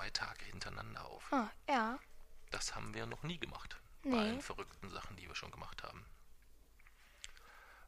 Zwei 0.00 0.10
Tage 0.10 0.44
hintereinander 0.46 1.04
auf. 1.04 1.30
Ah, 1.30 1.50
ja. 1.68 1.98
Das 2.52 2.74
haben 2.74 2.94
wir 2.94 3.04
noch 3.04 3.22
nie 3.22 3.38
gemacht. 3.38 3.76
Bei 4.02 4.08
Nee. 4.10 4.18
allen 4.18 4.40
verrückten 4.40 4.88
Sachen, 4.88 5.14
die 5.16 5.28
wir 5.28 5.34
schon 5.34 5.50
gemacht 5.50 5.82
haben. 5.82 6.06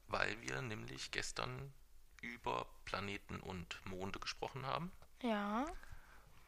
Weil 0.08 0.38
wir 0.42 0.60
nämlich 0.60 1.10
gestern 1.10 1.72
über 2.20 2.66
Planeten 2.84 3.40
und 3.40 3.80
Monde 3.86 4.18
gesprochen 4.20 4.66
haben 4.66 4.92
Ja. 5.22 5.64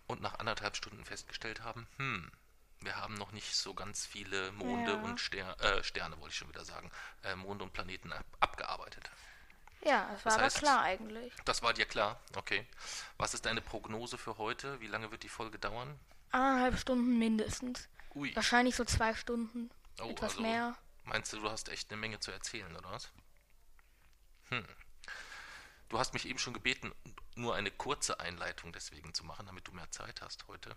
und 0.06 0.20
nach 0.20 0.38
anderthalb 0.38 0.76
Stunden 0.76 1.02
festgestellt 1.06 1.62
haben, 1.62 1.88
hm, 1.96 2.30
wir 2.80 2.96
haben 2.96 3.14
noch 3.14 3.32
nicht 3.32 3.56
so 3.56 3.72
ganz 3.72 4.04
viele 4.04 4.52
Monde 4.52 4.92
Ja. 4.92 5.00
und 5.00 5.18
Ster 5.18 5.58
äh, 5.60 5.82
Sterne, 5.82 6.18
wollte 6.18 6.32
ich 6.32 6.36
schon 6.38 6.50
wieder 6.50 6.66
sagen, 6.66 6.90
äh, 7.22 7.34
Monde 7.36 7.64
und 7.64 7.72
Planeten 7.72 8.12
ab 8.12 8.26
abgearbeitet. 8.40 9.10
Ja, 9.84 10.08
das 10.12 10.24
war 10.24 10.32
Das 10.32 10.34
aber 10.34 10.46
heißt- 10.46 10.58
klar 10.58 10.82
eigentlich. 10.82 11.32
Das 11.44 11.62
war 11.62 11.72
dir 11.74 11.86
klar, 11.86 12.20
okay. 12.36 12.66
Was 13.18 13.34
ist 13.34 13.44
deine 13.46 13.60
Prognose 13.60 14.16
für 14.18 14.38
heute? 14.38 14.80
Wie 14.80 14.86
lange 14.86 15.10
wird 15.10 15.22
die 15.22 15.28
Folge 15.28 15.58
dauern? 15.58 15.98
Eineinhalb 16.30 16.78
Stunden 16.78 17.18
mindestens. 17.18 17.88
Ui, 18.14 18.34
Wahrscheinlich 18.34 18.76
so 18.76 18.84
zwei 18.84 19.14
Stunden. 19.14 19.70
Oh, 20.00 20.08
etwas 20.10 20.32
also- 20.32 20.42
mehr. 20.42 20.76
meinst 21.04 21.32
du, 21.32 21.40
du 21.40 21.50
hast 21.50 21.68
echt 21.68 21.90
eine 21.90 22.00
Menge 22.00 22.18
zu 22.20 22.30
erzählen, 22.30 22.74
oder 22.76 22.90
was? 22.90 23.10
Hm. 24.50 24.64
Du 25.90 25.98
hast 25.98 26.14
mich 26.14 26.26
eben 26.26 26.38
schon 26.38 26.54
gebeten, 26.54 26.92
nur 27.36 27.54
eine 27.54 27.70
kurze 27.70 28.18
Einleitung 28.20 28.72
deswegen 28.72 29.12
zu 29.14 29.24
machen, 29.24 29.46
damit 29.46 29.68
du 29.68 29.72
mehr 29.72 29.90
Zeit 29.90 30.22
hast 30.22 30.46
heute. 30.48 30.76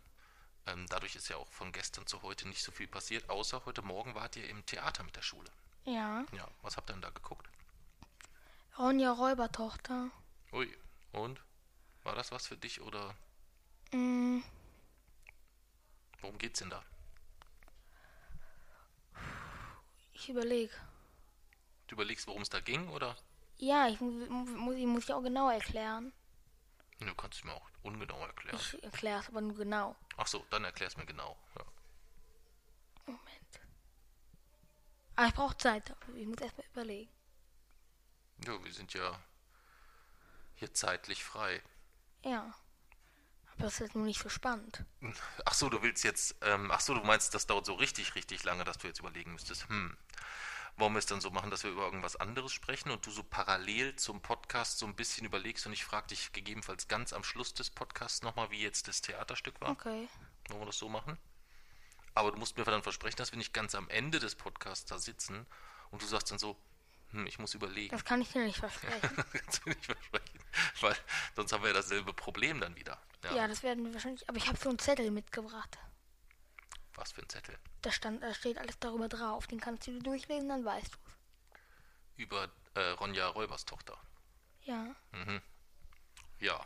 Ähm, 0.68 0.86
dadurch 0.90 1.16
ist 1.16 1.30
ja 1.30 1.38
auch 1.38 1.52
von 1.54 1.72
gestern 1.72 2.06
zu 2.08 2.22
heute 2.24 2.48
nicht 2.48 2.62
so 2.62 2.72
viel 2.72 2.88
passiert, 2.88 3.30
außer 3.30 3.64
heute 3.66 3.82
Morgen 3.82 4.16
wart 4.16 4.36
ihr 4.36 4.50
im 4.50 4.66
Theater 4.66 5.04
mit 5.04 5.16
der 5.16 5.22
Schule. 5.22 5.50
Ja. 5.86 6.26
Ja, 6.34 6.48
was 6.62 6.76
habt 6.76 6.90
ihr 6.90 6.94
denn 6.94 7.02
da 7.02 7.10
geguckt? 7.10 7.48
Ronja 8.78 9.12
Räubertochter. 9.12 10.12
Ui, 10.52 10.76
und? 11.14 11.42
War 12.04 12.16
das 12.16 12.32
was 12.32 12.48
für 12.48 12.58
dich 12.58 12.82
oder 12.82 13.16
Mm, 13.94 14.40
worum 16.22 16.38
geht's 16.38 16.60
denn 16.60 16.70
da? 16.70 16.84
ich 20.14 20.28
überlege. 20.30 20.74
Du 21.88 21.96
überlegst, 21.96 22.28
worum 22.28 22.42
es 22.42 22.50
da 22.50 22.60
ging, 22.60 22.90
oder? 22.90 23.16
Ja, 23.58 23.88
ich 23.88 24.02
mu- 24.02 24.26
mu- 24.26 24.58
muss, 24.58 24.76
ich 24.76 24.86
muss 24.86 25.04
ich 25.06 25.14
auch 25.14 25.22
genau 25.22 25.50
erklären. 25.50 26.12
Du 27.00 27.14
kannst 27.16 27.38
es 27.40 27.44
mir 27.46 27.54
auch 27.54 27.70
ungenau 27.84 28.20
erklären. 28.26 28.58
Ich 28.58 28.84
erkläre 28.84 29.20
es 29.22 29.30
aber 29.30 29.40
nur 29.42 29.56
genau. 29.56 29.96
Ach 30.18 30.28
so, 30.28 30.46
dann 30.50 30.66
erklär's 30.66 30.98
mir 30.98 31.06
genau. 31.06 31.38
Ja. 31.58 31.64
Moment. 33.06 33.60
Aber 35.16 35.28
ich 35.28 35.34
brauche 35.34 35.58
Zeit. 35.58 35.96
Ich 36.16 36.28
muss 36.28 36.40
erstmal 36.42 36.68
überlegen. 36.74 37.12
Ja, 38.46 38.64
wir 38.64 38.74
sind 38.74 38.94
ja 38.94 39.20
hier 40.56 40.74
zeitlich 40.74 41.24
frei. 41.24 41.62
Ja. 42.24 42.54
Aber 43.54 43.64
das 43.64 43.74
ist 43.74 43.80
jetzt 43.80 43.96
nur 43.96 44.06
nicht 44.06 44.22
so 44.22 44.30
spannend. 44.30 44.86
Ach 45.46 45.54
so, 45.54 45.70
du 45.70 45.82
willst 45.82 46.04
jetzt, 46.04 46.36
ähm, 46.42 46.70
ach 46.72 46.80
so, 46.80 46.94
du 46.94 47.02
meinst, 47.02 47.34
das 47.34 47.48
dauert 47.48 47.66
so 47.66 47.74
richtig, 47.74 48.16
richtig 48.16 48.44
lange, 48.44 48.64
dass 48.64 48.78
du 48.78 48.88
jetzt 48.88 49.00
überlegen 49.00 49.34
müsstest, 49.34 49.68
hm, 49.70 49.98
wollen 50.78 50.94
wir 50.94 51.00
es 51.00 51.08
dann 51.08 51.22
so 51.22 51.32
machen, 51.32 51.50
dass 51.50 51.64
wir 51.64 51.72
über 51.72 51.86
irgendwas 51.86 52.16
anderes 52.16 52.54
sprechen 52.54 52.92
und 52.92 53.06
du 53.06 53.10
so 53.10 53.24
parallel 53.24 53.96
zum 53.96 54.22
Podcast 54.22 54.78
so 54.78 54.86
ein 54.86 54.96
bisschen 54.96 55.26
überlegst 55.26 55.66
und 55.66 55.74
ich 55.74 55.84
frage 55.84 56.08
dich 56.08 56.32
gegebenenfalls 56.34 56.88
ganz 56.88 57.14
am 57.14 57.24
Schluss 57.24 57.54
des 57.56 57.72
Podcasts 57.72 58.22
nochmal, 58.22 58.52
wie 58.52 58.62
jetzt 58.62 58.88
das 58.88 59.02
Theaterstück 59.02 59.60
war? 59.60 59.72
Okay. 59.72 60.08
Wollen 60.50 60.62
wir 60.62 60.68
das 60.68 60.78
so 60.78 60.88
machen? 60.88 61.18
Aber 62.14 62.32
du 62.32 62.38
musst 62.38 62.58
mir 62.58 62.64
dann 62.64 62.84
versprechen, 62.84 63.18
dass 63.18 63.32
wir 63.32 63.38
nicht 63.38 63.54
ganz 63.54 63.74
am 63.74 63.90
Ende 63.90 64.20
des 64.20 64.36
Podcasts 64.36 64.86
da 64.86 65.00
sitzen 65.00 65.48
und 65.90 66.02
du 66.02 66.06
sagst 66.06 66.30
dann 66.30 66.40
so, 66.40 66.58
hm, 67.12 67.26
ich 67.28 67.40
muss 67.40 67.54
überlegen. 67.54 67.90
Das 67.92 68.06
kann 68.06 68.22
ich 68.22 68.32
dir 68.32 68.44
nicht 68.44 68.58
versprechen. 68.60 69.24
kannst 69.32 69.66
du 69.66 69.70
nicht 69.70 69.86
versprechen, 69.86 70.40
weil 70.82 70.96
sonst 71.36 71.54
haben 71.54 71.64
wir 71.64 71.70
ja 71.70 71.76
dasselbe 71.76 72.14
Problem 72.14 72.60
dann 72.60 72.76
wieder. 72.76 73.00
Ja, 73.24 73.36
ja, 73.36 73.48
das 73.48 73.64
werden 73.64 73.86
wir 73.86 73.94
wahrscheinlich. 73.94 74.28
Aber 74.30 74.38
ich 74.38 74.48
habe 74.48 74.58
so 74.58 74.70
einen 74.70 74.80
Zettel 74.80 75.12
mitgebracht. 75.12 75.78
Was 76.96 77.12
für 77.12 77.22
ein 77.22 77.30
Zettel. 77.30 77.58
Da, 77.82 77.92
stand, 77.92 78.24
da 78.24 78.34
steht 78.34 78.58
alles 78.58 78.80
darüber 78.80 79.08
drauf. 79.08 79.48
Den 79.48 79.60
kannst 79.60 79.88
du 79.88 79.92
dir 79.92 80.02
durchlesen, 80.02 80.50
dann 80.50 80.66
weißt 80.66 80.94
du 80.94 80.98
Über 82.24 82.50
äh, 82.74 82.90
Ronja 82.92 83.28
Räubers 83.28 83.66
Tochter. 83.66 84.00
Ja. 84.64 84.96
Ja. 86.40 86.66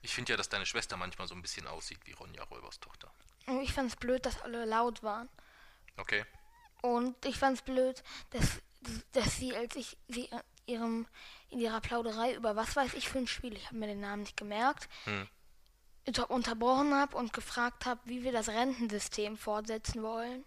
Ich 0.00 0.14
finde 0.14 0.32
ja, 0.32 0.36
dass 0.36 0.48
deine 0.48 0.66
Schwester 0.66 0.96
manchmal 0.96 1.28
so 1.28 1.34
ein 1.34 1.42
bisschen 1.42 1.66
aussieht 1.66 2.00
wie 2.04 2.12
Ronja 2.12 2.42
Räubers 2.44 2.80
Tochter. 2.80 3.12
Und 3.46 3.60
ich 3.60 3.72
fand 3.72 3.90
es 3.90 3.96
blöd, 3.96 4.24
dass 4.26 4.40
alle 4.42 4.64
laut 4.64 5.02
waren. 5.02 5.28
Okay. 5.96 6.24
Und 6.80 7.24
ich 7.24 7.38
fand 7.38 7.58
es 7.58 7.62
blöd, 7.62 8.02
dass, 8.30 8.60
dass 9.12 9.36
sie, 9.36 9.54
als 9.56 9.76
ich 9.76 9.96
sie 10.08 10.24
in 10.26 10.40
ihrem, 10.66 11.06
in 11.50 11.60
ihrer 11.60 11.80
Plauderei 11.80 12.34
über 12.34 12.56
was 12.56 12.74
weiß 12.76 12.94
ich 12.94 13.08
für 13.08 13.18
ein 13.18 13.26
Spiel, 13.26 13.54
ich 13.56 13.66
habe 13.66 13.76
mir 13.76 13.86
den 13.86 14.00
Namen 14.00 14.22
nicht 14.22 14.36
gemerkt, 14.36 14.88
Hm. 15.04 15.28
unter- 16.06 16.30
unterbrochen 16.30 16.94
habe 16.94 17.16
und 17.16 17.32
gefragt 17.32 17.84
habe, 17.86 18.00
wie 18.04 18.22
wir 18.22 18.32
das 18.32 18.48
Rentensystem 18.48 19.36
fortsetzen 19.36 20.02
wollen. 20.02 20.44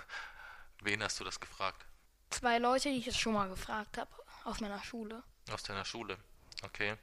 Wen 0.82 1.02
hast 1.02 1.18
du 1.20 1.24
das 1.24 1.40
gefragt? 1.40 1.84
Zwei 2.30 2.58
Leute, 2.58 2.88
die 2.90 2.98
ich 2.98 3.06
es 3.06 3.16
schon 3.16 3.32
mal 3.34 3.48
gefragt 3.48 3.96
habe, 3.98 4.10
aus 4.44 4.60
meiner 4.60 4.82
Schule. 4.82 5.22
Aus 5.50 5.62
deiner 5.62 5.84
Schule. 5.84 6.18
Okay. 6.62 6.96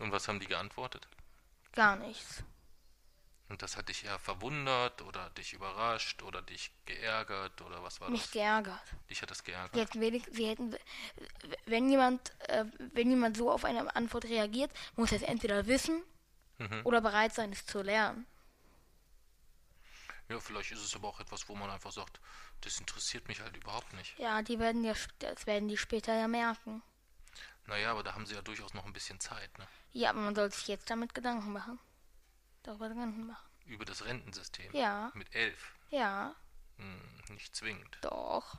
Und 0.00 0.10
was 0.12 0.26
haben 0.28 0.40
die 0.40 0.46
geantwortet? 0.46 1.06
Gar 1.72 1.96
nichts. 1.96 2.42
Und 3.52 3.60
das 3.60 3.76
hat 3.76 3.90
dich 3.90 4.06
eher 4.06 4.18
verwundert 4.18 5.02
oder 5.02 5.28
dich 5.28 5.52
überrascht 5.52 6.22
oder 6.22 6.40
dich 6.40 6.72
geärgert 6.86 7.60
oder 7.60 7.82
was 7.82 8.00
war 8.00 8.08
Mich 8.08 8.22
das? 8.22 8.30
geärgert. 8.30 8.80
Dich 9.10 9.20
hat 9.20 9.30
das 9.30 9.44
geärgert? 9.44 9.74
Sie 9.74 9.80
hätten, 9.80 10.00
wenig, 10.00 10.24
sie 10.32 10.46
hätten 10.48 10.74
wenn 11.66 11.90
jemand, 11.90 12.32
äh, 12.48 12.64
wenn 12.94 13.10
jemand 13.10 13.36
so 13.36 13.50
auf 13.50 13.66
eine 13.66 13.94
Antwort 13.94 14.24
reagiert, 14.24 14.70
muss 14.96 15.12
er 15.12 15.18
es 15.18 15.22
entweder 15.22 15.66
wissen 15.66 16.02
Mhm. 16.56 16.80
oder 16.84 17.02
bereit 17.02 17.34
sein, 17.34 17.52
es 17.52 17.66
zu 17.66 17.82
lernen. 17.82 18.24
Ja, 20.30 20.40
vielleicht 20.40 20.72
ist 20.72 20.82
es 20.82 20.94
aber 20.94 21.08
auch 21.08 21.20
etwas, 21.20 21.46
wo 21.46 21.54
man 21.54 21.68
einfach 21.68 21.92
sagt, 21.92 22.20
das 22.62 22.80
interessiert 22.80 23.28
mich 23.28 23.42
halt 23.42 23.54
überhaupt 23.54 23.92
nicht. 23.92 24.18
Ja, 24.18 24.40
die 24.40 24.58
werden 24.60 24.82
ja, 24.82 24.94
das 25.18 25.44
werden 25.46 25.68
die 25.68 25.76
später 25.76 26.14
ja 26.14 26.26
merken. 26.26 26.82
Naja, 27.66 27.90
aber 27.90 28.02
da 28.02 28.14
haben 28.14 28.24
sie 28.24 28.34
ja 28.34 28.40
durchaus 28.40 28.72
noch 28.72 28.86
ein 28.86 28.94
bisschen 28.94 29.20
Zeit, 29.20 29.58
ne? 29.58 29.68
Ja, 29.92 30.08
aber 30.08 30.20
man 30.20 30.34
sollte 30.34 30.56
sich 30.56 30.68
jetzt 30.68 30.88
damit 30.88 31.12
Gedanken 31.12 31.52
machen. 31.52 31.78
Darüber 32.62 32.88
Gedanken 32.88 33.26
machen. 33.26 33.48
Über 33.66 33.84
das 33.84 34.04
Rentensystem. 34.04 34.72
Ja. 34.74 35.10
Mit 35.14 35.34
elf. 35.34 35.74
Ja, 35.90 36.34
Hm, 36.78 37.00
nicht 37.34 37.54
zwingend. 37.54 37.98
doch. 38.02 38.58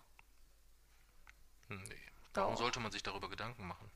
Hm, 1.68 1.84
Nee. 1.84 2.00
Warum 2.36 2.54
Doch. 2.54 2.60
sollte 2.60 2.80
man 2.80 2.92
sich 2.92 3.04
darüber 3.04 3.30
Gedanken 3.30 3.68
machen? 3.68 3.92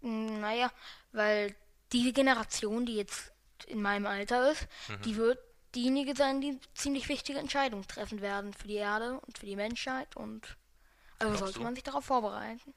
Hm, 0.00 0.40
Naja, 0.40 0.72
weil 1.12 1.54
die 1.92 2.12
Generation, 2.12 2.84
die 2.86 2.96
jetzt 2.96 3.32
in 3.66 3.80
meinem 3.82 4.06
Alter 4.06 4.50
ist, 4.50 4.66
Mhm. 4.88 5.02
die 5.02 5.16
wird 5.16 5.38
diejenige 5.74 6.16
sein, 6.16 6.40
die 6.40 6.58
ziemlich 6.74 7.08
wichtige 7.08 7.38
Entscheidungen 7.38 7.86
treffen 7.86 8.20
werden 8.20 8.52
für 8.54 8.66
die 8.66 8.74
Erde 8.76 9.20
und 9.20 9.38
für 9.38 9.46
die 9.46 9.54
Menschheit 9.56 10.16
und 10.16 10.56
also 11.18 11.28
Glaubst 11.32 11.38
sollte 11.40 11.58
du? 11.58 11.64
man 11.64 11.74
sich 11.74 11.84
darauf 11.84 12.04
vorbereiten. 12.04 12.74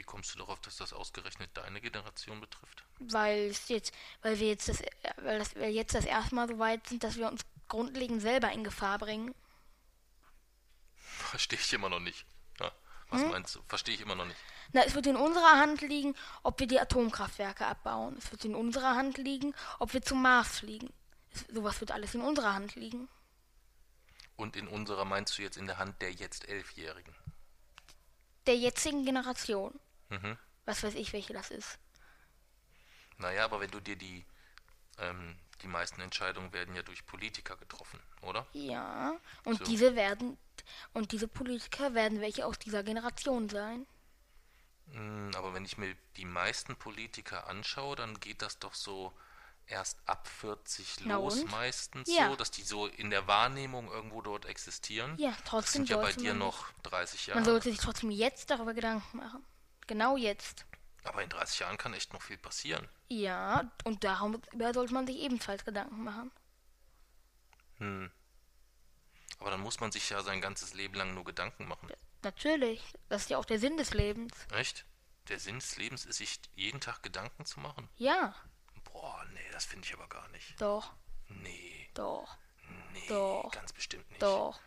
Wie 0.00 0.04
kommst 0.04 0.34
du 0.34 0.38
darauf, 0.38 0.58
dass 0.60 0.78
das 0.78 0.94
ausgerechnet 0.94 1.50
deine 1.52 1.78
Generation 1.78 2.40
betrifft? 2.40 2.84
Weil 3.00 3.50
es 3.50 3.68
jetzt, 3.68 3.92
weil 4.22 4.40
wir 4.40 4.48
jetzt 4.48 4.66
das, 4.70 4.82
weil 5.18 5.38
das, 5.38 5.54
wir 5.54 5.70
jetzt 5.70 5.94
das 5.94 6.06
erste 6.06 6.34
Mal 6.34 6.48
so 6.48 6.58
weit 6.58 6.86
sind, 6.88 7.04
dass 7.04 7.16
wir 7.18 7.28
uns 7.28 7.42
grundlegend 7.68 8.22
selber 8.22 8.50
in 8.50 8.64
Gefahr 8.64 8.98
bringen. 8.98 9.34
Verstehe 10.96 11.58
ich 11.58 11.70
immer 11.74 11.90
noch 11.90 12.00
nicht. 12.00 12.24
Ja, 12.60 12.72
was 13.10 13.20
Hm? 13.20 13.28
meinst 13.28 13.54
du? 13.54 13.60
Verstehe 13.68 13.94
ich 13.94 14.00
immer 14.00 14.14
noch 14.14 14.24
nicht. 14.24 14.38
Na, 14.72 14.84
es 14.84 14.94
wird 14.94 15.06
in 15.06 15.16
unserer 15.16 15.58
Hand 15.58 15.82
liegen, 15.82 16.16
ob 16.44 16.58
wir 16.60 16.66
die 16.66 16.80
Atomkraftwerke 16.80 17.66
abbauen. 17.66 18.16
Es 18.16 18.30
wird 18.32 18.46
in 18.46 18.54
unserer 18.54 18.96
Hand 18.96 19.18
liegen, 19.18 19.54
ob 19.80 19.92
wir 19.92 20.00
zum 20.00 20.22
Mars 20.22 20.60
fliegen. 20.60 20.90
Es, 21.30 21.44
sowas 21.54 21.78
wird 21.80 21.90
alles 21.90 22.14
in 22.14 22.22
unserer 22.22 22.54
Hand 22.54 22.74
liegen. 22.74 23.06
Und 24.36 24.56
in 24.56 24.66
unserer 24.66 25.04
meinst 25.04 25.36
du 25.36 25.42
jetzt 25.42 25.58
in 25.58 25.66
der 25.66 25.76
Hand 25.76 26.00
der 26.00 26.10
jetzt 26.10 26.48
Elfjährigen? 26.48 27.14
Der 28.46 28.56
jetzigen 28.56 29.04
Generation. 29.04 29.78
Mhm. 30.10 30.36
Was 30.64 30.82
weiß 30.82 30.94
ich, 30.94 31.12
welche 31.12 31.32
das 31.34 31.50
ist. 31.50 31.78
Naja, 33.18 33.44
aber 33.44 33.60
wenn 33.60 33.70
du 33.70 33.80
dir 33.80 33.96
die 33.96 34.24
ähm, 34.98 35.38
die 35.62 35.68
meisten 35.68 36.00
Entscheidungen 36.02 36.52
werden 36.52 36.74
ja 36.76 36.82
durch 36.82 37.06
Politiker 37.06 37.56
getroffen, 37.56 38.00
oder? 38.22 38.46
Ja. 38.52 39.18
Und 39.44 39.58
So. 39.58 39.64
diese 39.64 39.96
werden 39.96 40.38
und 40.92 41.12
diese 41.12 41.26
Politiker 41.28 41.94
werden 41.94 42.20
welche 42.20 42.46
aus 42.46 42.58
dieser 42.60 42.82
Generation 42.84 43.48
sein. 43.48 43.86
Mm, 44.86 45.30
Aber 45.36 45.54
wenn 45.54 45.64
ich 45.64 45.78
mir 45.78 45.94
die 46.16 46.24
meisten 46.24 46.76
Politiker 46.76 47.46
anschaue, 47.48 47.96
dann 47.96 48.18
geht 48.20 48.42
das 48.42 48.58
doch 48.58 48.74
so 48.74 49.12
erst 49.66 49.98
ab 50.06 50.26
40 50.28 51.00
Na 51.04 51.16
los 51.16 51.42
und? 51.42 51.50
meistens 51.50 52.08
Ja. 52.08 52.28
so, 52.30 52.36
dass 52.36 52.50
die 52.50 52.62
so 52.62 52.86
in 52.86 53.10
der 53.10 53.26
Wahrnehmung 53.26 53.88
irgendwo 53.90 54.20
dort 54.22 54.44
existieren. 54.46 55.18
Ja, 55.18 55.30
das 55.30 55.44
trotzdem 55.44 55.72
sind 55.72 55.88
ja 55.88 55.96
bei 55.96 56.12
dir 56.12 56.30
man 56.30 56.38
noch 56.38 56.66
30 56.82 57.26
Man 57.32 57.44
Jahre. 57.44 57.44
sollte 57.44 57.70
sich 57.70 57.78
trotzdem 57.78 58.10
jetzt 58.10 58.50
darüber 58.50 58.74
Gedanken 58.74 59.18
machen. 59.18 59.44
Genau 59.90 60.16
jetzt. 60.16 60.66
Aber 61.02 61.20
in 61.20 61.28
30 61.28 61.58
Jahren 61.58 61.76
kann 61.76 61.92
echt 61.94 62.12
noch 62.12 62.22
viel 62.22 62.38
passieren. 62.38 62.88
Ja, 63.08 63.68
und 63.82 64.04
darüber 64.04 64.72
sollte 64.72 64.94
man 64.94 65.04
sich 65.04 65.16
ebenfalls 65.16 65.64
Gedanken 65.64 66.04
machen. 66.04 66.30
Hm. 67.78 68.08
Aber 69.40 69.50
dann 69.50 69.60
muss 69.62 69.80
man 69.80 69.90
sich 69.90 70.08
ja 70.10 70.22
sein 70.22 70.40
ganzes 70.40 70.74
Leben 70.74 70.94
lang 70.94 71.12
nur 71.12 71.24
Gedanken 71.24 71.66
machen. 71.66 71.90
Natürlich. 72.22 72.80
Das 73.08 73.22
ist 73.22 73.30
ja 73.30 73.38
auch 73.38 73.44
der 73.44 73.58
Sinn 73.58 73.78
des 73.78 73.92
Lebens. 73.94 74.32
Echt? 74.52 74.86
Der 75.26 75.40
Sinn 75.40 75.58
des 75.58 75.76
Lebens 75.76 76.04
ist, 76.04 76.18
sich 76.18 76.38
jeden 76.54 76.80
Tag 76.80 77.02
Gedanken 77.02 77.44
zu 77.44 77.58
machen? 77.58 77.88
Ja, 77.96 78.32
Boah, 78.84 79.24
nee, 79.32 79.50
das 79.50 79.64
finde 79.64 79.88
ich 79.88 79.94
aber 79.94 80.08
gar 80.08 80.28
nicht. 80.28 80.60
doch, 80.60 80.92
Nee, 81.28 81.88
doch, 81.94 82.38
nee, 82.92 83.08
Doch. 83.08 83.50
ganz 83.50 83.72
bestimmt 83.72 84.08
nicht. 84.10 84.22
doch, 84.22 84.60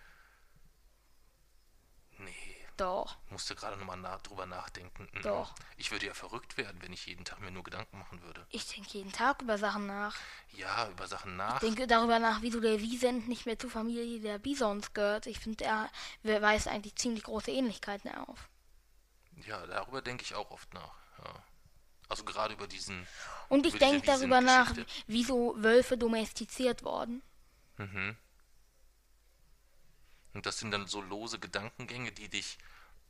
Nee, 2.17 2.52
doch. 2.77 3.17
musste 3.29 3.55
gerade 3.55 3.77
nochmal 3.77 3.97
na 3.97 4.17
drüber 4.17 4.45
nachdenken. 4.45 5.07
Mhm. 5.13 5.21
Doch. 5.21 5.53
Ich 5.77 5.91
würde 5.91 6.05
ja 6.05 6.13
verrückt 6.13 6.57
werden, 6.57 6.81
wenn 6.81 6.93
ich 6.93 7.05
jeden 7.05 7.25
Tag 7.25 7.39
mir 7.39 7.51
nur 7.51 7.63
Gedanken 7.63 7.97
machen 7.99 8.21
würde. 8.21 8.45
Ich 8.49 8.67
denke 8.67 8.97
jeden 8.97 9.11
Tag 9.11 9.41
über 9.41 9.57
Sachen 9.57 9.87
nach. 9.87 10.15
Ja, 10.53 10.89
über 10.89 11.07
Sachen 11.07 11.35
nach. 11.35 11.55
Ich 11.55 11.67
denke 11.67 11.87
darüber 11.87 12.19
nach, 12.19 12.41
wieso 12.41 12.59
der 12.59 12.79
Wiesent 12.79 13.27
nicht 13.27 13.45
mehr 13.45 13.57
zur 13.57 13.69
Familie 13.69 14.19
der 14.19 14.39
Bisons 14.39 14.93
gehört. 14.93 15.27
Ich 15.27 15.39
finde, 15.39 15.65
er 15.65 15.89
weist 16.23 16.67
eigentlich 16.67 16.95
ziemlich 16.95 17.23
große 17.23 17.51
Ähnlichkeiten 17.51 18.13
auf. 18.13 18.49
Ja, 19.45 19.65
darüber 19.65 20.01
denke 20.01 20.23
ich 20.23 20.35
auch 20.35 20.51
oft 20.51 20.73
nach. 20.73 20.93
Ja. 21.23 21.43
Also 22.09 22.23
gerade 22.23 22.53
über 22.53 22.67
diesen. 22.67 23.07
Und 23.49 23.65
ich 23.65 23.77
denke 23.77 24.05
darüber 24.05 24.41
nach, 24.41 24.73
wieso 25.07 25.55
Wölfe 25.57 25.97
domestiziert 25.97 26.83
wurden. 26.83 27.23
Mhm. 27.77 28.15
Und 30.33 30.45
das 30.45 30.59
sind 30.59 30.71
dann 30.71 30.87
so 30.87 31.01
lose 31.01 31.39
Gedankengänge, 31.39 32.11
die 32.11 32.29
dich 32.29 32.57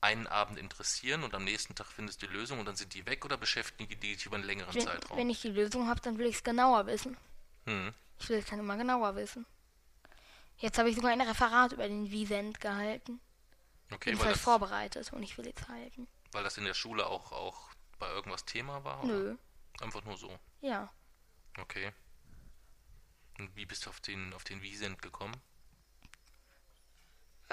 einen 0.02 0.28
Abend 0.28 0.60
interessieren 0.60 1.24
und 1.24 1.34
am 1.34 1.46
nächsten 1.46 1.76
Tag 1.76 1.88
findest 1.88 2.22
du 2.22 2.28
die 2.28 2.34
Lösung 2.34 2.60
und 2.60 2.66
dann 2.66 2.76
sind 2.76 2.94
die 2.94 3.06
weg 3.06 3.24
oder 3.24 3.38
beschäftigen 3.38 3.88
die 3.90 3.96
dich 3.96 4.26
über 4.26 4.36
einen 4.36 4.44
längeren 4.44 4.74
Wenn, 4.76 4.82
Zeitraum? 4.84 5.18
wenn 5.18 5.30
ich 5.30 5.42
die 5.42 5.48
Lösung 5.50 5.88
habe, 5.88 6.02
dann 6.02 6.18
will 6.18 6.26
ich 6.26 6.36
es 6.36 6.44
genauer 6.44 6.86
wissen. 6.88 7.16
Hm. 7.66 7.94
Ich 8.20 8.28
will 8.28 8.40
es 8.40 8.46
dann 8.46 8.60
immer 8.60 8.76
genauer 8.76 9.16
wissen. 9.16 9.46
Jetzt 10.58 10.78
habe 10.78 10.90
ich 10.90 10.96
sogar 10.98 11.12
ein 11.12 11.22
Referat 11.22 11.72
über 11.72 11.88
den 11.88 12.12
Wiesent 12.12 12.60
gehalten. 12.60 13.22
Okay, 13.92 14.12
Bin 14.12 14.20
weil 14.20 14.26
halt 14.28 14.36
das, 14.36 14.44
vorbereitet 14.44 15.14
und 15.14 15.24
ich 15.24 15.38
will 15.38 15.46
jetzt 15.46 15.68
halten. 15.70 16.08
weil 16.34 16.44
das 16.44 16.58
in 16.58 16.66
der 16.66 16.74
Schule 16.74 17.06
auch, 17.06 17.32
auch 17.32 17.70
bei 18.00 18.10
irgendwas 18.12 18.44
Thema 18.44 18.84
war? 18.84 19.04
Oder? 19.06 19.14
Nö, 19.14 19.38
Einfach 19.82 20.04
nur 20.04 20.18
so. 20.18 20.38
ja. 20.62 20.92
Okay. 21.60 21.94
Und 23.40 23.56
wie 23.56 23.66
bist 23.66 23.86
du 23.86 23.90
auf 23.90 24.00
den, 24.02 24.34
auf 24.34 24.44
den 24.44 24.62
Wiesent 24.62 25.02
gekommen? 25.02 25.36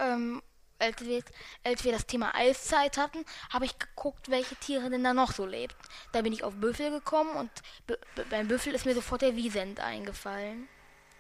Ähm, 0.01 0.43
als 0.79 1.01
wir, 1.03 1.23
als 1.63 1.85
wir 1.85 1.93
das 1.93 2.07
Thema 2.07 2.35
Eiszeit 2.35 2.97
hatten, 2.97 3.25
habe 3.53 3.67
ich 3.67 3.79
geguckt, 3.79 4.31
welche 4.31 4.57
Tiere 4.57 4.89
denn 4.89 5.05
da 5.05 5.13
noch 5.13 5.33
so 5.33 5.45
lebten. 5.45 5.79
Da 6.13 6.23
bin 6.23 6.33
ich 6.33 6.43
auf 6.43 6.55
Büffel 6.55 6.91
gekommen 6.91 7.37
und 7.37 7.51
beim 8.31 8.49
Büffel 8.49 8.75
ist 8.75 8.87
mir 8.87 8.95
sofort 8.95 9.21
der 9.21 9.37
Wiesent 9.37 9.79
eingefallen. 9.81 10.69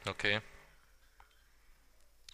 Okay. 0.06 0.40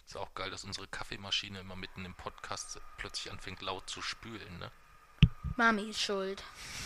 Ist 0.05 0.15
auch 0.15 0.33
geil, 0.35 0.49
dass 0.49 0.63
unsere 0.63 0.87
Kaffeemaschine 0.87 1.59
immer 1.59 1.75
mitten 1.75 2.05
im 2.05 2.15
Podcast 2.15 2.79
plötzlich 2.97 3.29
anfängt 3.29 3.61
laut 3.61 3.89
zu 3.89 4.01
spülen, 4.01 4.57
ne? 4.57 4.71
Mami 5.57 5.89
ist 5.89 6.01
schuld. 6.01 6.41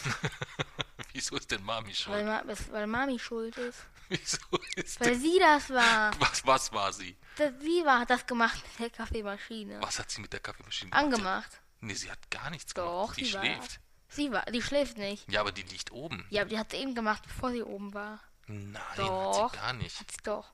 Wieso 1.14 1.36
ist 1.36 1.52
denn 1.52 1.64
Mami 1.64 1.90
Weil, 1.90 1.94
schuld? 1.96 2.26
Ma 2.26 2.42
was- 2.46 2.72
weil 2.72 2.88
Mami 2.88 3.20
schuld 3.20 3.58
ist. 3.58 3.86
Wieso 4.12 4.38
ist 4.76 5.00
Weil 5.00 5.12
denn... 5.12 5.22
sie 5.22 5.40
das 5.40 5.70
war. 5.70 6.12
Was, 6.20 6.46
was 6.46 6.72
war 6.74 6.92
sie? 6.94 7.18
Das, 7.38 7.54
sie 7.62 7.84
war, 7.86 8.02
hat 8.02 8.10
das 8.10 8.26
gemacht 8.26 8.62
mit 8.64 8.80
der 8.80 8.90
Kaffeemaschine. 8.90 9.82
Was 9.82 10.00
hat 10.00 10.12
sie 10.12 10.22
mit 10.22 10.34
der 10.34 10.40
Kaffeemaschine 10.42 10.90
gemacht? 10.92 11.04
Angemacht. 11.06 11.62
Nee, 11.80 11.94
sie 11.94 12.12
hat 12.12 12.30
gar 12.30 12.50
nichts 12.50 12.74
Doch, 12.74 12.84
gemacht. 13.14 13.18
Die 13.20 13.26
sie 13.26 13.34
war. 13.34 13.42
schläft. 13.46 13.80
Sie 14.10 14.32
war, 14.32 14.44
die 14.46 14.62
schläft 14.62 14.98
nicht. 14.98 15.32
Ja, 15.32 15.40
aber 15.40 15.54
die 15.54 15.62
liegt 15.64 15.92
oben. 15.92 16.26
Ja, 16.30 16.42
aber 16.42 16.50
die 16.50 16.60
hat 16.60 16.72
sie 16.72 16.78
eben 16.78 16.94
gemacht, 16.94 17.24
bevor 17.24 17.52
sie 17.52 17.64
oben 17.64 17.94
war. 17.94 18.20
Nein, 18.48 18.82
Doch. 18.98 19.44
hat 19.44 19.52
sie 19.52 19.58
gar 19.58 19.74
nicht. 19.74 20.00
Hat 20.00 20.12
sie 20.12 20.18
doch. 20.24 20.52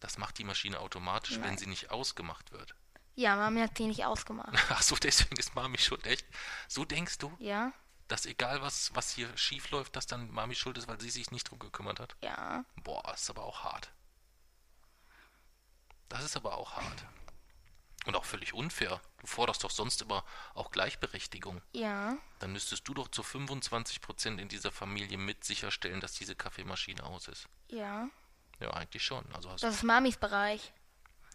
Das 0.00 0.18
macht 0.18 0.36
die 0.38 0.44
Maschine 0.44 0.78
automatisch, 0.80 1.36
wenn 1.36 1.40
Nein. 1.40 1.58
sie 1.58 1.66
nicht 1.66 1.90
ausgemacht 1.90 2.52
wird. 2.52 2.74
Ja, 3.14 3.34
Mami 3.36 3.60
hat 3.62 3.78
sie 3.78 3.86
nicht 3.86 4.04
ausgemacht. 4.04 4.52
Ach 4.68 4.82
so, 4.82 4.94
deswegen 4.96 5.36
ist 5.38 5.54
Mami 5.54 5.78
schuld, 5.78 6.04
echt? 6.06 6.26
So 6.68 6.84
denkst 6.84 7.16
du, 7.16 7.34
Ja, 7.38 7.72
dass 8.08 8.26
egal 8.26 8.62
was, 8.62 8.94
was 8.94 9.10
hier 9.12 9.36
schief 9.36 9.70
läuft, 9.70 9.96
dass 9.96 10.06
dann 10.06 10.30
Mami 10.30 10.54
schuld 10.54 10.78
ist, 10.78 10.88
weil 10.88 11.00
sie 11.00 11.10
sich 11.10 11.30
nicht 11.30 11.50
drum 11.50 11.58
gekümmert 11.58 12.00
hat? 12.00 12.16
ja. 12.22 12.64
Boah, 12.82 13.12
ist 13.14 13.28
aber 13.30 13.44
auch 13.44 13.64
hart. 13.64 13.90
Das 16.08 16.22
ist 16.24 16.36
aber 16.36 16.56
auch 16.56 16.76
hart. 16.76 17.04
Und 18.06 18.14
auch 18.14 18.24
völlig 18.24 18.54
unfair. 18.54 19.00
Du 19.18 19.26
forderst 19.26 19.64
doch 19.64 19.70
sonst 19.72 20.00
immer 20.02 20.24
auch 20.54 20.70
Gleichberechtigung. 20.70 21.60
Ja, 21.72 22.16
Dann 22.38 22.52
müsstest 22.52 22.86
du 22.86 22.94
doch 22.94 23.08
zu 23.08 23.22
25% 23.22 24.38
in 24.38 24.48
dieser 24.48 24.70
Familie 24.70 25.18
mit 25.18 25.42
sicherstellen, 25.42 26.00
dass 26.00 26.12
diese 26.12 26.36
Kaffeemaschine 26.36 27.02
aus 27.02 27.28
ist. 27.28 27.48
ja. 27.68 28.08
Ja, 28.58 28.70
eigentlich 28.70 29.04
schon. 29.04 29.22
Also 29.34 29.50
hast 29.50 29.62
Das 29.62 29.74
ist 29.74 29.82
Mamis 29.82 30.16
Bereich. 30.16 30.72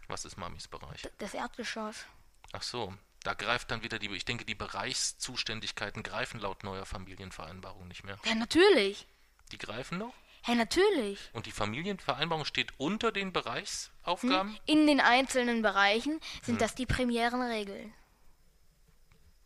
was 0.08 0.26
ist 0.26 0.38
Mamis 0.38 0.68
Bereich? 0.68 1.08
Das 1.20 1.36
Erdgeschoss. 1.36 2.06
Ach 2.52 2.64
so, 2.64 2.96
da 3.24 3.34
greift 3.34 3.72
dann 3.72 3.84
wieder 3.84 4.00
die, 4.00 4.10
ich 4.10 4.26
denke, 4.26 4.46
die 4.46 4.56
Bereichszuständigkeiten 4.56 6.04
greifen 6.04 6.40
laut 6.40 6.64
neuer 6.64 6.86
Familienvereinbarung 6.86 7.88
nicht 7.88 8.04
mehr. 8.04 8.18
Ja, 8.26 8.36
natürlich. 8.36 9.06
Die 9.52 9.58
greifen 9.58 9.98
noch? 9.98 10.14
Ja, 10.48 10.56
natürlich. 10.56 11.20
Und 11.34 11.46
die 11.46 11.52
Familienvereinbarung 11.52 12.46
steht 12.46 12.74
unter 12.80 13.12
den 13.12 13.32
Bereichsaufgaben? 13.32 14.58
In 14.66 14.88
den 14.88 15.00
einzelnen 15.00 15.62
Bereichen 15.62 16.20
sind 16.42 16.56
Hm. 16.56 16.60
das 16.60 16.74
die 16.74 16.88
primären 16.88 17.42
Regeln. 17.44 17.94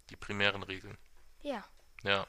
Die 0.10 0.16
primären 0.16 0.64
Regeln. 0.64 0.98
Ja. 1.42 1.66
Ja. 2.04 2.26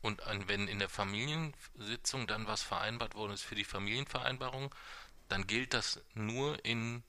Und 0.00 0.22
an, 0.22 0.48
wenn 0.48 0.68
in 0.68 0.78
der 0.78 0.88
Familiensitzung 0.88 2.26
dann 2.26 2.46
was 2.46 2.62
vereinbart 2.62 3.14
worden 3.14 3.32
ist 3.32 3.42
für 3.42 3.56
die 3.56 3.64
Familienvereinbarung, 3.64 4.74
dann 5.28 5.46
gilt 5.46 5.74
das 5.74 6.00
nur 6.14 6.64
in 6.64 7.02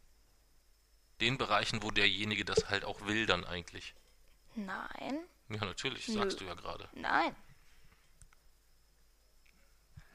den 1.21 1.37
Bereichen, 1.37 1.81
wo 1.83 1.91
derjenige 1.91 2.45
das 2.45 2.69
halt 2.69 2.85
auch 2.85 3.01
will, 3.05 3.25
dann 3.25 3.43
eigentlich. 3.45 3.93
Nein. 4.55 5.19
Ja, 5.49 5.65
natürlich, 5.65 6.07
Nö. 6.09 6.15
sagst 6.15 6.39
du 6.41 6.45
ja 6.45 6.53
gerade. 6.53 6.89
Nein. 6.93 7.35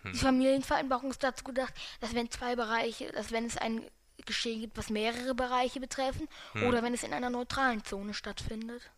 Hm. 0.02 0.12
Die 0.12 0.18
Familienvereinbarung 0.18 1.10
ist 1.10 1.22
dazu 1.22 1.44
gedacht, 1.44 1.72
dass 2.00 2.14
wenn 2.14 2.30
zwei 2.30 2.56
Bereiche, 2.56 3.10
dass 3.12 3.30
wenn 3.30 3.46
es 3.46 3.56
ein 3.56 3.88
Geschehen 4.26 4.60
gibt, 4.60 4.76
was 4.76 4.90
mehrere 4.90 5.34
Bereiche 5.34 5.80
betreffen, 5.80 6.28
Hm. 6.52 6.64
oder 6.64 6.82
wenn 6.82 6.94
es 6.94 7.02
in 7.02 7.12
einer 7.12 7.30
neutralen 7.30 7.84
Zone 7.84 8.14
stattfindet. 8.14 8.90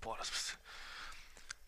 Boah, 0.00 0.16
das 0.18 0.30
ist. 0.30 0.58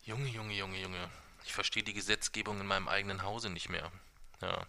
Junge, 0.03 0.27
Junge, 0.27 0.53
Junge, 0.53 0.79
Junge. 0.79 1.09
Ich 1.45 1.53
verstehe 1.53 1.83
die 1.83 1.93
Gesetzgebung 1.93 2.59
in 2.59 2.67
meinem 2.67 2.87
eigenen 2.87 3.23
Hause 3.23 3.49
nicht 3.49 3.69
mehr. 3.69 3.91
Ja. 4.41 4.67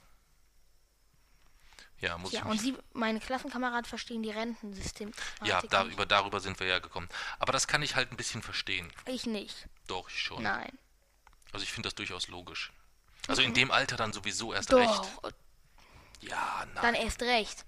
Ja, 2.01 2.19
muss 2.19 2.33
Ja, 2.33 2.41
ich 2.41 2.47
und 2.47 2.59
sie, 2.61 2.77
meine 2.93 3.21
Klassenkameraden 3.21 3.85
verstehen 3.87 4.23
die 4.23 4.31
Rentensystem. 4.31 5.13
Ja, 5.45 5.63
darüber, 5.63 6.05
darüber 6.05 6.41
sind 6.41 6.61
wir 6.61 6.67
ja 6.67 6.79
gekommen. 6.79 7.09
Aber 7.39 7.53
das 7.53 7.67
kann 7.67 7.83
ich 7.83 7.97
halt 7.97 8.11
ein 8.13 8.17
bisschen 8.17 8.43
verstehen. 8.43 8.93
Ich 9.07 9.25
nicht. 9.27 9.67
Doch, 9.87 10.09
ich 10.11 10.21
schon. 10.21 10.43
Nein. 10.43 10.79
Also 11.53 11.63
ich 11.65 11.73
finde 11.73 11.87
das 11.87 11.95
durchaus 11.95 12.29
logisch. 12.29 12.71
Also 13.29 13.41
in 13.43 13.55
dem 13.55 13.71
Alter 13.71 13.97
dann 13.97 14.13
sowieso 14.13 14.53
erst 14.53 14.73
Doch. 14.73 14.79
recht. 14.79 15.35
Ja, 16.21 16.67
Dann 16.75 16.93
nein. 16.93 16.95
erst 16.95 17.23
recht. 17.23 17.65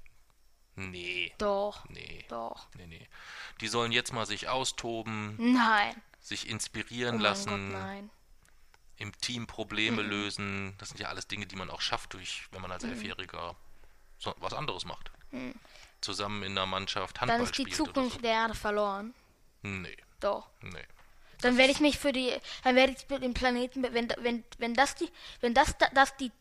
Nee. 0.76 1.32
Doch. 1.38 1.84
Nee. 1.88 2.24
Doch. 2.28 2.68
Nee, 2.74 2.86
nee. 2.86 3.08
Die 3.60 3.68
sollen 3.68 3.92
jetzt 3.92 4.12
mal 4.12 4.26
sich 4.26 4.48
austoben, 4.48 5.36
Nein. 5.54 6.00
sich 6.20 6.46
Oh 6.46 6.50
inspirieren 6.50 7.16
mein 7.16 7.22
lassen, 7.22 7.72
Gott, 7.72 7.80
nein. 7.80 8.10
im 8.96 9.16
Team 9.18 9.46
Probleme 9.46 10.02
lösen. 10.02 10.76
Das 10.78 10.90
sind 10.90 11.00
ja 11.00 11.08
alles 11.08 11.26
Dinge, 11.26 11.46
die 11.46 11.56
man 11.56 11.70
auch 11.70 11.80
schafft, 11.80 12.12
durch, 12.14 12.46
wenn 12.52 12.60
man 12.62 12.70
als 12.70 12.84
Mhm. 12.84 12.90
Elfjähriger 12.92 13.56
so, 14.18 14.34
was 14.38 14.52
anderes 14.52 14.84
macht. 14.84 15.10
Zusammen 16.00 16.42
in 16.42 16.52
einer 16.52 16.66
Mannschaft 16.66 17.16
Dann 17.20 17.30
Handball 17.30 17.44
ist 17.44 17.58
die 17.58 17.68
Zukunft 17.68 18.22
der 18.24 18.32
Erde 18.32 18.54
verloren. 18.54 19.14
so. 19.62 19.68
Nee, 19.68 19.96
Doch. 20.20 20.48
nee. 20.62 20.84
Dann 21.40 21.56
werde 21.56 21.70
ich 21.72 21.80
mich 21.80 21.98
für 21.98 22.12
die, 22.12 22.32
dann 22.64 22.74
werde 22.74 22.92
ich 22.92 23.06
für 23.06 23.20
den 23.20 23.32
Planeten, 23.34 23.82
wenn, 23.82 24.08
wenn, 24.18 24.44
wenn 24.58 24.74
das 24.74 24.96
die, 24.96 25.08
wenn 25.40 25.54
das, 25.54 25.74
das 25.94 26.16
die, 26.16 26.32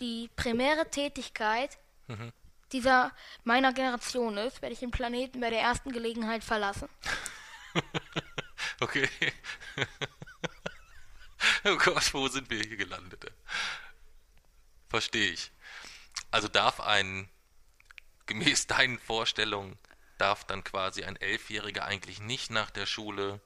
die 0.00 0.30
primäre 0.36 0.88
Tätigkeit 0.90 1.78
Mhm. 2.10 2.32
dieser, 2.72 3.12
meiner 3.44 3.74
Generation 3.74 4.38
ist, 4.38 4.62
werde 4.62 4.72
ich 4.72 4.78
den 4.80 4.90
Planeten 4.90 5.40
bei 5.40 5.50
der 5.50 5.60
ersten 5.60 5.92
Gelegenheit 5.92 6.42
verlassen. 6.44 6.88
Okay. 8.80 9.08
oh 11.64 11.76
Gott, 11.76 12.14
wo 12.14 12.28
sind 12.28 12.48
wir 12.48 12.60
hier 12.60 12.76
gelandet? 12.76 13.30
Verstehe 14.88 15.32
ich. 15.32 15.50
Also 16.30 16.48
darf 16.48 16.80
ein, 16.80 17.28
gemäß 18.26 18.66
deinen 18.66 18.98
Vorstellungen, 18.98 19.78
darf 20.18 20.44
dann 20.44 20.64
quasi 20.64 21.04
ein 21.04 21.16
Elfjähriger 21.16 21.84
eigentlich 21.84 22.20
nicht 22.20 22.50
nach 22.50 22.70
der 22.70 22.86
Schule 22.86 23.40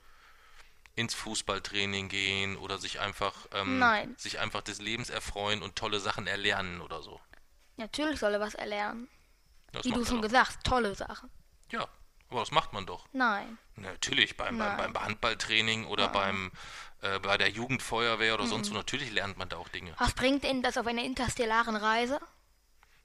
ins 0.94 1.14
Fußballtraining 1.14 2.08
gehen 2.08 2.56
oder 2.56 2.78
sich 2.78 3.00
einfach, 3.00 3.46
ähm, 3.52 3.78
Nein. 3.78 4.14
sich 4.18 4.40
einfach 4.40 4.62
des 4.62 4.80
Lebens 4.80 5.10
erfreuen 5.10 5.62
und 5.62 5.76
tolle 5.76 6.00
Sachen 6.00 6.26
erlernen 6.26 6.80
oder 6.80 7.02
so. 7.02 7.20
Natürlich 7.76 8.18
soll 8.18 8.34
er 8.34 8.40
was 8.40 8.54
erlernen. 8.54 9.08
Das 9.72 9.86
Wie 9.86 9.92
du 9.92 10.04
schon 10.04 10.20
gesagt 10.20 10.56
hast, 10.56 10.64
tolle 10.64 10.94
Sachen. 10.94 11.30
Ja, 11.70 11.88
aber 12.28 12.40
das 12.40 12.50
macht 12.50 12.74
man 12.74 12.84
doch. 12.84 13.08
Nein. 13.12 13.56
Natürlich, 13.76 14.36
beim, 14.36 14.58
beim, 14.58 14.76
Nein. 14.76 14.92
beim 14.92 15.04
Handballtraining 15.04 15.86
oder 15.86 16.08
beim 16.08 16.52
äh, 17.00 17.18
bei 17.18 17.36
der 17.36 17.48
Jugendfeuerwehr 17.48 18.34
oder 18.34 18.46
sonst 18.46 18.70
wo, 18.70 18.74
natürlich 18.74 19.10
lernt 19.12 19.36
man 19.36 19.48
da 19.48 19.56
auch 19.56 19.68
Dinge. 19.68 19.94
Was 19.98 20.12
bringt 20.12 20.44
Ihnen 20.44 20.62
das 20.62 20.76
auf 20.76 20.86
einer 20.86 21.02
interstellaren 21.02 21.76
Reise? 21.76 22.20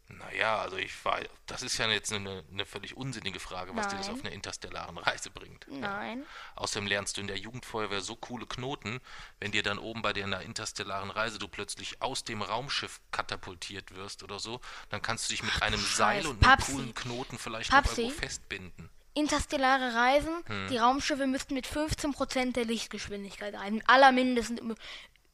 Naja, 0.09 0.57
also 0.59 0.77
ich 0.77 1.03
war, 1.03 1.19
das 1.47 1.63
ist 1.63 1.77
ja 1.77 1.87
jetzt 1.89 2.13
eine, 2.13 2.43
eine 2.51 2.65
völlig 2.65 2.95
unsinnige 2.95 3.39
Frage, 3.41 3.75
was 3.75 3.89
dir 3.89 3.97
das 3.97 4.09
auf 4.09 4.21
einer 4.21 4.31
interstellaren 4.31 4.97
Reise 4.97 5.29
bringt. 5.29 5.67
Nein. 5.69 6.25
Außerdem 6.55 6.87
lernst 6.87 7.17
du 7.17 7.21
in 7.21 7.27
der 7.27 7.37
Jugendfeuerwehr 7.37 7.99
so 8.01 8.15
coole 8.15 8.45
Knoten, 8.45 9.01
wenn 9.41 9.51
dir 9.51 9.63
dann 9.63 9.77
oben 9.77 10.01
bei 10.01 10.13
der 10.13 10.23
einer 10.25 10.41
interstellaren 10.41 11.09
Reise 11.11 11.39
du 11.39 11.47
plötzlich 11.49 12.01
aus 12.01 12.23
dem 12.23 12.41
Raumschiff 12.41 13.01
katapultiert 13.11 13.95
wirst 13.95 14.23
oder 14.23 14.39
so, 14.39 14.61
dann 14.89 15.01
kannst 15.01 15.27
du 15.29 15.33
dich 15.33 15.43
mit 15.43 15.61
einem 15.61 15.79
Seil 15.81 16.25
und 16.25 16.41
einem 16.43 16.57
Papsi. 16.57 16.71
coolen 16.71 16.93
Knoten 16.93 17.37
vielleicht 17.37 17.71
noch 17.71 17.83
Papsi. 17.83 18.01
irgendwo 18.03 18.19
festbinden. 18.21 18.89
Interstellare 19.13 19.95
Reisen, 19.95 20.43
Hm. 20.45 20.67
die 20.69 20.77
Raumschiffe 20.77 21.25
müssten 21.27 21.53
mit 21.55 21.65
15% 21.67 22.53
der 22.53 22.65
Lichtgeschwindigkeit 22.65 23.55
reisen. 23.55 23.83
Allermindestens 23.87 24.61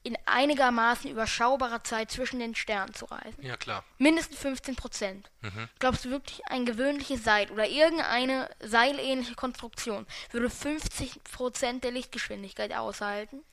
in 0.04 0.18
einigermaßen 0.26 1.10
überschaubarer 1.10 1.84
Zeit 1.84 2.12
zwischen 2.12 2.40
den 2.40 2.56
Sternen 2.56 2.94
zu 2.94 3.06
reisen. 3.06 3.42
Ja, 3.42 3.56
klar. 3.56 3.84
Mindestens 3.98 4.38
15 4.40 4.76
Prozent. 4.76 5.32
Mhm. 5.42 5.70
Glaubst 5.80 6.04
du 6.06 6.10
wirklich, 6.10 6.46
ein 6.48 6.66
gewöhnliches 6.66 7.24
Seil 7.24 7.50
oder 7.52 7.68
irgendeine 7.68 8.50
seilähnliche 8.60 9.36
Konstruktion 9.36 10.06
würde 10.32 10.50
50 10.50 11.24
Prozent 11.24 11.84
der 11.86 11.92
Lichtgeschwindigkeit 11.92 12.74
aushalten? 12.74 13.44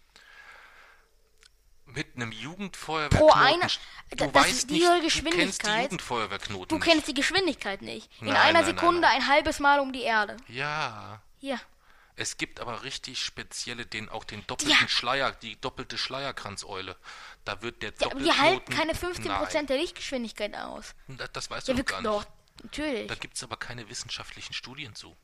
Mit 1.87 2.15
einem 2.15 2.31
Jugendfeuerwehrknoten. 2.31 3.29
Pro 3.29 3.33
einer- 3.37 3.67
Du 4.11 4.17
das 4.17 4.27
ist 4.29 4.35
weißt 4.35 4.71
die 4.71 4.75
nicht, 4.75 4.85
du 4.85 4.91
kennst 4.91 5.03
die 5.03 5.23
Geschwindigkeit. 5.23 5.83
Jugendfeuerwehrknoten 5.85 6.69
Du 6.79 6.85
kennst 6.85 7.09
die 7.09 7.15
Geschwindigkeit 7.15 7.83
nicht. 7.83 8.11
In 8.21 8.29
Nein, 8.29 8.37
einer 8.37 8.63
nein, 8.63 8.65
Sekunde 8.77 9.01
nein. 9.01 9.17
ein 9.23 9.29
halbes 9.29 9.59
Mal 9.59 9.81
um 9.81 9.93
die 9.93 10.03
Erde. 10.03 10.37
Ja, 10.49 11.21
Hier. 11.39 11.59
Es 12.21 12.37
gibt 12.37 12.61
aber 12.61 12.83
richtig 12.83 13.19
spezielle, 13.23 13.87
den 13.87 14.09
auch 14.09 14.25
den 14.25 14.47
doppelten 14.47 14.77
Ja. 14.81 14.89
Schleier, 14.89 15.33
die 15.33 15.61
doppelte 15.61 15.97
Schleierkranzäule. 15.99 16.97
Da 17.45 17.63
wird 17.63 17.83
der 17.83 17.91
Ja, 17.91 17.95
aber 18.07 18.21
Doppelknoten... 18.21 18.35
die 18.35 18.41
halten 18.41 18.73
keine 18.73 18.95
15 18.95 19.25
Nein, 19.27 19.39
Prozent 19.43 19.71
der 19.71 19.79
Lichtgeschwindigkeit 19.79 20.55
aus. 20.55 20.95
das, 21.09 21.33
das 21.33 21.51
weißt 21.51 21.69
du 21.69 21.73
Ja, 21.73 21.79
doch 21.79 21.87
wir, 21.89 21.93
gar 21.95 22.03
doch, 22.03 22.21
nicht. 22.21 22.65
natürlich. 22.65 23.07
Da 23.07 23.15
gibt 23.15 23.37
es 23.37 23.43
aber 23.43 23.57
keine 23.57 23.89
wissenschaftlichen 23.89 24.53
Studien 24.53 24.95
zu. 24.95 25.17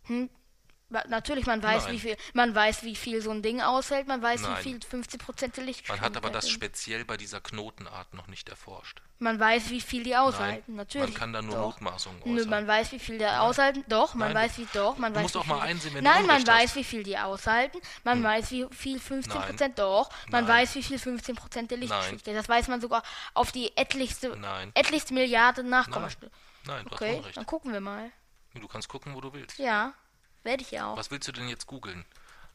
Wa- 0.89 1.05
Natürlich, 1.09 1.47
man 1.47 1.63
weiß, 1.63 1.85
Nein. 1.85 1.93
wie 1.95 2.01
viel, 2.01 2.17
man 2.33 2.55
weiß, 2.55 2.83
wie 2.85 2.95
viel 2.97 3.21
so 3.21 3.31
ein 3.31 3.43
Ding 3.43 3.61
aushält, 3.61 4.07
man 4.07 4.23
weiß, 4.23 4.41
Nein. 4.43 4.59
wie 4.59 4.63
viel 4.63 4.81
50 4.83 5.21
Prozent 5.21 5.57
der 5.57 5.63
Man 5.63 5.69
Lichtgeschwindigkeit 5.69 6.11
hat 6.11 6.17
aber 6.17 6.31
das 6.31 6.49
speziell 6.49 7.05
bei 7.05 7.17
dieser 7.17 7.41
Knotenart 7.41 8.15
noch 8.15 8.29
nicht 8.29 8.49
erforscht. 8.49 9.03
Man 9.19 9.41
weiß, 9.41 9.71
wie 9.71 9.81
viel 9.81 10.03
die 10.03 10.15
aushalten, 10.15 10.65
Nein, 10.67 10.77
natürlich. 10.77 11.09
man 11.11 11.19
kann 11.19 11.33
da 11.33 11.41
nur 11.41 11.55
doch. 11.57 11.81
Mutmaßungen 11.81 12.21
Nö, 12.27 12.37
äußern. 12.37 12.51
man 12.51 12.67
weiß, 12.67 12.93
wie 12.93 12.99
viel 12.99 13.17
die 13.17 13.27
aushalten. 13.27 13.83
Doch, 13.89 14.13
man 14.15 14.35
Nein, 14.35 14.45
weiß, 14.45 14.59
wie 14.59 14.69
doch, 14.75 14.99
man 14.99 15.13
du 15.15 15.17
weiß, 15.17 15.23
musst 15.23 15.35
wie 15.35 15.39
auch 15.39 15.47
mal 15.47 15.61
einsehen, 15.61 15.95
wenn 15.95 16.05
du 16.05 16.11
Nein, 16.11 16.27
man 16.27 16.37
Unrecht 16.43 16.49
weiß, 16.49 16.63
hast. 16.65 16.75
Hm. 16.75 16.81
wie 16.81 16.85
viel 16.85 17.03
die 17.03 17.17
aushalten. 17.19 17.79
Man 18.05 18.23
weiß, 18.23 18.51
wie 18.51 18.67
viel 18.73 19.01
15 19.01 19.39
Nein. 19.39 19.49
Prozent. 19.49 19.79
Doch, 19.79 20.11
man 20.29 20.45
Nein. 20.45 20.55
weiß, 20.55 20.75
wie 20.75 20.83
viel 20.83 20.99
15 20.99 21.35
Prozent 21.35 21.71
der 21.71 21.79
Nein. 21.79 21.89
Lichtgeschwindigkeit. 21.89 22.37
Das 22.37 22.49
weiß 22.49 22.69
man 22.69 22.81
sogar 22.83 23.03
auf 23.33 23.53
die 23.53 23.75
etlichste, 23.77 24.37
etlichste 24.75 25.15
Milliarde 25.15 25.63
Nachkommastelle. 25.65 26.31
Nein, 26.67 26.85
du 26.85 26.91
hast 26.91 27.01
Okay, 27.01 27.17
Unrecht. 27.17 27.37
dann 27.39 27.47
gucken 27.47 27.73
wir 27.73 27.81
mal. 27.81 28.11
Du 28.55 28.69
kannst 28.69 28.89
gucken, 28.89 29.15
wo 29.15 29.21
du 29.23 29.33
willst. 29.33 29.59
Ja, 29.59 29.95
werde 30.43 30.63
ich 30.63 30.71
ja 30.73 30.91
auch. 30.93 30.97
Was 30.99 31.11
willst 31.11 31.27
du 31.29 31.33
denn 31.33 31.49
jetzt 31.49 31.67
googeln? 31.67 32.05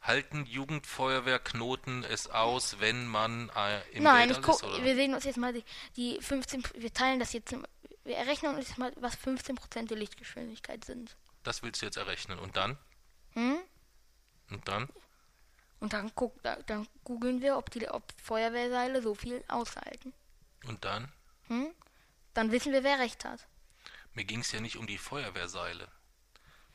Halten 0.01 0.45
Jugendfeuerwehrknoten 0.45 2.03
es 2.03 2.27
aus, 2.27 2.79
wenn 2.79 3.07
man 3.07 3.49
äh, 3.55 3.81
im 3.91 4.03
Nein, 4.03 4.31
ich 4.31 4.41
guck, 4.41 4.55
ist? 4.55 4.63
Oder? 4.63 4.83
wir 4.83 4.95
sehen 4.95 5.13
uns 5.13 5.25
jetzt 5.25 5.37
mal 5.37 5.53
die, 5.53 5.63
die 5.95 6.19
15, 6.21 6.63
wir 6.75 6.91
teilen 6.91 7.19
das 7.19 7.33
jetzt, 7.33 7.55
wir 8.03 8.17
errechnen 8.17 8.55
uns 8.55 8.67
jetzt 8.67 8.77
mal, 8.77 8.91
was 8.99 9.17
15% 9.17 9.87
der 9.87 9.97
Lichtgeschwindigkeit 9.97 10.83
sind. 10.85 11.15
Das 11.43 11.61
willst 11.61 11.81
du 11.81 11.85
jetzt 11.85 11.97
errechnen. 11.97 12.39
Und 12.39 12.57
dann? 12.57 12.77
Hm? 13.33 13.59
Und 14.49 14.67
dann? 14.67 14.89
Und 15.79 15.93
dann 15.93 16.11
guck, 16.15 16.41
da, 16.43 16.55
dann 16.67 16.87
googeln 17.03 17.41
wir, 17.41 17.57
ob 17.57 17.69
die 17.69 17.87
ob 17.89 18.03
Feuerwehrseile 18.21 19.01
so 19.01 19.15
viel 19.15 19.43
aushalten. 19.47 20.13
Und 20.65 20.83
dann? 20.83 21.11
Dann 22.33 22.51
wissen 22.51 22.71
wir, 22.71 22.83
wer 22.83 22.99
recht 22.99 23.25
hat. 23.25 23.45
Mir 24.13 24.25
ging 24.25 24.39
es 24.39 24.51
ja 24.51 24.61
nicht 24.61 24.77
um 24.77 24.87
die 24.87 24.97
Feuerwehrseile. 24.97 25.87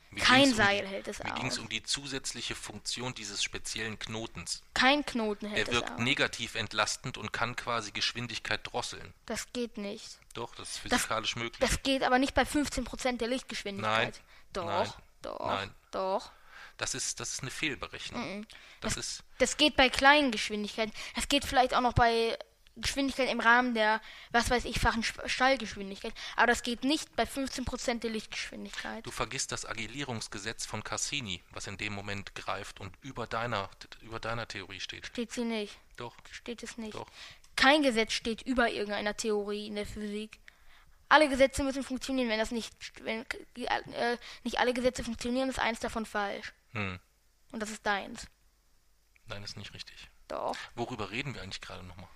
Mir 0.09 0.21
Kein 0.23 0.43
um 0.49 0.53
Seil 0.55 0.81
die, 0.81 0.87
hält 0.87 1.07
es 1.07 1.19
Mir 1.19 1.31
ging 1.33 1.47
es 1.47 1.53
aus. 1.55 1.59
um 1.59 1.69
die 1.69 1.83
zusätzliche 1.83 2.55
Funktion 2.55 3.13
dieses 3.13 3.43
speziellen 3.43 3.99
Knotens. 3.99 4.63
Kein 4.73 5.05
Knoten 5.05 5.45
Er 5.47 5.51
hält 5.51 5.67
es 5.67 5.73
wirkt 5.75 5.91
aus. 5.91 5.99
negativ 5.99 6.55
entlastend 6.55 7.17
und 7.17 7.33
kann 7.33 7.55
quasi 7.55 7.91
Geschwindigkeit 7.91 8.61
drosseln. 8.63 9.13
Das 9.25 9.51
geht 9.51 9.77
nicht. 9.77 10.17
Doch, 10.33 10.55
das 10.55 10.69
ist 10.69 10.85
Das- 10.85 10.93
physikalisch 11.01 11.35
möglich. 11.35 11.59
Das 11.59 11.83
geht 11.83 12.03
aber 12.03 12.19
nicht 12.19 12.33
bei 12.33 12.45
15% 12.45 13.19
der 13.21 13.27
Lichtgeschwindigkeit. 13.27 14.13
Nein. 14.13 14.23
Doch, 14.53 14.65
Nein. 14.65 14.93
doch, 15.21 15.39
Nein. 15.45 15.75
doch. 15.91 16.31
Das 16.77 16.93
ist, 16.93 17.19
das 17.19 17.33
ist 17.33 17.41
eine 17.41 17.49
Fehlberechnung. 17.51 18.45
Das 18.81 18.97
ist, 18.97 19.23
Das 19.39 19.57
geht 19.57 19.75
bei 19.75 19.89
kleinen 19.89 20.31
Geschwindigkeiten. 20.31 20.93
Das 21.15 21.27
geht 21.27 21.43
vielleicht 21.43 21.73
auch 21.73 21.81
noch 21.81 21.93
bei 21.93 22.37
Geschwindigkeit 22.81 23.29
im 23.29 23.39
Rahmen 23.39 23.73
der, 23.73 24.01
was 24.31 24.49
weiß 24.49 24.65
ich, 24.65 24.79
fachen 24.79 25.03
Sch- 25.03 25.27
Schallgeschwindigkeit. 25.27 26.13
Aber 26.35 26.47
das 26.47 26.63
geht 26.63 26.83
nicht 26.83 27.15
bei 27.15 27.23
15% 27.23 27.99
der 27.99 28.09
Lichtgeschwindigkeit. 28.11 29.05
du 29.05 29.11
vergisst 29.11 29.51
das 29.51 29.65
Agilierungsgesetz 29.65 30.65
von 30.65 30.83
Cassini, 30.83 31.43
was 31.51 31.67
in 31.67 31.77
dem 31.77 31.93
Moment 31.93 32.35
greift 32.35 32.79
und 32.79 32.93
über 33.01 33.27
deiner, 33.27 33.69
über 34.01 34.19
deiner 34.19 34.47
Theorie 34.47 34.79
steht. 34.79 35.07
Steht 35.07 35.31
sie 35.31 35.43
nicht. 35.43 35.77
Doch, 35.95 36.15
Steht 36.31 36.61
es 36.63 36.77
nicht. 36.77 36.93
Doch. 36.95 37.07
Kein 37.55 37.81
Gesetz 37.81 38.13
steht 38.13 38.43
über 38.43 38.69
irgendeiner 38.69 39.17
Theorie 39.17 39.67
in 39.67 39.75
der 39.75 39.85
Physik. 39.87 40.39
Alle 41.09 41.27
Gesetze 41.29 41.63
müssen 41.63 41.83
funktionieren. 41.83 42.29
Wenn 42.29 42.37
das 42.37 42.51
nicht, 42.51 42.73
wenn 43.03 43.25
äh, 43.55 44.17
nicht 44.43 44.59
alle 44.59 44.73
Gesetze 44.73 45.03
funktionieren, 45.03 45.49
ist 45.49 45.57
eins 45.59 45.79
davon 45.79 46.05
falsch. 46.05 46.53
hm. 46.73 46.99
Und 47.51 47.61
das 47.61 47.69
ist 47.71 47.85
deins. 47.85 48.27
nein, 49.27 49.41
ist 49.43 49.55
nicht 49.57 49.73
richtig. 49.73 50.09
Doch. 50.27 50.55
Worüber 50.75 51.09
reden 51.11 51.33
wir 51.33 51.41
eigentlich 51.41 51.61
gerade 51.61 51.83
nochmal? 51.85 52.09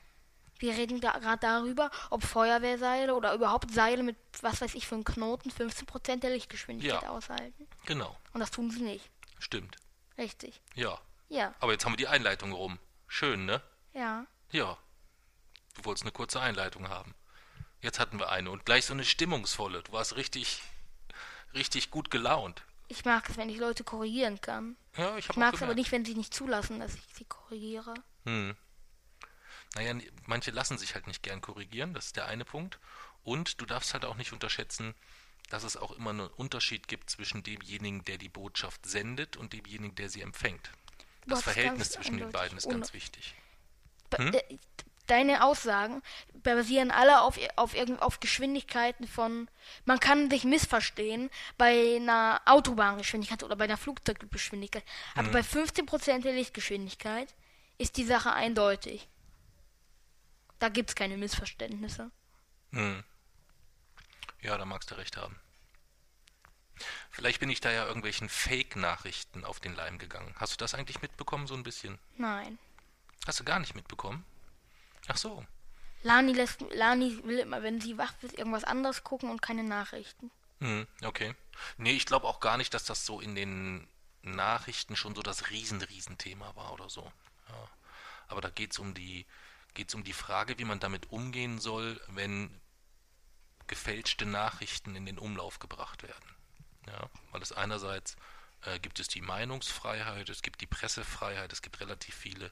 Wir 0.62 0.74
reden 0.78 1.02
da 1.02 1.18
gerade 1.18 1.40
darüber, 1.40 1.90
ob 2.12 2.24
Feuerwehrseile 2.24 3.16
oder 3.16 3.34
überhaupt 3.34 3.72
Seile 3.74 4.04
mit, 4.04 4.16
was 4.42 4.62
weiß 4.62 4.76
ich, 4.76 4.86
für 4.88 4.94
einen 4.96 5.04
Knoten 5.04 5.50
15% 5.50 6.18
der 6.22 6.30
Lichtgeschwindigkeit 6.30 7.02
Ja. 7.02 7.10
aushalten. 7.10 7.68
Genau, 7.86 8.16
Und 8.34 8.42
das 8.42 8.52
tun 8.52 8.70
sie 8.70 8.82
nicht. 8.82 9.10
stimmt. 9.40 9.76
Richtig. 10.20 10.62
Ja, 10.76 11.00
Ja. 11.30 11.56
aber 11.60 11.72
jetzt 11.72 11.84
haben 11.86 11.94
wir 11.94 11.98
die 11.98 12.08
Einleitung 12.08 12.52
rum. 12.52 12.78
Schön, 13.08 13.46
ne? 13.46 13.62
Ja. 13.94 14.28
Ja. 14.52 14.78
Du 15.74 15.86
wolltest 15.86 16.04
eine 16.04 16.12
kurze 16.12 16.40
Einleitung 16.40 16.90
haben. 16.90 17.16
Jetzt 17.82 18.00
hatten 18.00 18.20
wir 18.20 18.30
eine 18.30 18.52
und 18.52 18.64
gleich 18.66 18.86
so 18.86 18.94
eine 18.94 19.04
stimmungsvolle. 19.04 19.82
Du 19.82 19.94
warst 19.94 20.16
richtig, 20.16 20.62
richtig 21.56 21.90
gut 21.90 22.12
gelaunt. 22.12 22.62
Ich 22.88 23.04
mag 23.06 23.28
es, 23.30 23.38
wenn 23.38 23.50
ich 23.50 23.58
Leute 23.58 23.84
korrigieren 23.84 24.40
kann. 24.42 24.78
Ja, 24.96 25.18
ich 25.18 25.28
Ich 25.30 25.36
mag 25.38 25.56
es 25.56 25.64
aber 25.64 25.74
nicht, 25.74 25.92
wenn 25.92 26.06
sie 26.06 26.14
nicht 26.14 26.34
zulassen, 26.36 26.80
dass 26.80 26.94
ich 26.94 27.02
sie 27.16 27.26
korrigiere. 27.26 27.96
Hm. 28.26 28.56
Naja, 29.76 29.94
manche 30.26 30.52
lassen 30.52 30.78
sich 30.78 30.96
halt 30.96 31.08
nicht 31.08 31.24
gern 31.24 31.42
korrigieren, 31.42 31.94
das 31.94 32.08
ist 32.08 32.18
der 32.18 32.26
eine 32.28 32.46
Punkt. 32.46 32.80
Und 33.24 33.62
du 33.62 33.66
darfst 33.66 33.94
halt 33.94 34.04
auch 34.06 34.16
nicht 34.16 34.34
unterschätzen, 34.34 34.96
dass 35.50 35.64
es 35.64 35.78
auch 35.78 35.92
immer 35.92 36.10
einen 36.12 36.28
Unterschied 36.28 36.88
gibt 36.88 37.10
zwischen 37.10 37.44
demjenigen, 37.44 38.04
der 38.06 38.18
die 38.18 38.30
Botschaft 38.30 38.86
sendet 38.86 39.38
und 39.38 39.54
demjenigen, 39.54 39.96
der 39.96 40.10
sie 40.10 40.22
empfängt. 40.22 40.72
Das 41.28 41.40
es 41.40 41.44
Verhältnis 41.46 41.92
zwischen 41.92 42.18
den 42.18 42.32
beiden 42.32 42.58
ist 42.58 42.66
ohne- 42.66 42.76
ganz 42.76 42.94
wichtig. 42.94 43.36
Hm? 44.16 44.34
äh, 44.34 44.58
Deine 45.08 45.44
Aussagen 45.44 46.02
basieren 46.42 46.90
alle 46.90 47.22
auf, 47.22 47.38
auf, 47.58 47.74
irgend- 47.76 48.02
auf 48.02 48.22
Geschwindigkeiten 48.22 49.08
von. 49.08 49.50
Man 49.84 50.00
kann 50.00 50.30
sich 50.30 50.46
missverstehen 50.46 51.30
bei 51.58 51.98
einer 51.98 52.42
Autobahngeschwindigkeit 52.46 53.44
oder 53.44 53.58
bei 53.58 53.66
einer 53.66 53.78
Flugzeuggeschwindigkeit. 53.78 54.86
Aber 55.16 55.26
Hm. 55.28 55.32
bei 55.34 55.44
15% 55.44 56.24
der 56.24 56.34
Lichtgeschwindigkeit 56.34 57.34
ist 57.78 57.98
die 57.98 58.06
Sache 58.06 58.32
eindeutig. 58.32 59.08
Da 60.62 60.70
gibt 60.70 60.92
es 60.92 60.96
keine 60.96 61.18
Missverständnisse. 61.18 62.12
Hm. 62.72 63.04
Ja, 64.42 64.60
da 64.60 64.64
magst 64.64 64.92
du 64.92 64.96
recht 64.96 65.18
haben. 65.18 65.36
Vielleicht 67.10 67.40
bin 67.40 67.50
ich 67.50 67.62
da 67.62 67.72
ja 67.72 67.88
irgendwelchen 67.88 68.30
Fake-Nachrichten 68.30 69.44
auf 69.44 69.60
den 69.60 69.74
Leim 69.74 69.98
gegangen. 69.98 70.36
Hast 70.38 70.54
du 70.54 70.58
das 70.58 70.76
eigentlich 70.76 71.02
mitbekommen, 71.02 71.48
so 71.48 71.56
ein 71.56 71.64
bisschen? 71.64 71.98
Nein. 72.16 72.60
Hast 73.26 73.40
du 73.40 73.44
gar 73.44 73.58
nicht 73.60 73.74
mitbekommen? 73.74 74.24
Ach 75.08 75.18
so. 75.18 75.44
Lani, 76.04 76.32
lässt, 76.32 76.62
Lani 76.70 77.20
will 77.24 77.40
immer, 77.40 77.64
wenn 77.64 77.82
sie 77.82 77.98
wach 77.98 78.14
wird, 78.22 78.38
irgendwas 78.38 78.64
anderes 78.64 79.04
gucken 79.04 79.32
und 79.32 79.42
keine 79.42 79.64
Nachrichten. 79.64 80.30
Hm, 80.60 80.86
okay. 81.04 81.34
Nee, 81.78 81.94
ich 81.94 82.06
glaube 82.06 82.28
auch 82.28 82.40
gar 82.40 82.58
nicht, 82.58 82.76
dass 82.76 82.86
das 82.86 83.04
so 83.04 83.20
in 83.20 83.34
den 83.34 83.88
Nachrichten 84.22 84.96
schon 84.96 85.16
so 85.16 85.24
das 85.24 85.50
riesen, 85.50 85.82
riesen 85.82 86.20
Thema 86.20 86.56
war 86.56 86.72
oder 86.72 86.88
so. 86.88 87.12
Ja. 87.50 87.68
Aber 88.28 88.42
da 88.42 88.52
geht 88.52 88.74
es 88.74 88.78
um 88.78 88.94
die 88.94 89.26
geht's 89.74 89.96
um 89.96 90.04
die 90.04 90.14
Frage, 90.14 90.58
wie 90.58 90.66
man 90.66 90.80
damit 90.80 91.12
umgehen 91.12 91.60
soll, 91.60 92.00
wenn 92.08 92.60
gefälschte 93.68 94.26
Nachrichten 94.26 94.96
in 94.96 95.06
den 95.06 95.18
Umlauf 95.18 95.60
gebracht 95.60 96.04
werden. 96.04 96.36
Ja, 96.88 97.10
weil 97.32 97.42
es 97.42 97.52
einerseits 97.52 98.16
äh, 98.64 98.80
gibt 98.80 99.00
es 99.00 99.08
die 99.08 99.22
Meinungsfreiheit, 99.22 100.30
es 100.30 100.42
gibt 100.42 100.62
die 100.62 100.68
Pressefreiheit, 100.68 101.54
es 101.54 101.62
gibt 101.62 101.80
relativ 101.80 102.16
viele 102.16 102.52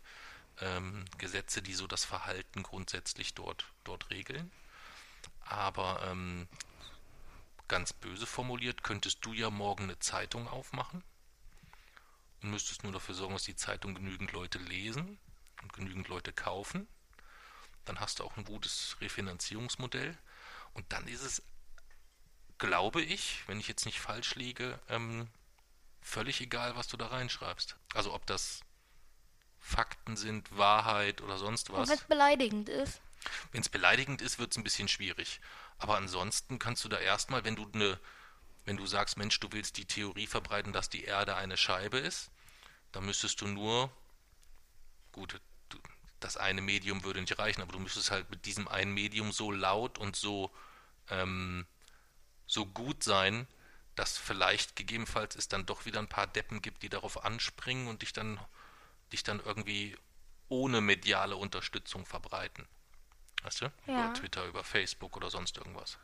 ähm, 0.62 1.06
Gesetze, 1.18 1.62
die 1.62 1.74
so 1.74 1.88
das 1.88 2.06
Verhalten 2.06 2.64
grundsätzlich 2.64 3.34
dort, 3.34 3.66
dort 3.84 4.10
regeln. 4.10 4.52
Aber 5.42 6.02
ähm, 6.06 6.48
ganz 7.68 7.94
böse 7.94 8.26
formuliert, 8.26 8.84
könntest 8.84 9.26
du 9.26 9.34
ja 9.34 9.50
morgen 9.50 9.84
eine 9.84 10.00
Zeitung 10.00 10.48
aufmachen 10.48 11.04
und 12.42 12.52
müsstest 12.52 12.84
nur 12.84 12.92
dafür 12.92 13.16
sorgen, 13.16 13.34
dass 13.34 13.44
die 13.44 13.56
Zeitung 13.56 13.96
genügend 13.96 14.32
Leute 14.32 14.60
lesen 14.60 15.20
und 15.62 15.74
genügend 15.74 16.08
Leute 16.08 16.34
kaufen. 16.34 16.88
Dann 17.90 18.00
hast 18.00 18.20
du 18.20 18.24
auch 18.24 18.38
ein 18.38 18.44
gutes 18.44 18.98
Refinanzierungsmodell. 19.02 20.16
Und 20.76 20.94
dann 20.94 21.08
ist 21.08 21.24
es, 21.24 21.42
glaube 22.60 23.02
ich, 23.02 23.42
wenn 23.48 23.60
ich 23.60 23.68
jetzt 23.68 23.88
nicht 23.88 24.00
falsch 24.00 24.36
liege, 24.36 24.80
ähm, 24.90 25.28
völlig 26.00 26.40
egal, 26.40 26.76
was 26.76 26.88
du 26.88 26.98
da 26.98 27.08
reinschreibst. 27.08 27.78
Also 27.96 28.14
ob 28.14 28.28
das 28.28 28.62
Fakten 29.60 30.18
sind, 30.18 30.56
Wahrheit 30.56 31.22
oder 31.22 31.40
sonst 31.40 31.72
was. 31.72 31.90
Wenn 31.90 31.98
es 31.98 32.04
beleidigend 32.04 32.70
ist. 32.70 33.02
Wenn 33.54 33.62
es 33.62 33.70
beleidigend 33.70 34.22
ist, 34.22 34.38
wird 34.38 34.52
es 34.52 34.58
ein 34.58 34.64
bisschen 34.64 34.88
schwierig. 34.88 35.42
Aber 35.80 35.98
ansonsten 35.98 36.60
kannst 36.60 36.86
du 36.86 36.90
da 36.90 37.00
erstmal, 37.00 37.44
wenn 37.44 37.56
du 37.56 37.68
eine, 37.74 38.00
wenn 38.66 38.78
du 38.78 38.86
sagst, 38.86 39.18
Mensch, 39.18 39.40
du 39.40 39.52
willst 39.52 39.78
die 39.78 39.86
Theorie 39.86 40.28
verbreiten, 40.28 40.74
dass 40.74 40.90
die 40.90 41.06
Erde 41.06 41.36
eine 41.38 41.58
Scheibe 41.58 41.98
ist, 41.98 42.30
dann 42.92 43.08
müsstest 43.08 43.42
du 43.42 43.48
nur, 43.48 43.90
gut, 45.12 45.42
das 46.20 46.38
eine 46.38 46.62
Medium 46.62 47.04
würde 47.04 47.22
nicht 47.22 47.38
reichen, 47.40 47.62
aber 47.62 47.72
du 47.72 47.80
müsstest 47.80 48.12
halt 48.12 48.30
mit 48.30 48.46
diesem 48.46 48.68
einen 48.68 48.94
Medium 48.94 49.32
so 49.32 49.52
laut 49.52 49.98
und 49.98 50.16
so, 50.16 50.52
ähm, 51.10 51.66
so 52.46 52.66
gut 52.66 53.04
sein, 53.04 53.48
dass 53.96 54.18
vielleicht 54.18 54.76
gegebenenfalls 54.76 55.36
es 55.36 55.48
dann 55.48 55.66
doch 55.66 55.86
wieder 55.86 56.00
ein 56.00 56.08
paar 56.08 56.28
Deppen 56.28 56.62
gibt, 56.62 56.84
die 56.84 56.90
darauf 56.90 57.24
anspringen 57.26 57.88
und 57.88 58.02
dich 58.02 58.14
dann, 58.14 58.40
dich 59.12 59.24
dann 59.24 59.40
irgendwie 59.40 59.98
ohne 60.48 60.82
mediale 60.82 61.36
Unterstützung 61.36 62.06
verbreiten. 62.06 62.68
Weißt 63.44 63.62
du? 63.62 63.66
Ja. 63.88 64.06
Über 64.06 64.14
Twitter, 64.14 64.46
über 64.46 64.64
Facebook 64.64 65.16
oder 65.16 65.30
sonst 65.30 65.58
irgendwas. 65.58 65.98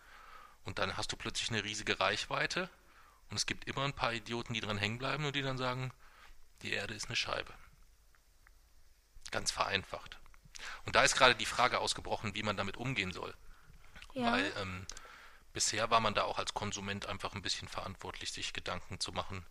Und 0.63 0.79
dann 0.79 0.97
hast 0.97 1.11
du 1.11 1.17
plötzlich 1.17 1.49
eine 1.49 1.63
riesige 1.63 1.99
Reichweite 1.99 2.69
und 3.29 3.37
es 3.37 3.45
gibt 3.45 3.65
immer 3.65 3.83
ein 3.83 3.93
paar 3.93 4.13
Idioten, 4.13 4.53
die 4.53 4.61
dran 4.61 4.77
hängen 4.77 4.97
bleiben 4.97 5.25
und 5.25 5.35
die 5.35 5.41
dann 5.41 5.57
sagen, 5.57 5.91
die 6.61 6.71
Erde 6.71 6.93
ist 6.93 7.07
eine 7.07 7.15
Scheibe. 7.15 7.53
Ganz 9.35 9.51
vereinfacht. 9.51 10.17
Und 10.85 10.95
da 10.95 11.03
ist 11.03 11.17
gerade 11.17 11.35
die 11.35 11.45
Frage 11.45 11.79
ausgebrochen, 11.79 12.35
wie 12.35 12.43
man 12.43 12.55
damit 12.55 12.77
umgehen 12.77 13.11
soll. 13.11 13.35
Ja. 14.13 14.31
Weil 14.31 14.53
ähm, 14.61 14.87
bisher 15.51 15.89
war 15.89 15.99
man 15.99 16.13
da 16.13 16.23
auch 16.23 16.39
als 16.39 16.53
Konsument 16.53 17.07
einfach 17.07 17.35
ein 17.35 17.41
bisschen 17.41 17.67
verantwortlich, 17.67 18.31
sich 18.31 18.53
Gedanken 18.53 19.01
zu 19.01 19.11
machen, 19.11 19.45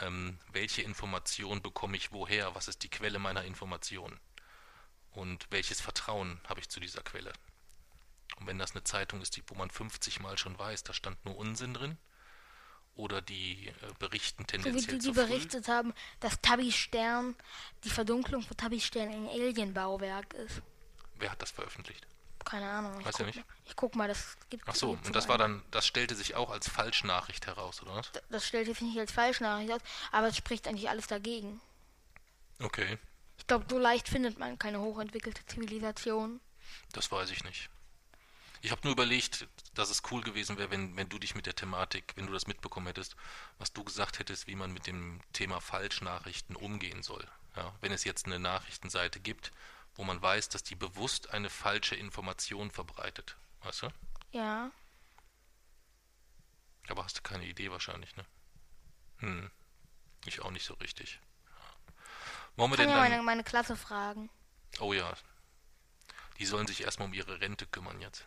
ähm, 0.00 0.38
welche 0.52 0.80
Information 0.80 1.60
bekomme 1.60 1.98
ich 1.98 2.12
woher, 2.12 2.54
was 2.54 2.66
ist 2.66 2.82
die 2.82 2.88
Quelle 2.88 3.18
meiner 3.18 3.44
Informationen 3.44 4.18
und 5.10 5.46
welches 5.50 5.82
Vertrauen 5.82 6.40
habe 6.48 6.60
ich 6.60 6.70
zu 6.70 6.80
dieser 6.80 7.02
Quelle. 7.02 7.34
Und 8.36 8.46
wenn 8.46 8.58
das 8.58 8.70
eine 8.70 8.84
Zeitung 8.84 9.20
ist, 9.20 9.36
die, 9.36 9.44
wo 9.48 9.54
man 9.54 9.68
50 9.68 10.20
Mal 10.20 10.38
schon 10.38 10.58
weiß, 10.58 10.82
da 10.82 10.94
stand 10.94 11.22
nur 11.26 11.36
Unsinn 11.36 11.74
drin, 11.74 11.98
oder 12.96 13.20
die 13.22 13.68
äh, 13.68 13.72
berichten 13.98 14.46
tendenziell 14.46 14.82
so 14.82 14.88
wie 14.88 14.98
die, 14.98 15.06
die 15.06 15.12
berichtet 15.12 15.68
haben, 15.68 15.94
dass 16.20 16.40
Tabby-Stern, 16.40 17.36
die 17.84 17.90
Verdunklung 17.90 18.42
von 18.42 18.56
Tabby-Stern 18.56 19.08
ein 19.08 19.28
Alien-Bauwerk 19.28 20.34
ist. 20.34 20.62
Wer 21.18 21.30
hat 21.30 21.40
das 21.40 21.50
veröffentlicht? 21.50 22.06
Keine 22.44 22.68
Ahnung. 22.68 23.04
Weiß 23.04 23.18
ja 23.18 23.26
nicht. 23.26 23.36
Mal, 23.36 23.44
ich 23.64 23.76
guck 23.76 23.96
mal, 23.96 24.08
das 24.08 24.36
gibt 24.50 24.64
Ach 24.66 24.74
so, 24.74 24.90
und 24.90 25.14
das 25.14 25.28
war 25.28 25.36
dann, 25.36 25.62
das 25.72 25.86
stellte 25.86 26.14
sich 26.14 26.36
auch 26.36 26.50
als 26.50 26.68
Falschnachricht 26.68 27.46
heraus, 27.46 27.82
oder 27.82 27.96
was? 27.96 28.12
Das, 28.12 28.22
das 28.30 28.46
stellte 28.46 28.72
sich 28.72 28.82
nicht 28.82 28.98
als 28.98 29.10
Falschnachricht 29.10 29.72
aus, 29.72 29.80
aber 30.12 30.28
es 30.28 30.36
spricht 30.36 30.68
eigentlich 30.68 30.88
alles 30.88 31.08
dagegen. 31.08 31.60
Okay. 32.60 32.98
Ich 33.38 33.46
glaube, 33.46 33.66
so 33.68 33.78
leicht 33.78 34.08
findet 34.08 34.38
man 34.38 34.58
keine 34.58 34.80
hochentwickelte 34.80 35.44
Zivilisation. 35.46 36.40
Das 36.92 37.10
weiß 37.10 37.30
ich 37.30 37.44
nicht. 37.44 37.68
Ich 38.62 38.70
habe 38.70 38.80
nur 38.84 38.92
überlegt, 38.92 39.46
dass 39.74 39.90
es 39.90 40.02
cool 40.10 40.22
gewesen 40.22 40.58
wäre, 40.58 40.70
wenn, 40.70 40.96
wenn 40.96 41.08
du 41.08 41.18
dich 41.18 41.34
mit 41.34 41.46
der 41.46 41.54
Thematik, 41.54 42.12
wenn 42.16 42.26
du 42.26 42.32
das 42.32 42.46
mitbekommen 42.46 42.86
hättest, 42.86 43.16
was 43.58 43.72
du 43.72 43.84
gesagt 43.84 44.18
hättest, 44.18 44.46
wie 44.46 44.54
man 44.54 44.72
mit 44.72 44.86
dem 44.86 45.20
Thema 45.32 45.60
Falschnachrichten 45.60 46.56
umgehen 46.56 47.02
soll. 47.02 47.26
Ja, 47.56 47.74
wenn 47.80 47.92
es 47.92 48.04
jetzt 48.04 48.26
eine 48.26 48.38
Nachrichtenseite 48.38 49.20
gibt, 49.20 49.52
wo 49.94 50.04
man 50.04 50.20
weiß, 50.20 50.48
dass 50.50 50.62
die 50.62 50.74
bewusst 50.74 51.30
eine 51.30 51.48
falsche 51.50 51.96
Information 51.96 52.70
verbreitet. 52.70 53.36
Weißt 53.62 53.82
du? 53.82 53.88
Ja. 54.32 54.70
Aber 56.88 57.04
hast 57.04 57.18
du 57.18 57.22
keine 57.22 57.46
Idee 57.46 57.70
wahrscheinlich, 57.70 58.14
ne? 58.16 58.24
Hm. 59.18 59.50
Ich 60.26 60.40
auch 60.42 60.50
nicht 60.50 60.64
so 60.64 60.74
richtig. 60.74 61.20
Wollen 62.56 62.70
wir 62.70 62.76
Kann 62.76 62.86
denn 62.86 62.96
ja 62.96 63.02
meine, 63.02 63.22
meine 63.22 63.44
Klasse 63.44 63.76
fragen. 63.76 64.30
Oh 64.80 64.92
ja. 64.92 65.12
Die 66.38 66.46
sollen 66.46 66.66
sich 66.66 66.82
erstmal 66.82 67.08
um 67.08 67.14
ihre 67.14 67.40
Rente 67.40 67.66
kümmern 67.66 68.00
jetzt. 68.00 68.26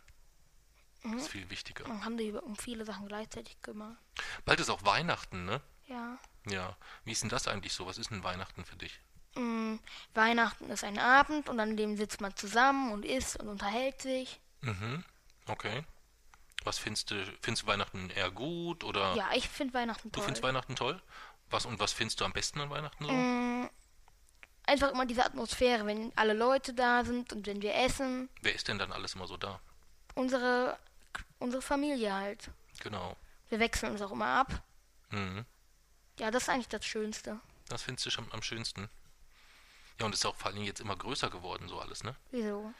Mhm. 1.04 1.14
Das 1.14 1.24
ist 1.24 1.32
viel 1.32 1.50
wichtiger. 1.50 1.86
Dann 1.86 2.04
haben 2.04 2.18
die 2.18 2.32
um 2.32 2.56
viele 2.56 2.86
Sachen 2.86 3.08
gleichzeitig 3.08 3.62
kümmern. 3.62 3.98
Bald 4.46 4.60
ist 4.60 4.70
auch 4.70 4.84
Weihnachten, 4.84 5.46
ne? 5.46 5.62
Ja. 5.88 6.18
Ja. 6.48 6.76
Wie 7.04 7.12
ist 7.12 7.24
denn 7.24 7.30
das 7.30 7.48
eigentlich 7.48 7.74
so? 7.74 7.86
Was 7.86 7.98
ist 7.98 8.12
denn 8.12 8.24
Weihnachten 8.24 8.66
für 8.66 8.76
dich? 8.76 9.00
Mhm. 9.36 9.80
Weihnachten 10.14 10.70
ist 10.70 10.84
ein 10.84 11.00
Abend 11.00 11.50
und 11.50 11.60
an 11.60 11.78
dem 11.78 11.98
sitzt 11.98 12.22
man 12.22 12.36
zusammen 12.36 12.92
und 12.92 13.06
isst 13.06 13.40
und 13.40 13.48
unterhält 13.48 14.02
sich. 14.02 14.40
Mhm. 14.62 15.04
Okay. 15.48 15.84
Was 16.64 16.78
findest 16.78 17.12
du, 17.12 17.26
findest 17.42 17.64
du 17.64 17.68
Weihnachten 17.68 18.10
eher 18.10 18.32
gut 18.32 18.84
oder? 18.84 19.16
Ja, 19.16 19.30
ich 19.34 19.48
finde 19.48 19.74
Weihnachten 19.74 20.12
toll. 20.12 20.22
Du 20.22 20.22
findest 20.22 20.44
Weihnachten 20.44 20.76
toll? 20.76 21.02
Was 21.50 21.66
und 21.66 21.80
was 21.80 21.94
findest 21.94 22.20
du 22.20 22.26
am 22.26 22.34
besten 22.34 22.60
an 22.60 22.70
Weihnachten 22.70 23.06
so? 23.06 23.12
Mhm. 23.12 23.70
Einfach 24.66 24.92
immer 24.92 25.06
diese 25.06 25.26
Atmosphäre, 25.26 25.86
wenn 25.88 26.12
alle 26.16 26.34
Leute 26.34 26.74
da 26.74 27.04
sind 27.04 27.34
und 27.34 27.48
wenn 27.48 27.62
wir 27.62 27.74
essen. 27.74 28.30
Wer 28.42 28.54
ist 28.54 28.68
denn 28.68 28.78
dann 28.78 28.92
alles 28.92 29.16
immer 29.16 29.26
so 29.26 29.38
da? 29.38 29.60
Unsere 30.14 30.78
unsere 31.40 31.62
Familie 31.62 32.14
halt. 32.14 32.52
Genau. 32.82 33.18
Wir 33.50 33.60
wechseln 33.60 33.92
uns 33.92 34.02
auch 34.02 34.12
immer 34.12 34.28
ab. 34.28 34.64
Mhm. 35.10 35.46
Ja, 36.20 36.32
das 36.32 36.44
ist 36.44 36.50
eigentlich 36.50 36.68
das 36.68 36.86
Schönste. 36.86 37.40
Das 37.68 37.84
findest 37.84 38.06
du 38.06 38.10
schon 38.12 38.32
am 38.32 38.42
schönsten. 38.42 38.90
Ja, 40.00 40.06
und 40.06 40.14
ist 40.14 40.26
auch 40.26 40.36
vor 40.36 40.52
allem 40.52 40.64
jetzt 40.64 40.80
immer 40.80 40.96
größer 40.96 41.30
geworden, 41.30 41.68
so 41.68 41.80
alles, 41.80 42.04
ne? 42.04 42.16
Wieso? 42.32 42.74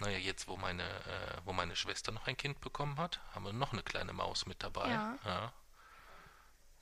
Naja, 0.00 0.18
jetzt, 0.18 0.48
wo 0.48 0.56
meine, 0.56 0.82
äh, 0.82 1.40
wo 1.44 1.52
meine 1.52 1.76
Schwester 1.76 2.10
noch 2.10 2.26
ein 2.26 2.36
Kind 2.36 2.60
bekommen 2.60 2.98
hat, 2.98 3.20
haben 3.32 3.44
wir 3.44 3.52
noch 3.52 3.72
eine 3.72 3.82
kleine 3.82 4.12
Maus 4.12 4.46
mit 4.46 4.62
dabei. 4.62 4.88
Ja. 4.88 5.18
ja. 5.24 5.52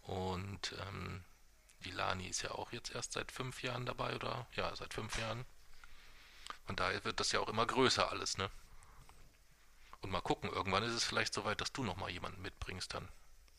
Und 0.02 0.74
ähm, 0.80 1.24
die 1.84 1.90
Lani 1.90 2.26
ist 2.26 2.42
ja 2.42 2.52
auch 2.52 2.72
jetzt 2.72 2.94
erst 2.94 3.12
seit 3.12 3.30
fünf 3.30 3.62
Jahren 3.62 3.84
dabei, 3.84 4.14
oder? 4.14 4.46
Ja, 4.54 4.74
seit 4.74 4.94
fünf 4.94 5.18
Jahren. 5.18 5.44
Von 6.66 6.76
daher 6.76 7.04
wird 7.04 7.20
das 7.20 7.32
ja 7.32 7.40
auch 7.40 7.48
immer 7.48 7.66
größer 7.66 8.10
alles, 8.10 8.38
ne? 8.38 8.50
Und 10.02 10.10
mal 10.10 10.20
gucken, 10.20 10.50
irgendwann 10.50 10.82
ist 10.82 10.92
es 10.92 11.04
vielleicht 11.04 11.32
soweit, 11.32 11.60
dass 11.60 11.72
du 11.72 11.84
nochmal 11.84 12.10
jemanden 12.10 12.42
mitbringst 12.42 12.92
dann. 12.92 13.08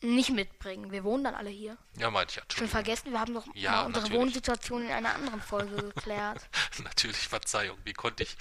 Nicht 0.02 0.30
mitbringen, 0.30 0.92
wir 0.92 1.02
wohnen 1.02 1.24
dann 1.24 1.34
alle 1.34 1.48
hier. 1.48 1.78
Ja, 1.96 2.10
meinte 2.10 2.32
ich 2.32 2.36
ja. 2.36 2.42
Schon 2.54 2.68
vergessen, 2.68 3.12
wir 3.12 3.20
haben 3.20 3.32
noch 3.32 3.46
ja, 3.54 3.86
unsere 3.86 4.02
natürlich. 4.02 4.20
Wohnsituation 4.20 4.82
in 4.84 4.90
einer 4.90 5.14
anderen 5.14 5.40
Folge 5.40 5.76
geklärt. 5.76 6.46
natürlich, 6.82 7.28
Verzeihung. 7.28 7.78
Wie 7.84 7.94
konnte, 7.94 8.22
ich, 8.22 8.36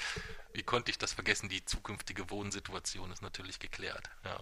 wie 0.52 0.64
konnte 0.64 0.92
ich 0.92 0.98
das 0.98 1.14
vergessen? 1.14 1.48
Die 1.48 1.64
zukünftige 1.64 2.30
Wohnsituation 2.30 3.12
ist 3.12 3.22
natürlich 3.22 3.60
geklärt. 3.60 4.10
Ja. 4.26 4.42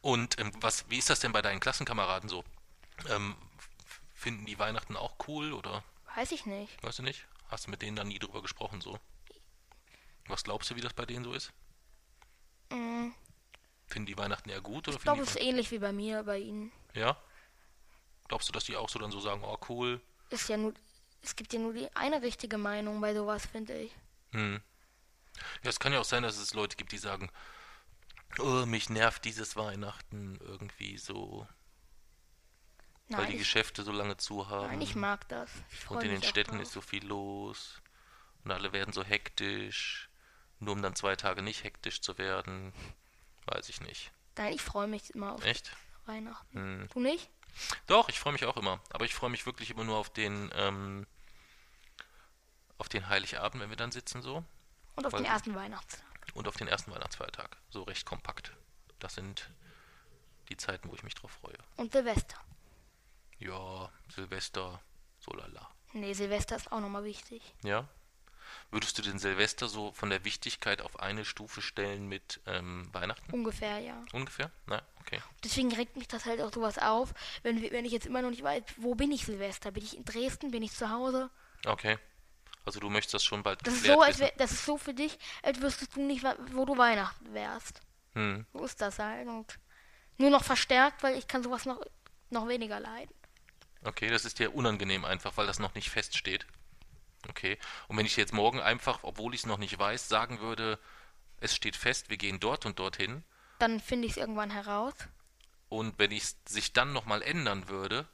Und 0.00 0.38
ähm, 0.40 0.50
was, 0.60 0.88
wie 0.88 0.98
ist 0.98 1.10
das 1.10 1.20
denn 1.20 1.32
bei 1.32 1.42
deinen 1.42 1.60
Klassenkameraden 1.60 2.30
so? 2.30 2.42
Ähm, 3.10 3.36
finden 4.14 4.46
die 4.46 4.58
Weihnachten 4.58 4.96
auch 4.96 5.16
cool 5.28 5.52
oder? 5.52 5.84
Weiß 6.16 6.32
ich 6.32 6.46
nicht. 6.46 6.82
Weißt 6.82 7.00
du 7.00 7.02
nicht? 7.02 7.26
Hast 7.48 7.66
du 7.66 7.70
mit 7.70 7.82
denen 7.82 7.96
dann 7.96 8.08
nie 8.08 8.18
drüber 8.18 8.40
gesprochen 8.40 8.80
so? 8.80 8.98
Was 10.28 10.44
glaubst 10.44 10.70
du, 10.70 10.76
wie 10.76 10.80
das 10.80 10.94
bei 10.94 11.04
denen 11.04 11.24
so 11.24 11.34
ist? 11.34 11.52
Mhm. 12.74 13.14
Finden 13.86 14.06
die 14.06 14.18
Weihnachten 14.18 14.48
eher 14.48 14.60
gut? 14.60 14.88
Oder 14.88 14.96
ich 14.96 15.02
glaube, 15.02 15.22
es 15.22 15.30
ist 15.30 15.40
ähnlich 15.40 15.70
wie 15.70 15.78
bei 15.78 15.92
mir, 15.92 16.22
bei 16.22 16.38
ihnen. 16.38 16.72
Ja? 16.94 17.16
Glaubst 18.28 18.48
du, 18.48 18.52
dass 18.52 18.64
die 18.64 18.76
auch 18.76 18.88
so 18.88 18.98
dann 18.98 19.10
so 19.10 19.20
sagen, 19.20 19.42
oh 19.44 19.58
cool? 19.68 20.00
Ist 20.30 20.48
ja 20.48 20.56
nur, 20.56 20.74
es 21.22 21.36
gibt 21.36 21.52
ja 21.52 21.58
nur 21.58 21.74
die 21.74 21.94
eine 21.94 22.22
richtige 22.22 22.58
Meinung 22.58 23.00
bei 23.00 23.14
sowas, 23.14 23.46
finde 23.46 23.76
ich. 23.78 23.92
Hm. 24.32 24.60
Ja, 25.62 25.70
es 25.70 25.78
kann 25.78 25.92
ja 25.92 26.00
auch 26.00 26.04
sein, 26.04 26.22
dass 26.22 26.38
es 26.38 26.54
Leute 26.54 26.76
gibt, 26.76 26.92
die 26.92 26.98
sagen, 26.98 27.30
oh, 28.38 28.66
mich 28.66 28.88
nervt 28.88 29.24
dieses 29.24 29.56
Weihnachten 29.56 30.38
irgendwie 30.40 30.98
so. 30.98 31.46
Nein, 33.08 33.20
weil 33.20 33.26
die 33.26 33.32
ich, 33.34 33.40
Geschäfte 33.40 33.82
so 33.82 33.92
lange 33.92 34.16
zu 34.16 34.48
haben. 34.48 34.68
Nein, 34.68 34.80
ich 34.80 34.94
mag 34.94 35.28
das. 35.28 35.50
Ich 35.70 35.90
und 35.90 36.02
in 36.02 36.10
den 36.10 36.22
Städten 36.22 36.58
ist 36.60 36.72
so 36.72 36.80
viel 36.80 37.04
los. 37.06 37.82
Und 38.44 38.50
alle 38.50 38.72
werden 38.72 38.92
so 38.92 39.04
hektisch. 39.04 40.08
Nur 40.64 40.74
um 40.74 40.82
dann 40.82 40.96
zwei 40.96 41.14
Tage 41.16 41.42
nicht 41.42 41.64
hektisch 41.64 42.00
zu 42.00 42.16
werden. 42.18 42.72
Weiß 43.46 43.68
ich 43.68 43.80
nicht. 43.80 44.10
Nein, 44.36 44.54
ich 44.54 44.62
freue 44.62 44.86
mich 44.86 45.14
immer 45.14 45.32
auf 45.32 45.44
Echt? 45.44 45.70
Weihnachten. 46.06 46.58
Hm. 46.58 46.88
Du 46.92 47.00
nicht? 47.00 47.30
Doch, 47.86 48.08
ich 48.08 48.18
freue 48.18 48.32
mich 48.32 48.44
auch 48.46 48.56
immer. 48.56 48.80
Aber 48.90 49.04
ich 49.04 49.14
freue 49.14 49.30
mich 49.30 49.46
wirklich 49.46 49.70
immer 49.70 49.84
nur 49.84 49.96
auf 49.96 50.10
den, 50.10 50.50
ähm, 50.54 51.06
auf 52.78 52.88
den 52.88 53.08
Heiligabend, 53.08 53.62
wenn 53.62 53.70
wir 53.70 53.76
dann 53.76 53.92
sitzen 53.92 54.22
so. 54.22 54.42
Und 54.96 55.06
auf 55.06 55.12
Weil, 55.12 55.22
den 55.22 55.26
ersten 55.26 55.54
Weihnachtstag. 55.54 56.04
Und 56.34 56.48
auf 56.48 56.56
den 56.56 56.68
ersten 56.68 56.90
Weihnachtsfeiertag. 56.90 57.56
So 57.70 57.82
recht 57.82 58.06
kompakt. 58.06 58.52
Das 58.98 59.14
sind 59.14 59.50
die 60.48 60.56
Zeiten, 60.56 60.90
wo 60.90 60.94
ich 60.94 61.02
mich 61.02 61.14
drauf 61.14 61.30
freue. 61.30 61.58
Und 61.76 61.92
Silvester. 61.92 62.38
Ja, 63.38 63.90
Silvester, 64.14 64.80
so 65.20 65.32
lala. 65.32 65.70
Nee, 65.92 66.14
Silvester 66.14 66.56
ist 66.56 66.72
auch 66.72 66.80
nochmal 66.80 67.04
wichtig. 67.04 67.54
Ja? 67.62 67.86
Würdest 68.70 68.98
du 68.98 69.02
den 69.02 69.18
Silvester 69.18 69.68
so 69.68 69.92
von 69.92 70.10
der 70.10 70.24
Wichtigkeit 70.24 70.82
auf 70.82 71.00
eine 71.00 71.24
Stufe 71.24 71.62
stellen 71.62 72.08
mit 72.08 72.40
ähm, 72.46 72.88
Weihnachten? 72.92 73.32
Ungefähr, 73.32 73.78
ja. 73.78 74.04
Ungefähr? 74.12 74.50
Na, 74.66 74.82
okay. 75.00 75.20
Deswegen 75.42 75.72
regt 75.72 75.96
mich 75.96 76.08
das 76.08 76.24
halt 76.24 76.40
auch 76.40 76.52
sowas 76.52 76.78
auf, 76.78 77.14
wenn, 77.42 77.62
wenn 77.70 77.84
ich 77.84 77.92
jetzt 77.92 78.06
immer 78.06 78.22
noch 78.22 78.30
nicht 78.30 78.42
weiß, 78.42 78.62
wo 78.76 78.94
bin 78.94 79.12
ich 79.12 79.24
Silvester? 79.24 79.70
Bin 79.70 79.84
ich 79.84 79.96
in 79.96 80.04
Dresden? 80.04 80.50
Bin 80.50 80.62
ich 80.62 80.72
zu 80.72 80.90
Hause? 80.90 81.30
Okay. 81.66 81.98
Also 82.66 82.80
du 82.80 82.88
möchtest 82.88 83.14
das 83.14 83.24
schon 83.24 83.42
bald 83.42 83.66
Das 83.66 83.74
ist 83.74 83.84
so, 83.84 84.00
als 84.00 84.18
wär, 84.18 84.32
das 84.38 84.52
ist 84.52 84.64
so 84.64 84.78
für 84.78 84.94
dich, 84.94 85.18
als 85.42 85.60
wüsstest 85.60 85.96
du 85.96 86.00
nicht, 86.00 86.24
wo 86.52 86.64
du 86.64 86.76
Weihnachten 86.78 87.32
wärst. 87.34 87.80
Hm. 88.14 88.46
So 88.52 88.64
ist 88.64 88.80
das 88.80 88.98
halt. 88.98 89.28
Und 89.28 89.58
nur 90.18 90.30
noch 90.30 90.44
verstärkt, 90.44 91.02
weil 91.02 91.16
ich 91.16 91.28
kann 91.28 91.42
sowas 91.42 91.66
noch, 91.66 91.80
noch 92.30 92.48
weniger 92.48 92.80
leiden. 92.80 93.14
Okay, 93.84 94.08
das 94.08 94.24
ist 94.24 94.38
dir 94.38 94.54
unangenehm 94.54 95.04
einfach, 95.04 95.36
weil 95.36 95.46
das 95.46 95.58
noch 95.58 95.74
nicht 95.74 95.90
feststeht. 95.90 96.46
Okay. 97.28 97.58
Und 97.88 97.96
wenn 97.96 98.06
ich 98.06 98.16
jetzt 98.16 98.32
morgen 98.32 98.60
einfach, 98.60 99.00
obwohl 99.02 99.34
ich 99.34 99.40
es 99.40 99.46
noch 99.46 99.58
nicht 99.58 99.78
weiß, 99.78 100.08
sagen 100.08 100.40
würde, 100.40 100.78
es 101.40 101.54
steht 101.54 101.76
fest, 101.76 102.10
wir 102.10 102.16
gehen 102.16 102.40
dort 102.40 102.66
und 102.66 102.78
dorthin, 102.78 103.22
Dann 103.58 103.80
finde 103.80 104.06
ich 104.06 104.12
es 104.12 104.16
irgendwann 104.18 104.50
heraus. 104.50 104.94
und 105.68 105.98
wenn 105.98 106.10
ich 106.12 106.24
sich 106.46 106.72
dann 106.72 106.92
nochmal 106.92 107.22
ändern 107.22 107.68
würde, 107.68 108.06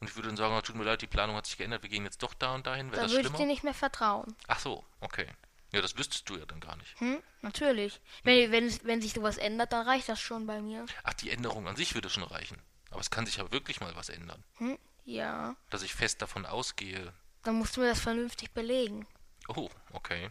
und 0.00 0.08
ich 0.10 0.16
würde 0.16 0.28
dann 0.28 0.36
sagen, 0.36 0.54
oh, 0.56 0.60
tut 0.60 0.74
mir 0.76 0.84
leid, 0.84 1.00
die 1.02 1.06
Planung 1.06 1.36
hat 1.36 1.46
sich 1.46 1.56
geändert, 1.56 1.82
wir 1.82 1.90
gehen 1.90 2.04
jetzt 2.04 2.22
doch 2.22 2.34
da 2.34 2.54
und 2.54 2.66
dahin, 2.66 2.86
wäre 2.90 2.96
Dann 2.96 3.04
das 3.04 3.12
würde 3.12 3.22
ich 3.22 3.28
dir 3.28 3.36
schlimmer? 3.36 3.50
nicht 3.52 3.62
mehr 3.64 3.74
vertrauen. 3.74 4.34
Ach 4.48 4.58
so, 4.58 4.84
okay. 5.00 5.26
Ja, 5.72 5.80
das 5.80 5.96
wüsstest 5.96 6.28
du 6.28 6.36
ja 6.36 6.44
dann 6.44 6.60
gar 6.60 6.76
nicht. 6.76 6.98
Hm? 7.00 7.22
Natürlich. 7.40 8.00
Wenn, 8.24 8.50
wenn, 8.52 8.64
es- 8.66 8.84
wenn 8.84 9.00
sich 9.00 9.12
sowas 9.14 9.38
ändert, 9.38 9.72
dann 9.72 9.86
reicht 9.86 10.08
das 10.08 10.20
schon 10.20 10.46
bei 10.46 10.60
mir. 10.60 10.84
Ach, 11.04 11.14
die 11.14 11.30
Änderung 11.30 11.66
an 11.66 11.76
sich 11.76 11.94
würde 11.94 12.10
schon 12.10 12.24
reichen. 12.24 12.58
Aber 12.90 13.00
es 13.00 13.10
kann 13.10 13.24
sich 13.24 13.36
ja 13.36 13.50
wirklich 13.52 13.80
mal 13.80 13.94
was 13.96 14.10
ändern. 14.10 14.44
Hm? 14.58 14.76
Ja. 15.06 15.56
Dass 15.70 15.82
ich 15.82 15.94
fest 15.94 16.20
davon 16.20 16.44
ausgehe, 16.44 17.12
Dann 17.42 17.56
musst 17.56 17.76
du 17.76 17.80
mir 17.80 17.88
das 17.88 18.00
vernünftig 18.00 18.52
belegen. 18.52 19.06
Oh, 19.48 19.68
okay. 19.92 20.30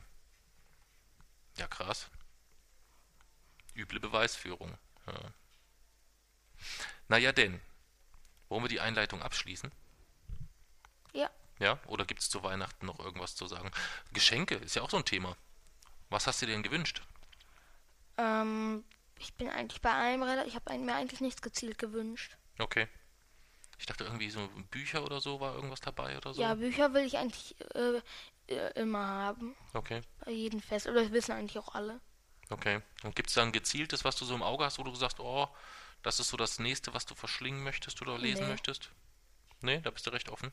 Ja, 1.58 1.68
krass. 1.68 2.10
Üble 3.76 4.00
Beweisführung. 4.00 4.78
Ja. 5.08 5.34
Naja, 7.08 7.32
denn. 7.32 7.60
Wollen 8.50 8.64
wir 8.64 8.70
die 8.70 8.80
Einleitung 8.80 9.22
abschließen? 9.22 9.72
Ja. 11.14 11.30
Ja? 11.60 11.80
Oder 11.88 12.06
gibt 12.06 12.22
es 12.22 12.30
zu 12.30 12.44
Weihnachten 12.44 12.86
noch 12.86 13.00
irgendwas 13.00 13.36
zu 13.36 13.48
sagen? 13.48 13.72
Geschenke 14.14 14.56
ist 14.56 14.76
ja 14.76 14.82
auch 14.82 14.90
so 14.90 14.98
ein 14.98 15.06
Thema. 15.06 15.36
Was 16.10 16.28
hast 16.28 16.42
du 16.42 16.46
dir 16.46 16.54
denn 16.54 16.64
gewünscht? 16.64 17.02
Ähm, 18.18 18.84
ich 19.18 19.34
bin 19.36 19.50
eigentlich 19.50 19.82
bei 19.82 19.94
allem 19.94 20.24
relativ. 20.24 20.50
Ich 20.50 20.56
habe 20.56 20.78
mir 20.78 20.96
eigentlich 20.96 21.22
nichts 21.22 21.42
gezielt 21.42 21.78
gewünscht. 21.78 22.38
Okay. 22.60 22.88
Ich 23.82 23.88
dachte 23.88 24.04
irgendwie 24.04 24.30
so 24.30 24.48
Bücher 24.70 25.04
oder 25.04 25.20
so 25.20 25.40
war 25.40 25.56
irgendwas 25.56 25.82
dabei 25.82 26.16
oder 26.16 26.36
so. 26.36 26.42
Ja, 26.44 26.54
Bücher 26.54 26.94
will 26.94 27.04
ich 27.04 27.18
eigentlich 27.18 27.56
äh, 27.74 28.00
äh, 28.48 28.80
immer 28.80 29.00
haben. 29.08 29.56
Okay, 29.74 30.02
Bei 30.24 30.30
jedem 30.32 30.62
Fest. 30.62 30.86
Oder 30.86 31.02
das 31.02 31.12
wissen 31.12 31.32
eigentlich 31.32 31.58
auch 31.58 31.74
alle. 31.74 32.00
okay. 32.52 32.82
Und 33.02 33.16
gibt 33.16 33.30
es 33.30 33.34
da 33.36 33.42
ein 33.42 33.52
gezieltes, 33.52 34.06
was 34.06 34.16
du 34.18 34.26
so 34.26 34.36
im 34.36 34.44
Auge 34.44 34.66
hast, 34.66 34.78
wo 34.78 34.84
du 34.84 34.94
sagst, 34.94 35.20
oh, 35.20 35.48
das 36.04 36.20
ist 36.20 36.30
so 36.30 36.38
das 36.38 36.60
nächste, 36.60 36.94
was 36.94 37.08
du 37.08 37.16
verschlingen 37.16 37.64
möchtest 37.64 38.00
oder 38.04 38.20
lesen 38.20 38.44
Nee. 38.44 38.52
möchtest? 38.52 38.92
Nee, 39.62 39.80
da 39.82 39.90
bist 39.90 40.06
du 40.06 40.12
recht 40.12 40.30
offen. 40.30 40.52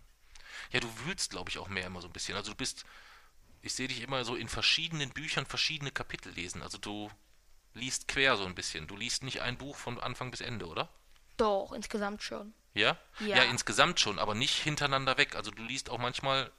Ja, 0.70 0.80
du 0.80 0.88
wühlst, 1.04 1.28
glaube 1.28 1.50
ich, 1.50 1.58
auch 1.58 1.68
mehr 1.68 1.84
immer 1.84 2.00
so 2.00 2.08
ein 2.08 2.12
bisschen. 2.14 2.34
Also 2.34 2.52
du 2.52 2.56
bist, 2.56 2.86
ich 3.60 3.74
sehe 3.74 3.88
dich 3.88 4.00
immer 4.00 4.24
so 4.24 4.36
in 4.36 4.48
verschiedenen 4.48 5.10
Büchern 5.10 5.44
verschiedene 5.44 5.90
Kapitel 5.90 6.32
lesen. 6.32 6.62
Also 6.62 6.78
du 6.78 7.10
liest 7.74 8.08
quer 8.08 8.38
so 8.38 8.46
ein 8.46 8.54
bisschen. 8.54 8.86
Du 8.86 8.96
liest 8.96 9.22
nicht 9.22 9.42
ein 9.42 9.58
Buch 9.58 9.76
von 9.76 10.00
Anfang 10.00 10.30
bis 10.30 10.40
Ende, 10.40 10.66
oder? 10.66 10.88
Doch, 11.36 11.72
insgesamt 11.72 12.22
schon. 12.22 12.54
Ja? 12.74 12.96
Ja. 13.20 13.42
insgesamt 13.44 13.98
schon, 14.00 14.18
aber 14.18 14.34
nicht 14.34 14.54
hintereinander 14.62 15.16
weg. 15.18 15.34
Also 15.36 15.50
du 15.50 15.62
liest 15.62 15.90
auch 15.90 15.98
manchmal 15.98 16.50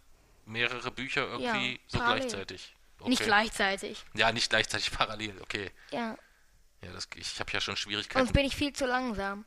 mehrere 0.46 0.92
Bücher 0.92 1.28
irgendwie 1.28 1.74
Ja, 1.74 1.80
so 1.88 1.98
parallel. 2.00 2.20
gleichzeitig. 2.22 2.76
Nicht 3.06 3.22
Okay. 3.22 3.28
gleichzeitig. 3.28 4.06
Ja, 4.14 4.32
nicht 4.32 4.50
gleichzeitig 4.50 4.92
parallel, 4.98 5.42
okay. 5.42 5.72
Ja. 5.92 6.18
Ja, 6.84 6.92
das, 6.94 7.08
ich 7.16 7.40
habe 7.40 7.52
ja 7.52 7.62
schon 7.62 7.76
Schwierigkeiten. 7.76 8.26
Sonst 8.26 8.34
bin 8.34 8.46
ich 8.46 8.56
viel 8.56 8.74
zu 8.74 8.86
langsam. 8.86 9.46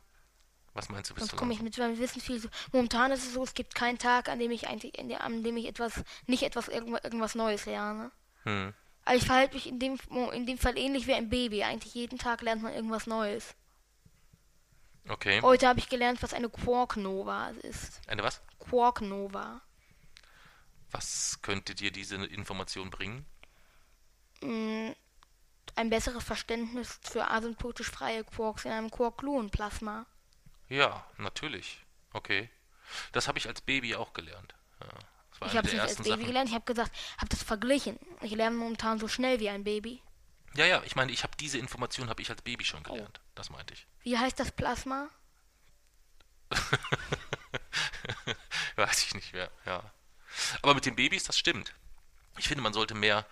Was 0.73 0.89
meinst 0.89 1.09
du, 1.09 1.13
bist 1.13 1.27
Sonst 1.27 1.39
komme 1.39 1.53
ich 1.53 1.61
mit 1.61 1.77
meinem 1.77 1.99
Wissen 1.99 2.19
viel 2.19 2.41
zu. 2.41 2.49
Momentan 2.71 3.11
ist 3.11 3.23
es 3.25 3.33
so, 3.33 3.43
es 3.43 3.53
gibt 3.53 3.75
keinen 3.75 3.99
Tag, 3.99 4.27
an 4.27 4.39
dem 4.39 4.49
ich 4.49 4.67
eigentlich, 4.67 4.99
an 5.21 5.43
dem 5.43 5.57
ich 5.57 5.67
etwas, 5.67 6.03
nicht 6.25 6.41
etwas 6.41 6.67
irgendwas, 6.67 7.03
irgendwas 7.03 7.35
Neues 7.35 7.65
lerne. 7.65 8.11
Hm. 8.43 8.73
Aber 9.05 9.15
ich 9.15 9.25
verhalte 9.25 9.53
mich 9.53 9.67
in 9.67 9.79
dem, 9.79 9.99
in 10.31 10.45
dem 10.47 10.57
Fall 10.57 10.77
ähnlich 10.77 11.05
wie 11.05 11.13
ein 11.13 11.29
Baby. 11.29 11.63
Eigentlich 11.63 11.93
jeden 11.93 12.17
Tag 12.17 12.41
lernt 12.41 12.63
man 12.63 12.73
irgendwas 12.73 13.05
Neues. 13.05 13.53
Okay. 15.09 15.41
Heute 15.41 15.67
habe 15.67 15.79
ich 15.79 15.89
gelernt, 15.89 16.23
was 16.23 16.33
eine 16.33 16.49
Quark-Nova 16.49 17.49
ist. 17.63 17.99
Eine 18.07 18.23
was? 18.23 18.41
Quark-Nova. 18.59 19.61
Was 20.91 21.39
könnte 21.41 21.75
dir 21.75 21.91
diese 21.91 22.15
Information 22.15 22.89
bringen? 22.89 23.25
Mm, 24.41 24.91
Ein 25.75 25.89
besseres 25.89 26.23
Verständnis 26.23 26.99
für 27.03 27.29
asymptotisch 27.31 27.89
freie 27.89 28.23
Quarks 28.23 28.65
in 28.65 28.71
einem 28.71 28.91
Quark-Gluon-Plasma. 28.91 30.05
Ja, 30.69 31.05
natürlich. 31.17 31.83
Okay. 32.13 32.49
Das 33.11 33.27
habe 33.27 33.39
ich 33.39 33.47
als 33.47 33.61
Baby 33.61 33.95
auch 33.95 34.13
gelernt. 34.13 34.53
Ja, 34.79 35.47
Ich 35.47 35.57
habe 35.57 35.67
es 35.67 35.73
nicht 35.73 35.81
als 35.81 35.95
Baby 35.97 36.09
Sachen. 36.09 36.25
gelernt, 36.25 36.49
ich 36.49 36.55
habe 36.55 36.65
gesagt, 36.65 36.91
habe 37.17 37.29
das 37.29 37.41
verglichen. 37.43 37.97
Ich 38.21 38.31
lerne 38.33 38.55
momentan 38.55 38.99
so 38.99 39.07
schnell 39.07 39.39
wie 39.39 39.49
ein 39.49 39.63
Baby. 39.63 40.01
Ja, 40.55 40.65
ja, 40.65 40.83
ich 40.83 40.95
meine, 40.95 41.11
ich 41.11 41.23
habe 41.23 41.35
diese 41.37 41.57
Information 41.57 42.09
habe 42.09 42.21
ich 42.21 42.29
als 42.29 42.41
Baby 42.41 42.63
Oh. 42.63 42.67
schon 42.67 42.83
gelernt. 42.83 43.19
Das 43.35 43.49
meinte 43.49 43.73
ich. 43.73 43.87
Wie 44.01 44.17
heißt 44.17 44.39
das 44.39 44.51
Plasma? 44.51 45.09
Weiß 48.75 49.03
ich 49.03 49.13
nicht 49.15 49.33
mehr, 49.33 49.49
ja. 49.65 49.83
Aber 50.61 50.73
mit 50.75 50.85
den 50.85 50.95
Babys, 50.95 51.23
das 51.23 51.37
stimmt. 51.37 51.73
Ich 52.37 52.47
finde, 52.47 52.63
man 52.63 52.73
sollte 52.73 52.95
mehr, 52.95 53.25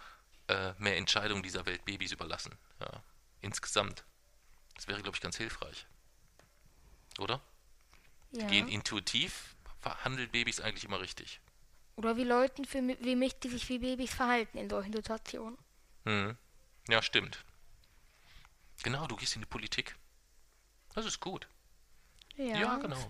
äh, 0.48 0.74
mehr 0.78 0.98
Entscheidungen 0.98 1.44
dieser 1.44 1.66
Welt 1.66 1.84
Babys 1.86 2.12
überlassen. 2.12 2.58
Ja. 2.80 3.04
Insgesamt. 3.42 4.04
Das 4.76 4.88
wäre, 4.88 5.02
glaube 5.02 5.16
ich, 5.16 5.22
ganz 5.22 5.38
hilfreich. 5.38 5.86
Oder? 7.20 7.42
Ja. 8.32 8.48
Gehen 8.48 8.68
intuitiv, 8.68 9.56
handeln 10.04 10.30
Babys 10.30 10.60
eigentlich 10.62 10.86
immer 10.86 11.00
richtig. 11.02 11.40
Oder 11.96 12.16
wie 12.18 12.24
Leuten 12.24 12.66
für, 12.66 12.80
wie 13.02 13.16
mich, 13.16 13.40
die 13.40 13.50
sich 13.50 13.68
wie 13.70 13.80
Babys 13.80 14.14
verhalten 14.14 14.58
in 14.58 14.70
solchen 14.70 14.94
Situationen. 14.94 15.58
Mhm. 16.06 16.38
Ja, 16.89 17.02
stimmt. 17.02 17.44
Genau, 18.84 19.06
du 19.08 19.15
gehst 19.15 19.36
in 19.36 19.41
die 19.41 19.48
Politik. 19.48 19.96
Das 20.96 21.06
ist 21.06 21.20
gut. 21.20 21.48
Ja, 22.36 22.58
Ja, 22.58 22.76
genau. 22.78 23.08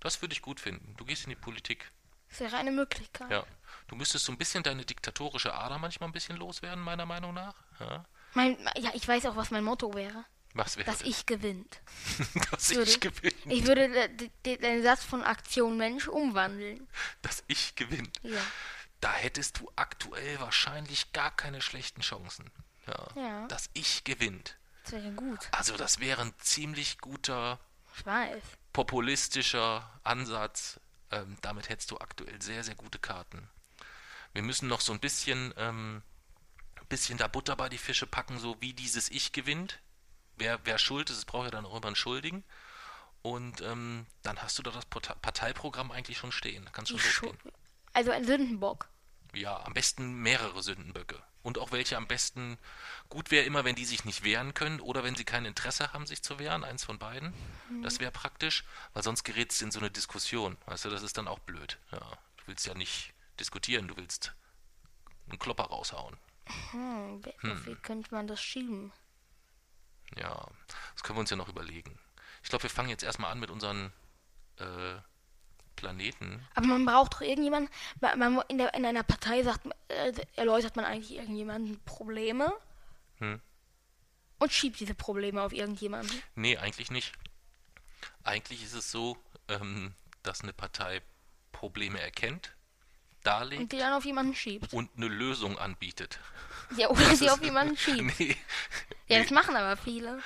Das 0.00 0.20
würde 0.22 0.32
ich 0.32 0.42
gut 0.42 0.60
finden. 0.60 0.94
Du 0.96 1.04
gehst 1.04 1.24
in 1.24 1.30
die 1.30 1.36
Politik. 1.36 1.90
das 2.28 2.40
wäre 2.40 2.56
eine 2.58 2.70
Möglichkeit. 2.70 3.30
Ja. 3.30 3.44
Du 3.88 3.96
müsstest 3.96 4.24
so 4.26 4.32
ein 4.32 4.38
bisschen 4.38 4.62
deine 4.62 4.84
diktatorische 4.84 5.54
Ader 5.54 5.78
manchmal 5.78 6.08
ein 6.08 6.12
bisschen 6.12 6.36
loswerden, 6.36 6.82
meiner 6.84 7.06
Meinung 7.06 7.34
nach. 7.34 7.54
Ja. 7.80 8.04
Mein, 8.34 8.58
ja, 8.76 8.90
ich 8.94 9.08
weiß 9.08 9.26
auch, 9.26 9.36
was 9.36 9.50
mein 9.50 9.64
Motto 9.64 9.94
wäre. 9.94 10.24
Was 10.54 10.76
wäre 10.76 10.90
Dass 10.90 11.02
ich 11.02 11.26
gewinnt. 11.26 11.80
dass 12.50 12.70
würde- 12.70 12.90
ich 12.90 13.00
gewinne. 13.00 13.34
Ich 13.54 13.66
würde 13.66 13.88
de- 13.88 14.08
de- 14.08 14.30
de- 14.44 14.56
den 14.58 14.82
Satz 14.82 15.02
von 15.04 15.22
Aktion 15.24 15.76
Mensch 15.76 16.06
umwandeln. 16.08 16.86
Dass 17.22 17.42
ich 17.48 17.74
gewinne. 17.74 18.10
Ja. 18.22 18.40
Da 19.00 19.12
hättest 19.12 19.58
du 19.60 19.70
aktuell 19.76 20.38
wahrscheinlich 20.40 21.12
gar 21.12 21.34
keine 21.34 21.60
schlechten 21.62 22.00
Chancen. 22.02 22.50
Ja. 22.88 23.22
Ja. 23.22 23.46
Dass 23.48 23.70
ich 23.74 24.04
gewinnt. 24.04 24.56
Das 24.84 24.92
wäre 24.92 25.12
gut. 25.12 25.48
Also 25.52 25.76
das 25.76 26.00
wäre 26.00 26.22
ein 26.22 26.34
ziemlich 26.38 26.98
guter 26.98 27.58
populistischer 28.72 29.88
Ansatz. 30.04 30.80
Ähm, 31.10 31.36
damit 31.40 31.68
hättest 31.68 31.90
du 31.90 31.98
aktuell 31.98 32.40
sehr, 32.40 32.64
sehr 32.64 32.74
gute 32.74 32.98
Karten. 32.98 33.48
Wir 34.32 34.42
müssen 34.42 34.68
noch 34.68 34.80
so 34.80 34.92
ein 34.92 35.00
bisschen, 35.00 35.54
ähm, 35.56 36.02
bisschen 36.88 37.18
da 37.18 37.28
Butter 37.28 37.56
bei 37.56 37.68
die 37.68 37.78
Fische 37.78 38.06
packen, 38.06 38.38
so 38.38 38.56
wie 38.60 38.72
dieses 38.72 39.10
Ich 39.10 39.32
gewinnt. 39.32 39.80
Wer, 40.36 40.60
wer 40.64 40.78
schuld 40.78 41.10
ist, 41.10 41.18
es 41.18 41.24
braucht 41.24 41.46
ja 41.46 41.50
dann 41.50 41.66
auch 41.66 41.76
immer 41.76 41.86
einen 41.86 41.96
Schuldigen. 41.96 42.44
Und 43.22 43.60
ähm, 43.62 44.06
dann 44.22 44.40
hast 44.40 44.58
du 44.58 44.62
da 44.62 44.70
das 44.70 44.86
Parteiprogramm 44.86 45.90
eigentlich 45.90 46.18
schon 46.18 46.32
stehen. 46.32 46.64
Da 46.64 46.70
kannst 46.70 46.90
Schu 46.90 47.26
losgehen. 47.26 47.38
also 47.92 48.10
ein 48.10 48.24
Sündenbock. 48.24 48.88
Ja, 49.34 49.64
am 49.64 49.74
besten 49.74 50.14
mehrere 50.22 50.62
Sündenböcke. 50.62 51.22
Und 51.42 51.58
auch 51.58 51.72
welche 51.72 51.96
am 51.96 52.08
besten 52.08 52.58
gut 53.08 53.30
wäre 53.30 53.46
immer, 53.46 53.64
wenn 53.64 53.76
die 53.76 53.84
sich 53.84 54.04
nicht 54.04 54.24
wehren 54.24 54.54
können 54.54 54.80
oder 54.80 55.04
wenn 55.04 55.14
sie 55.14 55.24
kein 55.24 55.44
Interesse 55.44 55.92
haben, 55.92 56.06
sich 56.06 56.22
zu 56.22 56.38
wehren. 56.38 56.64
Eins 56.64 56.84
von 56.84 56.98
beiden. 56.98 57.32
Das 57.82 58.00
wäre 58.00 58.10
praktisch, 58.10 58.64
weil 58.92 59.02
sonst 59.02 59.24
gerät 59.24 59.52
es 59.52 59.62
in 59.62 59.70
so 59.70 59.78
eine 59.78 59.90
Diskussion. 59.90 60.56
Weißt 60.66 60.84
du, 60.84 60.90
das 60.90 61.02
ist 61.02 61.16
dann 61.16 61.28
auch 61.28 61.38
blöd. 61.38 61.78
Ja, 61.92 62.00
du 62.00 62.46
willst 62.46 62.66
ja 62.66 62.74
nicht 62.74 63.14
diskutieren, 63.38 63.88
du 63.88 63.96
willst 63.96 64.34
einen 65.28 65.38
Klopper 65.38 65.64
raushauen. 65.64 66.16
Hm, 66.70 67.24
wie, 67.24 67.66
wie 67.66 67.74
könnte 67.76 68.14
man 68.14 68.26
das 68.26 68.42
schieben? 68.42 68.92
Ja, 70.16 70.48
das 70.94 71.02
können 71.02 71.18
wir 71.18 71.20
uns 71.20 71.30
ja 71.30 71.36
noch 71.36 71.48
überlegen. 71.48 71.98
Ich 72.42 72.48
glaube, 72.48 72.62
wir 72.62 72.70
fangen 72.70 72.88
jetzt 72.88 73.02
erstmal 73.02 73.30
an 73.30 73.40
mit 73.40 73.50
unseren 73.50 73.92
äh, 74.56 74.96
Planeten. 75.78 76.44
Aber 76.54 76.66
man 76.66 76.84
braucht 76.84 77.14
doch 77.14 77.20
irgendjemanden, 77.20 77.70
man, 78.00 78.18
man, 78.18 78.44
in, 78.48 78.58
der, 78.58 78.74
in 78.74 78.84
einer 78.84 79.02
Partei 79.04 79.42
sagt, 79.42 79.60
äh, 79.88 80.12
erläutert 80.36 80.76
man 80.76 80.84
eigentlich 80.84 81.14
irgendjemanden 81.14 81.80
Probleme. 81.84 82.52
Hm. 83.18 83.40
und 84.38 84.52
schiebt 84.52 84.78
diese 84.78 84.94
Probleme 84.94 85.42
auf 85.42 85.52
irgendjemanden. 85.52 86.22
Nee, 86.36 86.56
eigentlich 86.56 86.90
nicht. 86.92 87.12
Eigentlich 88.22 88.62
ist 88.62 88.74
es 88.74 88.92
so, 88.92 89.16
ähm, 89.48 89.94
dass 90.22 90.42
eine 90.42 90.52
Partei 90.52 91.02
Probleme 91.50 92.00
erkennt, 92.00 92.54
darlegt 93.24 93.60
Und 93.62 93.72
die 93.72 93.78
dann 93.78 93.92
auf 93.92 94.04
jemanden 94.04 94.34
schiebt. 94.36 94.72
und 94.72 94.88
eine 94.96 95.08
Lösung 95.08 95.58
anbietet. 95.58 96.20
Ja, 96.76 96.88
oder 96.90 97.00
Das 97.08 97.18
sie 97.18 97.30
auf 97.30 97.42
jemanden 97.42 97.76
schiebt. 97.84 98.20
Nee. 98.20 98.36
Ja, 99.08 99.16
nee. 99.16 99.22
das 99.22 99.30
machen 99.30 99.56
aber 99.56 99.76
viele. 99.76 100.22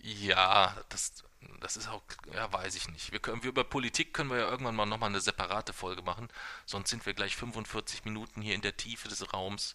Ja, 0.00 0.74
das, 0.88 1.22
das 1.60 1.76
ist 1.76 1.88
auch, 1.88 2.02
ja, 2.32 2.52
weiß 2.52 2.74
ich 2.74 2.88
nicht. 2.88 3.12
Wir 3.12 3.20
können, 3.20 3.42
wir 3.42 3.50
über 3.50 3.64
Politik 3.64 4.12
können 4.12 4.30
wir 4.30 4.38
ja 4.38 4.48
irgendwann 4.48 4.74
mal 4.74 4.86
nochmal 4.86 5.10
eine 5.10 5.20
separate 5.20 5.72
Folge 5.72 6.02
machen. 6.02 6.28
Sonst 6.66 6.90
sind 6.90 7.06
wir 7.06 7.14
gleich 7.14 7.36
45 7.36 8.04
Minuten 8.04 8.42
hier 8.42 8.54
in 8.54 8.62
der 8.62 8.76
Tiefe 8.76 9.08
des 9.08 9.32
Raums 9.32 9.74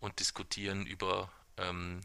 und 0.00 0.18
diskutieren 0.20 0.86
über 0.86 1.30
ähm, 1.56 2.00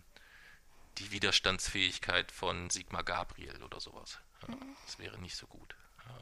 die 0.97 1.12
Widerstandsfähigkeit 1.12 2.32
von 2.32 2.69
Sigmar 2.69 3.04
Gabriel 3.04 3.62
oder 3.63 3.80
sowas. 3.80 4.19
Ja, 4.47 4.56
das 4.86 4.99
wäre 4.99 5.19
nicht 5.19 5.36
so 5.36 5.47
gut. 5.47 5.76
Ja. 6.06 6.17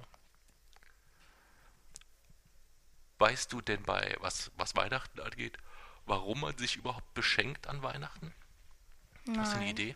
Weißt 3.19 3.51
du 3.51 3.61
denn 3.61 3.83
bei, 3.83 4.15
was, 4.21 4.51
was 4.55 4.75
Weihnachten 4.75 5.19
angeht, 5.19 5.57
warum 6.05 6.41
man 6.41 6.57
sich 6.57 6.77
überhaupt 6.77 7.13
beschenkt 7.13 7.67
an 7.67 7.83
Weihnachten? 7.83 8.33
Hast 9.37 9.53
du 9.53 9.57
eine 9.57 9.65
Nein. 9.65 9.69
Idee? 9.69 9.95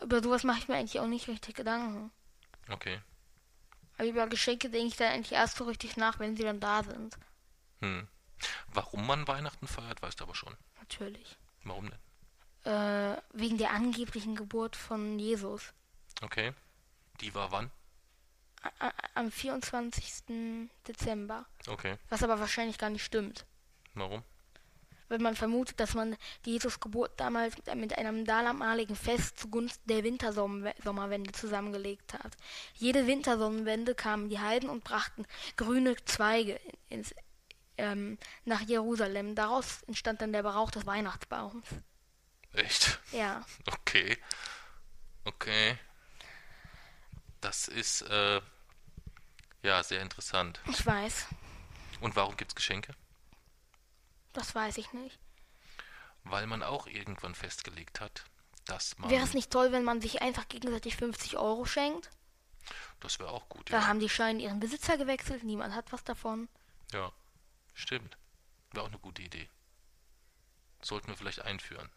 Über 0.00 0.22
sowas 0.22 0.44
mache 0.44 0.58
ich 0.58 0.68
mir 0.68 0.76
eigentlich 0.76 1.00
auch 1.00 1.06
nicht 1.06 1.28
richtig 1.28 1.54
Gedanken. 1.54 2.10
Okay. 2.68 3.00
Aber 3.98 4.08
über 4.08 4.26
Geschenke 4.26 4.70
denke 4.70 4.88
ich 4.88 4.96
dann 4.96 5.12
eigentlich 5.12 5.32
erst 5.32 5.56
so 5.56 5.64
richtig 5.64 5.96
nach, 5.96 6.18
wenn 6.18 6.36
sie 6.36 6.44
dann 6.44 6.60
da 6.60 6.82
sind. 6.82 7.16
Hm. 7.80 8.08
Warum 8.72 9.06
man 9.06 9.28
Weihnachten 9.28 9.66
feiert, 9.66 10.02
weißt 10.02 10.20
du 10.20 10.24
aber 10.24 10.34
schon. 10.34 10.56
Natürlich. 10.78 11.36
Warum 11.64 11.90
denn? 11.90 12.72
Äh, 12.72 13.20
wegen 13.32 13.58
der 13.58 13.70
angeblichen 13.70 14.36
Geburt 14.36 14.76
von 14.76 15.18
Jesus. 15.18 15.72
Okay. 16.22 16.52
Die 17.20 17.34
war 17.34 17.52
wann? 17.52 17.70
A 18.78 18.92
am 19.14 19.30
24. 19.30 20.68
Dezember. 20.86 21.46
Okay. 21.66 21.96
Was 22.08 22.22
aber 22.22 22.38
wahrscheinlich 22.38 22.78
gar 22.78 22.90
nicht 22.90 23.04
stimmt. 23.04 23.44
Warum? 23.94 24.22
Weil 25.12 25.18
man 25.18 25.36
vermutet, 25.36 25.78
dass 25.78 25.92
man 25.92 26.16
die 26.46 26.52
Jesus-Geburt 26.52 27.20
damals 27.20 27.54
mit, 27.74 27.98
einem 27.98 28.24
damaligen 28.24 28.96
Fest 28.96 29.38
zugunsten 29.38 29.86
der 29.86 30.04
Wintersommerwende 30.04 31.32
zusammengelegt 31.32 32.14
hat. 32.14 32.34
Jede 32.72 33.06
Wintersonnenwende 33.06 33.94
kamen 33.94 34.30
die 34.30 34.38
Heiden 34.38 34.70
und 34.70 34.84
brachten 34.84 35.26
grüne 35.58 35.96
Zweige 36.06 36.58
ins, 36.88 37.14
ähm, 37.76 38.16
nach 38.46 38.62
Jerusalem. 38.62 39.34
Daraus 39.34 39.82
entstand 39.82 40.22
dann 40.22 40.32
der 40.32 40.44
Brauch 40.44 40.70
des 40.70 40.86
Weihnachtsbaums. 40.86 41.66
Echt? 42.54 42.98
Ja, 43.12 43.44
Okay. 43.66 44.16
Okay. 45.26 45.76
Das 47.42 47.68
ist, 47.68 48.00
äh, 48.00 48.40
ja, 49.62 49.82
sehr 49.82 50.00
interessant. 50.00 50.62
ich 50.70 50.86
weiß. 50.86 51.26
Und 52.00 52.16
warum 52.16 52.34
gibt's 52.38 52.54
Geschenke? 52.54 52.94
Das 54.32 54.54
weiß 54.54 54.78
ich 54.78 54.92
nicht. 54.92 55.18
Weil 56.24 56.46
man 56.46 56.62
auch 56.62 56.86
irgendwann 56.86 57.34
festgelegt 57.34 58.00
hat, 58.00 58.24
dass 58.66 58.96
man. 58.98 59.10
Wäre 59.10 59.24
es 59.24 59.34
nicht 59.34 59.50
toll, 59.50 59.72
wenn 59.72 59.84
man 59.84 60.00
sich 60.00 60.22
einfach 60.22 60.48
gegenseitig 60.48 60.96
50 60.96 61.36
Euro 61.36 61.64
schenkt? 61.64 62.10
Das 63.00 63.18
wäre 63.18 63.30
auch 63.30 63.48
gut, 63.48 63.72
Dann 63.72 63.82
ja. 63.82 63.86
haben 63.88 63.98
die 63.98 64.08
Scheine 64.08 64.40
ihren 64.40 64.60
Besitzer 64.60 64.96
gewechselt, 64.96 65.42
niemand 65.42 65.74
hat 65.74 65.92
was 65.92 66.04
davon. 66.04 66.48
Ja. 66.92 67.10
Stimmt. 67.74 68.16
Wäre 68.70 68.84
auch 68.84 68.88
eine 68.90 68.98
gute 68.98 69.22
Idee. 69.22 69.48
Sollten 70.80 71.08
wir 71.08 71.16
vielleicht 71.16 71.40
einführen. 71.42 71.90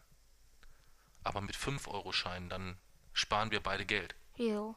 Aber 1.22 1.40
mit 1.40 1.56
5-Euro-Scheinen, 1.56 2.48
dann 2.48 2.78
sparen 3.12 3.50
wir 3.50 3.62
beide 3.62 3.84
Geld. 3.86 4.14
Wieso? 4.36 4.76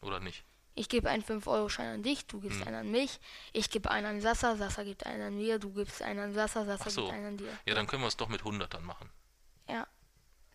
Oder 0.00 0.20
nicht? 0.20 0.44
Ich 0.74 0.88
gebe 0.88 1.10
einen 1.10 1.22
5-Euro-Schein 1.24 1.94
an 1.94 2.02
dich, 2.02 2.26
du 2.26 2.36
Hm. 2.36 2.42
gibst 2.42 2.66
einen 2.66 2.76
an 2.76 2.90
mich, 2.90 3.18
ich 3.52 3.70
gebe 3.70 3.90
einen 3.90 4.06
an 4.06 4.20
Sassa, 4.20 4.56
Sassa 4.56 4.82
gibt 4.84 5.04
einen 5.06 5.22
an 5.22 5.36
mir, 5.36 5.58
du 5.58 5.72
gibst 5.72 6.00
einen 6.02 6.20
an 6.20 6.34
Sassa 6.34 6.64
Ach 6.68 6.88
so. 6.90 7.02
gibt 7.02 7.14
einen 7.14 7.26
an 7.26 7.36
dir. 7.36 7.58
Ja, 7.66 7.74
dann 7.74 7.86
können 7.86 8.02
wir 8.02 8.08
es 8.08 8.16
doch 8.16 8.28
mit 8.28 8.40
100 8.40 8.72
dann 8.72 8.84
machen. 8.84 9.10
Ja. 9.68 9.86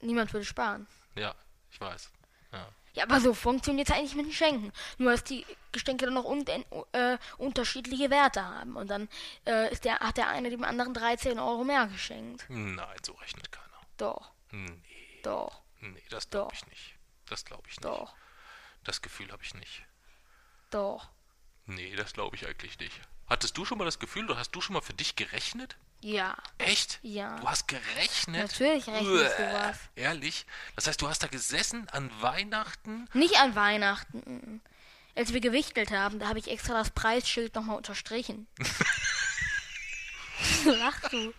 Niemand 0.01 0.32
würde 0.34 0.45
sparen. 0.45 0.88
Ja, 1.15 1.36
ich 1.71 1.80
weiß. 1.80 2.12
Ja. 2.54 2.67
Ja, 2.93 3.04
aber 3.04 3.19
so 3.19 3.34
funktioniert 3.34 3.89
es 3.89 3.93
eigentlich 3.95 4.15
mit 4.15 4.25
den 4.28 4.32
Schenken. 4.32 4.71
Nur, 4.97 5.12
dass 5.12 5.23
die 5.25 5.45
Geschenke 5.73 6.06
dann 6.06 6.13
noch 6.13 6.23
un 6.23 6.45
äh, 6.93 7.17
unterschiedliche 7.38 8.10
Werte 8.10 8.41
haben. 8.41 8.78
Und 8.78 8.88
dann 8.89 9.10
äh, 9.45 9.69
ist 9.71 9.84
der, 9.84 9.99
hat 9.99 10.15
der 10.15 10.30
eine 10.30 10.49
dem 10.49 10.63
anderen 10.63 10.93
13 10.93 11.38
Euro 11.38 11.65
mehr 11.65 11.88
geschenkt. 11.88 12.45
Nein, 12.47 12.97
so 13.06 13.12
rechnet 13.13 13.51
keiner. 13.51 13.65
Doch, 13.97 14.32
Nee, 14.51 15.19
doch, 15.23 15.62
nee, 15.82 16.01
das 16.10 16.30
glaube 16.30 16.54
ich 16.54 16.65
nicht. 16.67 16.95
Das 17.25 17.43
glaube 17.43 17.63
ich 17.67 17.75
nicht. 17.75 17.84
doch, 17.86 18.15
Das 18.86 19.01
Gefühl 19.01 19.30
habe 19.32 19.43
ich 19.43 19.54
nicht. 19.56 19.84
Doch. 20.69 21.10
Nee, 21.65 21.95
das 21.95 22.13
glaube 22.13 22.36
ich 22.36 22.47
eigentlich 22.47 22.78
nicht. 22.80 22.99
Hattest 23.28 23.58
du 23.58 23.65
schon 23.65 23.78
mal 23.78 23.86
das 23.86 23.99
Gefühl, 23.99 24.25
oder 24.25 24.38
hast 24.38 24.51
du 24.51 24.62
schon 24.62 24.73
mal 24.73 24.82
für 24.82 24.93
dich 24.93 25.15
gerechnet? 25.15 25.78
Ja, 26.01 26.36
Echt? 26.60 26.99
Ja. 27.01 27.39
Du 27.39 27.49
hast 27.49 27.67
gerechnet? 27.67 28.51
Natürlich 28.51 28.86
rechnest 28.86 29.39
du 29.39 29.43
Uäh, 29.43 29.54
was. 29.54 29.80
Ehrlich? 29.95 30.45
Das 30.75 30.86
heißt, 30.86 31.01
du 31.01 31.08
hast 31.08 31.23
da 31.23 31.28
gesessen 31.28 31.89
an 31.89 32.12
Weihnachten? 32.21 33.10
nicht 33.13 33.39
an 33.39 33.56
Weihnachten. 33.56 34.62
Als 35.15 35.34
wir 35.34 35.39
gewichtelt 35.39 35.91
haben, 35.91 36.19
da 36.19 36.28
habe 36.28 36.38
ich 36.38 36.49
extra 36.49 36.73
das 36.73 36.91
Preisschild 36.91 37.56
nochmal 37.56 37.78
unterstrichen. 37.78 38.45
Lachst 40.65 41.12
du? 41.12 41.34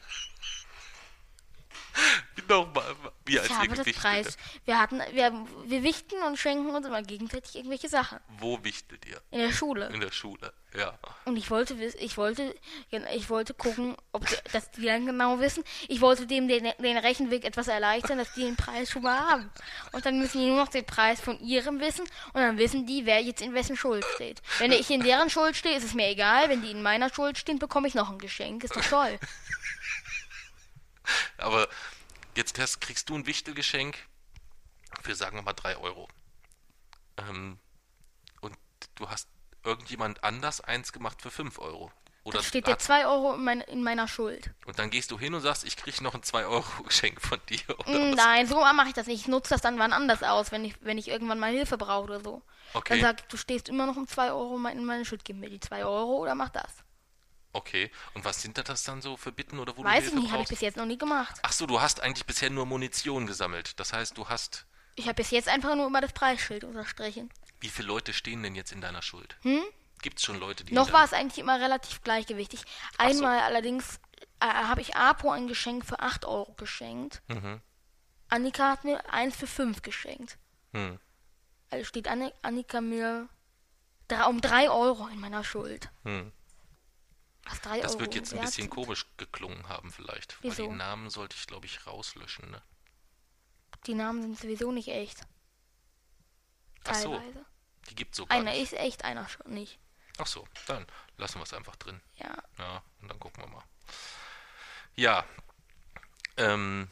Nochmal, 2.48 2.84
wie 3.24 3.38
als 3.38 3.46
Ich 3.46 3.52
ihr 3.52 3.58
habe 3.58 3.68
das 3.68 3.78
gewichtet 3.80 4.02
Preis. 4.02 4.26
habt. 4.26 4.66
Wir 4.66 4.78
hatten, 4.80 5.00
wir, 5.12 5.46
wir 5.64 5.82
wichten 5.82 6.22
und 6.22 6.38
schenken 6.38 6.70
uns 6.70 6.86
immer 6.86 7.02
gegenseitig 7.02 7.56
irgendwelche 7.56 7.88
Sachen. 7.88 8.20
Wo 8.38 8.62
wichtet 8.62 9.04
ihr? 9.06 9.20
In 9.30 9.40
der 9.40 9.52
Schule. 9.52 9.86
In 9.88 10.00
der 10.00 10.12
Schule, 10.12 10.52
ja. 10.74 10.96
Und 11.24 11.36
ich 11.36 11.50
wollte 11.50 11.74
ich 11.74 12.16
wollte, 12.16 12.54
ich 13.14 13.30
wollte 13.30 13.54
gucken, 13.54 13.96
ob 14.12 14.26
die, 14.28 14.36
dass 14.52 14.70
die 14.70 14.84
dann 14.84 15.06
genau 15.06 15.40
wissen. 15.40 15.64
Ich 15.88 16.00
wollte 16.00 16.26
dem 16.26 16.46
den, 16.46 16.70
den 16.78 16.98
Rechenweg 16.98 17.44
etwas 17.44 17.68
erleichtern, 17.68 18.18
dass 18.18 18.32
die 18.34 18.42
den 18.42 18.56
Preis 18.56 18.90
schon 18.90 19.02
mal 19.02 19.18
haben. 19.18 19.50
Und 19.92 20.06
dann 20.06 20.18
müssen 20.18 20.38
die 20.40 20.46
nur 20.46 20.56
noch 20.58 20.68
den 20.68 20.84
Preis 20.86 21.20
von 21.20 21.40
ihrem 21.40 21.80
wissen 21.80 22.04
und 22.32 22.40
dann 22.40 22.58
wissen 22.58 22.86
die, 22.86 23.06
wer 23.06 23.20
jetzt 23.20 23.42
in 23.42 23.54
wessen 23.54 23.76
Schuld 23.76 24.04
steht. 24.14 24.40
Wenn 24.58 24.70
ich 24.72 24.90
in 24.90 25.02
deren 25.02 25.30
Schuld 25.30 25.56
stehe, 25.56 25.76
ist 25.76 25.84
es 25.84 25.94
mir 25.94 26.08
egal. 26.08 26.48
Wenn 26.48 26.62
die 26.62 26.70
in 26.70 26.82
meiner 26.82 27.12
Schuld 27.12 27.38
stehen, 27.38 27.58
bekomme 27.58 27.88
ich 27.88 27.94
noch 27.94 28.10
ein 28.10 28.18
Geschenk. 28.18 28.62
Ist 28.62 28.76
doch 28.76 28.84
toll. 28.84 29.18
Aber 31.38 31.68
jetzt 32.36 32.58
hast, 32.58 32.80
kriegst 32.80 33.08
du 33.08 33.14
ein 33.14 33.26
Wichtelgeschenk 33.26 33.96
für, 35.02 35.14
sagen 35.14 35.36
wir 35.36 35.42
mal, 35.42 35.52
3 35.52 35.76
Euro. 35.78 36.08
Ähm, 37.16 37.58
und 38.40 38.56
du 38.96 39.08
hast 39.08 39.28
irgendjemand 39.64 40.22
anders 40.22 40.60
eins 40.60 40.92
gemacht 40.92 41.22
für 41.22 41.30
5 41.30 41.58
Euro. 41.58 41.90
Oder 42.26 42.38
Dann 42.38 42.44
steht 42.44 42.66
hat, 42.66 42.82
2 42.82 43.06
Euro 43.06 43.34
in, 43.34 43.44
mein, 43.44 43.60
in 43.60 43.84
meiner 43.84 44.08
Schuld. 44.08 44.50
und 44.64 44.80
dann 44.80 44.90
gehst 44.90 45.12
du 45.12 45.18
hin 45.18 45.32
und 45.34 45.42
sagst, 45.42 45.62
ich 45.62 45.76
krieg 45.76 46.00
noch 46.00 46.12
ein 46.12 46.22
2-Euro-Geschenk 46.22 47.20
von 47.22 47.38
dir. 47.48 47.60
Mm, 47.86 48.10
was? 48.10 48.16
Nein, 48.16 48.48
so 48.48 48.56
mache 48.56 48.88
ich 48.88 48.94
das 48.94 49.06
nicht. 49.06 49.20
Ich 49.20 49.28
nutze 49.28 49.50
das 49.50 49.60
dann 49.60 49.78
wann 49.78 49.92
anders 49.92 50.24
aus, 50.24 50.50
wenn 50.50 50.64
ich, 50.64 50.74
wenn 50.80 50.98
ich 50.98 51.06
irgendwann 51.06 51.38
mal 51.38 51.52
Hilfe 51.52 51.78
brauche 51.78 52.02
oder 52.02 52.20
so. 52.20 52.42
Okay. 52.74 52.94
Dann 52.94 53.00
sag 53.00 53.20
ich, 53.20 53.26
du 53.28 53.36
stehst 53.36 53.68
immer 53.68 53.86
noch 53.86 53.96
um 53.96 54.08
2 54.08 54.32
Euro 54.32 54.56
in 54.66 54.84
meine 54.84 55.04
Schuld. 55.04 55.24
Gib 55.24 55.36
mir 55.36 55.48
die 55.48 55.60
2 55.60 55.84
Euro 55.84 56.16
oder 56.16 56.34
mach 56.34 56.48
das. 56.48 56.72
Okay. 57.52 57.90
Und 58.14 58.24
was 58.24 58.42
sind 58.42 58.58
das 58.58 58.84
dann 58.84 59.00
so 59.00 59.16
für 59.16 59.32
Bitten 59.32 59.58
oder 59.58 59.76
wo 59.76 59.84
Weiß 59.84 60.04
du 60.04 60.08
ich 60.08 60.12
Hilfe 60.12 60.20
nicht, 60.20 60.32
habe 60.32 60.42
ich 60.42 60.48
bis 60.48 60.60
jetzt 60.60 60.76
noch 60.76 60.86
nie 60.86 60.98
gemacht. 60.98 61.36
Ach 61.42 61.52
so, 61.52 61.66
du 61.66 61.80
hast 61.80 62.00
eigentlich 62.00 62.26
bisher 62.26 62.50
nur 62.50 62.66
Munition 62.66 63.26
gesammelt. 63.26 63.78
Das 63.80 63.92
heißt, 63.92 64.16
du 64.18 64.28
hast. 64.28 64.66
Ich 64.94 65.06
habe 65.06 65.14
bis 65.14 65.30
jetzt 65.30 65.48
einfach 65.48 65.74
nur 65.74 65.86
immer 65.86 66.00
das 66.00 66.12
Preisschild 66.12 66.64
unterstrichen. 66.64 67.30
Wie 67.60 67.68
viele 67.68 67.88
Leute 67.88 68.12
stehen 68.12 68.42
denn 68.42 68.54
jetzt 68.54 68.72
in 68.72 68.80
deiner 68.80 69.02
Schuld? 69.02 69.36
Hm? 69.42 69.62
Gibt 70.02 70.18
es 70.18 70.24
schon 70.24 70.38
Leute, 70.38 70.64
die. 70.64 70.74
Noch 70.74 70.92
war 70.92 71.04
es 71.04 71.12
eigentlich 71.12 71.38
immer 71.38 71.58
relativ 71.60 72.02
gleichgewichtig. 72.02 72.60
so. 72.60 72.66
Einmal 72.98 73.40
allerdings 73.40 73.98
äh, 74.40 74.46
habe 74.46 74.80
ich 74.80 74.94
Apo 74.94 75.30
ein 75.30 75.48
Geschenk 75.48 75.86
für 75.86 76.00
8 76.00 76.24
Euro 76.26 76.52
geschenkt. 76.54 77.22
Mhm. 77.28 77.60
Annika 78.28 78.70
hat 78.70 78.84
mir 78.84 79.12
eins 79.12 79.36
für 79.36 79.46
5 79.46 79.82
geschenkt. 79.82 80.38
Hm. 80.72 80.98
Also 81.70 81.84
steht 81.84 82.08
Anni 82.08 82.32
Annika 82.42 82.80
mir 82.80 83.28
um 84.28 84.40
3 84.40 84.70
Euro 84.70 85.08
in 85.08 85.18
meiner 85.18 85.44
Schuld. 85.44 85.90
Hm. 86.04 86.32
Was 87.48 87.60
3 87.62 87.80
Das 87.80 87.92
Euro 87.92 88.00
wird 88.00 88.14
jetzt 88.14 88.32
ein 88.32 88.38
wert 88.38 88.46
bisschen 88.46 88.68
komisch 88.70 89.06
geklungen 89.16 89.68
haben, 89.68 89.90
vielleicht. 89.92 90.42
Weil 90.42 90.50
Wieso? 90.50 90.68
die 90.68 90.74
Namen 90.76 91.10
sollte 91.10 91.36
ich, 91.36 91.46
glaube 91.46 91.66
ich, 91.66 91.86
rauslöschen, 91.86 92.50
ne? 92.50 92.62
Die 93.86 93.94
Namen 93.94 94.22
sind 94.22 94.38
sowieso 94.38 94.72
nicht 94.72 94.88
echt. 94.88 95.20
Ach 96.84 96.94
so. 96.94 97.16
Teilweise. 97.18 97.44
Die 97.90 97.94
gibt 97.94 98.14
so 98.16 98.26
gar 98.26 98.36
Einer 98.36 98.50
nicht. 98.52 98.62
ist 98.62 98.72
echt, 98.72 99.04
einer 99.04 99.28
schon 99.28 99.52
nicht. 99.52 99.78
Ach 100.18 100.26
so, 100.26 100.46
dann 100.66 100.86
lassen 101.18 101.38
wir 101.38 101.44
es 101.44 101.52
einfach 101.52 101.76
drin. 101.76 102.00
Ja. 102.16 102.36
Ja, 102.58 102.82
und 103.00 103.08
dann 103.08 103.20
gucken 103.20 103.42
wir 103.44 103.48
mal. 103.48 103.62
Ja, 104.96 105.24
ähm, 106.38 106.88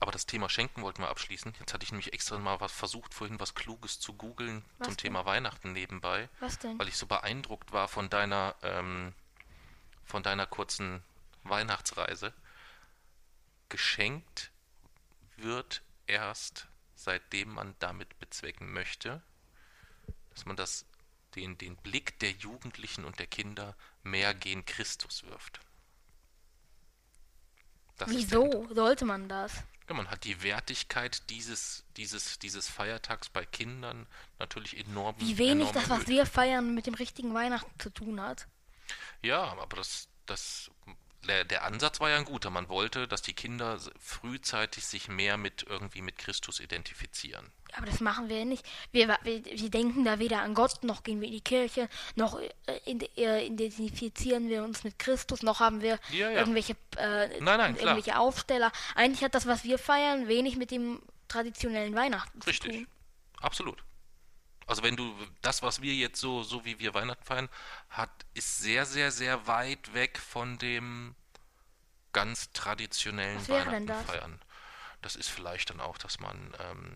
aber 0.00 0.12
das 0.12 0.26
Thema 0.26 0.48
Schenken 0.48 0.82
wollten 0.82 1.02
wir 1.02 1.08
abschließen. 1.08 1.54
Jetzt 1.58 1.74
hatte 1.74 1.84
ich 1.84 1.90
nämlich 1.92 2.12
extra 2.12 2.38
mal 2.38 2.60
was 2.60 2.72
versucht, 2.72 3.12
vorhin 3.14 3.40
was 3.40 3.54
Kluges 3.54 4.00
zu 4.00 4.12
googeln 4.14 4.64
zum 4.78 4.88
denn? 4.92 4.96
Thema 4.96 5.24
Weihnachten 5.26 5.72
nebenbei, 5.72 6.28
Was 6.40 6.58
denn? 6.58 6.78
weil 6.78 6.88
ich 6.88 6.96
so 6.96 7.06
beeindruckt 7.06 7.72
war 7.72 7.88
von 7.88 8.08
deiner, 8.10 8.54
ähm, 8.62 9.12
von 10.04 10.22
deiner 10.22 10.46
kurzen 10.46 11.02
Weihnachtsreise. 11.42 12.32
Geschenkt 13.68 14.50
wird 15.36 15.82
erst, 16.06 16.66
seitdem 16.94 17.50
man 17.50 17.74
damit 17.78 18.18
bezwecken 18.18 18.72
möchte, 18.72 19.22
dass 20.30 20.46
man 20.46 20.56
das, 20.56 20.86
den, 21.34 21.58
den 21.58 21.76
Blick 21.76 22.18
der 22.20 22.30
Jugendlichen 22.30 23.04
und 23.04 23.18
der 23.18 23.26
Kinder 23.26 23.76
mehr 24.02 24.34
gen 24.34 24.64
Christus 24.64 25.24
wirft. 25.24 25.60
Das 27.98 28.10
Wieso 28.10 28.66
sollte 28.74 29.04
man 29.04 29.28
das? 29.28 29.52
Ja, 29.88 29.94
man 29.94 30.10
hat 30.10 30.24
die 30.24 30.42
Wertigkeit 30.42 31.28
dieses, 31.30 31.84
dieses, 31.96 32.38
dieses 32.38 32.68
Feiertags 32.68 33.28
bei 33.28 33.44
Kindern 33.44 34.06
natürlich 34.38 34.78
enorm. 34.78 35.14
Wie 35.18 35.36
wenig 35.36 35.68
enorm 35.68 35.74
das, 35.74 35.90
was 35.90 36.08
wir 36.08 36.24
feiern, 36.26 36.74
mit 36.74 36.86
dem 36.86 36.94
richtigen 36.94 37.34
Weihnachten 37.34 37.78
zu 37.78 37.90
tun 37.90 38.20
hat. 38.20 38.48
Ja, 39.22 39.42
aber 39.42 39.76
das, 39.76 40.08
das 40.26 40.70
der, 41.26 41.44
der, 41.44 41.64
Ansatz 41.64 42.00
war 42.00 42.10
ja 42.10 42.16
ein 42.16 42.24
guter. 42.24 42.50
Man 42.50 42.68
wollte, 42.68 43.08
dass 43.08 43.22
die 43.22 43.32
Kinder 43.32 43.78
frühzeitig 43.98 44.84
sich 44.84 45.08
mehr 45.08 45.36
mit 45.36 45.64
irgendwie 45.68 46.02
mit 46.02 46.18
Christus 46.18 46.60
identifizieren. 46.60 47.50
Aber 47.76 47.86
das 47.86 48.00
machen 48.00 48.28
wir 48.28 48.44
nicht. 48.44 48.64
Wir, 48.92 49.08
wir, 49.22 49.44
wir 49.44 49.70
denken 49.70 50.04
da 50.04 50.18
weder 50.18 50.42
an 50.42 50.54
Gott, 50.54 50.84
noch 50.84 51.02
gehen 51.02 51.20
wir 51.20 51.26
in 51.26 51.34
die 51.34 51.40
Kirche, 51.40 51.88
noch 52.14 52.38
äh, 52.38 53.46
identifizieren 53.46 54.48
wir 54.48 54.62
uns 54.62 54.84
mit 54.84 54.98
Christus, 54.98 55.42
noch 55.42 55.60
haben 55.60 55.80
wir 55.80 55.98
ja, 56.10 56.30
ja. 56.30 56.38
irgendwelche, 56.38 56.76
äh, 56.96 57.40
nein, 57.40 57.58
nein, 57.58 57.76
irgendwelche 57.76 58.18
Aufsteller. 58.18 58.70
Eigentlich 58.94 59.24
hat 59.24 59.34
das, 59.34 59.46
was 59.46 59.64
wir 59.64 59.78
feiern, 59.78 60.28
wenig 60.28 60.56
mit 60.56 60.70
dem 60.70 61.02
traditionellen 61.26 61.94
Weihnachten 61.94 62.40
Richtig. 62.42 62.54
zu 62.54 62.68
tun. 62.68 62.76
Richtig. 62.76 62.94
Absolut. 63.40 63.82
Also 64.66 64.82
wenn 64.82 64.96
du 64.96 65.14
das, 65.42 65.62
was 65.62 65.82
wir 65.82 65.94
jetzt 65.94 66.20
so, 66.20 66.42
so 66.42 66.64
wie 66.64 66.78
wir 66.78 66.94
Weihnachten 66.94 67.24
feiern, 67.24 67.48
hat, 67.90 68.10
ist 68.34 68.58
sehr, 68.58 68.86
sehr, 68.86 69.10
sehr 69.10 69.46
weit 69.46 69.94
weg 69.94 70.18
von 70.18 70.58
dem 70.58 71.14
ganz 72.12 72.52
traditionellen 72.52 73.46
Weihnachten 73.48 74.06
feiern. 74.06 74.40
Das 75.02 75.16
ist 75.16 75.28
vielleicht 75.28 75.70
dann 75.70 75.80
auch, 75.80 75.98
dass 75.98 76.20
man 76.20 76.54
ähm, 76.70 76.94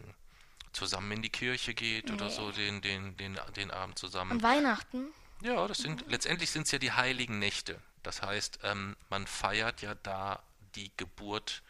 zusammen 0.72 1.12
in 1.12 1.22
die 1.22 1.30
Kirche 1.30 1.74
geht 1.74 2.06
nee. 2.06 2.12
oder 2.12 2.30
so 2.30 2.50
den, 2.52 2.80
den, 2.80 3.16
den, 3.16 3.38
den 3.56 3.70
Abend 3.70 3.98
zusammen. 3.98 4.32
An 4.32 4.42
Weihnachten? 4.42 5.08
Ja, 5.42 5.68
das 5.68 5.78
sind 5.78 6.06
mhm. 6.06 6.12
letztendlich 6.12 6.50
sind 6.50 6.62
es 6.62 6.72
ja 6.72 6.78
die 6.78 6.92
heiligen 6.92 7.38
Nächte. 7.38 7.80
Das 8.02 8.22
heißt, 8.22 8.60
ähm, 8.62 8.96
man 9.10 9.26
feiert 9.26 9.82
ja 9.82 9.94
da 9.94 10.42
die 10.74 10.90
Geburt 10.96 11.62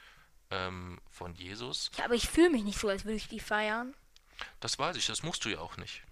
ähm, 0.50 1.00
von 1.10 1.34
Jesus. 1.34 1.90
Ja, 1.96 2.04
aber 2.04 2.14
ich 2.14 2.28
fühle 2.28 2.50
mich 2.50 2.64
nicht 2.64 2.78
so, 2.78 2.88
als 2.88 3.04
würde 3.04 3.16
ich 3.16 3.28
die 3.28 3.40
feiern. 3.40 3.94
Das 4.60 4.78
weiß 4.78 4.96
ich, 4.96 5.06
das 5.06 5.22
musst 5.22 5.44
du 5.44 5.48
ja 5.48 5.58
auch 5.58 5.76
nicht. 5.76 6.02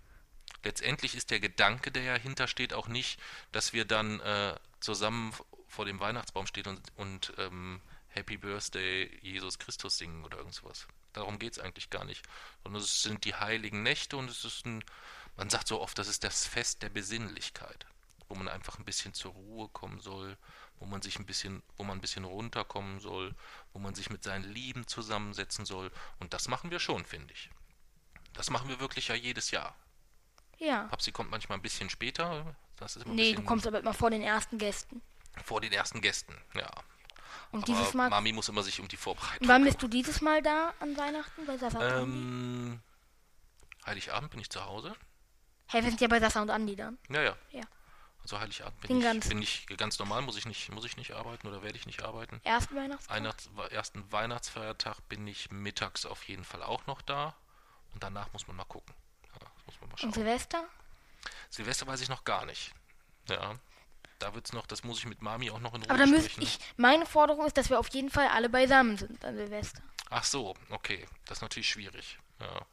Letztendlich 0.62 1.14
ist 1.14 1.30
der 1.30 1.40
Gedanke, 1.40 1.92
der 1.92 2.14
dahinter 2.14 2.48
steht, 2.48 2.72
auch 2.72 2.88
nicht, 2.88 3.20
dass 3.52 3.72
wir 3.72 3.84
dann 3.84 4.20
äh, 4.20 4.54
zusammen 4.80 5.32
vor 5.68 5.84
dem 5.84 6.00
Weihnachtsbaum 6.00 6.46
stehen 6.46 6.66
und, 6.66 6.82
und 6.96 7.32
ähm, 7.38 7.80
Happy 8.08 8.36
Birthday 8.36 9.10
Jesus 9.22 9.58
Christus 9.58 9.98
singen 9.98 10.24
oder 10.24 10.38
irgendwas. 10.38 10.86
Darum 11.12 11.38
geht 11.38 11.52
es 11.52 11.58
eigentlich 11.58 11.90
gar 11.90 12.04
nicht. 12.04 12.24
Sondern 12.62 12.82
es 12.82 13.02
sind 13.02 13.24
die 13.24 13.34
heiligen 13.34 13.82
Nächte 13.82 14.16
und 14.16 14.30
es 14.30 14.44
ist 14.44 14.66
ein, 14.66 14.82
man 15.36 15.50
sagt 15.50 15.68
so 15.68 15.80
oft, 15.80 15.98
das 15.98 16.08
ist 16.08 16.24
das 16.24 16.46
Fest 16.46 16.82
der 16.82 16.88
Besinnlichkeit, 16.88 17.86
wo 18.28 18.34
man 18.34 18.48
einfach 18.48 18.78
ein 18.78 18.84
bisschen 18.84 19.14
zur 19.14 19.32
Ruhe 19.32 19.68
kommen 19.68 20.00
soll, 20.00 20.36
wo 20.78 20.86
man 20.86 21.02
sich 21.02 21.18
ein 21.18 21.26
bisschen, 21.26 21.62
wo 21.76 21.84
man 21.84 21.98
ein 21.98 22.00
bisschen 22.00 22.24
runterkommen 22.24 23.00
soll, 23.00 23.34
wo 23.72 23.78
man 23.78 23.94
sich 23.94 24.10
mit 24.10 24.24
seinen 24.24 24.44
Lieben 24.44 24.86
zusammensetzen 24.86 25.64
soll. 25.64 25.90
Und 26.18 26.32
das 26.32 26.48
machen 26.48 26.70
wir 26.70 26.80
schon, 26.80 27.04
finde 27.04 27.32
ich. 27.32 27.50
Das 28.36 28.50
machen 28.50 28.68
wir 28.68 28.80
wirklich 28.80 29.08
ja 29.08 29.14
jedes 29.14 29.50
Jahr. 29.50 29.74
Ja. 30.58 30.84
Papsi 30.84 31.12
kommt 31.12 31.30
manchmal 31.30 31.58
ein 31.58 31.62
bisschen 31.62 31.90
später. 31.90 32.56
Das 32.76 32.96
ist 32.96 33.04
immer 33.04 33.14
nee, 33.14 33.34
du 33.34 33.42
kommst 33.42 33.66
aber 33.66 33.80
immer 33.80 33.94
vor 33.94 34.10
den 34.10 34.22
ersten 34.22 34.58
Gästen. 34.58 35.02
Vor 35.44 35.60
den 35.60 35.72
ersten 35.72 36.00
Gästen, 36.00 36.34
ja. 36.54 36.70
Und 37.52 37.64
aber 37.64 37.72
dieses 37.72 37.94
Mal. 37.94 38.10
Mami 38.10 38.32
muss 38.32 38.48
immer 38.48 38.62
sich 38.62 38.80
um 38.80 38.88
die 38.88 38.96
Vorbereitung. 38.96 39.48
Wann 39.48 39.64
bist 39.64 39.82
du 39.82 39.88
dieses 39.88 40.20
Mal 40.20 40.42
da 40.42 40.74
an 40.80 40.96
Weihnachten 40.96 41.46
bei 41.46 41.56
Sasa 41.56 41.78
und 41.78 41.84
ähm, 41.84 41.92
Andi? 42.02 42.80
Heiligabend 43.86 44.30
bin 44.30 44.40
ich 44.40 44.50
zu 44.50 44.64
Hause. 44.64 44.94
Hey, 45.66 45.82
wir 45.82 45.90
sind 45.90 46.00
ja 46.00 46.08
bei 46.08 46.20
Sasa 46.20 46.42
und 46.42 46.50
Andi 46.50 46.76
dann. 46.76 46.98
Ja, 47.08 47.22
ja. 47.22 47.36
ja. 47.52 47.62
Also 48.22 48.40
Heiligabend 48.40 48.80
bin, 48.80 48.98
ich, 48.98 49.04
ganz 49.04 49.28
bin 49.28 49.42
ich 49.42 49.66
ganz 49.76 49.98
normal, 49.98 50.22
muss 50.22 50.36
ich 50.36 50.46
nicht, 50.46 50.72
muss 50.72 50.84
ich 50.84 50.96
nicht 50.96 51.12
arbeiten 51.12 51.46
oder 51.46 51.62
werde 51.62 51.78
ich 51.78 51.86
nicht 51.86 52.02
arbeiten. 52.02 52.40
Ersten 52.42 52.74
Weihnachtstag? 52.74 53.16
Weihnachts, 53.16 53.48
ersten 53.70 54.12
Weihnachtsfeiertag 54.12 55.00
bin 55.08 55.26
ich 55.28 55.50
mittags 55.52 56.04
auf 56.06 56.24
jeden 56.24 56.44
Fall 56.44 56.62
auch 56.62 56.86
noch 56.86 57.02
da. 57.02 57.36
Und 57.94 58.02
danach 58.02 58.32
muss 58.32 58.46
man 58.46 58.56
mal 58.56 58.64
gucken. 58.64 58.94
Ja, 59.24 59.48
muss 59.66 59.80
man 59.80 59.90
mal 59.90 59.98
schauen. 59.98 60.08
Und 60.08 60.14
Silvester? 60.14 60.64
Silvester 61.50 61.86
weiß 61.86 62.00
ich 62.00 62.08
noch 62.08 62.24
gar 62.24 62.44
nicht. 62.44 62.72
Ja. 63.28 63.58
Da 64.18 64.34
wird's 64.34 64.52
noch, 64.52 64.66
das 64.66 64.82
muss 64.82 64.98
ich 64.98 65.06
mit 65.06 65.20
Mami 65.20 65.50
auch 65.50 65.60
noch 65.60 65.74
in 65.74 65.82
Ruhe 65.82 65.90
Aber 65.90 65.98
da 65.98 66.06
müsste 66.06 66.40
ich, 66.40 66.58
meine 66.76 67.04
Forderung 67.04 67.44
ist, 67.46 67.56
dass 67.58 67.68
wir 67.68 67.78
auf 67.78 67.88
jeden 67.88 68.10
Fall 68.10 68.28
alle 68.28 68.48
beisammen 68.48 68.96
sind 68.96 69.22
an 69.24 69.36
Silvester. 69.36 69.82
Ach 70.08 70.24
so, 70.24 70.54
okay. 70.70 71.06
Das 71.26 71.38
ist 71.38 71.42
natürlich 71.42 71.68
schwierig. 71.68 72.18
Ja. 72.40 72.66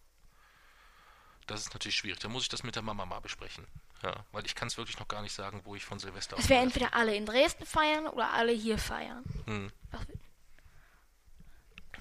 Das 1.47 1.59
ist 1.61 1.73
natürlich 1.73 1.97
schwierig. 1.97 2.19
Da 2.19 2.29
muss 2.29 2.43
ich 2.43 2.49
das 2.49 2.63
mit 2.63 2.75
der 2.75 2.83
Mama 2.83 3.05
mal 3.05 3.19
besprechen. 3.19 3.67
Ja, 4.03 4.25
weil 4.31 4.45
ich 4.45 4.55
kann 4.55 4.67
es 4.67 4.77
wirklich 4.77 4.99
noch 4.99 5.07
gar 5.07 5.21
nicht 5.21 5.33
sagen, 5.33 5.61
wo 5.63 5.75
ich 5.75 5.85
von 5.85 5.99
Silvester 5.99 6.37
Es 6.37 6.49
wäre 6.49 6.61
entweder 6.61 6.93
alle 6.93 7.15
in 7.15 7.25
Dresden 7.25 7.65
feiern 7.65 8.07
oder 8.07 8.31
alle 8.31 8.51
hier 8.51 8.77
feiern. 8.77 9.23
Hm. 9.45 9.71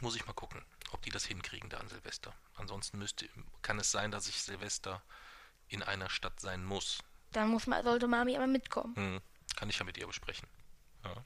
Muss 0.01 0.17
ich 0.17 0.27
mal 0.27 0.33
gucken 0.33 0.65
ob 0.93 1.03
die 1.03 1.11
das 1.11 1.25
hinkriegen 1.25 1.71
da 1.71 1.79
an 1.79 1.89
Silvester. 1.89 2.35
Ansonsten 2.55 2.99
müsste, 2.99 3.29
kann 3.63 3.79
es 3.79 3.91
sein, 3.91 4.11
dass 4.11 4.29
ich 4.29 4.43
Silvester 4.43 5.03
in 5.69 5.83
einer 5.83 6.11
Stadt 6.11 6.41
sein 6.41 6.65
muss. 6.65 6.99
Dann 7.33 7.49
muss 7.49 7.67
man, 7.67 7.83
sollte 7.83 8.09
Mami 8.09 8.37
aber 8.37 8.47
mitkommen. 8.47 8.95
Hm, 8.97 9.21
kann 9.57 9.71
ich 9.71 9.79
ja 9.79 9.85
mit 9.85 9.97
ihr 9.97 10.07
besprechen. 10.07 10.49
Ja. 11.05 11.25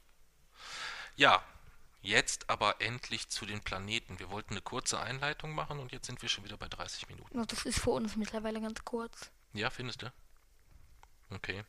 ja, 1.17 1.43
jetzt 2.01 2.49
aber 2.49 2.81
endlich 2.81 3.29
zu 3.29 3.45
den 3.45 3.61
Planeten. 3.61 4.19
Wir 4.19 4.31
wollten 4.31 4.55
eine 4.55 4.63
kurze 4.63 5.01
Einleitung 5.01 5.55
machen 5.55 5.81
und 5.81 5.93
jetzt 5.93 6.07
sind 6.07 6.23
wir 6.23 6.29
schon 6.29 6.45
wieder 6.45 6.57
bei 6.57 6.69
30 6.69 7.09
Minuten. 7.09 7.47
Das 7.47 7.67
ist 7.67 7.81
für 7.81 7.91
uns 7.91 8.17
mittlerweile 8.17 8.61
ganz 8.61 8.85
kurz. 8.85 9.31
Ja, 9.53 9.71
findest 9.71 10.03
du? 10.03 10.13
Okay. 11.31 11.65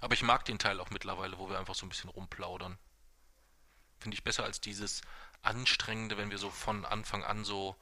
Aber 0.00 0.14
ich 0.14 0.22
mag 0.22 0.44
den 0.46 0.58
Teil 0.58 0.80
auch 0.80 0.90
mittlerweile, 0.90 1.38
wo 1.38 1.48
wir 1.48 1.58
einfach 1.58 1.74
so 1.74 1.84
ein 1.84 1.90
bisschen 1.90 2.10
rumplaudern. 2.10 2.78
Finde 3.98 4.16
ich 4.16 4.24
besser 4.24 4.44
als 4.44 4.60
dieses 4.60 5.02
Anstrengende, 5.44 6.16
wenn 6.16 6.30
wir 6.30 6.38
so 6.38 6.50
von 6.50 6.84
Anfang 6.84 7.24
an 7.24 7.44
so, 7.44 7.76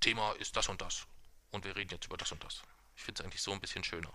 Thema 0.00 0.32
ist 0.32 0.56
das 0.56 0.68
und 0.68 0.80
das. 0.80 1.06
Und 1.50 1.64
wir 1.64 1.76
reden 1.76 1.90
jetzt 1.90 2.06
über 2.06 2.16
das 2.16 2.32
und 2.32 2.42
das. 2.44 2.62
Ich 2.96 3.02
finde 3.02 3.20
es 3.20 3.24
eigentlich 3.24 3.42
so 3.42 3.52
ein 3.52 3.60
bisschen 3.60 3.84
schöner. 3.84 4.12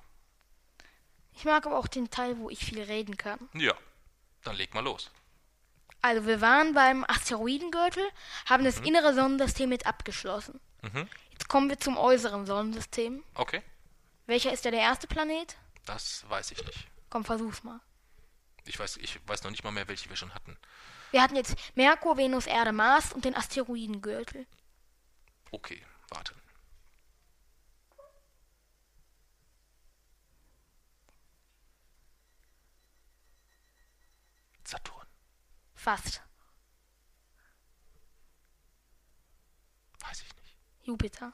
Ich 1.33 1.45
mag 1.45 1.65
aber 1.65 1.77
auch 1.77 1.87
den 1.87 2.09
Teil, 2.09 2.37
wo 2.37 2.49
ich 2.49 2.59
viel 2.65 2.81
reden 2.81 3.17
kann. 3.17 3.39
Ja, 3.53 3.73
dann 4.43 4.55
leg 4.55 4.73
mal 4.73 4.83
los. 4.83 5.09
Also 6.01 6.25
wir 6.25 6.41
waren 6.41 6.73
beim 6.73 7.03
Asteroidengürtel, 7.05 8.03
haben 8.45 8.63
mhm. 8.63 8.65
das 8.65 8.79
innere 8.79 9.13
Sonnensystem 9.13 9.71
jetzt 9.71 9.85
abgeschlossen. 9.85 10.59
Mhm. 10.81 11.07
Jetzt 11.31 11.47
kommen 11.47 11.69
wir 11.69 11.79
zum 11.79 11.97
äußeren 11.97 12.45
Sonnensystem. 12.45 13.23
Okay. 13.33 13.61
Welcher 14.25 14.53
ist 14.53 14.65
ja 14.65 14.71
der 14.71 14.81
erste 14.81 15.07
Planet? 15.07 15.57
Das 15.85 16.23
weiß 16.29 16.51
ich 16.51 16.65
nicht. 16.65 16.87
Komm, 17.09 17.25
versuch's 17.25 17.63
mal. 17.63 17.79
Ich 18.65 18.77
weiß, 18.77 18.97
ich 18.97 19.19
weiß 19.27 19.43
noch 19.43 19.51
nicht 19.51 19.63
mal 19.63 19.71
mehr, 19.71 19.87
welche 19.87 20.09
wir 20.09 20.15
schon 20.15 20.33
hatten. 20.33 20.57
Wir 21.11 21.21
hatten 21.21 21.35
jetzt 21.35 21.55
Merkur, 21.75 22.17
Venus, 22.17 22.45
Erde, 22.45 22.71
Mars 22.71 23.13
und 23.13 23.25
den 23.25 23.35
Asteroidengürtel. 23.35 24.45
Okay, 25.51 25.83
warte. 26.09 26.35
Saturn. 34.63 35.07
Fast. 35.73 36.21
Weiß 40.01 40.21
ich 40.21 40.35
nicht. 40.35 40.55
Jupiter. 40.83 41.33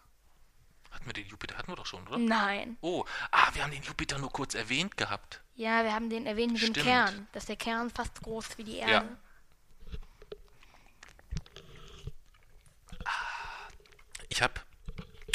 Hatten 0.92 1.06
wir 1.06 1.14
den 1.14 1.28
Jupiter? 1.28 1.58
Hatten 1.58 1.70
wir 1.70 1.76
doch 1.76 1.86
schon, 1.86 2.08
oder? 2.08 2.18
Nein. 2.18 2.78
Oh, 2.80 3.04
ah, 3.32 3.50
wir 3.54 3.64
haben 3.64 3.72
den 3.72 3.84
Jupiter 3.84 4.18
nur 4.18 4.32
kurz 4.32 4.56
erwähnt 4.56 4.96
gehabt. 4.96 5.42
Ja, 5.56 5.84
wir 5.84 5.94
haben 5.94 6.10
den 6.10 6.26
erwähnt 6.26 6.54
mit 6.54 6.62
Stimmt. 6.62 6.78
dem 6.78 6.84
Kern. 6.84 7.28
Dass 7.34 7.46
der 7.46 7.58
Kern 7.58 7.90
fast 7.90 8.22
groß 8.22 8.58
wie 8.58 8.64
die 8.64 8.78
Erde. 8.78 8.92
Ja. 9.08 9.18
Ich 14.36 14.42
habe 14.42 14.60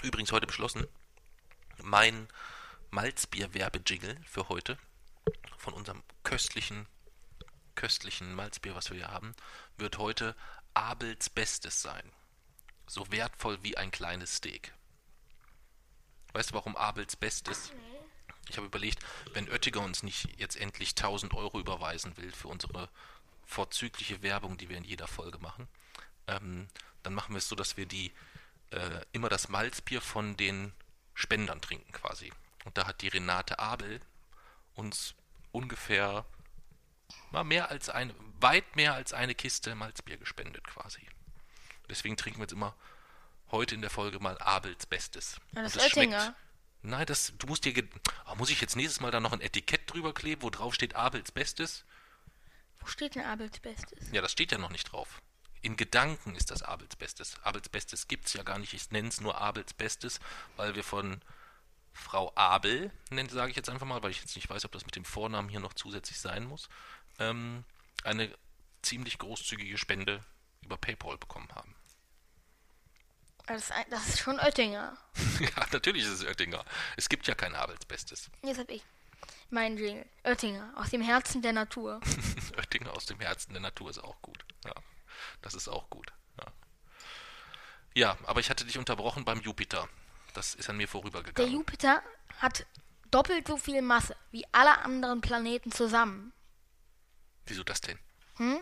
übrigens 0.02 0.30
heute 0.30 0.46
beschlossen, 0.46 0.86
mein 1.82 2.28
Malzbier-Werbejingle 2.90 4.14
für 4.26 4.50
heute 4.50 4.76
von 5.56 5.72
unserem 5.72 6.02
köstlichen, 6.22 6.86
köstlichen 7.76 8.34
Malzbier, 8.34 8.74
was 8.74 8.90
wir 8.90 8.98
hier 8.98 9.08
haben, 9.08 9.34
wird 9.78 9.96
heute 9.96 10.36
Abels 10.74 11.30
Bestes 11.30 11.80
sein. 11.80 12.12
So 12.86 13.10
wertvoll 13.10 13.62
wie 13.62 13.78
ein 13.78 13.90
kleines 13.90 14.36
Steak. 14.36 14.74
Weißt 16.34 16.50
du, 16.50 16.54
warum 16.56 16.76
Abels 16.76 17.16
Bestes? 17.16 17.72
Ich 18.50 18.58
habe 18.58 18.66
überlegt, 18.66 19.02
wenn 19.32 19.48
Oettinger 19.48 19.80
uns 19.80 20.02
nicht 20.02 20.38
jetzt 20.38 20.56
endlich 20.56 20.90
1000 20.90 21.32
Euro 21.32 21.58
überweisen 21.58 22.18
will 22.18 22.32
für 22.32 22.48
unsere 22.48 22.90
vorzügliche 23.46 24.20
Werbung, 24.20 24.58
die 24.58 24.68
wir 24.68 24.76
in 24.76 24.84
jeder 24.84 25.08
Folge 25.08 25.38
machen, 25.38 25.68
ähm, 26.26 26.68
dann 27.02 27.14
machen 27.14 27.34
wir 27.34 27.38
es 27.38 27.48
so, 27.48 27.56
dass 27.56 27.78
wir 27.78 27.86
die 27.86 28.12
äh, 28.70 29.00
immer 29.12 29.28
das 29.28 29.48
Malzbier 29.48 30.00
von 30.00 30.36
den 30.36 30.72
Spendern 31.14 31.60
trinken 31.60 31.92
quasi. 31.92 32.32
Und 32.64 32.76
da 32.78 32.86
hat 32.86 33.02
die 33.02 33.08
Renate 33.08 33.58
Abel 33.58 34.00
uns 34.74 35.14
ungefähr 35.52 36.24
mal 37.30 37.44
mehr 37.44 37.70
als 37.70 37.88
eine, 37.88 38.14
weit 38.40 38.76
mehr 38.76 38.94
als 38.94 39.12
eine 39.12 39.34
Kiste 39.34 39.74
Malzbier 39.74 40.16
gespendet 40.16 40.66
quasi. 40.66 41.06
Deswegen 41.88 42.16
trinken 42.16 42.38
wir 42.38 42.44
jetzt 42.44 42.52
immer 42.52 42.74
heute 43.50 43.74
in 43.74 43.80
der 43.80 43.90
Folge 43.90 44.20
mal 44.20 44.38
Abels 44.38 44.86
Bestes. 44.86 45.40
Ja, 45.54 45.62
das 45.62 45.74
Und 45.74 45.82
ist 45.82 45.96
Oettinger. 45.96 46.34
Nein, 46.82 47.06
das, 47.06 47.34
du 47.36 47.46
musst 47.46 47.64
dir. 47.64 47.74
Oh, 48.30 48.36
muss 48.36 48.50
ich 48.50 48.60
jetzt 48.60 48.76
nächstes 48.76 49.00
Mal 49.00 49.10
da 49.10 49.20
noch 49.20 49.32
ein 49.32 49.40
Etikett 49.40 49.92
drüber 49.92 50.14
kleben, 50.14 50.42
wo 50.42 50.50
drauf 50.50 50.74
steht 50.74 50.94
Abels 50.94 51.32
Bestes? 51.32 51.84
Wo 52.78 52.86
steht 52.86 53.16
denn 53.16 53.24
Abels 53.24 53.58
Bestes? 53.60 54.10
Ja, 54.12 54.22
das 54.22 54.32
steht 54.32 54.52
ja 54.52 54.58
noch 54.58 54.70
nicht 54.70 54.90
drauf. 54.90 55.20
In 55.62 55.76
Gedanken 55.76 56.34
ist 56.34 56.50
das 56.50 56.62
Abels 56.62 56.96
Bestes. 56.96 57.34
Abels 57.42 57.68
Bestes 57.68 58.08
gibt's 58.08 58.32
ja 58.32 58.42
gar 58.42 58.58
nicht. 58.58 58.72
Ich 58.72 58.90
nenne 58.90 59.08
es 59.08 59.20
nur 59.20 59.38
Abels 59.38 59.74
Bestes, 59.74 60.20
weil 60.56 60.74
wir 60.74 60.84
von 60.84 61.20
Frau 61.92 62.32
Abel, 62.34 62.90
sage 63.28 63.50
ich 63.50 63.56
jetzt 63.56 63.68
einfach 63.68 63.86
mal, 63.86 64.02
weil 64.02 64.10
ich 64.10 64.20
jetzt 64.20 64.36
nicht 64.36 64.48
weiß, 64.48 64.64
ob 64.64 64.72
das 64.72 64.86
mit 64.86 64.96
dem 64.96 65.04
Vornamen 65.04 65.48
hier 65.48 65.60
noch 65.60 65.74
zusätzlich 65.74 66.18
sein 66.18 66.44
muss, 66.46 66.68
ähm, 67.18 67.64
eine 68.04 68.34
ziemlich 68.82 69.18
großzügige 69.18 69.76
Spende 69.76 70.24
über 70.62 70.76
PayPal 70.78 71.18
bekommen 71.18 71.48
haben. 71.54 71.74
Das 73.46 73.70
das 73.90 74.08
ist 74.08 74.20
schon 74.20 74.38
Oettinger. 74.38 74.96
ja, 75.40 75.66
natürlich 75.72 76.04
ist 76.04 76.10
es 76.10 76.24
Oettinger. 76.24 76.64
Es 76.96 77.08
gibt 77.08 77.26
ja 77.26 77.34
kein 77.34 77.54
Abels 77.54 77.84
Bestes. 77.84 78.30
Jetzt 78.42 78.58
hab 78.58 78.70
ich 78.70 78.82
meinen 79.50 79.76
Jingle. 79.76 80.06
Oettinger, 80.22 80.72
aus 80.76 80.90
dem 80.90 81.02
Herzen 81.02 81.42
der 81.42 81.52
Natur. 81.52 82.00
Oettinger 82.56 82.92
aus 82.92 83.06
dem 83.06 83.18
Herzen 83.20 83.52
der 83.52 83.60
Natur 83.60 83.90
ist 83.90 83.98
auch 83.98 84.22
gut. 84.22 84.44
Ja, 84.64 84.74
das 85.42 85.54
ist 85.54 85.68
auch 85.68 85.90
gut. 85.90 86.12
Ja. 86.38 86.46
ja, 87.94 88.18
aber 88.26 88.40
ich 88.40 88.50
hatte 88.50 88.64
dich 88.64 88.78
unterbrochen 88.78 89.24
beim 89.24 89.40
Jupiter. 89.40 89.88
Das 90.34 90.54
ist 90.54 90.68
an 90.70 90.76
mir 90.76 90.84
Der 90.84 90.88
vorübergegangen. 90.88 91.52
Jupiter 91.52 92.02
hat 92.38 92.66
doppelt 93.10 93.46
so 93.48 93.56
viel 93.56 93.82
Masse 93.82 94.16
wie 94.30 94.44
alle 94.52 94.78
anderen 94.78 95.20
Planeten 95.20 95.72
zusammen. 95.72 96.32
Wieso 97.46 97.64
das 97.64 97.80
denn? 97.80 97.98
Hm? 98.36 98.60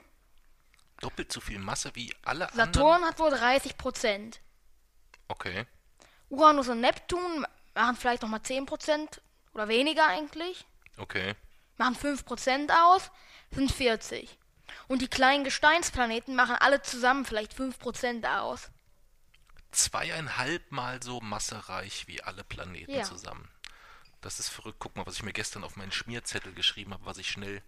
Doppelt 1.01 1.31
so 1.31 1.41
viel 1.41 1.59
Masse 1.59 1.95
wie 1.95 2.15
alle 2.23 2.51
anderen? 2.51 2.73
Saturn 2.73 3.05
hat 3.05 3.19
nur 3.19 3.31
30 3.31 3.77
Prozent. 3.77 4.41
Okay, 5.29 5.67
Uranus 6.31 6.69
und 6.69 6.81
Neptun 6.81 7.47
machen 7.75 7.97
vielleicht 7.97 8.23
nochmal 8.23 8.43
10 8.43 8.67
Prozent 8.67 9.21
oder 9.55 9.69
weniger 9.69 10.07
eigentlich. 10.07 10.67
okay. 10.97 11.35
Machen 11.77 11.95
5 11.95 12.25
Prozent 12.25 12.73
aus, 12.73 13.11
sind 13.53 13.71
40. 13.71 14.37
Und 14.87 15.03
die 15.03 15.09
kleinen 15.09 15.45
Gesteinsplaneten 15.45 16.35
machen 16.35 16.57
alle 16.57 16.83
zusammen 16.83 17.25
vielleicht 17.25 17.55
5 17.55 17.79
Prozent 17.79 18.27
aus. 18.27 18.71
Zweieinhalb 19.71 20.71
Mal 20.73 21.03
so 21.03 21.21
massereich 21.21 22.07
wie 22.09 22.23
alle 22.23 22.43
Planeten 22.45 22.91
Ja. 22.93 23.03
zusammen. 23.03 23.49
Das 24.21 24.41
ist 24.41 24.49
verrückt. 24.49 24.79
Guck 24.81 24.97
mal, 24.97 25.07
was 25.07 25.17
ich 25.17 25.23
mir 25.23 25.33
gestern 25.33 25.63
auf 25.63 25.77
meinen 25.77 25.93
Schmierzettel 25.93 26.53
geschrieben 26.55 26.93
habe, 26.93 27.05
was 27.05 27.19
ich 27.19 27.31
schnell 27.31 27.63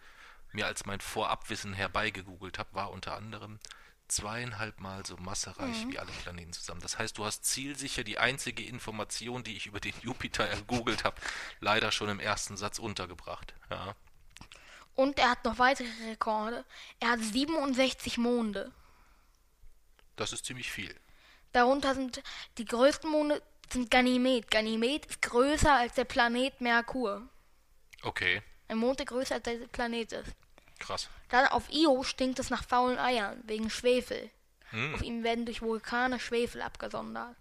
mir 0.53 0.67
als 0.67 0.87
mein 0.87 1.01
Vorabwissen 1.01 1.75
herbeigegoogelt 1.75 2.59
habe, 2.59 2.75
war 2.75 2.91
unter 2.91 3.15
anderem 3.17 3.61
zweieinhalb 4.09 4.81
Mal 4.81 5.07
so 5.07 5.17
massereich 5.19 5.85
Mhm. 5.87 5.93
wie 5.93 5.99
alle 6.01 6.11
Planeten 6.11 6.53
zusammen. 6.53 6.81
Das 6.81 6.99
heißt, 6.99 7.17
du 7.19 7.25
hast 7.25 7.45
zielsicher 7.45 8.03
die 8.03 8.19
einzige 8.19 8.65
Information, 8.65 9.45
die 9.45 9.57
ich 9.57 9.67
über 9.67 9.79
den 9.79 9.95
Jupiter 10.03 10.45
ergoogelt 10.49 11.05
habe, 11.05 11.21
leider 11.61 11.93
schon 11.93 12.09
im 12.09 12.19
ersten 12.19 12.57
Satz 12.57 12.81
untergebracht. 12.81 13.55
Ja. 13.71 13.95
Und 15.01 15.19
er 15.19 15.31
hat 15.31 15.45
noch 15.47 15.59
weitere 15.59 15.89
Rekorde. 16.11 16.63
Er 17.01 17.13
hat 17.13 17.21
67 17.21 18.19
Monde. 18.19 18.71
Das 20.17 20.33
ist 20.35 20.45
ziemlich 20.45 20.71
viel. 20.71 20.95
Darunter 21.53 21.95
sind 21.95 22.23
die 22.59 22.67
größten 22.67 23.11
Monde 23.11 23.43
sind 23.73 23.91
Ganymed. 23.91 24.51
Ganymed 24.51 25.07
ist 25.07 25.23
größer 25.23 25.73
als 25.75 25.95
der 25.95 26.05
Planet 26.05 26.61
Merkur. 26.61 27.27
Okay, 28.03 28.43
Ein 28.69 28.77
Mond, 28.77 28.99
der 28.99 29.07
größer 29.07 29.37
als 29.37 29.45
der 29.45 29.67
Planet 29.69 30.13
ist. 30.13 30.33
krass. 30.79 31.09
Dann 31.31 31.47
auf 31.47 31.71
Io 31.71 32.03
stinkt 32.03 32.39
es 32.39 32.51
nach 32.51 32.65
faulen 32.65 32.99
Eiern, 32.99 33.41
wegen 33.47 33.71
Schwefel. 33.71 34.31
Hm, 34.71 34.95
Auf 34.95 35.03
ihm 35.03 35.23
werden 35.25 35.47
durch 35.47 35.63
Vulkane 35.63 36.21
Schwefel 36.21 36.61
abgesondert. 36.61 37.37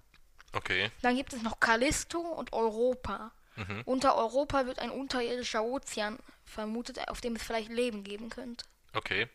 okay. 0.54 0.92
Dann 1.02 1.18
gibt 1.18 1.34
es 1.34 1.42
noch 1.42 1.60
Callisto 1.60 2.20
und 2.22 2.54
Europa. 2.54 3.32
Mhm. 3.58 3.82
Unter 3.86 4.16
Europa 4.16 4.66
wird 4.66 4.80
ein 4.80 4.92
unterirdischer 4.92 5.62
Ozean 5.64 6.18
vermutet, 6.50 7.08
auf 7.08 7.22
dem 7.22 7.36
es 7.36 7.44
vielleicht 7.44 7.70
Leben 7.70 8.04
geben 8.04 8.30
könnte. 8.30 8.66
Okay. 8.94 9.28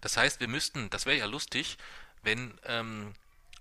Das 0.00 0.16
heißt, 0.16 0.40
wir 0.40 0.48
müssten, 0.48 0.90
das 0.90 1.06
wäre 1.06 1.18
ja 1.18 1.26
lustig, 1.26 1.76
wenn, 2.22 2.58
ähm, 2.64 3.14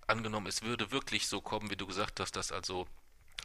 angenommen, 0.07 0.47
es 0.47 0.61
würde 0.61 0.91
wirklich 0.91 1.27
so 1.27 1.41
kommen, 1.41 1.69
wie 1.69 1.75
du 1.75 1.87
gesagt 1.87 2.19
hast, 2.19 2.35
dass 2.35 2.51
also 2.51 2.87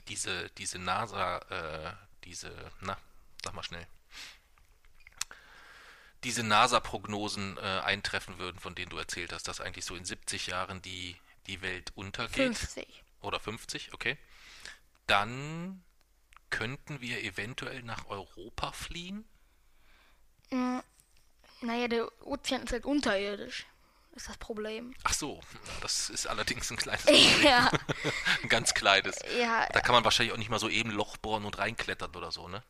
diese, 0.09 0.51
diese 0.59 0.79
NASA, 0.79 1.39
äh, 1.39 1.93
diese, 2.25 2.53
na, 2.81 2.97
sag 3.43 3.55
mal 3.55 3.63
schnell, 3.63 3.87
diese 6.25 6.43
NASA-Prognosen 6.43 7.59
äh, 7.59 7.61
eintreffen 7.61 8.39
würden, 8.39 8.59
von 8.59 8.75
denen 8.75 8.91
du 8.91 8.97
erzählt 8.97 9.33
hast, 9.33 9.47
dass 9.47 9.61
eigentlich 9.61 9.85
so 9.85 9.95
in 9.95 10.05
70 10.05 10.47
Jahren 10.47 10.81
die, 10.81 11.17
die 11.47 11.61
Welt 11.61 11.93
untergeht. 11.95 12.57
50. 12.57 13.05
Oder 13.21 13.39
50, 13.41 13.93
okay. 13.93 14.17
Dann 15.07 15.83
könnten 16.49 17.01
wir 17.01 17.23
eventuell 17.23 17.83
nach 17.83 18.07
Europa 18.07 18.73
fliehen. 18.73 19.25
Naja, 21.61 21.89
der 21.89 22.27
Ozean 22.27 22.63
ist 22.63 22.73
halt 22.73 22.85
unterirdisch. 22.85 23.67
Ist 24.15 24.29
das 24.29 24.37
Problem. 24.37 24.95
Ach 25.03 25.13
so, 25.13 25.41
das 25.81 26.09
ist 26.09 26.29
allerdings 26.29 26.71
ein 26.71 26.77
kleines 26.77 27.05
ja, 27.43 27.69
Ein 28.43 28.49
ganz 28.49 28.73
kleines. 28.73 29.19
ja. 29.37 29.67
Da 29.73 29.81
kann 29.81 29.95
man 29.95 30.05
wahrscheinlich 30.05 30.33
auch 30.33 30.39
nicht 30.39 30.51
mal 30.51 30.61
so 30.61 30.69
eben 30.69 30.91
Loch 30.91 31.17
bohren 31.17 31.45
und 31.45 31.59
reinklettern 31.59 32.15
oder 32.15 32.31
so, 32.31 32.47
ne? 32.47 32.63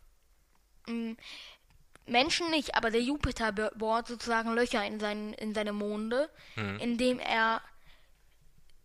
Menschen 2.07 2.51
nicht, 2.51 2.75
aber 2.75 2.91
der 2.91 3.03
Jupiter 3.03 3.53
bohrt 3.53 4.07
sozusagen 4.07 4.55
Löcher 4.55 4.85
in, 4.87 5.01
seinen, 5.01 5.35
in 5.35 5.55
seine 5.55 5.73
Monde, 5.73 6.31
indem 6.79 7.19
er, 7.19 7.61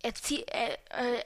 er 0.01 0.15
zieht, 0.15 0.49
er, 0.49 0.73
äh, 0.89 1.23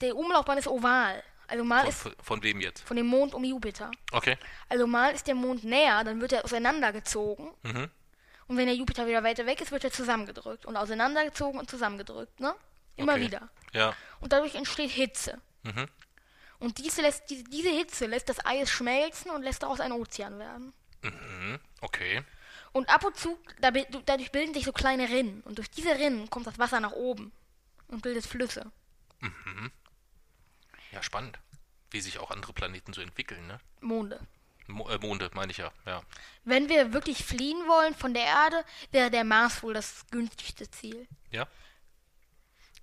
der 0.00 0.16
Umlaufbahn 0.16 0.58
ist 0.58 0.68
oval. 0.68 1.22
Also 1.50 1.64
mal 1.64 1.90
Von, 1.90 2.12
ist 2.12 2.22
von, 2.22 2.42
wem 2.42 2.60
jetzt? 2.60 2.82
von 2.86 2.96
dem 2.96 3.06
Mond 3.06 3.34
um 3.34 3.42
Jupiter. 3.42 3.90
Okay. 4.12 4.38
Also 4.68 4.86
mal 4.86 5.12
ist 5.12 5.26
der 5.26 5.34
Mond 5.34 5.64
näher, 5.64 6.04
dann 6.04 6.20
wird 6.20 6.32
er 6.32 6.44
auseinandergezogen. 6.44 7.50
Mhm. 7.62 7.90
Und 8.46 8.56
wenn 8.56 8.66
der 8.66 8.74
Jupiter 8.74 9.06
wieder 9.06 9.22
weiter 9.24 9.46
weg 9.46 9.60
ist, 9.60 9.72
wird 9.72 9.84
er 9.84 9.90
zusammengedrückt. 9.90 10.64
Und 10.64 10.76
auseinandergezogen 10.76 11.58
und 11.58 11.68
zusammengedrückt, 11.68 12.38
ne? 12.40 12.54
Immer 12.96 13.12
okay. 13.14 13.22
wieder. 13.22 13.48
Ja. 13.72 13.94
Und 14.20 14.32
dadurch 14.32 14.54
entsteht 14.54 14.90
Hitze. 14.90 15.40
Mhm. 15.62 15.88
Und 16.60 16.78
diese, 16.78 17.02
lässt, 17.02 17.28
diese, 17.30 17.44
diese 17.44 17.70
Hitze 17.70 18.06
lässt 18.06 18.28
das 18.28 18.44
Eis 18.44 18.70
schmelzen 18.70 19.30
und 19.30 19.42
lässt 19.42 19.62
daraus 19.62 19.80
ein 19.80 19.92
Ozean 19.92 20.38
werden. 20.38 20.72
Mhm. 21.02 21.58
Okay. 21.80 22.22
Und 22.72 22.88
ab 22.88 23.04
und 23.04 23.16
zu, 23.16 23.38
dadurch 23.60 24.30
bilden 24.30 24.54
sich 24.54 24.64
so 24.64 24.72
kleine 24.72 25.08
Rinnen. 25.08 25.40
Und 25.42 25.58
durch 25.58 25.70
diese 25.70 25.98
Rinnen 25.98 26.30
kommt 26.30 26.46
das 26.46 26.58
Wasser 26.58 26.80
nach 26.80 26.92
oben 26.92 27.32
und 27.88 28.02
bildet 28.02 28.26
Flüsse. 28.26 28.70
Ja, 30.92 31.02
spannend. 31.02 31.38
Wie 31.90 32.00
sich 32.00 32.18
auch 32.18 32.30
andere 32.30 32.52
Planeten 32.52 32.92
so 32.92 33.00
entwickeln, 33.00 33.46
ne? 33.46 33.58
Monde. 33.80 34.20
Mo 34.66 34.88
äh, 34.88 34.98
Monde, 34.98 35.30
meine 35.34 35.50
ich 35.50 35.58
ja. 35.58 35.72
Ja. 35.86 36.02
Wenn 36.44 36.68
wir 36.68 36.92
wirklich 36.92 37.24
fliehen 37.24 37.58
wollen 37.66 37.94
von 37.94 38.14
der 38.14 38.24
Erde, 38.24 38.64
wäre 38.92 39.10
der 39.10 39.24
Mars 39.24 39.62
wohl 39.62 39.74
das 39.74 40.04
günstigste 40.10 40.70
Ziel. 40.70 41.08
Ja? 41.32 41.46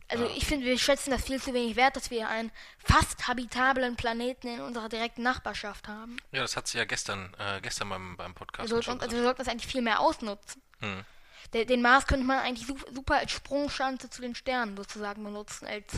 Also 0.09 0.25
Ah. 0.25 0.31
ich 0.35 0.45
finde, 0.45 0.65
wir 0.65 0.77
schätzen 0.79 1.11
das 1.11 1.23
viel 1.25 1.41
zu 1.41 1.53
wenig 1.53 1.75
wert, 1.75 1.95
dass 1.95 2.11
wir 2.11 2.27
einen 2.29 2.51
fast 2.83 3.27
habitablen 3.27 3.95
Planeten 3.97 4.47
in 4.47 4.61
unserer 4.61 4.89
direkten 4.89 5.21
Nachbarschaft 5.23 5.87
haben. 5.87 6.17
Ja, 6.31 6.41
das 6.41 6.55
hat 6.57 6.67
sie 6.67 6.77
ja 6.77 6.85
gestern, 6.85 7.33
äh, 7.39 7.59
gestern 7.61 7.89
beim, 7.89 8.15
beim 8.17 8.31
Wir 8.31 8.35
Podcast 8.35 8.69
sollten, 8.69 8.83
schon 8.83 8.93
uns- 8.95 9.03
also 9.03 9.15
wir 9.15 9.23
sollten 9.23 9.39
das 9.39 9.47
eigentlich 9.47 9.67
viel 9.71 9.81
mehr 9.81 9.99
ausnutzen. 9.99 10.61
Hm. 10.79 11.03
Den 11.53 11.81
Mars 11.81 12.07
könnte 12.07 12.25
man 12.25 12.39
eigentlich 12.39 12.67
su- 12.67 12.77
super 12.93 13.15
als 13.17 13.31
Sprungschanze 13.31 14.09
zu 14.09 14.21
den 14.21 14.35
Sternen 14.35 14.75
sozusagen 14.75 15.23
benutzen. 15.23 15.65
Als 15.67 15.93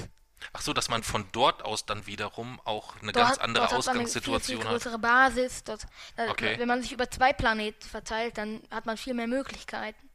Ach 0.54 0.62
so, 0.62 0.74
dass 0.74 0.90
man 0.90 1.04
von 1.04 1.26
dort 1.32 1.64
aus 1.64 1.86
dann 1.86 2.08
wiederum 2.08 2.60
auch 2.64 2.96
eine 3.02 3.12
dort, 3.12 3.28
ganz 3.28 3.38
andere 3.38 3.66
dort 3.68 3.74
hat 3.74 3.86
man 3.86 3.96
eine 3.96 4.04
Ausgangssituation 4.04 4.42
viel, 4.42 4.56
viel 4.58 4.66
hat. 4.66 4.72
größere 4.72 5.00
Basis. 5.00 5.64
Dort, 5.64 5.86
da, 6.16 6.30
Okay. 6.30 6.58
Wenn 6.58 6.68
man 6.68 6.82
sich 6.82 6.92
über 6.92 7.10
zwei 7.10 7.34
Planeten 7.34 7.88
verteilt, 7.88 8.38
dann 8.38 8.62
hat 8.72 8.86
man 8.86 8.98
viel 8.98 9.14
mehr 9.14 9.28
Möglichkeiten. 9.28 10.10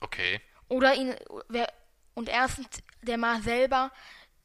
Okay. 0.00 0.40
Oder 0.68 0.94
ihn, 0.94 1.14
wer, 1.48 1.72
und 2.14 2.28
erstens, 2.28 2.68
der 3.02 3.18
Mars 3.18 3.44
selber, 3.44 3.92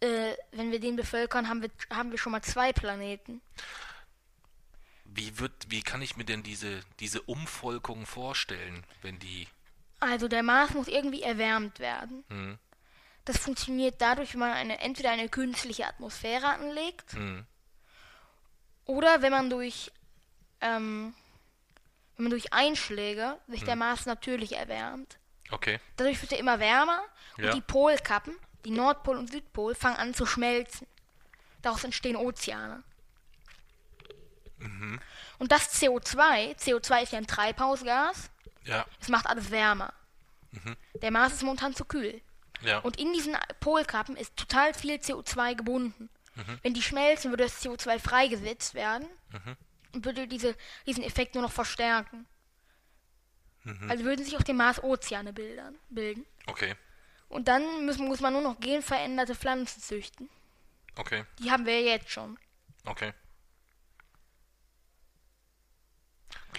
äh, 0.02 0.34
wenn 0.52 0.72
wir 0.72 0.80
den 0.80 0.96
bevölkern, 0.96 1.48
haben 1.48 1.62
wir, 1.62 1.70
haben 1.90 2.12
wir 2.12 2.18
schon 2.18 2.32
mal 2.32 2.42
zwei 2.42 2.74
Planeten. 2.74 3.42
Wie 5.06 5.40
wird, 5.40 5.54
wie 5.70 5.82
kann 5.82 6.02
ich 6.02 6.16
mir 6.16 6.24
denn 6.24 6.44
diese, 6.44 6.82
diese 7.00 7.22
Umvolkung 7.22 8.06
vorstellen, 8.06 8.86
wenn 9.02 9.20
die. 9.20 9.48
Also 10.00 10.28
der 10.28 10.42
Mars 10.42 10.74
muss 10.74 10.88
irgendwie 10.88 11.22
erwärmt 11.22 11.80
werden. 11.80 12.24
Hm, 12.30 12.60
Das 13.26 13.38
funktioniert 13.38 14.02
dadurch, 14.02 14.34
wenn 14.34 14.40
man 14.40 14.52
eine, 14.54 14.80
entweder 14.80 15.12
eine 15.12 15.30
künstliche 15.30 15.86
Atmosphäre 15.88 16.48
anlegt 16.48 17.14
hm, 17.14 17.46
oder 18.86 19.22
wenn 19.22 19.32
man 19.32 19.50
durch, 19.50 19.92
ähm, 20.60 21.14
wenn 22.16 22.24
man 22.24 22.32
durch 22.32 22.52
Einschläge 22.54 23.38
sich 23.48 23.62
Hm. 23.62 23.66
der 23.68 23.76
Mars 23.76 24.06
natürlich 24.06 24.54
erwärmt. 24.58 25.18
okay. 25.52 25.80
Dadurch 25.98 26.22
wird 26.22 26.32
er 26.32 26.40
immer 26.40 26.60
wärmer 26.60 27.02
und 27.38 27.44
Ja. 27.46 27.54
die 27.54 27.62
Polkappen, 27.62 28.36
die 28.66 28.72
Nordpol 28.72 29.18
und 29.18 29.32
Südpol, 29.32 29.76
fangen 29.76 29.98
an 29.98 30.14
zu 30.14 30.26
schmelzen. 30.26 30.88
Daraus 31.62 31.84
entstehen 31.84 32.16
Ozeane. 32.16 32.84
Mhm. 34.58 35.00
Und 35.40 35.52
das 35.52 35.74
CO2, 35.80 36.56
CO2 36.58 37.04
ist 37.04 37.12
ja 37.12 37.18
ein 37.20 37.28
Treibhausgas, 37.28 38.30
Ja. 38.64 38.86
es 39.00 39.10
macht 39.10 39.28
alles 39.28 39.52
wärmer. 39.52 39.94
Mhm. 40.52 40.76
Der 41.02 41.12
Mars 41.12 41.34
ist 41.34 41.44
momentan 41.44 41.76
zu 41.76 41.86
kühl. 41.86 42.22
Ja. 42.62 42.80
Und 42.80 43.00
in 43.00 43.14
diesen 43.14 43.36
Polkappen 43.60 44.16
ist 44.16 44.36
total 44.36 44.74
viel 44.74 44.96
CO2 44.96 45.56
gebunden. 45.56 46.10
Wenn 46.64 46.74
die 46.74 46.82
schmelzen, 46.82 47.32
würde 47.32 47.44
das 47.44 47.64
CO2 47.64 48.00
freigesetzt 48.00 48.74
werden 48.74 49.06
und 49.94 50.06
würde 50.06 50.28
diese, 50.28 50.56
diesen 50.86 51.04
Effekt 51.04 51.36
nur 51.36 51.44
noch 51.44 51.52
verstärken. 51.52 52.26
Also 53.90 54.06
würden 54.06 54.26
sich 54.26 54.36
auf 54.38 54.44
dem 54.44 54.58
Mars 54.58 54.82
Ozeane 54.84 55.34
bildern, 55.34 55.78
bilden. 55.90 56.26
Okay. 56.48 56.76
Und 57.30 57.48
dann 57.48 57.86
muss, 57.86 57.98
muss 57.98 58.20
man 58.20 58.34
nur 58.34 58.42
noch 58.42 58.60
genveränderte 58.60 59.36
Pflanzen 59.36 59.82
züchten. 59.82 60.30
Okay. 60.96 61.26
Die 61.40 61.52
haben 61.52 61.66
wir 61.66 61.80
ja 61.80 61.92
jetzt 61.92 62.10
schon. 62.10 62.38
Okay. 62.86 63.14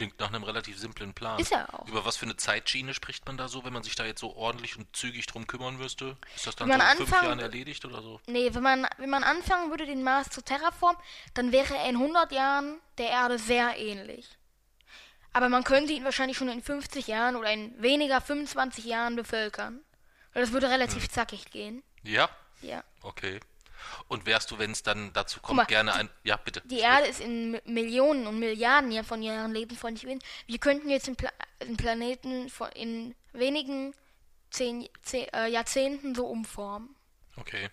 Klingt 0.03 0.19
nach 0.19 0.31
einem 0.31 0.43
relativ 0.43 0.77
simplen 0.81 1.15
Plan. 1.15 1.39
Ist 1.39 1.53
er 1.53 1.73
auch. 1.73 1.87
Über 1.87 2.05
was 2.05 2.17
für 2.17 2.27
eine 2.27 2.37
Zeitschiene 2.37 2.93
spricht 2.93 3.25
man 3.27 3.37
da 3.37 3.47
so, 3.47 3.65
wenn 3.65 3.73
man 3.73 3.85
sich 3.85 3.95
da 3.95 4.05
jetzt 4.05 4.21
so 4.21 4.35
ordentlich 4.35 4.77
und 4.77 4.97
zügig 4.97 5.27
drum 5.27 5.47
kümmern 5.47 5.77
müsste? 5.77 6.17
Ist 6.35 6.45
das 6.45 6.57
dann 6.57 6.69
Wenn 6.69 6.81
so 6.81 6.87
in 6.87 6.97
fünf 6.97 7.23
Jahren 7.23 7.39
erledigt 7.39 7.85
oder 7.85 8.03
so? 8.03 8.21
Nee, 8.27 8.53
wenn 8.53 8.65
man, 8.65 8.89
wenn 8.99 9.11
man 9.11 9.23
anfangen 9.23 9.71
würde, 9.71 9.87
den 9.87 10.03
Mars 10.03 10.29
zu 10.31 10.43
terraformen, 10.43 11.01
dann 11.35 11.53
wäre 11.53 11.77
er 11.77 11.89
in 11.89 11.95
100 11.95 12.33
Jahren 12.33 12.81
der 12.99 13.11
Erde 13.11 13.39
sehr 13.39 13.79
ähnlich. 13.79 14.29
Aber 15.33 15.49
man 15.49 15.63
könnte 15.63 15.93
ihn 15.93 16.03
wahrscheinlich 16.03 16.37
schon 16.37 16.49
in 16.49 16.65
50 16.65 17.07
Jahren 17.07 17.37
oder 17.37 17.53
in 17.53 17.81
weniger 17.81 18.21
25 18.21 18.85
Jahren 18.85 19.15
bevölkern. 19.15 19.85
Weil 20.33 20.43
das 20.43 20.51
würde 20.51 20.69
relativ 20.69 21.09
zackig 21.11 21.53
gehen. 21.53 21.85
Ja? 22.03 22.29
Ja. 22.61 22.83
Okay. 23.03 23.39
Und 24.09 24.27
wärst 24.27 24.51
du, 24.51 24.59
wenn 24.59 24.73
es 24.73 24.83
dann 24.83 25.13
dazu 25.13 25.41
kommt, 25.41 25.57
mal, 25.57 25.65
gerne 25.67 25.95
ein... 25.95 26.11
Ja, 26.25 26.37
bitte. 26.37 26.63
Die 26.65 26.81
Erde 26.81 27.07
ist 27.07 27.21
in 27.21 27.55
Mi- 27.57 27.63
Millionen 27.65 28.27
und 28.27 28.39
Milliarden 28.39 28.91
Jahr 28.93 29.05
von 29.05 29.23
Jahren 29.23 29.53
lebensfreundlich. 29.53 30.19
Wir 30.47 30.59
könnten 30.59 30.89
jetzt 30.89 31.07
den, 31.07 31.17
Pla 31.17 31.31
den 31.63 31.77
Planeten 31.77 32.51
in 32.75 33.15
wenigen 33.33 33.95
zehn, 34.51 34.89
zehn, 35.03 35.29
äh, 35.33 35.49
Jahrzehnten 35.49 36.15
so 36.15 36.27
umformen. 36.27 36.95
Okay. 37.37 37.71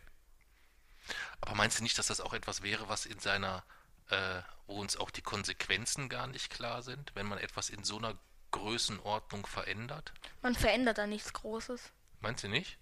Aber 1.42 1.56
meinst 1.56 1.80
du 1.80 1.84
nicht, 1.84 1.98
dass 1.98 2.08
das 2.08 2.22
auch 2.22 2.34
etwas 2.34 2.62
wäre, 2.62 2.88
was 2.90 3.06
in 3.06 3.20
seiner, 3.20 3.64
äh, 4.10 4.42
wo 4.68 4.80
uns 4.80 4.98
auch 4.98 5.10
die 5.10 5.22
Konsequenzen 5.22 6.08
gar 6.10 6.28
nicht 6.28 6.50
klar 6.50 6.84
sind, 6.84 7.12
wenn 7.16 7.26
man 7.26 7.40
etwas 7.40 7.70
in 7.70 7.84
so 7.84 7.98
einer 7.98 8.18
Größenordnung 8.52 9.46
verändert? 9.46 10.14
Man 10.42 10.56
verändert 10.56 10.98
da 10.98 11.08
nichts 11.08 11.34
Großes. 11.34 11.92
Meinst 12.22 12.44
du 12.44 12.48
nicht? 12.48 12.78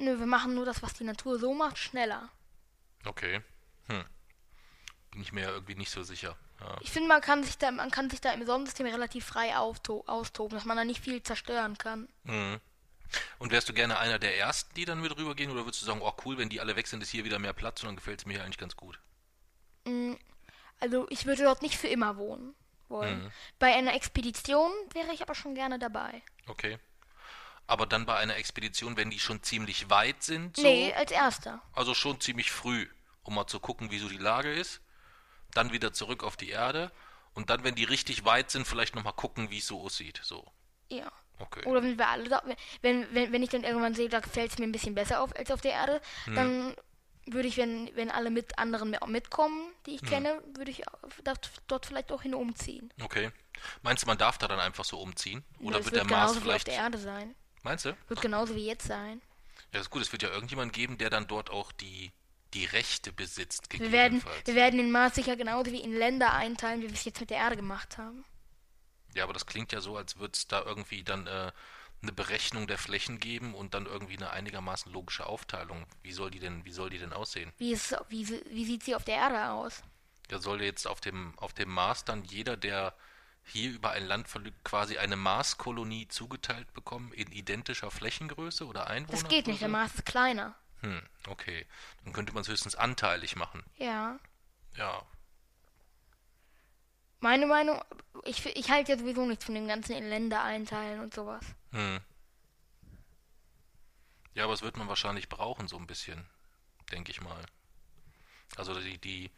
Nö, 0.00 0.18
wir 0.18 0.26
machen 0.26 0.54
nur 0.54 0.64
das, 0.64 0.82
was 0.82 0.94
die 0.94 1.04
Natur 1.04 1.38
so 1.38 1.54
macht, 1.54 1.78
schneller. 1.78 2.30
Okay. 3.04 3.42
Hm. 3.86 4.04
Bin 5.10 5.22
ich 5.22 5.32
mir 5.32 5.48
irgendwie 5.48 5.74
nicht 5.74 5.90
so 5.90 6.02
sicher. 6.02 6.36
Ja. 6.60 6.76
Ich 6.80 6.90
finde, 6.90 7.08
man 7.08 7.20
kann 7.20 7.44
sich 7.44 7.58
da, 7.58 7.70
man 7.70 7.90
kann 7.90 8.10
sich 8.10 8.20
da 8.20 8.32
im 8.32 8.44
Sonnensystem 8.46 8.86
relativ 8.86 9.24
frei 9.24 9.56
austoben, 9.56 10.50
dass 10.50 10.64
man 10.64 10.76
da 10.76 10.84
nicht 10.84 11.00
viel 11.00 11.22
zerstören 11.22 11.78
kann. 11.78 12.08
Mhm. 12.24 12.60
Und 13.38 13.50
wärst 13.50 13.68
du 13.68 13.72
gerne 13.72 13.98
einer 13.98 14.18
der 14.18 14.38
Ersten, 14.38 14.72
die 14.74 14.84
dann 14.84 15.00
mit 15.00 15.16
rübergehen, 15.16 15.50
oder 15.50 15.64
würdest 15.64 15.82
du 15.82 15.86
sagen, 15.86 16.00
oh 16.02 16.12
cool, 16.24 16.38
wenn 16.38 16.48
die 16.48 16.60
alle 16.60 16.76
weg 16.76 16.86
sind, 16.86 17.02
ist 17.02 17.10
hier 17.10 17.24
wieder 17.24 17.38
mehr 17.38 17.52
Platz 17.52 17.82
und 17.82 17.88
dann 17.88 17.96
gefällt 17.96 18.20
es 18.20 18.26
mir 18.26 18.42
eigentlich 18.42 18.58
ganz 18.58 18.76
gut? 18.76 19.00
Also 20.78 21.06
ich 21.10 21.26
würde 21.26 21.42
dort 21.42 21.62
nicht 21.62 21.76
für 21.76 21.88
immer 21.88 22.16
wohnen 22.16 22.54
wollen. 22.88 23.32
Bei 23.58 23.74
einer 23.74 23.94
Expedition 23.94 24.70
wäre 24.92 25.12
ich 25.12 25.22
aber 25.22 25.34
schon 25.34 25.54
gerne 25.54 25.78
dabei. 25.78 26.22
Okay. 26.46 26.78
Aber 27.70 27.86
dann 27.86 28.04
bei 28.04 28.16
einer 28.16 28.34
Expedition, 28.36 28.96
wenn 28.96 29.10
die 29.10 29.20
schon 29.20 29.42
ziemlich 29.44 29.88
weit 29.90 30.22
sind, 30.24 30.56
so, 30.56 30.62
Nee, 30.62 30.92
als 30.92 31.12
erster. 31.12 31.62
also 31.72 31.94
schon 31.94 32.20
ziemlich 32.20 32.50
früh, 32.50 32.88
um 33.22 33.36
mal 33.36 33.46
zu 33.46 33.60
gucken, 33.60 33.92
wie 33.92 33.98
so 34.00 34.08
die 34.08 34.16
Lage 34.18 34.52
ist, 34.52 34.80
dann 35.52 35.72
wieder 35.72 35.92
zurück 35.92 36.24
auf 36.24 36.36
die 36.36 36.48
Erde 36.50 36.90
und 37.34 37.48
dann, 37.48 37.62
wenn 37.62 37.76
die 37.76 37.84
richtig 37.84 38.24
weit 38.24 38.50
sind, 38.50 38.66
vielleicht 38.66 38.96
nochmal 38.96 39.12
gucken, 39.12 39.50
wie 39.50 39.58
es 39.58 39.68
so 39.68 39.80
aussieht. 39.82 40.20
So, 40.24 40.50
Ja. 40.88 41.12
okay. 41.38 41.64
Oder 41.64 41.80
wenn 41.84 41.96
wir 41.96 42.08
alle 42.08 42.28
da, 42.28 42.42
wenn, 42.82 43.06
wenn, 43.14 43.32
wenn 43.32 43.42
ich 43.44 43.50
dann 43.50 43.62
irgendwann 43.62 43.94
sehe, 43.94 44.08
da 44.08 44.18
gefällt 44.18 44.50
es 44.50 44.58
mir 44.58 44.64
ein 44.64 44.72
bisschen 44.72 44.96
besser 44.96 45.22
auf 45.22 45.34
als 45.36 45.52
auf 45.52 45.60
der 45.60 45.72
Erde, 45.72 46.00
dann 46.26 46.74
würde 47.26 47.46
ich, 47.46 47.56
wenn, 47.56 47.88
wenn 47.94 48.10
alle 48.10 48.30
mit 48.30 48.58
anderen 48.58 48.90
mit- 48.90 49.06
mitkommen, 49.06 49.72
die 49.86 49.94
ich 49.94 50.02
kenne, 50.02 50.42
würde 50.56 50.72
ich 50.72 50.82
dort, 51.68 51.86
vielleicht 51.86 52.10
auch 52.10 52.22
hin 52.22 52.34
umziehen. 52.34 52.92
Okay. 53.00 53.30
Meinst 53.82 54.02
du, 54.02 54.06
man 54.08 54.18
darf 54.18 54.38
da 54.38 54.48
dann 54.48 54.58
einfach 54.58 54.84
so 54.84 54.98
umziehen? 54.98 55.44
Oder 55.60 55.76
das 55.78 55.84
wird 55.86 55.94
wird 55.96 56.10
der 56.10 56.16
Mars 56.16 56.32
wie 56.32 56.36
auf 56.38 56.42
vielleicht. 56.42 56.66
der 56.66 56.74
Erde 56.74 56.98
sein. 56.98 57.36
Meinst 57.62 57.84
du? 57.84 57.96
Wird 58.08 58.20
genauso 58.20 58.54
wie 58.54 58.66
jetzt 58.66 58.86
sein. 58.86 59.20
Ja, 59.56 59.78
das 59.78 59.82
ist 59.82 59.90
gut. 59.90 60.02
Es 60.02 60.12
wird 60.12 60.22
ja 60.22 60.30
irgendjemand 60.30 60.72
geben, 60.72 60.98
der 60.98 61.10
dann 61.10 61.26
dort 61.26 61.50
auch 61.50 61.72
die, 61.72 62.12
die 62.54 62.64
Rechte 62.64 63.12
besitzt, 63.12 63.68
Wir 63.72 63.92
werden, 63.92 64.22
wir 64.44 64.54
werden 64.54 64.78
den 64.78 64.90
Mars 64.90 65.14
sicher 65.14 65.36
genauso 65.36 65.70
wie 65.72 65.80
in 65.80 65.92
Länder 65.92 66.32
einteilen, 66.32 66.80
wie 66.80 66.88
wir 66.88 66.94
es 66.94 67.04
jetzt 67.04 67.20
mit 67.20 67.30
der 67.30 67.38
Erde 67.38 67.56
gemacht 67.56 67.98
haben. 67.98 68.24
Ja, 69.14 69.24
aber 69.24 69.32
das 69.32 69.46
klingt 69.46 69.72
ja 69.72 69.80
so, 69.80 69.96
als 69.96 70.18
würde 70.18 70.32
es 70.34 70.46
da 70.46 70.62
irgendwie 70.62 71.02
dann 71.02 71.26
äh, 71.26 71.52
eine 72.02 72.12
Berechnung 72.12 72.66
der 72.66 72.78
Flächen 72.78 73.18
geben 73.18 73.54
und 73.54 73.74
dann 73.74 73.86
irgendwie 73.86 74.16
eine 74.16 74.30
einigermaßen 74.30 74.92
logische 74.92 75.26
Aufteilung. 75.26 75.86
Wie 76.02 76.12
soll 76.12 76.30
die 76.30 76.38
denn, 76.38 76.64
wie 76.64 76.72
soll 76.72 76.90
die 76.90 76.98
denn 76.98 77.12
aussehen? 77.12 77.52
Wie, 77.58 77.72
ist, 77.72 77.94
wie, 78.08 78.28
wie 78.50 78.64
sieht 78.64 78.84
sie 78.84 78.94
auf 78.94 79.04
der 79.04 79.16
Erde 79.16 79.50
aus? 79.50 79.82
Ja, 80.30 80.38
soll 80.38 80.62
jetzt 80.62 80.86
auf 80.86 81.00
dem, 81.00 81.38
auf 81.38 81.52
dem 81.52 81.68
Mars 81.68 82.04
dann 82.04 82.24
jeder, 82.24 82.56
der 82.56 82.94
hier 83.44 83.70
über 83.70 83.90
ein 83.90 84.06
Land 84.06 84.28
quasi 84.64 84.98
eine 84.98 85.16
Marskolonie 85.16 86.08
zugeteilt 86.08 86.72
bekommen 86.72 87.12
in 87.12 87.30
identischer 87.32 87.90
Flächengröße 87.90 88.66
oder 88.66 88.86
Einwohner? 88.88 89.20
Das 89.20 89.28
geht 89.28 89.46
nicht, 89.46 89.60
der 89.60 89.68
Mars 89.68 89.94
ist 89.94 90.06
kleiner. 90.06 90.54
Hm, 90.80 91.02
okay. 91.28 91.66
Dann 92.04 92.12
könnte 92.12 92.32
man 92.32 92.42
es 92.42 92.48
höchstens 92.48 92.74
anteilig 92.74 93.36
machen. 93.36 93.62
Ja. 93.76 94.18
Ja. 94.76 95.02
Meine 97.20 97.46
Meinung, 97.46 97.82
ich, 98.24 98.44
ich 98.46 98.70
halte 98.70 98.92
ja 98.92 98.98
sowieso 98.98 99.26
nichts 99.26 99.44
von 99.44 99.54
dem 99.54 99.68
ganzen 99.68 99.92
in 99.92 100.08
Länder 100.08 100.42
einteilen 100.42 101.00
und 101.00 101.12
sowas. 101.12 101.44
Hm. 101.72 102.00
Ja, 104.34 104.44
aber 104.44 104.54
es 104.54 104.62
wird 104.62 104.76
man 104.76 104.88
wahrscheinlich 104.88 105.28
brauchen, 105.28 105.68
so 105.68 105.76
ein 105.76 105.86
bisschen, 105.86 106.24
denke 106.92 107.10
ich 107.10 107.20
mal. 107.20 107.44
Also 108.56 108.78
die, 108.80 108.96
die, 108.98 109.30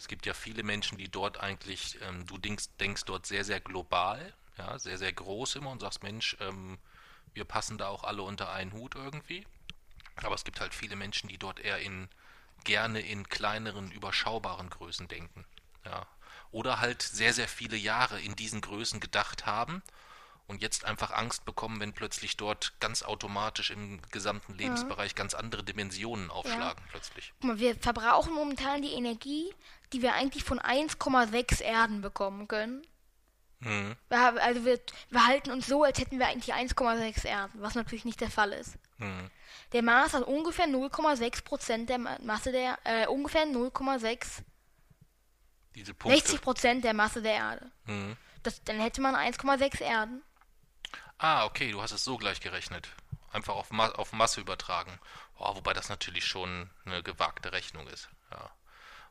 es 0.00 0.08
gibt 0.08 0.24
ja 0.24 0.32
viele 0.32 0.62
Menschen, 0.62 0.96
die 0.96 1.10
dort 1.10 1.40
eigentlich, 1.40 1.98
ähm, 2.00 2.26
du 2.26 2.38
denkst, 2.38 2.70
denkst 2.80 3.04
dort 3.04 3.26
sehr, 3.26 3.44
sehr 3.44 3.60
global, 3.60 4.32
ja, 4.56 4.78
sehr, 4.78 4.96
sehr 4.96 5.12
groß 5.12 5.56
immer 5.56 5.68
und 5.70 5.80
sagst, 5.80 6.02
Mensch, 6.02 6.38
ähm, 6.40 6.78
wir 7.34 7.44
passen 7.44 7.76
da 7.76 7.88
auch 7.88 8.04
alle 8.04 8.22
unter 8.22 8.50
einen 8.50 8.72
Hut 8.72 8.94
irgendwie. 8.94 9.46
Aber 10.16 10.34
es 10.34 10.44
gibt 10.44 10.58
halt 10.58 10.72
viele 10.72 10.96
Menschen, 10.96 11.28
die 11.28 11.36
dort 11.36 11.60
eher 11.60 11.80
in 11.80 12.08
gerne 12.64 13.00
in 13.00 13.28
kleineren, 13.28 13.90
überschaubaren 13.90 14.70
Größen 14.70 15.06
denken. 15.06 15.44
Ja. 15.84 16.06
Oder 16.50 16.80
halt 16.80 17.02
sehr, 17.02 17.34
sehr 17.34 17.48
viele 17.48 17.76
Jahre 17.76 18.22
in 18.22 18.36
diesen 18.36 18.62
Größen 18.62 19.00
gedacht 19.00 19.44
haben 19.44 19.82
und 20.50 20.62
jetzt 20.62 20.84
einfach 20.84 21.12
Angst 21.12 21.44
bekommen, 21.44 21.78
wenn 21.80 21.92
plötzlich 21.92 22.36
dort 22.36 22.74
ganz 22.80 23.04
automatisch 23.04 23.70
im 23.70 24.02
gesamten 24.10 24.54
Lebensbereich 24.54 25.14
ganz 25.14 25.32
andere 25.34 25.62
Dimensionen 25.62 26.28
aufschlagen 26.28 26.82
plötzlich. 26.90 27.32
Guck 27.40 27.44
mal, 27.50 27.58
wir 27.60 27.76
verbrauchen 27.76 28.34
momentan 28.34 28.82
die 28.82 28.92
Energie, 28.92 29.54
die 29.92 30.02
wir 30.02 30.12
eigentlich 30.14 30.42
von 30.42 30.58
1,6 30.58 31.62
Erden 31.62 32.00
bekommen 32.02 32.48
können. 32.48 32.82
Mhm. 33.60 33.94
Wir 34.08 34.42
also 34.42 34.64
wir, 34.64 34.80
wir 35.10 35.26
halten 35.26 35.52
uns 35.52 35.66
so, 35.68 35.84
als 35.84 36.00
hätten 36.00 36.18
wir 36.18 36.26
eigentlich 36.26 36.52
1,6 36.52 37.24
Erden, 37.26 37.62
was 37.62 37.76
natürlich 37.76 38.04
nicht 38.04 38.20
der 38.20 38.30
Fall 38.30 38.52
ist. 38.52 38.76
Mhm. 38.98 39.30
Der 39.72 39.82
Mars 39.82 40.14
hat 40.14 40.24
ungefähr 40.24 40.66
0,6 40.66 41.44
Prozent 41.44 41.88
der 41.90 41.98
Ma- 41.98 42.18
Masse 42.24 42.50
der, 42.50 42.76
äh, 42.84 43.06
ungefähr 43.06 43.44
0,6, 43.46 44.42
Diese 45.76 45.94
Punkte. 45.94 46.18
60 46.18 46.40
Prozent 46.40 46.84
der 46.84 46.94
Masse 46.94 47.22
der 47.22 47.34
Erde. 47.34 47.70
Mhm. 47.84 48.16
Das, 48.42 48.64
dann 48.64 48.80
hätte 48.80 49.00
man 49.00 49.14
1,6 49.14 49.80
Erden. 49.82 50.22
Ah, 51.20 51.44
okay, 51.44 51.70
du 51.70 51.82
hast 51.82 51.92
es 51.92 52.02
so 52.02 52.16
gleich 52.16 52.40
gerechnet. 52.40 52.88
Einfach 53.30 53.54
auf, 53.54 53.70
Ma 53.70 53.88
auf 53.90 54.12
Masse 54.12 54.40
übertragen. 54.40 54.98
Oh, 55.38 55.54
wobei 55.54 55.74
das 55.74 55.90
natürlich 55.90 56.24
schon 56.24 56.70
eine 56.86 57.02
gewagte 57.02 57.52
Rechnung 57.52 57.86
ist. 57.88 58.08
Ja. 58.30 58.50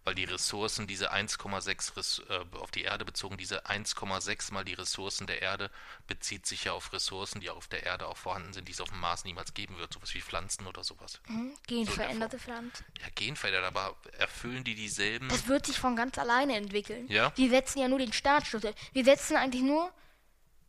Weil 0.05 0.15
die 0.15 0.23
Ressourcen, 0.23 0.87
diese 0.87 1.13
1,6 1.13 1.95
Res 1.95 2.21
äh, 2.29 2.57
auf 2.57 2.71
die 2.71 2.81
Erde 2.81 3.05
bezogen, 3.05 3.37
diese 3.37 3.67
1,6 3.67 4.51
mal 4.51 4.65
die 4.65 4.73
Ressourcen 4.73 5.27
der 5.27 5.43
Erde, 5.43 5.69
bezieht 6.07 6.47
sich 6.47 6.63
ja 6.63 6.73
auf 6.73 6.91
Ressourcen, 6.93 7.41
die 7.41 7.49
auf 7.51 7.67
der 7.67 7.83
Erde 7.83 8.07
auch 8.07 8.17
vorhanden 8.17 8.53
sind, 8.53 8.67
die 8.67 8.71
es 8.71 8.81
auf 8.81 8.89
dem 8.89 8.99
Mars 8.99 9.23
niemals 9.23 9.53
geben 9.53 9.77
wird. 9.77 9.93
Sowas 9.93 10.13
wie 10.15 10.21
Pflanzen 10.21 10.65
oder 10.65 10.83
sowas. 10.83 11.21
Hm? 11.27 11.53
Genveränderte 11.67 12.39
Pflanzen. 12.39 12.85
Ja, 12.99 13.07
genverändert, 13.13 13.65
aber 13.65 13.95
erfüllen 14.17 14.63
die 14.63 14.73
dieselben. 14.73 15.29
Das 15.29 15.47
wird 15.47 15.67
sich 15.67 15.77
von 15.77 15.95
ganz 15.95 16.17
alleine 16.17 16.55
entwickeln. 16.55 17.07
Ja? 17.07 17.31
Wir 17.35 17.49
setzen 17.49 17.79
ja 17.79 17.87
nur 17.87 17.99
den 17.99 18.13
Startstoff. 18.13 18.63
Wir 18.93 19.05
setzen 19.05 19.37
eigentlich 19.37 19.63
nur, 19.63 19.93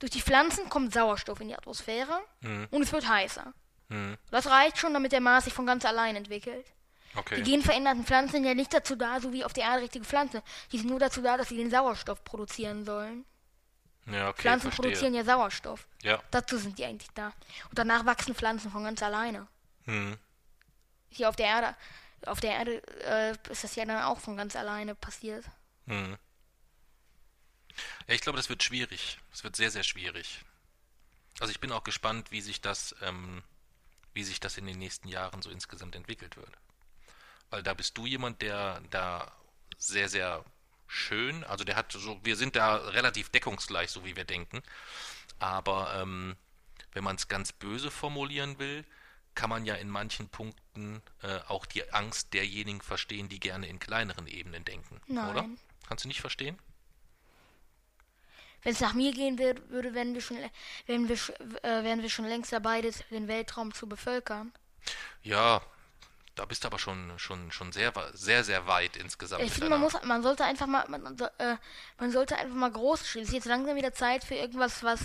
durch 0.01 0.11
die 0.11 0.21
Pflanzen 0.21 0.69
kommt 0.69 0.93
Sauerstoff 0.93 1.41
in 1.41 1.49
die 1.49 1.55
Atmosphäre 1.57 2.21
Mhm. 2.41 2.67
und 2.73 2.83
es 2.83 2.93
wird 2.93 3.09
heißer. 3.09 3.53
Hm, 3.89 4.17
Das 4.31 4.47
reicht 4.47 4.79
schon, 4.79 4.93
damit 4.93 5.13
der 5.13 5.21
Mars 5.21 5.45
sich 5.45 5.55
von 5.55 5.67
ganz 5.67 5.85
allein 5.85 6.17
entwickelt. 6.17 6.67
Die 7.13 7.19
okay. 7.19 7.43
genveränderten 7.43 8.05
Pflanzen 8.05 8.33
sind 8.33 8.45
ja 8.45 8.55
nicht 8.55 8.73
dazu 8.73 8.95
da, 8.97 9.21
so 9.21 9.33
wie 9.33 9.45
auf 9.45 9.53
der 9.53 9.65
Erde 9.65 9.83
richtige 9.83 10.05
Pflanzen. 10.05 10.43
Die 10.71 10.79
sind 10.79 10.91
nur 10.91 11.01
dazu 11.01 11.21
da, 11.23 11.37
dass 11.37 11.49
sie 11.49 11.57
den 11.57 11.71
Sauerstoff 11.71 12.23
produzieren 12.25 12.85
sollen. 12.85 13.25
Ja, 14.07 14.29
okay, 14.29 14.43
Pflanzen 14.43 14.71
verstehe. 14.71 14.85
produzieren 14.91 15.15
ja 15.15 15.25
Sauerstoff. 15.25 15.87
Ja. 16.03 16.21
Dazu 16.31 16.57
sind 16.57 16.79
die 16.79 16.85
eigentlich 16.85 17.11
da. 17.15 17.27
Und 17.69 17.79
danach 17.79 18.07
wachsen 18.07 18.35
Pflanzen 18.35 18.71
von 18.71 18.85
ganz 18.85 19.03
alleine. 19.03 19.47
Hm. 19.85 20.17
Hier 21.11 21.29
auf 21.29 21.35
der 21.37 21.47
Erde, 21.47 21.77
auf 22.27 22.39
der 22.41 22.53
Erde 22.53 22.83
äh, 23.05 23.33
ist 23.51 23.65
das 23.65 23.75
ja 23.75 23.85
dann 23.85 24.03
auch 24.05 24.21
von 24.21 24.37
ganz 24.37 24.55
alleine 24.55 24.95
passiert. 24.95 25.45
Hm. 25.89 26.17
Ja, 28.07 28.15
ich 28.15 28.21
glaube, 28.21 28.37
das 28.37 28.49
wird 28.49 28.63
schwierig. 28.63 29.19
Es 29.33 29.45
wird 29.45 29.57
sehr, 29.57 29.71
sehr 29.71 29.83
schwierig. 29.83 30.41
Also 31.39 31.51
ich 31.51 31.61
bin 31.61 31.73
auch 31.73 31.85
gespannt, 31.85 32.31
wie 32.31 32.41
sich 32.41 32.61
das, 32.61 32.95
ähm, 33.03 33.43
wie 34.13 34.25
sich 34.25 34.41
das 34.41 34.59
in 34.59 34.67
den 34.67 34.79
nächsten 34.79 35.09
Jahren 35.09 35.43
so 35.43 35.51
insgesamt 35.51 35.95
entwickelt 35.95 36.37
wird. 36.37 36.51
Weil 37.51 37.63
da 37.63 37.75
bist 37.75 37.97
du 37.97 38.07
jemand, 38.07 38.43
der 38.43 38.81
da 38.91 39.33
sehr, 39.79 40.09
sehr 40.09 40.45
schön, 40.87 41.45
also 41.45 41.65
der 41.65 41.77
hat 41.77 41.93
so, 41.93 42.21
wir 42.25 42.37
sind 42.37 42.57
da 42.57 42.77
relativ 42.77 43.29
deckungsgleich, 43.31 43.91
so 43.91 44.05
wie 44.05 44.17
wir 44.17 44.25
denken. 44.25 44.63
Aber 45.39 45.95
ähm, 45.95 46.37
wenn 46.93 47.05
man 47.05 47.17
es 47.17 47.29
ganz 47.29 47.53
böse 47.53 47.91
formulieren 47.91 48.59
will, 48.59 48.85
kann 49.35 49.51
man 49.51 49.65
ja 49.65 49.75
in 49.77 49.89
manchen 49.89 50.29
Punkten 50.29 51.03
äh, 51.23 51.39
auch 51.49 51.65
die 51.65 51.91
Angst 51.93 52.35
derjenigen 52.35 52.81
verstehen, 52.81 53.29
die 53.29 53.41
gerne 53.41 53.69
in 53.69 53.79
kleineren 53.79 54.27
Ebenen 54.27 54.65
denken, 54.65 55.01
Nein. 55.07 55.31
oder? 55.31 55.49
Kannst 55.89 56.05
du 56.05 56.09
nicht 56.09 56.21
verstehen? 56.21 56.59
Wenn 58.63 58.73
es 58.73 58.81
nach 58.81 58.95
mir 58.95 59.13
gehen 59.13 59.39
würde, 59.39 59.95
wären 59.95 60.15
wir 60.15 60.21
schon, 60.21 60.37
wären 60.87 61.09
wir, 61.09 61.17
äh, 61.65 61.83
wären 61.85 62.03
wir 62.03 62.11
schon 62.11 62.27
längst 62.27 62.53
dabei, 62.53 62.83
den 62.83 63.29
Weltraum 63.29 63.73
zu 63.73 63.89
bevölkern. 63.89 64.53
Ja, 65.23 65.63
da 66.35 66.45
bist 66.45 66.65
du 66.65 66.69
aber 66.69 66.79
schon, 66.79 67.19
schon, 67.19 67.51
schon 67.53 67.73
sehr, 67.73 67.93
sehr, 68.15 68.45
sehr 68.45 68.67
weit 68.67 68.97
insgesamt. 68.97 69.43
Ich 69.43 69.53
finde, 69.53 69.71
man 69.71 69.81
muss, 69.81 69.95
man 70.05 70.23
sollte 70.23 70.45
einfach 70.45 70.67
mal, 70.67 70.87
man, 70.89 71.19
äh, 71.39 71.57
man 71.99 72.11
sollte 72.11 72.37
einfach 72.37 72.55
mal 72.57 72.71
groß 72.71 73.07
stehen. 73.07 73.23
Es 73.23 73.29
ist 73.29 73.35
jetzt 73.35 73.47
langsam 73.47 73.77
wieder 73.77 73.93
Zeit 73.93 74.25
für 74.25 74.35
irgendwas, 74.35 74.83
was, 74.83 75.01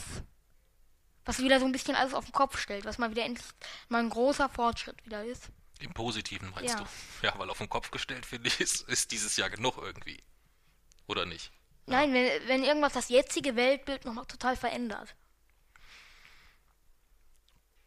was 1.26 1.40
wieder 1.40 1.60
so 1.60 1.66
ein 1.66 1.72
bisschen 1.72 1.96
alles 1.96 2.14
auf 2.14 2.26
den 2.26 2.34
Kopf 2.34 2.58
stellt, 2.60 2.86
was 2.86 2.98
mal 2.98 3.12
wieder 3.12 3.24
endlich 3.26 3.46
mal 3.90 4.00
ein 4.00 4.10
großer 4.10 4.50
Fortschritt 4.50 5.06
wieder 5.06 5.26
ist. 5.26 5.50
Im 5.80 5.94
Positiven 5.94 6.52
meinst 6.52 6.76
Ja. 6.76 6.82
du? 7.22 7.28
Ja, 7.28 7.38
weil 7.38 7.50
auf 7.50 7.58
den 7.58 7.70
Kopf 7.70 7.92
gestellt, 7.92 8.26
finde 8.26 8.48
ich, 8.48 8.60
ist, 8.62 8.88
ist 8.88 9.12
dieses 9.12 9.36
Jahr 9.36 9.50
genug 9.50 9.78
irgendwie. 9.78 10.24
Oder 11.08 11.26
nicht? 11.26 11.52
Nein, 11.88 12.14
wenn, 12.14 12.48
wenn 12.48 12.64
irgendwas 12.64 12.94
das 12.94 13.10
jetzige 13.10 13.56
Weltbild 13.56 14.06
nochmal 14.06 14.26
total 14.26 14.56
verändert. 14.56 15.16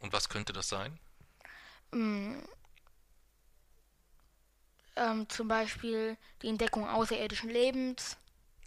Und 0.00 0.12
was 0.12 0.28
könnte 0.28 0.52
das 0.52 0.68
sein? 0.68 0.98
Ähm, 1.92 2.42
zum 5.28 5.48
Beispiel 5.48 6.16
die 6.42 6.48
Entdeckung 6.48 6.88
außerirdischen 6.88 7.50
Lebens 7.50 8.16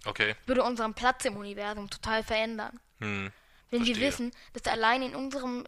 Okay. 0.05 0.35
würde 0.47 0.63
unseren 0.63 0.93
Platz 0.95 1.25
im 1.25 1.37
Universum 1.37 1.89
total 1.89 2.23
verändern. 2.23 2.79
Hm. 2.99 3.31
Wenn 3.69 3.85
wir 3.85 3.95
Verstehe. 3.95 4.07
wissen, 4.07 4.31
dass 4.53 4.63
allein 4.71 5.03
in 5.03 5.15
unserem 5.15 5.65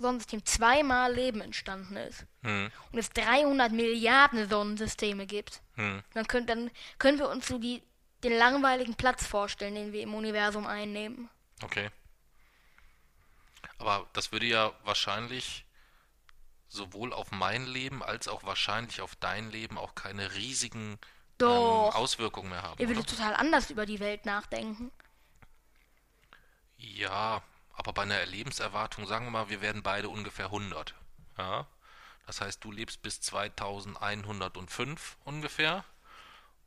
Sonnensystem 0.00 0.44
zweimal 0.44 1.14
Leben 1.14 1.40
entstanden 1.40 1.96
ist 1.96 2.24
Hm. 2.42 2.70
und 2.92 2.98
es 2.98 3.10
300 3.10 3.72
Milliarden 3.72 4.48
Sonnensysteme 4.48 5.26
gibt, 5.26 5.60
Hm. 5.76 6.02
dann 6.14 6.26
können, 6.26 6.46
dann 6.46 6.70
können 6.98 7.18
wir 7.18 7.28
uns 7.28 7.46
so 7.46 7.58
die, 7.58 7.82
den 8.24 8.32
langweiligen 8.32 8.94
Platz 8.94 9.26
vorstellen, 9.26 9.74
den 9.74 9.92
wir 9.92 10.02
im 10.02 10.14
Universum 10.14 10.66
einnehmen. 10.66 11.28
Okay. 11.62 11.90
Aber 13.78 14.08
das 14.12 14.32
würde 14.32 14.46
ja 14.46 14.72
wahrscheinlich 14.84 15.64
sowohl 16.68 17.12
auf 17.12 17.30
mein 17.30 17.66
Leben 17.66 18.02
als 18.02 18.28
auch 18.28 18.44
wahrscheinlich 18.44 19.00
auf 19.00 19.16
dein 19.16 19.50
Leben 19.50 19.78
auch 19.78 19.94
keine 19.94 20.34
riesigen 20.34 20.98
ähm. 21.40 21.46
Auswirkungen 21.46 22.50
mehr 22.50 22.62
haben. 22.62 22.80
Ihr 22.80 22.88
würdet 22.88 23.04
Oder? 23.04 23.16
total 23.16 23.34
anders 23.34 23.70
über 23.70 23.86
die 23.86 24.00
Welt 24.00 24.26
nachdenken. 24.26 24.90
Ja, 26.76 27.42
aber 27.72 27.92
bei 27.92 28.02
einer 28.02 28.26
Lebenserwartung, 28.26 29.06
sagen 29.06 29.26
wir 29.26 29.30
mal, 29.30 29.48
wir 29.48 29.60
werden 29.60 29.82
beide 29.82 30.08
ungefähr 30.08 30.46
100. 30.46 30.94
Ja? 31.38 31.66
Das 32.26 32.40
heißt, 32.40 32.62
du 32.62 32.72
lebst 32.72 33.02
bis 33.02 33.20
2105 33.20 35.16
ungefähr 35.24 35.84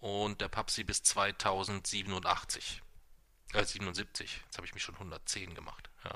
und 0.02 0.42
der 0.42 0.50
Papsi 0.50 0.84
bis 0.84 1.02
2087. 1.04 2.82
Äh, 3.54 3.64
77. 3.64 4.42
Jetzt 4.44 4.58
habe 4.58 4.68
ich 4.68 4.74
mich 4.74 4.84
schon 4.84 4.96
110 4.96 5.56
gemacht. 5.56 5.90
Ja. 6.04 6.16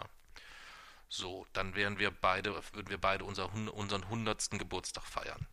So, 1.07 1.45
dann 1.53 1.75
wären 1.75 1.99
wir 1.99 2.11
beide, 2.11 2.53
würden 2.73 2.89
wir 2.89 2.99
beide 2.99 3.23
unser, 3.23 3.53
unseren 3.53 4.03
100. 4.03 4.49
Geburtstag 4.51 5.03
feiern. 5.05 5.47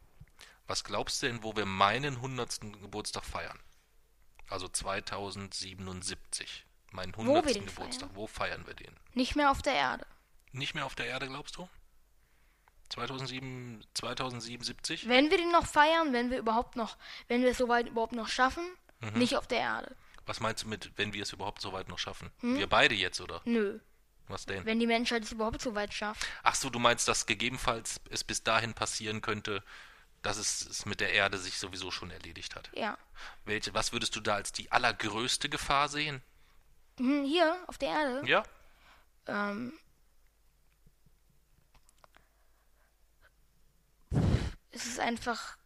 Was 0.66 0.82
glaubst 0.82 1.22
du 1.22 1.26
denn, 1.26 1.42
wo 1.42 1.54
wir 1.54 1.66
meinen 1.66 2.16
100. 2.16 2.60
Geburtstag 2.80 3.24
feiern? 3.24 3.58
Also 4.48 4.66
2077. 4.68 6.64
Meinen 6.90 7.14
wir 7.14 7.20
100. 7.20 7.54
den 7.54 7.66
Geburtstag. 7.66 8.10
Wo 8.14 8.26
feiern 8.26 8.66
wir 8.66 8.74
den? 8.74 8.96
Nicht 9.12 9.36
mehr 9.36 9.50
auf 9.50 9.60
der 9.62 9.74
Erde. 9.74 10.06
Nicht 10.52 10.74
mehr 10.74 10.86
auf 10.86 10.94
der 10.94 11.06
Erde, 11.06 11.28
glaubst 11.28 11.56
du? 11.56 11.68
2007, 12.92 13.84
2077? 13.94 15.08
Wenn 15.08 15.30
wir 15.30 15.38
den 15.38 15.50
noch 15.50 15.66
feiern, 15.66 16.12
wenn 16.12 16.30
wir 16.30 16.38
überhaupt 16.38 16.76
noch, 16.76 16.96
wenn 17.28 17.42
wir 17.42 17.50
es 17.50 17.58
soweit 17.58 17.88
überhaupt 17.88 18.12
noch 18.12 18.28
schaffen, 18.28 18.64
Mhm. 19.00 19.18
nicht 19.18 19.36
auf 19.36 19.46
der 19.48 19.58
Erde. 19.58 19.96
Was 20.26 20.38
meinst 20.38 20.62
du 20.62 20.68
mit, 20.68 20.92
wenn 20.96 21.12
wir 21.12 21.22
es 21.24 21.32
überhaupt 21.32 21.60
so 21.60 21.72
weit 21.72 21.88
noch 21.88 21.98
schaffen? 21.98 22.30
Hm? 22.40 22.56
Wir 22.56 22.68
beide 22.68 22.94
jetzt, 22.94 23.20
oder? 23.20 23.40
Nö. 23.44 23.80
Was 24.28 24.46
denn? 24.46 24.64
Wenn 24.64 24.78
die 24.78 24.86
Menschheit 24.86 25.24
es 25.24 25.32
überhaupt 25.32 25.60
so 25.60 25.74
weit 25.74 25.92
schafft. 25.92 26.24
Ach 26.44 26.54
so, 26.54 26.70
du 26.70 26.78
meinst, 26.78 27.08
dass 27.08 27.26
gegebenenfalls 27.26 28.00
es 28.10 28.22
bis 28.22 28.44
dahin 28.44 28.72
passieren 28.74 29.20
könnte, 29.20 29.64
dass 30.22 30.36
es, 30.36 30.64
es 30.64 30.86
mit 30.86 31.00
der 31.00 31.12
Erde 31.12 31.38
sich 31.38 31.58
sowieso 31.58 31.90
schon 31.90 32.10
erledigt 32.12 32.54
hat. 32.54 32.70
Ja. 32.74 32.96
Welche, 33.44 33.74
was 33.74 33.92
würdest 33.92 34.14
du 34.14 34.20
da 34.20 34.34
als 34.36 34.52
die 34.52 34.70
allergrößte 34.70 35.48
Gefahr 35.48 35.88
sehen? 35.88 36.22
Hm, 36.98 37.24
Hier 37.24 37.56
auf 37.66 37.78
der 37.78 37.88
Erde. 37.88 38.28
Ja? 38.28 38.44
Ähm, 39.26 39.72
es 44.72 44.86
ist 44.86 45.00
einfach. 45.00 45.56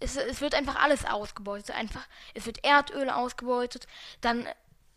Es, 0.00 0.16
es 0.16 0.40
wird 0.40 0.54
einfach 0.54 0.76
alles 0.76 1.04
ausgebeutet. 1.04 1.74
Einfach, 1.74 2.06
es 2.34 2.46
wird 2.46 2.64
Erdöl 2.64 3.10
ausgebeutet, 3.10 3.86
dann 4.20 4.46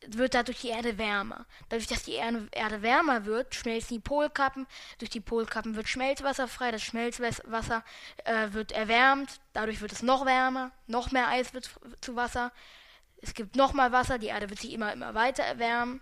wird 0.08 0.34
dadurch 0.34 0.62
die 0.62 0.70
Erde 0.70 0.98
wärmer. 0.98 1.46
Dadurch, 1.70 1.88
dass 1.88 2.04
die 2.04 2.14
Erde, 2.14 2.82
wärmer 2.82 3.26
wird, 3.26 3.54
schmelzen 3.54 3.96
die 3.96 4.00
Polkappen. 4.00 4.68
Durch 4.98 5.10
die 5.10 5.20
Polkappen 5.20 5.76
wird 5.76 5.88
Schmelzwasser 5.88 6.48
frei. 6.48 6.72
Das 6.72 6.82
Schmelzwasser 6.82 7.84
äh, 8.26 8.52
wird 8.52 8.72
erwärmt. 8.72 9.40
Dadurch 9.54 9.82
wird 9.82 9.92
es 9.92 10.02
noch 10.02 10.26
wärmer. 10.26 10.72
Noch 10.88 11.12
mehr 11.12 11.28
Eis 11.28 11.54
wird 11.54 11.70
zu 12.02 12.16
Wasser. 12.16 12.52
Es 13.22 13.34
gibt 13.34 13.56
noch 13.56 13.74
mal 13.74 13.92
Wasser. 13.92 14.18
Die 14.18 14.28
Erde 14.28 14.50
wird 14.50 14.60
sich 14.60 14.74
immer, 14.74 14.92
immer 14.92 15.14
weiter 15.14 15.44
erwärmen. 15.44 16.02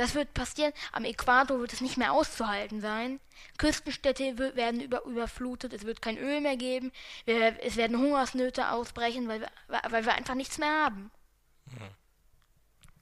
Das 0.00 0.14
wird 0.14 0.32
passieren. 0.32 0.72
Am 0.92 1.04
Äquator 1.04 1.60
wird 1.60 1.74
es 1.74 1.82
nicht 1.82 1.98
mehr 1.98 2.14
auszuhalten 2.14 2.80
sein. 2.80 3.20
Küstenstädte 3.58 4.38
werden 4.56 4.80
über, 4.80 5.04
überflutet. 5.04 5.74
Es 5.74 5.84
wird 5.84 6.00
kein 6.00 6.16
Öl 6.16 6.40
mehr 6.40 6.56
geben. 6.56 6.90
Wir, 7.26 7.62
es 7.62 7.76
werden 7.76 7.98
Hungersnöte 7.98 8.70
ausbrechen, 8.70 9.28
weil 9.28 9.42
wir, 9.42 9.50
weil 9.90 10.06
wir 10.06 10.14
einfach 10.14 10.36
nichts 10.36 10.56
mehr 10.56 10.70
haben. 10.70 11.10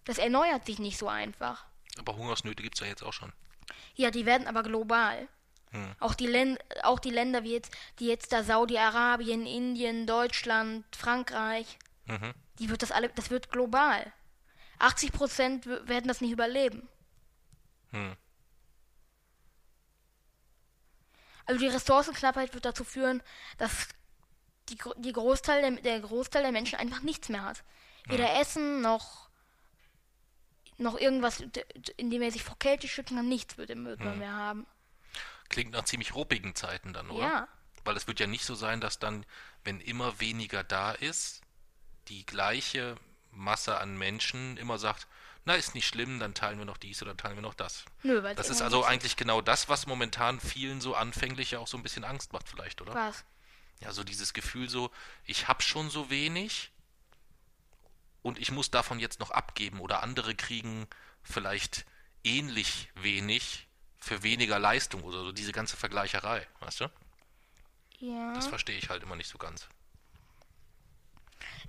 Das 0.07 0.19
erneuert 0.19 0.67
sich 0.67 0.81
nicht 0.81 0.99
so 0.99 1.07
einfach. 1.07 1.67
Aber 2.01 2.17
Hungersnöte 2.17 2.65
gibt 2.65 2.75
es 2.75 2.81
ja 2.81 2.89
jetzt 2.89 3.05
auch 3.05 3.13
schon. 3.13 3.33
Ja, 3.95 4.11
die 4.11 4.27
werden 4.27 4.49
aber 4.49 4.65
global. 4.65 5.29
Hm. 5.71 5.95
Auch, 6.01 6.15
die 6.15 6.59
auch 6.83 6.99
die 6.99 7.11
Länder 7.11 7.45
wie 7.45 7.53
jetzt, 7.53 7.71
die 8.01 8.09
jetzt 8.09 8.33
da 8.33 8.43
Saudi-Arabien, 8.43 9.47
Indien, 9.47 10.09
Deutschland, 10.09 10.85
Frankreich, 10.97 11.79
Mhm. 12.07 12.35
die 12.59 12.71
wird 12.71 12.83
das 12.83 12.91
alle, 12.91 13.11
das 13.11 13.31
wird 13.31 13.53
global. 13.53 14.13
80 14.79 15.13
Prozent 15.13 15.67
werden 15.67 16.09
das 16.09 16.21
nicht 16.21 16.33
überleben. 16.33 16.89
Hm. 17.91 18.17
Also 21.47 21.61
die 21.61 21.69
Ressourcenknappheit 21.69 22.53
wird 22.55 22.65
dazu 22.65 22.85
führen, 22.85 23.23
dass 23.57 23.89
die, 24.69 24.79
die 24.99 25.13
Großteil 25.13 25.63
der, 25.63 25.83
der 25.83 26.01
Großteil 26.01 26.43
der 26.43 26.53
Menschen 26.53 26.79
einfach 26.79 27.01
nichts 27.01 27.29
mehr 27.29 27.43
hat. 27.43 27.65
Weder 28.07 28.39
Essen 28.41 28.81
noch 28.81 29.29
noch 30.79 30.97
irgendwas, 30.97 31.43
in 31.97 32.11
dem 32.11 32.23
er 32.23 32.31
sich 32.31 32.45
vor 32.45 32.59
Kälte 32.59 32.87
schützen 32.87 33.17
kann, 33.17 33.29
nichts 33.29 33.59
wird 33.59 33.71
er 33.71 33.77
wird 33.85 34.01
man 34.01 34.19
mehr 34.19 34.33
haben. 34.33 34.67
Klingt 35.49 35.73
nach 35.73 35.85
ziemlich 35.85 36.15
ruppigen 36.15 36.55
Zeiten 36.55 36.93
dann, 36.93 37.11
oder? 37.11 37.27
Ja. 37.27 37.49
Weil 37.85 37.97
es 37.97 38.07
wird 38.07 38.21
ja 38.21 38.27
nicht 38.27 38.45
so 38.45 38.55
sein, 38.55 38.81
dass 38.81 38.99
dann, 38.99 39.27
wenn 39.65 39.81
immer 39.81 40.21
weniger 40.21 40.63
da 40.63 40.93
ist, 40.93 41.43
die 42.09 42.25
gleiche 42.25 42.97
Masse 43.33 43.79
an 43.79 43.97
Menschen 43.97 44.57
immer 44.57 44.79
sagt, 44.79 45.07
na, 45.45 45.55
ist 45.55 45.75
nicht 45.75 45.87
schlimm, 45.87 46.19
dann 46.19 46.35
teilen 46.35 46.59
wir 46.59 46.67
noch 46.67 46.77
dies 46.77 47.03
oder 47.03 47.17
teilen 47.17 47.37
wir 47.37 47.43
noch 47.43 47.55
das. 47.55 47.85
Nö, 48.03 48.23
weil 48.23 48.35
Das 48.35 48.51
ist 48.51 48.61
also 48.61 48.85
eigentlich 48.85 49.17
genau 49.17 49.41
das, 49.41 49.69
was 49.69 49.87
momentan 49.87 50.41
vielen 50.41 50.81
so 50.81 50.95
anfänglich 50.95 51.53
ja 51.53 51.59
auch 51.59 51.69
so 51.69 51.79
ein 51.79 51.83
bisschen 51.83 52.05
Angst 52.05 52.33
macht 52.33 52.49
vielleicht, 52.49 52.83
oder? 52.83 52.95
was. 52.95 53.25
Ja, 53.81 53.93
so 53.93 54.05
dieses 54.05 54.35
Gefühl 54.35 54.69
so, 54.69 54.91
ich 55.25 55.49
hab 55.49 55.63
schon 55.63 55.89
so 55.89 56.11
wenig 56.11 56.71
und 58.23 58.39
ich 58.39 58.51
muss 58.51 58.71
davon 58.71 58.99
jetzt 58.99 59.21
noch 59.21 59.31
abgeben 59.31 59.81
oder 59.81 60.03
andere 60.03 60.35
kriegen 60.35 60.87
vielleicht 61.23 61.87
ähnlich 62.25 62.91
wenig 62.97 63.69
für 63.99 64.23
weniger 64.23 64.59
Leistung 64.59 65.03
oder 65.03 65.23
so 65.25 65.33
diese 65.33 65.53
ganze 65.53 65.77
Vergleicherei, 65.77 66.47
weißt 66.61 66.81
du? 66.81 66.91
Ja. 68.01 68.33
Das 68.35 68.47
verstehe 68.47 68.77
ich 68.77 68.91
halt 68.91 69.03
immer 69.03 69.17
nicht 69.17 69.29
so 69.29 69.39
ganz. 69.39 69.69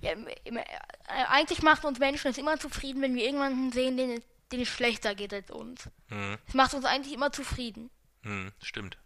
Ja 0.00 0.12
äh, 0.12 0.64
eigentlich 1.28 1.62
macht 1.62 1.84
uns 1.84 1.98
Menschen 1.98 2.30
es 2.30 2.38
immer 2.38 2.58
zufrieden, 2.58 3.02
wenn 3.02 3.14
wir 3.14 3.22
irgendjemanden 3.24 3.72
sehen, 3.72 3.96
den, 3.96 4.10
es- 4.18 4.24
den 4.52 4.60
es 4.60 4.68
schlechter 4.68 5.14
geht 5.14 5.32
als 5.34 5.50
uns. 5.50 5.88
Hm, 6.08 6.38
Es 6.46 6.54
macht 6.54 6.74
uns 6.74 6.84
eigentlich 6.84 7.14
immer 7.14 7.32
zufrieden. 7.32 7.90
hm, 8.22 8.52
stimmt. 8.62 8.98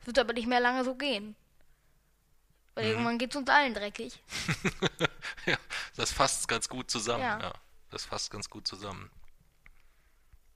Es 0.00 0.06
wird 0.06 0.18
aber 0.18 0.32
nicht 0.32 0.46
mehr 0.48 0.60
lange 0.60 0.84
so 0.84 0.94
gehen. 0.94 1.36
Weil 2.74 2.84
Mhm. 2.84 2.90
irgendwann 2.92 3.18
geht 3.18 3.30
es 3.30 3.36
uns 3.36 3.48
allen 3.50 3.74
dreckig. 3.74 4.18
ja, 5.46 5.58
das 5.96 6.12
fasst 6.12 6.46
ganz 6.48 6.68
gut 6.68 6.90
zusammen. 6.90 7.22
Ja. 7.22 7.40
Ja. 7.40 7.52
das 7.90 8.04
fasst 8.04 8.30
ganz 8.30 8.48
gut 8.48 8.66
zusammen. 8.68 9.10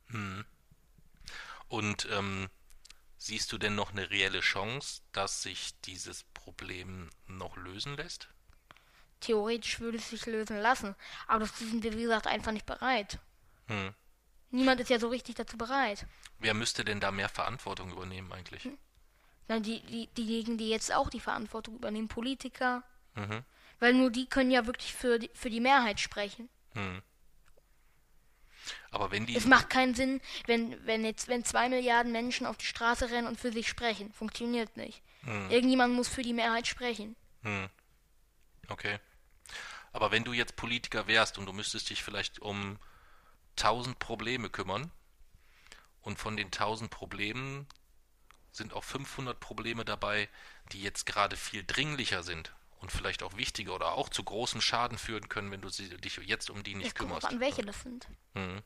Hm. 0.08 0.44
Und 1.68 2.08
ähm, 2.10 2.48
Siehst 3.16 3.52
du 3.52 3.58
denn 3.58 3.74
noch 3.74 3.92
eine 3.92 4.10
reelle 4.10 4.40
Chance, 4.40 5.00
dass 5.12 5.40
sich 5.42 5.70
dieses 5.86 6.24
Problem 6.34 7.08
noch 7.26 7.56
lösen 7.56 7.96
lässt? 7.96 8.28
Theoretisch 9.24 9.80
würde 9.80 9.96
es 9.96 10.10
sich 10.10 10.26
lösen 10.26 10.58
lassen, 10.58 10.94
aber 11.26 11.46
dazu 11.46 11.64
sind 11.64 11.82
wir, 11.82 11.96
wie 11.96 12.02
gesagt, 12.02 12.26
einfach 12.26 12.52
nicht 12.52 12.66
bereit. 12.66 13.18
Hm. 13.68 13.94
Niemand 14.50 14.80
ist 14.80 14.90
ja 14.90 14.98
so 14.98 15.08
richtig 15.08 15.36
dazu 15.36 15.56
bereit. 15.56 16.06
Wer 16.38 16.52
müsste 16.52 16.84
denn 16.84 17.00
da 17.00 17.10
mehr 17.10 17.30
Verantwortung 17.30 17.90
übernehmen 17.90 18.30
eigentlich? 18.32 18.68
Na, 19.48 19.60
die, 19.60 19.80
die, 19.80 20.08
diejenigen, 20.08 20.58
die 20.58 20.68
jetzt 20.68 20.92
auch 20.92 21.08
die 21.08 21.20
Verantwortung 21.20 21.76
übernehmen, 21.76 22.08
Politiker. 22.08 22.82
Mhm. 23.14 23.44
Weil 23.78 23.94
nur 23.94 24.10
die 24.10 24.26
können 24.26 24.50
ja 24.50 24.66
wirklich 24.66 24.92
für 24.92 25.18
die, 25.18 25.30
für 25.32 25.48
die 25.48 25.60
Mehrheit 25.60 26.00
sprechen. 26.00 26.50
Hm. 26.74 27.02
Aber 28.90 29.10
wenn 29.10 29.26
die. 29.26 29.36
Es 29.36 29.46
macht 29.46 29.70
keinen 29.70 29.94
Sinn, 29.94 30.20
wenn, 30.46 30.86
wenn 30.86 31.04
jetzt, 31.04 31.28
wenn 31.28 31.44
zwei 31.44 31.68
Milliarden 31.68 32.12
Menschen 32.12 32.46
auf 32.46 32.56
die 32.58 32.66
Straße 32.66 33.10
rennen 33.10 33.26
und 33.26 33.40
für 33.40 33.52
sich 33.52 33.68
sprechen. 33.68 34.12
Funktioniert 34.12 34.76
nicht. 34.76 35.02
Hm. 35.22 35.50
Irgendjemand 35.50 35.94
muss 35.94 36.08
für 36.08 36.22
die 36.22 36.32
Mehrheit 36.34 36.66
sprechen. 36.66 37.16
Hm. 37.42 37.68
Okay. 38.68 38.98
Aber 39.94 40.10
wenn 40.10 40.24
du 40.24 40.32
jetzt 40.32 40.56
Politiker 40.56 41.06
wärst 41.06 41.38
und 41.38 41.46
du 41.46 41.52
müsstest 41.52 41.88
dich 41.88 42.02
vielleicht 42.02 42.40
um 42.40 42.80
tausend 43.54 44.00
Probleme 44.00 44.50
kümmern 44.50 44.90
und 46.02 46.18
von 46.18 46.36
den 46.36 46.50
tausend 46.50 46.90
Problemen 46.90 47.68
sind 48.50 48.72
auch 48.72 48.82
500 48.82 49.38
Probleme 49.38 49.84
dabei, 49.84 50.28
die 50.72 50.82
jetzt 50.82 51.06
gerade 51.06 51.36
viel 51.36 51.64
dringlicher 51.64 52.24
sind 52.24 52.52
und 52.80 52.90
vielleicht 52.90 53.22
auch 53.22 53.36
wichtiger 53.36 53.72
oder 53.72 53.92
auch 53.92 54.08
zu 54.08 54.24
großem 54.24 54.60
Schaden 54.60 54.98
führen 54.98 55.28
können, 55.28 55.52
wenn 55.52 55.60
du 55.60 55.68
sie, 55.68 55.88
dich 55.88 56.16
jetzt 56.16 56.50
um 56.50 56.64
die 56.64 56.74
nicht 56.74 56.96
kommt 56.96 57.10
kümmerst. 57.10 57.26
drauf 57.26 57.32
an, 57.32 57.40
welche 57.40 57.62
das 57.62 57.80
sind. 57.80 58.08
Mhm. 58.34 58.62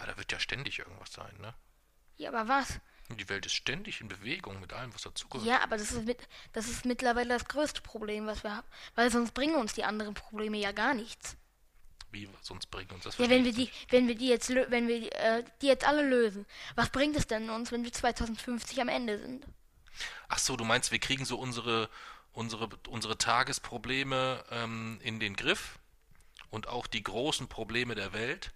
Ja, 0.00 0.06
da 0.06 0.16
wird 0.16 0.32
ja 0.32 0.40
ständig 0.40 0.80
irgendwas 0.80 1.12
sein, 1.12 1.36
ne? 1.40 1.54
Ja, 2.16 2.30
aber 2.30 2.48
was? 2.48 2.80
Die 3.10 3.28
Welt 3.28 3.46
ist 3.46 3.54
ständig 3.54 4.00
in 4.02 4.08
Bewegung 4.08 4.60
mit 4.60 4.72
allem, 4.72 4.92
was 4.92 5.02
dazugehört. 5.02 5.46
Ja, 5.46 5.60
aber 5.62 5.78
das 5.78 5.92
ist, 5.92 6.04
mit, 6.04 6.28
das 6.52 6.68
ist 6.68 6.84
mittlerweile 6.84 7.30
das 7.30 7.46
größte 7.46 7.80
Problem, 7.80 8.26
was 8.26 8.44
wir 8.44 8.54
haben. 8.54 8.66
Weil 8.94 9.10
sonst 9.10 9.32
bringen 9.32 9.54
uns 9.54 9.72
die 9.72 9.84
anderen 9.84 10.12
Probleme 10.12 10.58
ja 10.58 10.72
gar 10.72 10.92
nichts. 10.92 11.36
Wie 12.10 12.28
sonst 12.42 12.70
bringen 12.70 12.90
uns 12.90 13.04
das 13.04 13.18
Ja, 13.18 13.28
wenn 13.30 13.44
wir 13.44 13.52
die, 13.52 13.70
wenn 13.90 14.08
wir 14.08 14.14
die 14.14 14.28
jetzt, 14.28 14.50
wenn 14.50 14.88
wir 14.88 15.12
äh, 15.14 15.44
die 15.62 15.66
jetzt 15.66 15.86
alle 15.86 16.06
lösen, 16.06 16.46
was 16.74 16.90
bringt 16.90 17.16
es 17.16 17.26
denn 17.26 17.50
uns, 17.50 17.72
wenn 17.72 17.84
wir 17.84 17.92
2050 17.92 18.80
am 18.80 18.88
Ende 18.88 19.18
sind? 19.18 19.46
Ach 20.28 20.38
so, 20.38 20.56
du 20.56 20.64
meinst, 20.64 20.92
wir 20.92 20.98
kriegen 20.98 21.24
so 21.24 21.38
unsere, 21.38 21.88
unsere, 22.32 22.68
unsere 22.88 23.18
Tagesprobleme 23.18 24.44
ähm, 24.50 25.00
in 25.02 25.18
den 25.20 25.34
Griff 25.34 25.78
und 26.50 26.68
auch 26.68 26.86
die 26.86 27.02
großen 27.02 27.48
Probleme 27.48 27.94
der 27.94 28.12
Welt. 28.12 28.52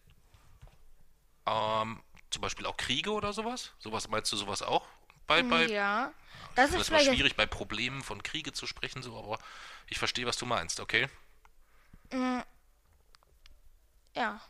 Ähm, 1.46 2.02
zum 2.32 2.42
Beispiel 2.42 2.66
auch 2.66 2.76
Kriege 2.76 3.12
oder 3.12 3.32
sowas? 3.32 3.72
Sowas 3.78 4.08
meinst 4.08 4.32
du 4.32 4.36
sowas 4.36 4.62
auch? 4.62 4.86
Bei, 5.26 5.42
bei, 5.42 5.66
ja, 5.66 6.12
das 6.54 6.70
ist 6.70 6.80
das 6.80 6.90
war 6.90 6.98
vielleicht 6.98 7.16
schwierig, 7.16 7.36
bei 7.36 7.46
Problemen 7.46 8.02
von 8.02 8.22
Kriege 8.22 8.52
zu 8.52 8.66
sprechen, 8.66 9.02
so, 9.02 9.16
aber 9.16 9.38
ich 9.86 9.98
verstehe, 9.98 10.26
was 10.26 10.36
du 10.36 10.46
meinst, 10.46 10.80
okay? 10.80 11.08
ja. 14.14 14.40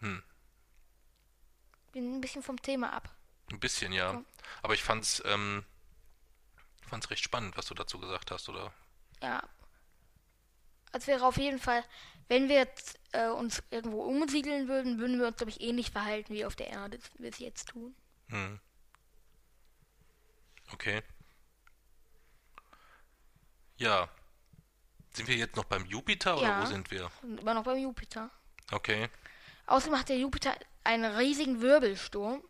Hm. 0.00 0.22
Bin 1.92 2.16
ein 2.16 2.20
bisschen 2.20 2.42
vom 2.42 2.60
Thema 2.60 2.92
ab. 2.92 3.08
Ein 3.50 3.60
bisschen, 3.60 3.92
ja. 3.92 4.22
Aber 4.62 4.74
ich 4.74 4.82
fand's, 4.82 5.22
ähm, 5.24 5.64
fand's 6.88 7.10
recht 7.10 7.22
spannend, 7.22 7.56
was 7.56 7.66
du 7.66 7.74
dazu 7.74 7.98
gesagt 7.98 8.30
hast, 8.30 8.48
oder? 8.48 8.72
Ja. 9.22 9.42
Es 10.92 11.06
wäre 11.06 11.24
auf 11.26 11.36
jeden 11.36 11.58
Fall, 11.58 11.84
wenn 12.28 12.48
wir 12.48 12.56
jetzt 12.56 12.98
äh, 13.12 13.28
uns 13.28 13.62
irgendwo 13.70 14.02
umsiedeln 14.02 14.68
würden, 14.68 14.98
würden 14.98 15.18
wir 15.18 15.26
uns, 15.28 15.36
glaube 15.36 15.50
ich, 15.50 15.60
ähnlich 15.60 15.90
verhalten 15.90 16.32
wie 16.34 16.44
auf 16.44 16.56
der 16.56 16.68
Erde, 16.68 16.98
wie 17.16 17.22
wir 17.24 17.30
es 17.30 17.38
jetzt 17.38 17.68
tun. 17.68 17.94
Hm. 18.28 18.58
Okay. 20.72 21.02
Ja. 23.76 24.08
Sind 25.12 25.28
wir 25.28 25.36
jetzt 25.36 25.56
noch 25.56 25.64
beim 25.64 25.84
Jupiter 25.86 26.36
oder 26.38 26.46
Ja. 26.48 26.62
wo 26.62 26.66
sind 26.66 26.90
wir? 26.90 27.10
Immer 27.22 27.54
noch 27.54 27.64
beim 27.64 27.78
Jupiter. 27.78 28.30
Okay. 28.72 29.08
Außerdem 29.66 29.98
hat 29.98 30.08
der 30.08 30.18
Jupiter 30.18 30.54
einen 30.82 31.04
riesigen 31.16 31.60
Wirbelsturm, 31.60 32.42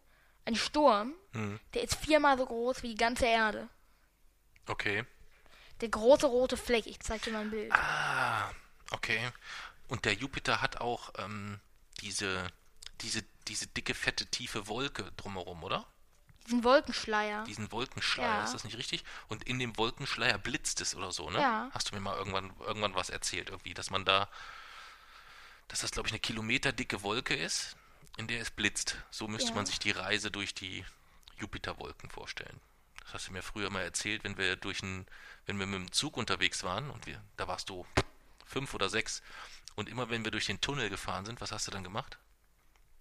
einen 0.45 0.57
Sturm, 0.57 1.15
Hm. 1.33 1.61
der 1.75 1.83
ist 1.83 1.95
viermal 1.97 2.39
so 2.39 2.47
groß 2.47 2.83
wie 2.83 2.89
die 2.91 2.95
ganze 2.95 3.27
Erde. 3.27 3.69
Okay. 4.67 5.05
Der 5.81 5.89
große 5.89 6.27
rote 6.27 6.57
Fleck, 6.57 6.87
ich 6.87 7.01
zeig 7.01 7.23
dir 7.23 7.33
mal 7.33 7.41
ein 7.43 7.51
Bild. 7.51 7.71
Ah, 7.73 8.51
okay. 8.91 9.31
Und 9.89 10.05
der 10.05 10.15
Jupiter 10.15 10.61
hat 10.61 10.81
auch 10.81 11.13
ähm, 11.19 11.61
diese, 12.01 12.47
diese, 13.01 13.23
diese 13.49 13.67
dicke, 13.67 13.95
fette, 13.95 14.27
tiefe 14.27 14.67
Wolke 14.67 15.11
drumherum, 15.17 15.63
oder? 15.63 15.87
Diesen 16.47 16.65
Wolkenschleier. 16.65 17.45
Diesen 17.45 17.73
Wolkenschleier, 17.73 18.29
Ja. 18.39 18.45
ist 18.45 18.53
das 18.55 18.65
nicht 18.65 18.77
richtig? 18.77 19.05
Und 19.29 19.45
in 19.45 19.59
dem 19.59 19.77
Wolkenschleier 19.79 20.37
blitzt 20.39 20.81
es 20.81 20.95
oder 20.95 21.11
so, 21.13 21.31
ne? 21.31 21.41
Ja. 21.41 21.71
Hast 21.73 21.91
du 21.91 21.95
mir 21.95 22.01
mal 22.01 22.17
irgendwann, 22.17 22.53
irgendwann 22.61 22.95
was 22.95 23.09
erzählt, 23.11 23.49
irgendwie, 23.51 23.73
dass 23.75 23.91
man 23.91 24.05
da, 24.05 24.29
dass 25.69 25.81
das, 25.81 25.91
glaube 25.91 26.09
ich, 26.09 26.13
eine 26.13 26.21
kilometerdicke 26.21 27.03
Wolke 27.03 27.35
ist, 27.35 27.77
in 28.19 28.27
der 28.29 28.41
es 28.41 28.51
blitzt. 28.51 28.97
So 29.11 29.27
müsste 29.29 29.51
Ja. 29.51 29.55
man 29.57 29.67
sich 29.67 29.79
die 29.79 29.91
Reise 29.91 30.31
durch 30.31 30.55
die 30.55 30.85
Jupiterwolken 31.39 32.11
vorstellen. 32.11 32.61
Das 33.03 33.15
hast 33.15 33.29
du 33.29 33.33
mir 33.33 33.43
früher 33.43 33.71
mal 33.71 33.83
erzählt, 33.83 34.25
wenn 34.25 34.37
wir 34.37 34.57
durch 34.57 34.83
ein, 34.83 35.07
wenn 35.47 35.59
wir 35.59 35.67
mit 35.67 35.79
dem 35.81 35.93
Zug 35.93 36.17
unterwegs 36.17 36.63
waren 36.63 36.91
und 36.91 37.07
wir, 37.07 37.21
da 37.37 37.49
warst 37.49 37.69
du 37.71 37.87
fünf 38.45 38.75
oder 38.75 38.89
sechs 38.89 39.23
und 39.75 39.89
immer 39.89 40.11
wenn 40.11 40.25
wir 40.25 40.31
durch 40.31 40.47
den 40.47 40.61
Tunnel 40.61 40.91
gefahren 40.91 41.25
sind, 41.25 41.41
was 41.41 41.53
hast 41.53 41.67
du 41.67 41.71
dann 41.71 41.85
gemacht? 41.85 42.19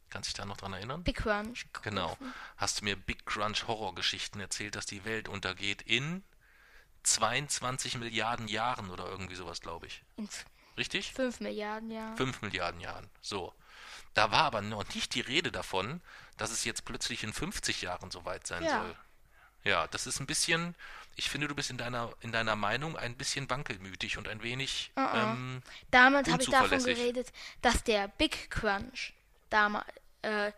Kannst 0.09 0.27
dich 0.27 0.33
da 0.35 0.45
noch 0.45 0.57
dran 0.57 0.73
erinnern? 0.73 1.03
Big 1.03 1.17
Crunch. 1.17 1.65
Genau. 1.81 2.15
Hast 2.57 2.81
du 2.81 2.85
mir 2.85 2.95
Big 2.95 3.25
Crunch 3.25 3.67
Horrorgeschichten 3.67 4.39
erzählt, 4.39 4.75
dass 4.75 4.85
die 4.85 5.05
Welt 5.05 5.27
untergeht 5.27 5.81
in 5.81 6.23
22 7.03 7.97
Milliarden 7.97 8.47
Jahren 8.47 8.89
oder 8.89 9.05
irgendwie 9.07 9.35
sowas, 9.35 9.59
glaube 9.61 9.87
ich. 9.87 10.03
Richtig? 10.77 11.13
5 11.13 11.39
Milliarden, 11.39 11.91
ja. 11.91 12.15
5 12.15 12.41
Milliarden 12.41 12.79
Jahren. 12.79 13.09
So. 13.21 13.53
Da 14.13 14.31
war 14.31 14.43
aber 14.43 14.61
noch 14.61 14.87
nicht 14.93 15.15
die 15.15 15.21
Rede 15.21 15.51
davon, 15.51 16.01
dass 16.37 16.51
es 16.51 16.63
jetzt 16.63 16.85
plötzlich 16.85 17.23
in 17.23 17.33
50 17.33 17.81
Jahren 17.81 18.11
soweit 18.11 18.45
sein 18.47 18.63
Ja. 18.63 18.81
soll. 18.83 18.95
Ja, 19.63 19.87
das 19.87 20.07
ist 20.07 20.19
ein 20.19 20.25
bisschen, 20.27 20.75
ich 21.15 21.29
finde, 21.29 21.47
du 21.47 21.55
bist 21.55 21.69
in 21.69 21.77
deiner, 21.77 22.11
in 22.21 22.31
deiner 22.31 22.55
Meinung 22.55 22.97
ein 22.97 23.15
bisschen 23.15 23.49
wankelmütig 23.49 24.17
und 24.17 24.27
ein 24.27 24.41
wenig, 24.41 24.91
ähm, 24.97 25.61
Damals 25.91 26.29
habe 26.29 26.41
ich 26.43 26.49
davon 26.49 26.83
geredet, 26.83 27.31
dass 27.61 27.83
der 27.83 28.07
Big 28.07 28.49
Crunch 28.49 29.13
damals, 29.49 29.85
äh, 30.23 30.51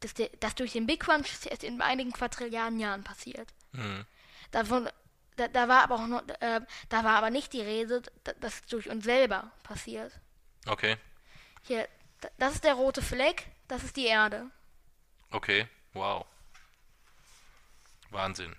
dass, 0.00 0.14
der, 0.14 0.28
dass 0.40 0.54
durch 0.56 0.72
den 0.72 0.86
Big 0.86 1.00
Crunch 1.00 1.28
in 1.62 1.80
einigen 1.80 2.12
Quadrilliarden 2.12 2.80
Jahren 2.80 3.04
passiert. 3.04 3.48
hm, 3.72 4.04
Davon, 4.50 4.88
da, 5.36 5.46
da 5.46 5.68
war 5.68 5.82
aber 5.84 5.94
auch 5.96 6.06
noch, 6.08 6.28
äh, 6.40 6.60
da 6.88 7.04
war 7.04 7.16
aber 7.16 7.30
nicht 7.30 7.52
die 7.52 7.60
Rede, 7.60 8.02
da- 8.24 8.32
dass 8.40 8.54
es 8.54 8.66
durch 8.66 8.88
uns 8.90 9.04
selber 9.04 9.52
passiert. 9.62 10.12
okay, 10.66 10.96
Hier, 11.62 11.88
da- 12.20 12.30
das 12.38 12.54
ist 12.54 12.64
der 12.64 12.74
rote 12.74 13.02
Fleck, 13.02 13.46
das 13.68 13.84
ist 13.84 13.96
die 13.96 14.06
Erde. 14.06 14.50
okay, 15.30 15.68
wow. 15.92 16.26
Wahnsinn. 18.10 18.56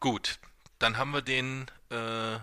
Gut, 0.00 0.38
dann 0.78 0.96
haben 0.96 1.10
wir 1.12 1.22
den 1.22 1.66
äh, 1.90 1.94
Wir 1.94 2.40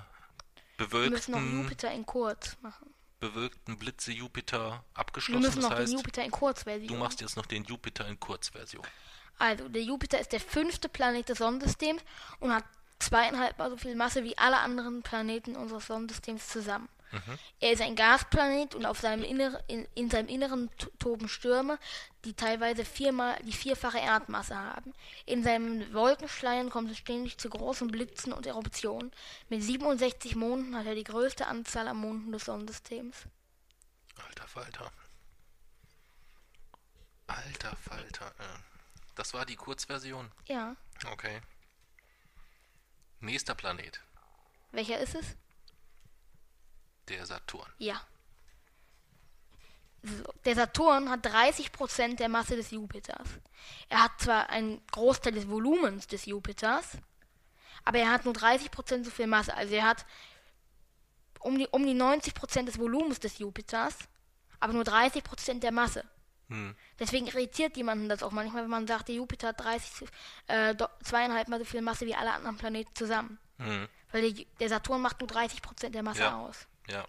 müssen 1.09 1.31
noch 1.31 1.39
bewölkten, 1.39 1.61
Jupiter 1.63 1.91
in 1.91 2.05
kurz 2.05 2.57
machen. 2.61 2.93
bewölkten 3.19 3.77
Blitze 3.77 4.11
Jupiter 4.11 4.83
Wir 4.93 4.99
abgeschlossen. 4.99 5.41
müssen 5.41 5.61
Das 5.61 5.69
noch 5.69 5.77
heißt, 5.77 5.91
den 5.91 5.97
Jupiter 5.99 6.23
in 6.23 6.31
Kurzversion. 6.31 6.87
du 6.87 6.95
machst 6.95 7.21
jetzt 7.21 7.37
noch 7.37 7.45
den 7.45 7.63
Jupiter 7.63 8.07
in 8.07 8.19
Kurzversion. 8.19 8.85
Also, 9.37 9.67
der 9.69 9.83
Jupiter 9.83 10.19
ist 10.19 10.31
der 10.31 10.39
fünfte 10.39 10.87
Planet 10.89 11.29
des 11.29 11.37
Sonnensystems 11.39 12.01
und 12.39 12.53
hat 12.53 12.63
zweieinhalb 12.99 13.57
Mal 13.57 13.69
so 13.69 13.77
viel 13.77 13.95
Masse 13.95 14.23
wie 14.23 14.37
alle 14.37 14.57
anderen 14.59 15.01
Planeten 15.03 15.55
unseres 15.55 15.87
Sonnensystems 15.87 16.47
zusammen. 16.47 16.87
Er 17.59 17.71
ist 17.71 17.81
ein 17.81 17.95
Gasplanet 17.95 18.75
und 18.75 18.85
auf 18.85 18.99
seinem 18.99 19.23
Inneren, 19.23 19.59
in, 19.67 19.87
in 19.95 20.09
seinem 20.09 20.27
Inneren 20.27 20.69
to- 20.77 20.89
toben 20.99 21.27
Stürme, 21.29 21.77
die 22.23 22.33
teilweise 22.33 22.83
viermal 22.85 23.37
die 23.43 23.53
vierfache 23.53 23.99
Erdmasse 23.99 24.55
haben. 24.57 24.93
In 25.25 25.43
seinen 25.43 25.93
Wolkenschleiern 25.93 26.69
kommt 26.69 26.91
es 26.91 26.97
ständig 26.97 27.37
zu 27.37 27.49
großen 27.49 27.87
Blitzen 27.87 28.33
und 28.33 28.45
Eruptionen. 28.45 29.11
Mit 29.49 29.63
67 29.63 30.35
Monden 30.35 30.75
hat 30.75 30.85
er 30.85 30.95
die 30.95 31.03
größte 31.03 31.47
Anzahl 31.47 31.87
an 31.87 31.97
Monden 31.97 32.31
des 32.31 32.45
Sonnensystems. 32.45 33.17
Alter 34.27 34.47
Falter. 34.47 34.91
Alter 37.27 37.75
Falter. 37.77 38.27
Äh. 38.39 38.59
Das 39.15 39.33
war 39.33 39.45
die 39.45 39.55
Kurzversion. 39.55 40.31
Ja. 40.47 40.75
Okay. 41.11 41.41
Nächster 43.19 43.55
Planet. 43.55 44.01
Welcher 44.71 44.99
ist 44.99 45.15
es? 45.15 45.25
Der 47.09 47.25
Saturn. 47.25 47.71
Ja. 47.77 48.01
So, 50.03 50.23
der 50.45 50.55
Saturn 50.55 51.09
hat 51.09 51.25
30% 51.25 52.17
der 52.17 52.29
Masse 52.29 52.55
des 52.55 52.71
Jupiters. 52.71 53.27
Er 53.89 54.03
hat 54.03 54.11
zwar 54.19 54.49
einen 54.49 54.85
Großteil 54.91 55.33
des 55.33 55.47
Volumens 55.47 56.05
des 56.07 56.25
Jupiters, 56.25 56.97
aber 57.83 57.99
er 57.99 58.11
hat 58.11 58.25
nur 58.25 58.35
30% 58.35 59.03
so 59.03 59.09
viel 59.09 59.25
Masse. 59.27 59.55
Also 59.55 59.73
er 59.73 59.85
hat 59.85 60.05
um 61.39 61.57
die, 61.57 61.67
um 61.67 61.83
die 61.85 61.95
90% 61.95 62.65
des 62.65 62.77
Volumens 62.77 63.19
des 63.19 63.39
Jupiters, 63.39 63.95
aber 64.59 64.73
nur 64.73 64.83
30% 64.83 65.59
der 65.59 65.71
Masse. 65.71 66.03
Hm. 66.49 66.75
Deswegen 66.99 67.25
irritiert 67.25 67.75
jemanden 67.75 68.07
das 68.07 68.21
auch 68.21 68.31
manchmal, 68.31 68.63
wenn 68.63 68.69
man 68.69 68.85
sagt, 68.87 69.07
der 69.07 69.15
Jupiter 69.15 69.47
hat 69.49 69.59
30, 69.63 70.07
äh, 70.47 70.75
zweieinhalb 71.03 71.47
mal 71.47 71.57
so 71.59 71.65
viel 71.65 71.81
Masse 71.81 72.05
wie 72.05 72.13
alle 72.15 72.31
anderen 72.31 72.57
Planeten 72.57 72.93
zusammen. 72.93 73.39
Hm. 73.57 73.87
Weil 74.11 74.31
der, 74.31 74.45
der 74.59 74.69
Saturn 74.69 75.01
macht 75.01 75.19
nur 75.19 75.27
30 75.27 75.63
Prozent 75.63 75.95
der 75.95 76.03
Masse 76.03 76.21
Ja. 76.21 76.37
aus. 76.37 76.67
Ja. 76.87 77.05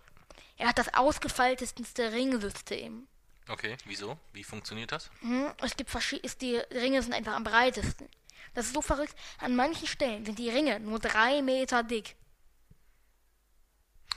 Er 0.56 0.68
hat 0.68 0.78
das 0.78 0.92
ausgefeilteste 0.94 2.12
Ringsystem. 2.12 3.06
Okay, 3.48 3.76
wieso? 3.84 4.18
Wie 4.32 4.42
funktioniert 4.42 4.90
das? 4.92 5.10
Hm, 5.20 5.52
Es 5.62 5.76
gibt 5.76 5.90
verschiedene, 5.90 6.32
die 6.40 6.56
Ringe 6.56 7.02
sind 7.02 7.12
einfach 7.12 7.34
am 7.34 7.44
breitesten. 7.44 8.08
Das 8.54 8.66
ist 8.66 8.74
so 8.74 8.82
verrückt. 8.82 9.14
An 9.38 9.54
manchen 9.54 9.86
Stellen 9.86 10.24
sind 10.24 10.38
die 10.38 10.48
Ringe 10.50 10.80
nur 10.80 10.98
drei 10.98 11.42
Meter 11.42 11.82
dick. 11.82 12.16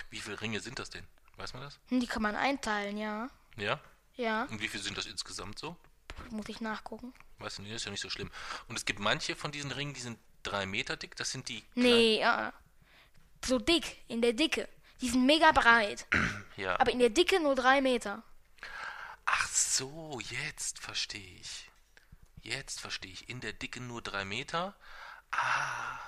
Wie 0.09 0.19
viele 0.19 0.39
Ringe 0.41 0.59
sind 0.59 0.79
das 0.79 0.89
denn? 0.89 1.05
Weiß 1.37 1.53
man 1.53 1.61
das? 1.63 1.79
Hm, 1.89 1.99
Die 1.99 2.07
kann 2.07 2.21
man 2.21 2.35
einteilen, 2.35 2.97
ja. 2.97 3.29
Ja? 3.57 3.79
Ja, 4.15 4.43
Und 4.45 4.61
wie 4.61 4.67
viele 4.67 4.83
sind 4.83 4.97
das 4.97 5.05
insgesamt 5.05 5.59
so? 5.59 5.75
muss 6.31 6.49
ich 6.49 6.59
nachgucken. 6.59 7.13
Weißt 7.37 7.59
du, 7.59 7.61
nee, 7.61 7.73
ist 7.73 7.85
ja 7.85 7.91
nicht 7.91 8.01
so 8.01 8.09
schlimm. 8.09 8.29
Und 8.67 8.75
es 8.77 8.83
gibt 8.83 8.99
manche 8.99 9.35
von 9.37 9.51
diesen 9.53 9.71
Ringen, 9.71 9.93
die 9.93 10.01
sind 10.01 10.19
drei 10.43 10.65
Meter 10.65 10.97
dick. 10.97 11.15
Das 11.15 11.31
sind 11.31 11.47
die. 11.47 11.63
Nee, 11.75 12.19
ja. 12.19 12.51
So 13.45 13.57
dick, 13.57 14.03
in 14.09 14.21
der 14.21 14.33
Dicke. 14.33 14.67
Die 15.01 15.09
sind 15.09 15.25
mega 15.25 15.51
breit. 15.51 16.05
Ja. 16.57 16.77
Aber 16.77 16.91
in 16.91 16.99
der 16.99 17.09
Dicke 17.09 17.39
nur 17.39 17.55
drei 17.55 17.79
Meter. 17.79 18.21
Ach 19.25 19.47
so, 19.47 20.19
jetzt 20.29 20.79
verstehe 20.79 21.39
ich. 21.39 21.69
Jetzt 22.41 22.81
verstehe 22.81 23.13
ich. 23.13 23.29
In 23.29 23.39
der 23.39 23.53
Dicke 23.53 23.79
nur 23.79 24.01
drei 24.01 24.25
Meter. 24.25 24.75
Ah. 25.31 25.99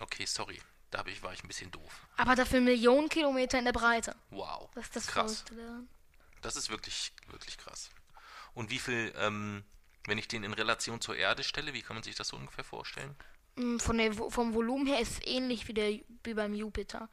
Okay, 0.00 0.24
sorry. 0.24 0.58
Da 0.90 1.00
hab 1.00 1.08
ich, 1.08 1.22
war 1.22 1.34
ich 1.34 1.44
ein 1.44 1.48
bisschen 1.48 1.70
doof. 1.70 2.06
Aber 2.16 2.34
dafür 2.34 2.62
Millionen 2.62 3.10
Kilometer 3.10 3.58
in 3.58 3.66
der 3.66 3.72
Breite. 3.72 4.16
Wow. 4.30 4.70
Das 4.74 4.84
ist 4.86 4.96
das 4.96 5.06
krass. 5.08 5.40
Verrückte. 5.46 5.86
Das 6.40 6.56
ist 6.56 6.70
wirklich, 6.70 7.12
wirklich 7.28 7.58
krass. 7.58 7.90
Und 8.54 8.70
wie 8.70 8.78
viel, 8.78 9.12
ähm, 9.16 9.64
wenn 10.06 10.16
ich 10.16 10.28
den 10.28 10.42
in 10.42 10.54
Relation 10.54 11.02
zur 11.02 11.16
Erde 11.16 11.44
stelle, 11.44 11.74
wie 11.74 11.82
kann 11.82 11.96
man 11.96 12.02
sich 12.02 12.14
das 12.14 12.28
so 12.28 12.36
ungefähr 12.36 12.64
vorstellen? 12.64 13.14
Mm, 13.56 13.78
Von 13.78 13.98
der, 13.98 14.12
vom 14.14 14.54
Volumen 14.54 14.86
her 14.86 15.00
ist 15.00 15.12
es 15.12 15.26
ähnlich 15.26 15.68
wie, 15.68 15.74
der, 15.74 16.00
wie 16.24 16.34
beim 16.34 16.54
Jupiter. 16.54 17.10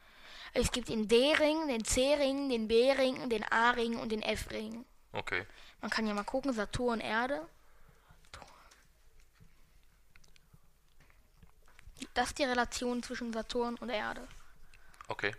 Es 0.52 0.72
gibt 0.72 0.88
den 0.88 1.06
D-Ring, 1.06 1.68
den 1.68 1.84
C-Ring, 1.84 2.48
den 2.48 2.66
B-Ring, 2.66 3.28
den 3.30 3.44
A-Ring 3.44 3.98
und 3.98 4.10
den 4.10 4.22
F-Ring. 4.22 4.84
Okay. 5.12 5.46
Man 5.80 5.90
kann 5.90 6.06
ja 6.06 6.14
mal 6.14 6.24
gucken, 6.24 6.52
Saturn, 6.52 7.00
Erde. 7.00 7.46
Das 12.14 12.28
ist 12.28 12.38
die 12.38 12.44
Relation 12.44 13.02
zwischen 13.02 13.32
Saturn 13.32 13.76
und 13.76 13.90
Erde. 13.90 14.26
Okay. 15.08 15.34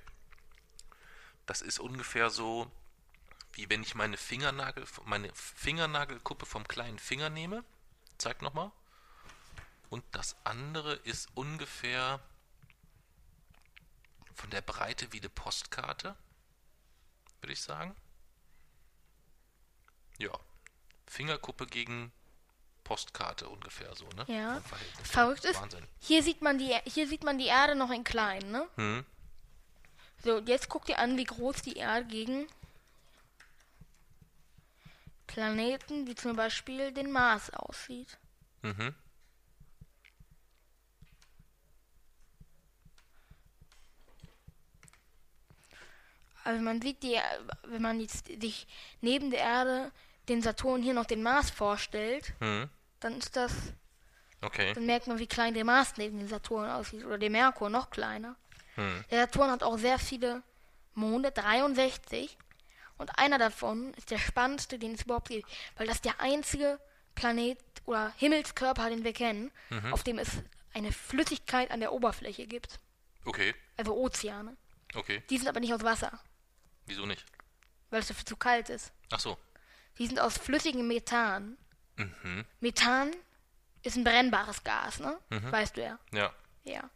Das 1.46 1.62
ist 1.62 1.80
ungefähr 1.80 2.30
so, 2.30 2.72
wie 3.54 3.70
wenn 3.70 3.82
ich 3.82 3.96
meine 3.96 4.18
Fingernagel, 4.18 4.86
meine 5.06 5.30
Fingernagelkuppe 5.34 6.46
vom 6.46 6.68
kleinen 6.68 7.00
Finger 7.00 7.30
nehme. 7.30 7.64
Zeig 8.18 8.42
nochmal. 8.42 8.72
Und 9.90 10.04
das 10.12 10.38
andere 10.46 10.94
ist 10.94 11.30
ungefähr 11.36 12.22
von 14.36 14.50
der 14.50 14.62
Breite 14.62 15.12
wie 15.14 15.20
eine 15.20 15.30
Postkarte, 15.30 16.16
würde 17.42 17.54
ich 17.54 17.62
sagen. 17.62 17.96
Ja. 20.18 20.32
Fingerkuppe 21.08 21.68
gegen 21.68 22.12
Postkarte 22.84 23.50
ungefähr 23.50 23.96
so, 23.96 24.08
ne? 24.10 24.26
Ja. 24.28 24.62
Verrückt 25.04 25.46
ist, 25.46 25.62
Wahnsinn. 25.62 25.88
hier 26.00 26.24
sieht 26.24 26.42
man 26.42 26.58
die, 26.58 26.74
hier 26.86 27.08
sieht 27.08 27.24
man 27.24 27.38
die 27.38 27.48
Erde 27.48 27.76
noch 27.76 27.92
in 27.92 28.04
klein, 28.04 28.52
ne? 28.52 28.68
Hm. 28.76 29.06
So, 30.24 30.38
und 30.38 30.48
jetzt 30.48 30.70
guck 30.70 30.86
dir 30.86 31.00
an, 31.00 31.18
wie 31.18 31.24
groß 31.24 31.62
die 31.64 31.78
Erde 31.78 32.08
gegen 32.08 32.48
Planeten 35.32 36.08
wie 36.08 36.16
zum 36.16 36.36
Beispiel 36.36 36.92
den 36.92 37.12
Mars 37.12 37.50
aussieht. 37.52 38.18
Mhm. 38.62 38.94
Also 46.44 46.62
man 46.62 46.82
sieht 46.82 47.04
die, 47.04 47.18
wenn 47.66 47.82
man 47.82 48.00
jetzt 48.00 48.28
sich 48.42 48.68
neben 49.02 49.32
der 49.32 49.40
Erde 49.42 49.92
den 50.30 50.42
Saturn 50.42 50.82
hier 50.82 50.94
noch 50.94 51.06
den 51.06 51.24
Mars 51.24 51.50
vorstellt, 51.50 52.34
Hm. 52.40 52.70
dann 53.00 53.18
ist 53.18 53.36
das, 53.36 53.52
Okay. 54.42 54.74
dann 54.74 54.86
merkt 54.86 55.08
man, 55.08 55.20
wie 55.20 55.28
klein 55.28 55.54
der 55.54 55.66
Mars 55.66 55.94
neben 55.98 56.18
dem 56.18 56.28
Saturn 56.28 56.70
aussieht 56.70 57.06
oder 57.06 57.18
der 57.18 57.30
Merkur 57.30 57.70
noch 57.70 57.90
kleiner. 57.90 58.36
Hm. 58.76 59.04
Der 59.12 59.20
Saturn 59.22 59.52
hat 59.52 59.64
auch 59.64 59.78
sehr 59.78 60.00
viele 60.00 60.42
Monde, 60.94 61.32
63. 61.32 62.38
Und 62.98 63.18
einer 63.18 63.38
davon 63.40 63.94
ist 63.96 64.12
der 64.12 64.20
spannendste, 64.20 64.78
den 64.78 64.94
es 64.94 65.04
überhaupt 65.04 65.30
gibt, 65.30 65.50
weil 65.76 65.88
das 65.88 66.02
der 66.02 66.20
einzige 66.22 66.80
Planet 67.16 67.58
oder 67.86 68.14
Himmelskörper, 68.18 68.90
den 68.90 69.04
wir 69.04 69.14
kennen, 69.14 69.52
auf 69.92 70.04
dem 70.04 70.20
es 70.20 70.30
eine 70.74 70.92
Flüssigkeit 70.92 71.72
an 71.72 71.80
der 71.80 71.94
Oberfläche 71.94 72.46
gibt. 72.48 72.80
Okay. 73.26 73.54
Also 73.78 73.96
Ozeane. 73.96 74.56
Okay. 74.94 75.24
Die 75.30 75.38
sind 75.38 75.48
aber 75.48 75.60
nicht 75.60 75.74
aus 75.74 75.82
Wasser, 75.84 76.20
Wieso 76.92 77.06
nicht? 77.06 77.26
weil 77.90 78.00
es 78.00 78.08
dafür 78.08 78.26
zu 78.26 78.36
kalt 78.38 78.70
ist. 78.70 78.92
Ach 79.12 79.20
so. 79.20 79.38
Die 79.98 80.08
sind 80.08 80.20
aus 80.20 80.38
flüssigem 80.38 80.88
Methan. 80.88 81.58
Mhm. 81.98 82.46
Methan 82.60 83.12
ist 83.84 83.98
ein 83.98 84.04
brennbares 84.04 84.64
Gas, 84.64 85.00
ne? 85.00 85.20
Weißt 85.30 85.78
du 85.78 85.84
ja. 85.84 86.00
Ja. 86.12 86.34
Ja. 86.64 86.90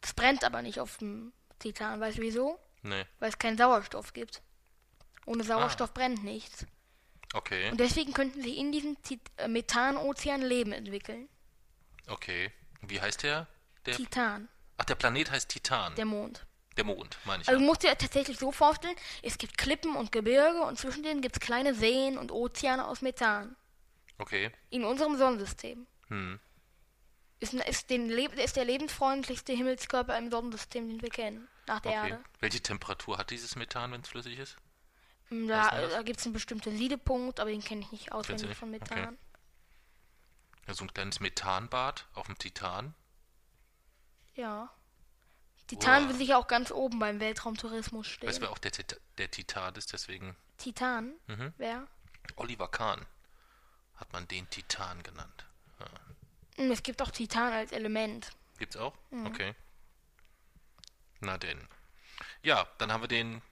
Das 0.00 0.14
brennt 0.14 0.44
aber 0.44 0.62
nicht 0.62 0.80
auf 0.80 0.98
dem 0.98 1.32
Titan. 1.58 2.00
Weißt 2.00 2.18
du 2.18 2.22
wieso? 2.22 2.58
Nee. 2.82 3.04
Weil 3.18 3.28
es 3.30 3.38
keinen 3.38 3.58
Sauerstoff 3.58 4.12
gibt. 4.12 4.42
Ohne 5.24 5.42
Sauerstoff 5.42 5.92
brennt 5.92 6.22
nichts. 6.22 6.66
Okay. 7.34 7.70
Und 7.70 7.78
deswegen 7.80 8.12
könnten 8.12 8.40
sich 8.40 8.56
in 8.56 8.70
diesem 8.70 8.96
äh, 9.38 9.48
Methanozean 9.48 10.40
Leben 10.42 10.72
entwickeln. 10.72 11.28
Okay. 12.06 12.52
Wie 12.82 13.00
heißt 13.00 13.24
der? 13.24 13.48
Der 13.86 13.96
Titan, 13.96 14.48
Ach, 14.78 14.84
der 14.84 14.94
Planet 14.94 15.30
heißt 15.30 15.48
Titan. 15.48 15.94
der 15.96 16.04
Mond. 16.04 16.46
Der 16.76 16.84
Mond, 16.84 17.18
meine 17.24 17.42
ich. 17.42 17.48
Also 17.48 17.58
du 17.58 17.64
ja. 17.64 17.68
musst 17.68 17.82
dir 17.82 17.96
tatsächlich 17.96 18.38
so 18.38 18.52
vorstellen, 18.52 18.96
es 19.22 19.38
gibt 19.38 19.56
Klippen 19.56 19.96
und 19.96 20.12
Gebirge 20.12 20.60
und 20.62 20.78
zwischen 20.78 21.02
denen 21.02 21.22
gibt 21.22 21.36
es 21.36 21.40
kleine 21.40 21.74
Seen 21.74 22.18
und 22.18 22.30
Ozeane 22.30 22.86
aus 22.86 23.00
Methan. 23.02 23.56
Okay. 24.18 24.50
In 24.70 24.84
unserem 24.84 25.16
Sonnensystem. 25.16 25.86
Hm. 26.08 26.38
Ist, 27.38 27.52
ist, 27.54 27.90
den 27.90 28.08
ist 28.10 28.56
der 28.56 28.64
lebensfreundlichste 28.64 29.52
Himmelskörper 29.52 30.16
im 30.16 30.30
Sonnensystem, 30.30 30.88
den 30.88 31.02
wir 31.02 31.10
kennen. 31.10 31.48
Nach 31.66 31.80
der 31.80 31.92
Okay. 31.92 32.10
Erde. 32.10 32.24
Welche 32.40 32.62
Temperatur 32.62 33.18
hat 33.18 33.30
dieses 33.30 33.56
Methan, 33.56 33.92
wenn 33.92 34.00
es 34.02 34.08
flüssig 34.08 34.38
ist? 34.38 34.56
Weißt 35.30 35.50
Da, 35.50 35.80
du 35.82 35.88
da 35.88 36.02
gibt 36.02 36.20
es 36.20 36.26
einen 36.26 36.32
bestimmten 36.34 36.76
Siedepunkt, 36.76 37.40
aber 37.40 37.50
den 37.50 37.62
kenne 37.62 37.80
ich 37.82 37.90
nicht 37.92 38.08
du 38.08 38.14
auswendig 38.14 38.48
nicht? 38.48 38.58
von 38.58 38.72
Okay. 38.74 38.78
Methan. 38.94 39.18
Ja, 40.68 40.74
so 40.74 40.84
ein 40.84 40.92
kleines 40.94 41.20
Methanbad 41.20 42.06
auf 42.14 42.26
dem 42.26 42.38
Titan. 42.38 42.94
Ja. 44.34 44.70
Titan 45.66 46.04
Boah. 46.04 46.08
will 46.10 46.16
sich 46.16 46.28
ja 46.28 46.36
auch 46.38 46.46
ganz 46.46 46.70
oben 46.70 46.98
beim 46.98 47.20
Weltraumtourismus 47.20 48.06
stehen. 48.06 48.28
Weißt 48.28 48.38
du, 48.38 48.42
wer 48.42 48.50
auch 48.50 48.58
der, 48.58 48.72
der 49.18 49.30
Titan 49.30 49.74
ist? 49.74 49.92
Deswegen 49.92 50.36
Titan? 50.58 51.14
Mhm. 51.26 51.52
Wer? 51.56 51.86
Oliver 52.36 52.68
Kahn 52.68 53.04
hat 53.96 54.12
man 54.12 54.28
den 54.28 54.48
Titan 54.50 55.02
genannt. 55.02 55.46
Mm, 56.56 56.70
Es 56.70 56.82
gibt 56.82 57.02
auch 57.02 57.10
Titan 57.10 57.52
als 57.52 57.72
Element. 57.72 58.30
Gibt's 58.58 58.76
auch? 58.76 58.94
Mhm. 59.10 59.26
Okay. 59.26 59.54
Na 61.20 61.38
denn. 61.38 61.66
Ja, 62.42 62.66
dann 62.78 62.92
haben 62.92 63.02
wir 63.02 63.08
den, 63.08 63.42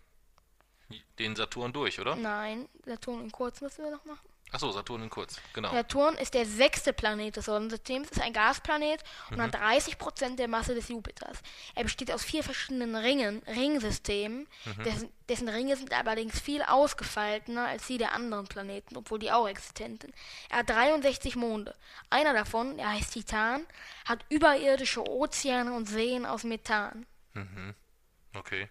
den 1.19 1.35
Saturn 1.37 1.73
durch, 1.73 1.99
oder? 2.01 2.17
Nein, 2.17 2.69
Saturn 2.85 3.23
in 3.23 3.33
kurz 3.33 3.61
müssen 3.61 3.85
wir 3.85 3.91
noch 3.91 4.05
machen. 4.05 4.29
Achso, 4.55 4.71
Saturn 4.71 5.03
in 5.03 5.11
kurz. 5.11 5.41
Genau. 5.53 5.73
Saturn 5.73 6.15
ist 6.15 6.33
der 6.33 6.47
sechste 6.47 6.93
Planet 6.93 7.35
des 7.35 7.47
Sonnensystems, 7.47 8.09
ist 8.13 8.21
ein 8.23 8.33
Gasplanet 8.33 9.03
und 9.31 9.39
Mhm. 9.39 9.43
hat 9.43 9.55
30% 9.57 10.39
der 10.39 10.47
Masse 10.47 10.77
des 10.77 10.87
Jupiters. 10.89 11.39
Er 11.75 11.83
besteht 11.83 12.13
aus 12.13 12.23
vier 12.23 12.45
verschiedenen 12.45 12.95
Ringen, 12.95 13.43
Ringsystemen, 13.49 14.47
Mhm. 14.65 14.83
dessen, 14.85 15.13
dessen 15.29 15.49
Ringe 15.49 15.75
sind 15.77 15.93
allerdings 15.93 16.39
viel 16.39 16.63
ausgefeiltener 16.63 17.67
als 17.67 17.89
die 17.89 17.99
der 17.99 18.13
anderen 18.13 18.47
Planeten, 18.47 18.97
obwohl 18.97 19.19
die 19.19 19.33
auch 19.33 19.49
existent 19.49 20.03
sind. 20.03 20.15
Er 20.51 20.59
hat 20.59 20.71
63 20.71 21.35
Monde. 21.35 21.75
Einer 22.09 22.33
davon, 22.33 22.77
der 22.77 22.91
heißt 22.91 23.13
Titan, 23.13 23.67
hat 24.05 24.25
überirdische 24.29 25.03
Ozeane 25.05 25.73
und 25.73 25.87
Seen 25.87 26.25
aus 26.27 26.45
Methan. 26.45 27.07
Okay. 28.37 28.69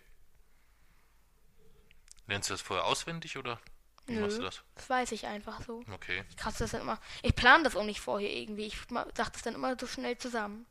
Lernst 2.27 2.49
du 2.49 2.53
das 2.53 2.61
vorher 2.61 2.85
auswendig 2.85 3.37
oder 3.37 3.59
wie 4.05 4.13
Nö, 4.13 4.21
machst 4.21 4.37
du 4.37 4.41
das? 4.43 4.61
das 4.75 4.89
weiß 4.89 5.11
ich 5.13 5.25
einfach 5.27 5.61
so. 5.65 5.83
Okay. 5.91 6.23
Krass, 6.37 6.57
das 6.57 6.71
dann 6.71 6.81
immer. 6.81 6.99
Ich 7.21 7.35
plane 7.35 7.63
das 7.63 7.75
auch 7.75 7.83
nicht 7.85 8.01
vorher 8.01 8.31
irgendwie. 8.31 8.65
Ich 8.67 8.77
sag 9.15 9.31
das 9.33 9.41
dann 9.43 9.55
immer 9.55 9.77
so 9.79 9.87
schnell 9.87 10.17
zusammen. 10.17 10.65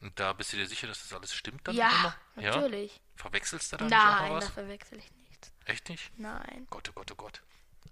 Und 0.00 0.18
da 0.18 0.32
bist 0.32 0.52
du 0.52 0.56
dir 0.56 0.66
sicher, 0.66 0.86
dass 0.86 1.02
das 1.02 1.12
alles 1.12 1.34
stimmt 1.34 1.66
dann 1.68 1.74
Ja, 1.76 1.88
immer? 2.36 2.42
Ja? 2.44 2.56
natürlich. 2.56 3.00
Verwechselst 3.16 3.72
du 3.72 3.76
da 3.76 3.84
nicht 3.84 3.94
auch 3.94 3.98
Nein, 3.98 4.28
mal 4.32 4.34
das 4.40 4.46
was? 4.48 4.54
verwechsel 4.54 4.98
ich 4.98 5.10
nicht. 5.12 5.52
Echt 5.66 5.88
nicht? 5.88 6.18
Nein, 6.18 6.66
Gott, 6.70 6.88
oh 6.88 6.92
Gott, 6.94 7.12
oh 7.12 7.16
Gott. 7.16 7.42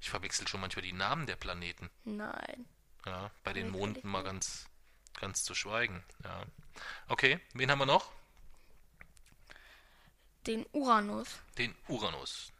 Ich 0.01 0.11
verwechsel 0.11 0.49
schon 0.49 0.61
manchmal 0.61 0.83
die 0.83 0.93
Namen 0.93 1.27
der 1.27 1.37
Planeten. 1.37 1.91
nein. 2.05 2.67
Ja, 3.07 3.31
bei 3.45 3.53
den 3.53 3.67
ich 3.67 3.73
Monden 3.73 4.07
mal 4.09 4.23
ganz, 4.23 4.67
ganz 5.21 5.43
zu 5.45 5.55
schweigen. 5.55 6.05
Ja. 6.25 6.43
Okay, 7.09 7.41
wen 7.55 7.71
haben 7.71 7.79
wir 7.79 7.87
noch? 7.87 8.11
Den 10.47 10.67
Uranus. 10.73 11.29
Den 11.57 11.75
Uranus. 11.89 12.53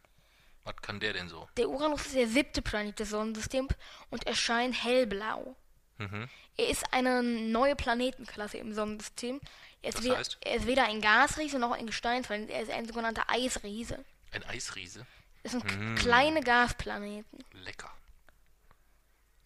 Was 0.69 0.81
kann 0.83 0.99
der 0.99 1.13
denn 1.13 1.29
so? 1.29 1.47
Der 1.57 1.67
Uranus 1.67 2.05
ist 2.05 2.15
der 2.15 2.27
siebte 2.27 2.61
Planet 2.61 2.99
des 2.99 3.09
Sonnensystems 3.09 3.73
und 4.11 4.27
erscheint 4.27 4.83
hellblau. 4.83 5.55
Mhm. 5.97 6.29
Er 6.57 6.69
ist 6.69 6.93
eine 6.93 7.23
neue 7.23 7.75
Planetenklasse 7.75 8.57
im 8.59 8.73
Sonnensystem. 8.73 9.41
Er 9.81 9.89
ist, 9.89 10.03
weder, 10.03 10.17
heißt? 10.17 10.37
er 10.41 10.55
ist 10.57 10.67
weder 10.67 10.83
ein 10.85 11.01
Gasriese 11.01 11.57
noch 11.57 11.71
ein 11.71 11.87
Gesteinsplanet, 11.87 12.51
er 12.51 12.61
ist 12.61 12.69
ein 12.71 12.85
sogenannter 12.85 13.23
Eisriese. 13.29 14.03
Ein 14.31 14.43
Eisriese? 14.43 15.07
Das 15.41 15.53
sind 15.53 15.63
Mm. 15.65 15.95
kleine 15.95 16.41
Gasplaneten. 16.41 17.43
Lecker. 17.53 17.89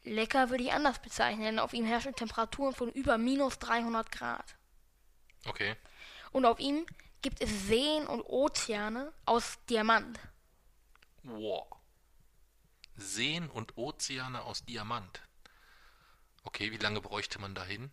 Lecker 0.03 0.49
würde 0.49 0.63
ich 0.65 0.74
anders 0.74 0.99
bezeichnen, 0.99 1.43
denn 1.43 1.59
auf 1.59 1.71
ihm 1.71 1.86
herrschen 1.86 2.15
Temperaturen 2.15 2.74
von 2.76 2.91
über 2.91 3.17
minus 3.17 3.59
300 3.59 4.11
Grad. 4.11 4.55
Okay. 5.45 5.76
Und 6.32 6.45
auf 6.45 6.59
ihm 6.59 6.86
gibt 7.21 7.41
es 7.41 7.67
Seen 7.67 8.05
und 8.07 8.24
Ozeane 8.24 9.13
aus 9.26 9.57
Diamant. 9.69 10.19
Wow. 11.24 11.67
Seen 12.95 13.49
und 13.49 13.78
Ozeane 13.78 14.41
aus 14.43 14.65
Diamant. 14.65 15.21
Okay, 16.43 16.71
wie 16.71 16.78
lange 16.78 17.01
bräuchte 17.01 17.39
man 17.39 17.55
dahin? 17.55 17.91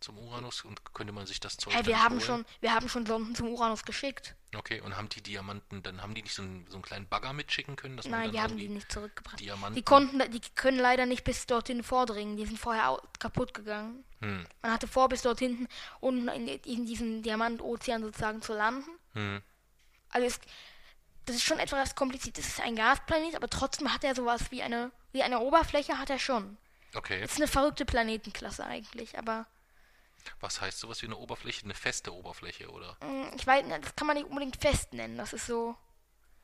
Zum 0.00 0.16
Uranus 0.18 0.64
und 0.64 0.82
könnte 0.94 1.12
man 1.12 1.26
sich 1.26 1.40
das 1.40 1.58
Zeug 1.58 1.74
dann 1.74 1.86
wir, 1.86 2.02
haben 2.02 2.14
holen? 2.16 2.20
schon, 2.22 2.46
wir 2.60 2.72
haben 2.74 2.88
schon 2.88 3.04
Sonden 3.04 3.34
zum 3.34 3.48
Uranus 3.48 3.84
geschickt. 3.84 4.34
Okay, 4.56 4.80
und 4.80 4.96
haben 4.96 5.10
die 5.10 5.22
Diamanten, 5.22 5.82
dann 5.82 6.00
haben 6.02 6.14
die 6.14 6.22
nicht 6.22 6.34
so 6.34 6.40
einen, 6.42 6.66
so 6.68 6.76
einen 6.76 6.82
kleinen 6.82 7.06
Bagger 7.06 7.34
mitschicken 7.34 7.76
können? 7.76 7.98
Dass 7.98 8.06
man 8.08 8.20
Nein, 8.20 8.32
die 8.32 8.40
haben 8.40 8.56
die 8.56 8.68
nicht 8.68 8.90
zurückgebracht. 8.90 9.38
Diamanten. 9.38 9.74
Die 9.76 9.82
konnten, 9.82 10.18
die 10.30 10.40
können 10.54 10.78
leider 10.78 11.04
nicht 11.04 11.22
bis 11.22 11.46
dorthin 11.46 11.82
vordringen. 11.84 12.36
Die 12.38 12.46
sind 12.46 12.58
vorher 12.58 12.98
kaputt 13.18 13.52
gegangen. 13.52 14.02
Hm, 14.22 14.46
Man 14.62 14.72
hatte 14.72 14.88
vor, 14.88 15.08
bis 15.10 15.20
dort 15.22 15.38
hinten 15.38 15.68
unten 16.00 16.28
in, 16.28 16.48
in 16.48 16.86
diesem 16.86 17.22
Diamantozean 17.22 18.02
sozusagen 18.02 18.40
zu 18.40 18.54
landen. 18.54 18.90
hm, 19.12 19.42
Also 20.08 20.26
es, 20.26 20.40
das 21.30 21.36
ist 21.38 21.44
schon 21.46 21.58
etwas 21.58 21.94
kompliziert. 21.94 22.38
Das 22.38 22.46
ist 22.46 22.60
ein 22.60 22.76
Gasplanet, 22.76 23.34
aber 23.34 23.48
trotzdem 23.48 23.92
hat 23.92 24.04
er 24.04 24.14
sowas 24.14 24.50
wie 24.50 24.62
eine, 24.62 24.90
wie 25.12 25.22
eine 25.22 25.40
Oberfläche 25.40 25.98
hat 25.98 26.10
er 26.10 26.18
schon. 26.18 26.56
okay. 26.94 27.20
Es 27.22 27.32
ist 27.32 27.38
eine 27.38 27.48
verrückte 27.48 27.84
Planetenklasse 27.84 28.64
eigentlich, 28.64 29.18
aber 29.18 29.46
Was 30.40 30.60
heißt 30.60 30.78
sowas 30.78 31.00
wie 31.02 31.06
eine 31.06 31.16
Oberfläche? 31.16 31.64
Eine 31.64 31.74
feste 31.74 32.12
Oberfläche, 32.14 32.68
oder? 32.70 32.96
mh, 33.02 33.32
ich 33.36 33.46
weiß 33.46 33.64
das 33.82 33.96
kann 33.96 34.06
man 34.06 34.16
nicht 34.16 34.28
unbedingt 34.28 34.56
fest 34.60 34.92
nennen. 34.92 35.16
Das 35.16 35.32
ist 35.32 35.46
so. 35.46 35.76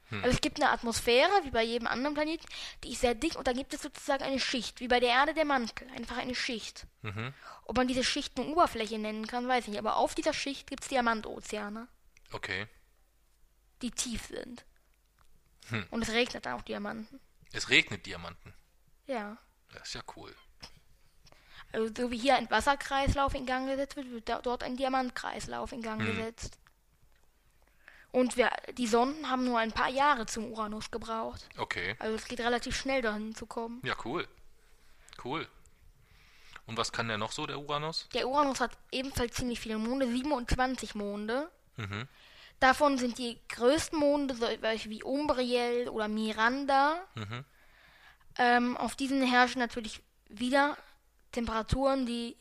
Also 0.09 0.29
es 0.29 0.41
gibt 0.41 0.63
eine 0.63 0.71
Atmosphäre, 0.71 1.33
wie 1.43 1.51
bei 1.51 1.65
jedem 1.65 1.89
anderen 1.89 2.15
Planeten, 2.15 2.47
die 2.85 2.93
ist 2.93 3.01
sehr 3.01 3.17
dick 3.17 3.35
und 3.35 3.49
dann 3.49 3.57
gibt 3.57 3.75
es 3.75 3.83
sozusagen 3.83 4.23
eine 4.23 4.39
Schicht, 4.39 4.79
wie 4.79 4.87
bei 4.87 5.01
der 5.01 5.09
Erde 5.09 5.35
der 5.35 5.45
Mantel, 5.45 5.91
einfach 5.91 6.17
eine 6.19 6.37
Schicht. 6.37 6.87
Mhm. 7.03 7.35
Ob 7.65 7.77
man 7.77 7.89
diese 7.89 8.05
Schicht 8.05 8.39
eine 8.39 8.49
Oberfläche 8.49 8.99
nennen 9.01 9.27
kann, 9.27 9.49
weiß 9.49 9.65
ich 9.65 9.71
nicht, 9.71 9.81
aber 9.81 9.97
auf 9.97 10.15
dieser 10.15 10.33
Schicht 10.33 10.69
gibt 10.69 10.85
es 10.85 10.89
Diamantozeane, 10.91 11.89
Okay. 12.31 12.69
die 13.83 13.91
tief 13.91 14.27
sind. 14.29 14.65
Hm. 15.71 15.87
Und 15.91 16.03
es 16.03 16.11
regnet 16.13 16.47
dann 16.47 16.55
auch 16.55 16.63
Diamanten. 16.63 17.21
Es 17.53 17.69
regnet 17.71 18.07
Diamanten. 18.07 18.55
Ja. 19.07 19.37
Das 19.73 19.89
ist 19.89 19.95
ja 19.95 20.03
cool. 20.17 20.35
Also 21.73 21.93
so 22.05 22.11
wie 22.11 22.19
hier 22.19 22.37
ein 22.37 22.51
Wasserkreislauf 22.51 23.35
in 23.35 23.47
Gang 23.47 23.69
gesetzt 23.69 23.97
wird, 23.97 24.11
wird 24.11 24.47
dort 24.47 24.63
ein 24.63 24.77
Diamantkreislauf 24.77 25.73
in 25.73 25.83
Gang 25.83 26.01
Hm. 26.01 26.07
gesetzt. 26.17 26.59
Und 28.13 28.37
wir, 28.37 28.51
die 28.79 28.87
Sonden 28.87 29.29
haben 29.29 29.45
nur 29.45 29.59
ein 29.59 29.73
paar 29.73 29.91
Jahre 29.91 30.25
zum 30.27 30.51
Uranus 30.53 30.91
gebraucht. 30.91 31.47
Okay. 31.59 31.97
Also 31.99 32.15
es 32.17 32.25
geht 32.27 32.41
relativ 32.41 32.75
schnell 32.77 33.03
dahin 33.03 33.35
zu 33.35 33.47
kommen. 33.47 33.83
Ja, 33.85 33.95
cool. 34.05 34.27
Cool. 35.23 35.47
Und 36.67 36.77
was 36.79 36.93
kann 36.93 37.09
der 37.09 37.19
noch 37.19 37.33
so, 37.33 37.47
der 37.47 37.59
Uranus? 37.59 38.09
Der 38.15 38.27
Uranus 38.27 38.61
hat 38.61 38.77
ebenfalls 38.91 39.35
ziemlich 39.35 39.61
viele 39.61 39.77
Monde, 39.79 40.07
27 40.11 40.95
Monde. 40.95 41.51
Mhm. 41.77 42.09
Davon 42.61 42.97
sind 42.99 43.19
die 43.19 43.39
größten 43.49 43.99
Monde 43.99 44.35
solche 44.35 44.89
wie 44.91 45.03
Umbriel 45.03 45.89
oder 45.89 46.09
Miranda. 46.09 46.97
Mhm. 47.15 47.45
Ähm, 48.39 48.77
auf 48.77 48.97
diesen 48.97 49.23
herrschen 49.23 49.59
natürlich 49.61 50.03
wieder 50.29 50.77
Temperaturen, 51.33 52.07
die, 52.07 52.37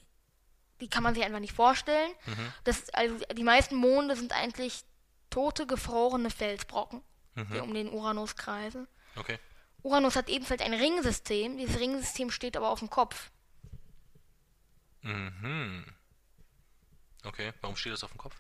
die 0.80 0.88
kann 0.90 1.04
man 1.04 1.14
sich 1.16 1.24
einfach 1.24 1.40
nicht 1.40 1.54
vorstellen. 1.54 2.12
Mhm. 2.26 2.54
Das, 2.64 2.90
also 2.92 3.18
die 3.34 3.44
meisten 3.44 3.76
Monde 3.76 4.16
sind 4.16 4.34
eigentlich 4.34 4.84
tote, 5.30 5.68
gefrorene 5.68 6.30
Felsbrocken, 6.30 7.02
Mhm. 7.36 7.48
die 7.54 7.60
um 7.60 7.74
den 7.74 7.90
Uranus 7.92 8.36
kreisen. 8.38 8.88
Okay. 9.18 9.38
Uranus 9.84 10.16
hat 10.16 10.30
ebenfalls 10.30 10.62
ein 10.62 10.74
Ringsystem. 10.74 11.58
Dieses 11.58 11.78
Ringsystem 11.80 12.32
steht 12.32 12.56
aber 12.56 12.70
auf 12.70 12.80
dem 12.80 12.90
Kopf. 12.90 13.30
Mhm. 15.02 15.86
Okay, 17.24 17.54
warum 17.62 17.76
steht 17.76 17.94
das 17.94 18.04
auf 18.04 18.12
dem 18.12 18.18
Kopf? 18.18 18.36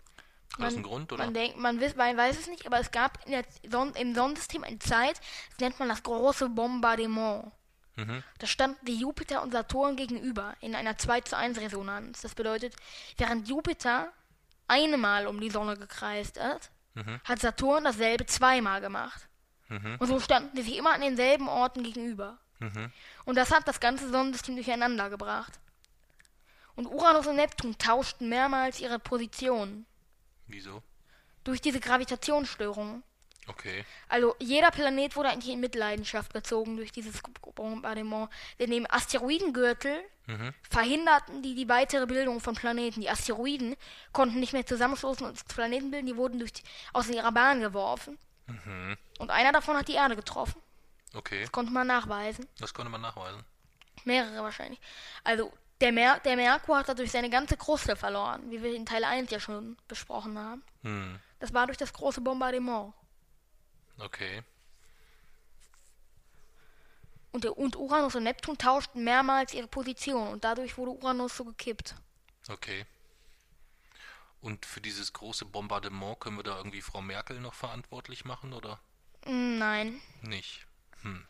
Man, 0.57 0.67
das 0.67 0.75
einen 0.75 0.83
Grund, 0.83 1.11
oder? 1.11 1.23
man, 1.25 1.33
denkt, 1.33 1.57
man, 1.57 1.79
wiss, 1.79 1.95
man 1.95 2.15
weiß 2.15 2.39
es 2.39 2.47
nicht, 2.47 2.65
aber 2.65 2.79
es 2.79 2.91
gab 2.91 3.25
in 3.25 3.31
der 3.31 3.43
Son 3.69 3.93
im 3.93 4.15
Sonnensystem 4.15 4.63
eine 4.63 4.79
Zeit, 4.79 5.19
das 5.51 5.59
nennt 5.59 5.79
man 5.79 5.89
das 5.89 6.03
große 6.03 6.49
Bombardement. 6.49 7.51
Mhm. 7.95 8.23
Da 8.39 8.47
standen 8.47 8.85
die 8.85 8.95
Jupiter 8.95 9.41
und 9.41 9.51
Saturn 9.51 9.95
gegenüber 9.95 10.55
in 10.61 10.75
einer 10.75 10.97
2 10.97 11.21
zu 11.21 11.37
1 11.37 11.59
Resonanz. 11.59 12.21
Das 12.21 12.35
bedeutet, 12.35 12.75
während 13.17 13.47
Jupiter 13.47 14.11
einmal 14.67 15.27
um 15.27 15.39
die 15.39 15.49
Sonne 15.49 15.77
gekreist 15.77 16.39
hat, 16.39 16.71
Mhm. 16.95 17.19
hat 17.25 17.39
Saturn 17.39 17.83
dasselbe 17.83 18.25
zweimal 18.25 18.81
gemacht. 18.81 19.27
Mhm. 19.67 19.97
Und 19.99 20.07
so 20.07 20.19
standen 20.19 20.55
sie 20.55 20.63
sich 20.63 20.77
immer 20.77 20.93
an 20.93 21.01
denselben 21.01 21.49
Orten 21.49 21.83
gegenüber. 21.83 22.37
Mhm. 22.59 22.91
Und 23.25 23.35
das 23.35 23.51
hat 23.51 23.67
das 23.67 23.79
ganze 23.79 24.09
Sonnensystem 24.09 24.55
durcheinander 24.55 25.09
gebracht. 25.09 25.59
Und 26.75 26.87
Uranus 26.87 27.27
und 27.27 27.35
Neptun 27.35 27.77
tauschten 27.77 28.29
mehrmals 28.29 28.79
ihre 28.79 28.99
Positionen 28.99 29.85
Wieso? 30.47 30.81
durch 31.43 31.61
diese 31.61 31.79
Gravitationsstörungen. 31.79 33.03
Okay. 33.47 33.85
Also 34.09 34.35
jeder 34.39 34.71
Planet 34.71 35.15
wurde 35.15 35.29
eigentlich 35.29 35.53
in 35.53 35.59
Mitleidenschaft 35.59 36.33
gezogen 36.33 36.77
durch 36.77 36.91
dieses 36.91 37.21
Bombardement. 37.53 38.29
Denn 38.59 38.71
im 38.71 38.87
Asteroidengürtel 38.89 40.03
Mhm. 40.27 40.55
verhinderten 40.67 41.43
die 41.43 41.53
die 41.53 41.69
weitere 41.69 42.07
Bildung 42.07 42.39
von 42.41 42.55
Planeten. 42.55 42.99
Die 43.01 43.09
Asteroiden 43.11 43.75
konnten 44.11 44.39
nicht 44.39 44.53
mehr 44.53 44.65
zusammenstoßen 44.65 45.23
und 45.27 45.47
Planeten 45.47 45.91
bilden, 45.91 46.07
die 46.07 46.17
wurden 46.17 46.39
durch 46.39 46.53
die, 46.53 46.63
aus 46.93 47.07
ihrer 47.09 47.31
Bahn 47.31 47.61
geworfen. 47.61 48.17
Mhm. 48.47 48.97
Und 49.19 49.29
einer 49.29 49.51
davon 49.51 49.77
hat 49.77 49.87
die 49.87 49.93
Erde 49.93 50.15
getroffen. 50.15 50.59
Okay, 51.13 51.41
Das 51.41 51.51
konnte 51.51 51.71
man 51.71 51.85
nachweisen. 51.85 52.47
das 52.57 52.73
konnte 52.73 52.89
man 52.91 53.01
nachweisen. 53.01 53.43
Mehrere 54.03 54.41
wahrscheinlich. 54.41 54.79
Also 55.23 55.53
der, 55.82 55.91
Mer 55.91 56.19
der 56.19 56.36
Merkur 56.36 56.78
hat 56.78 56.89
dadurch 56.89 57.11
seine 57.11 57.30
ganze 57.30 57.57
Kruste 57.57 57.95
verloren, 57.95 58.49
wie 58.49 58.61
wir 58.61 58.73
in 58.73 58.86
Teil 58.86 59.03
1 59.03 59.32
ja 59.32 59.39
schon 59.39 59.78
besprochen 59.88 60.38
haben. 60.38 60.63
Hm. 60.84 61.19
Das 61.39 61.53
war 61.53 61.65
durch 61.67 61.78
das 61.78 61.93
große 61.93 62.21
Bombardement. 62.21 62.93
Okay. 63.99 64.43
Und, 67.32 67.43
der, 67.43 67.57
und 67.57 67.76
Uranus 67.76 68.15
und 68.15 68.23
Neptun 68.23 68.57
tauschten 68.57 69.03
mehrmals 69.03 69.53
ihre 69.53 69.67
Position 69.67 70.30
und 70.30 70.43
dadurch 70.43 70.78
wurde 70.78 70.91
Uranus 70.91 71.36
so 71.36 71.43
gekippt. 71.43 71.95
Okay. 72.47 72.86
Und 74.39 74.65
für 74.65 74.80
dieses 74.80 75.11
große 75.11 75.45
Bombardement 75.45 76.19
können 76.19 76.38
wir 76.38 76.43
da 76.43 76.55
irgendwie 76.57 76.82
Frau 76.82 77.01
Merkel 77.01 77.39
noch 77.39 77.53
verantwortlich 77.53 78.23
machen, 78.26 78.53
oder 78.53 78.80
Mm, 79.26 79.57
Nein, 79.57 80.01
nicht? 80.21 80.65
Hm. 81.01 81.26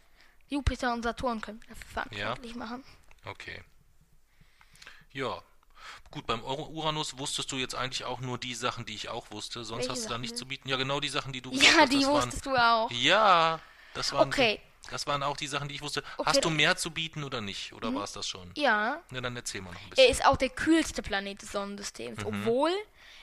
Jupiter 0.47 0.93
und 0.93 1.03
Saturn 1.03 1.41
können 1.41 1.61
wir 1.61 1.69
dafür 1.69 1.87
verantwortlich 1.87 2.55
machen. 2.55 2.83
Okay. 3.23 3.63
Ja. 5.15 5.41
Gut, 6.11 6.27
beim 6.27 6.43
Ur- 6.43 6.69
Uranus 6.69 7.17
wusstest 7.17 7.51
du 7.51 7.55
jetzt 7.57 7.73
eigentlich 7.75 8.03
auch 8.05 8.19
nur 8.19 8.37
die 8.37 8.53
Sachen, 8.53 8.85
die 8.85 8.93
ich 8.95 9.09
auch 9.09 9.31
wusste. 9.31 9.63
Sonst 9.63 9.79
Welche 9.81 9.91
hast 9.91 9.99
du 9.99 10.03
da 10.03 10.09
Sachen 10.09 10.21
nichts 10.21 10.37
zu 10.37 10.45
bieten. 10.45 10.67
Ja, 10.69 10.77
genau 10.77 10.99
die 10.99 11.09
Sachen, 11.09 11.31
die 11.33 11.41
du 11.41 11.51
gesagt 11.51 11.73
Ja, 11.73 11.81
hast. 11.81 11.91
die 11.93 11.99
das 11.99 12.07
waren, 12.07 12.15
wusstest 12.25 12.45
du 12.45 12.55
auch. 12.55 12.91
Ja, 12.91 13.59
das 13.93 14.11
waren, 14.13 14.27
Okay. 14.27 14.59
das 14.91 15.07
waren 15.07 15.23
auch 15.23 15.37
die 15.37 15.47
Sachen, 15.47 15.67
die 15.69 15.75
ich 15.75 15.81
wusste. 15.81 16.03
Okay, 16.17 16.27
hast 16.29 16.37
du 16.43 16.49
dann- 16.49 16.57
mehr 16.57 16.75
zu 16.75 16.91
bieten 16.91 17.23
oder 17.23 17.39
nicht? 17.41 17.71
Oder 17.73 17.93
war 17.93 18.03
es 18.03 18.11
das 18.13 18.27
schon? 18.27 18.51
Ja, 18.55 19.01
Na, 19.09 19.21
dann 19.21 19.35
erzähl 19.35 19.61
mal 19.61 19.71
noch 19.71 19.79
ein 19.79 19.85
er 19.87 19.95
bisschen. 19.95 20.11
ist 20.11 20.25
auch 20.25 20.37
der 20.37 20.49
kühlste 20.49 21.01
Planet 21.01 21.41
des 21.41 21.51
Sonnensystems. 21.51 22.19
Mhm. 22.19 22.25
Obwohl 22.27 22.71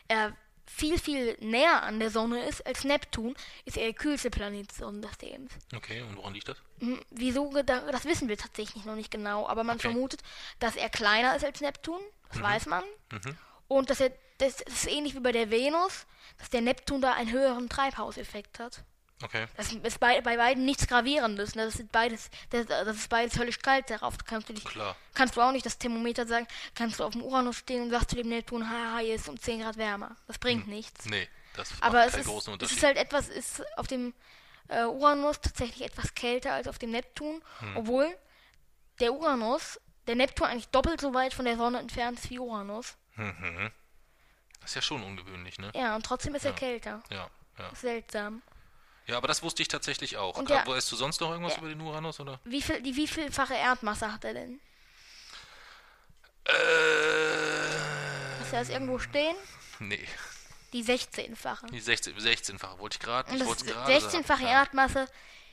er 0.09 0.35
viel, 0.75 0.99
viel 0.99 1.37
näher 1.41 1.83
an 1.83 2.01
der 2.01 2.11
Sonne 2.11 2.45
ist 2.47 2.65
als 2.67 2.85
Neptun, 2.85 3.35
ist 3.65 3.77
er 3.77 3.85
der 3.85 3.93
kühlste 3.95 4.31
Planet 4.31 4.69
des 4.71 4.79
Sonnensystems. 4.79 5.53
Okay, 5.75 6.03
und 6.03 6.17
woran 6.17 6.35
liegt 6.35 6.49
das? 6.49 6.57
Hm, 6.81 7.01
Wieso, 7.11 7.53
das 7.63 8.05
wissen 8.05 8.29
wir 8.29 8.37
tatsächlich 8.39 8.85
noch 8.85 8.97
nicht 8.97 9.11
genau, 9.11 9.47
aber 9.47 9.65
man 9.65 9.77
Okay. 9.77 9.89
vermutet, 9.91 10.23
dass 10.59 10.77
er 10.77 10.89
kleiner 10.91 11.37
ist 11.37 11.45
als 11.45 11.61
Neptun, 11.61 12.01
das 12.31 12.43
weiß 12.43 12.67
man. 12.67 12.85
Mhm. 13.13 13.37
Und 13.69 13.91
dass 13.91 14.01
er, 14.01 14.13
das 14.39 14.61
ist 14.61 14.89
ähnlich 14.89 15.15
wie 15.15 15.21
bei 15.21 15.33
der 15.33 15.51
Venus, 15.51 16.07
dass 16.39 16.51
der 16.51 16.61
Neptun 16.63 17.01
da 17.01 17.13
einen 17.13 17.31
höheren 17.31 17.69
Treibhauseffekt 17.69 18.59
hat. 18.59 18.83
Okay. 19.23 19.47
Das 19.57 19.73
ist 19.73 20.01
bei, 20.01 20.21
bei 20.21 20.37
beiden 20.37 20.65
nichts 20.65 20.87
Gravierendes. 20.89 21.55
Ne? 21.55 21.65
Das, 21.65 21.77
ist 21.77 21.93
beides, 21.93 22.29
das, 22.51 22.67
das 22.67 22.97
ist 22.97 23.09
beides 23.09 23.39
höllisch 23.39 23.61
kalt 23.61 23.89
darauf. 23.91 24.15
Kannst 24.25 24.49
du, 24.49 24.53
dich, 24.53 24.65
Klar. 24.65 24.97
kannst 25.15 25.37
du 25.37 25.41
auch 25.43 25.53
nicht 25.53 25.65
das 25.65 25.79
Thermometer 25.79 26.27
sagen, 26.27 26.47
kannst 26.75 26.99
du 26.99 27.05
auf 27.05 27.13
dem 27.13 27.23
Uranus 27.23 27.57
stehen 27.59 27.83
und 27.83 27.91
sagst 27.91 28.11
zu 28.11 28.17
dem 28.17 28.29
Neptun, 28.29 28.69
haha, 28.69 28.99
hier 28.99 29.15
ist 29.15 29.29
um 29.29 29.39
10 29.39 29.61
Grad 29.61 29.77
wärmer. 29.77 30.17
Das 30.27 30.39
bringt 30.39 30.67
nichts. 30.67 31.05
Nee, 31.07 31.29
das 31.55 31.71
macht 31.71 31.83
Aber 31.85 32.05
es 32.05 32.13
keinen 32.13 32.21
ist, 32.23 32.27
großen 32.27 32.51
es 32.51 32.53
Unterschied. 32.55 32.77
ist 32.79 32.83
halt 32.85 32.97
etwas, 32.97 33.29
ist 33.29 33.63
auf 33.77 33.87
dem 33.87 34.13
äh, 34.69 34.85
Uranus 34.85 35.41
tatsächlich 35.41 35.83
etwas 35.83 36.15
kälter 36.15 36.53
als 36.55 36.67
auf 36.67 36.79
dem 36.81 36.91
Neptun, 36.91 37.43
Hm. 37.61 37.77
obwohl 37.77 38.13
der 38.99 39.13
Uranus, 39.13 39.81
der 40.09 40.17
Neptun 40.17 40.49
eigentlich 40.49 40.69
doppelt 40.69 41.01
so 41.01 41.15
weit 41.15 41.33
von 41.33 41.45
der 41.45 41.57
Sonne 41.57 41.79
entfernt 41.79 42.19
ist 42.19 42.29
wie 42.31 42.41
Uranus. 42.41 42.97
mhm. 43.15 43.71
Das 44.61 44.71
ist 44.71 44.75
ja 44.77 44.83
schon 44.83 45.03
ungewöhnlich, 45.05 45.59
ne? 45.59 45.71
Ja, 45.75 45.95
und 45.97 46.05
trotzdem 46.07 46.35
ist 46.35 46.45
er 46.45 46.51
Ja. 46.53 46.57
kälter. 46.57 47.03
Ja, 47.11 47.29
ja. 47.59 47.75
Seltsam. 47.75 48.43
Ja, 49.07 49.17
aber 49.17 49.29
das 49.29 49.43
wusste 49.43 49.63
ich 49.63 49.69
tatsächlich 49.69 50.17
auch. 50.17 50.37
Und 50.39 50.49
der- 50.49 50.67
weißt 50.67 50.91
du 50.93 50.97
sonst 50.97 51.21
noch 51.21 51.31
irgendwas 51.31 51.57
über 51.59 51.69
den 51.69 51.81
Uranus, 51.81 52.21
oder? 52.21 52.39
Wie 52.45 52.63
viel, 52.63 52.81
die 52.83 52.95
wievielfache 52.97 53.55
Erdmasse 53.55 54.13
hat 54.13 54.25
er 54.25 54.35
denn? 54.35 54.61
Äh, 56.45 56.53
Hast 58.41 58.53
du 58.53 58.57
das 58.57 58.69
irgendwo 58.69 58.99
stehen? 58.99 59.37
nee. 59.81 60.07
Die 60.73 60.83
16-fache. 60.83 61.67
Die 61.67 61.81
16, 61.81 62.17
16-fache 62.17 62.79
wollte 62.79 62.97
ich 62.97 63.01
gerade. 63.01 63.29
Sagen. 63.37 63.91
16-fache 63.91 64.43
Ja. 64.45 64.49
Erdmasse 64.63 65.07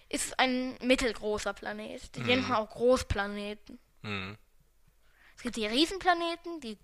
ist 0.08 0.40
ein 0.40 0.78
mittelgroßer 0.82 1.54
Planet. 1.54 2.16
Die 2.16 2.22
nennt 2.22 2.48
man 2.48 2.58
auch 2.60 2.70
Großplaneten. 2.70 3.78
Mhm. 4.02 4.38
Es 5.36 5.44
gibt 5.44 5.58
die 5.58 5.66
Riesenplaneten, 5.66 6.62
die 6.62 6.78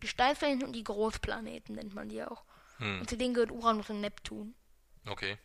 Gesteinsplaneten 0.00 0.64
und 0.66 0.72
die 0.72 0.82
Großplaneten 0.84 1.74
nennt 1.74 1.94
man 1.94 2.08
die 2.08 2.22
auch. 2.22 2.42
Hm. 2.78 3.00
Und 3.00 3.08
zu 3.10 3.16
denen 3.18 3.34
gehört 3.34 3.50
Uranus 3.50 3.90
und 3.90 4.00
Neptun. 4.00 4.54
Okay. 5.06 5.36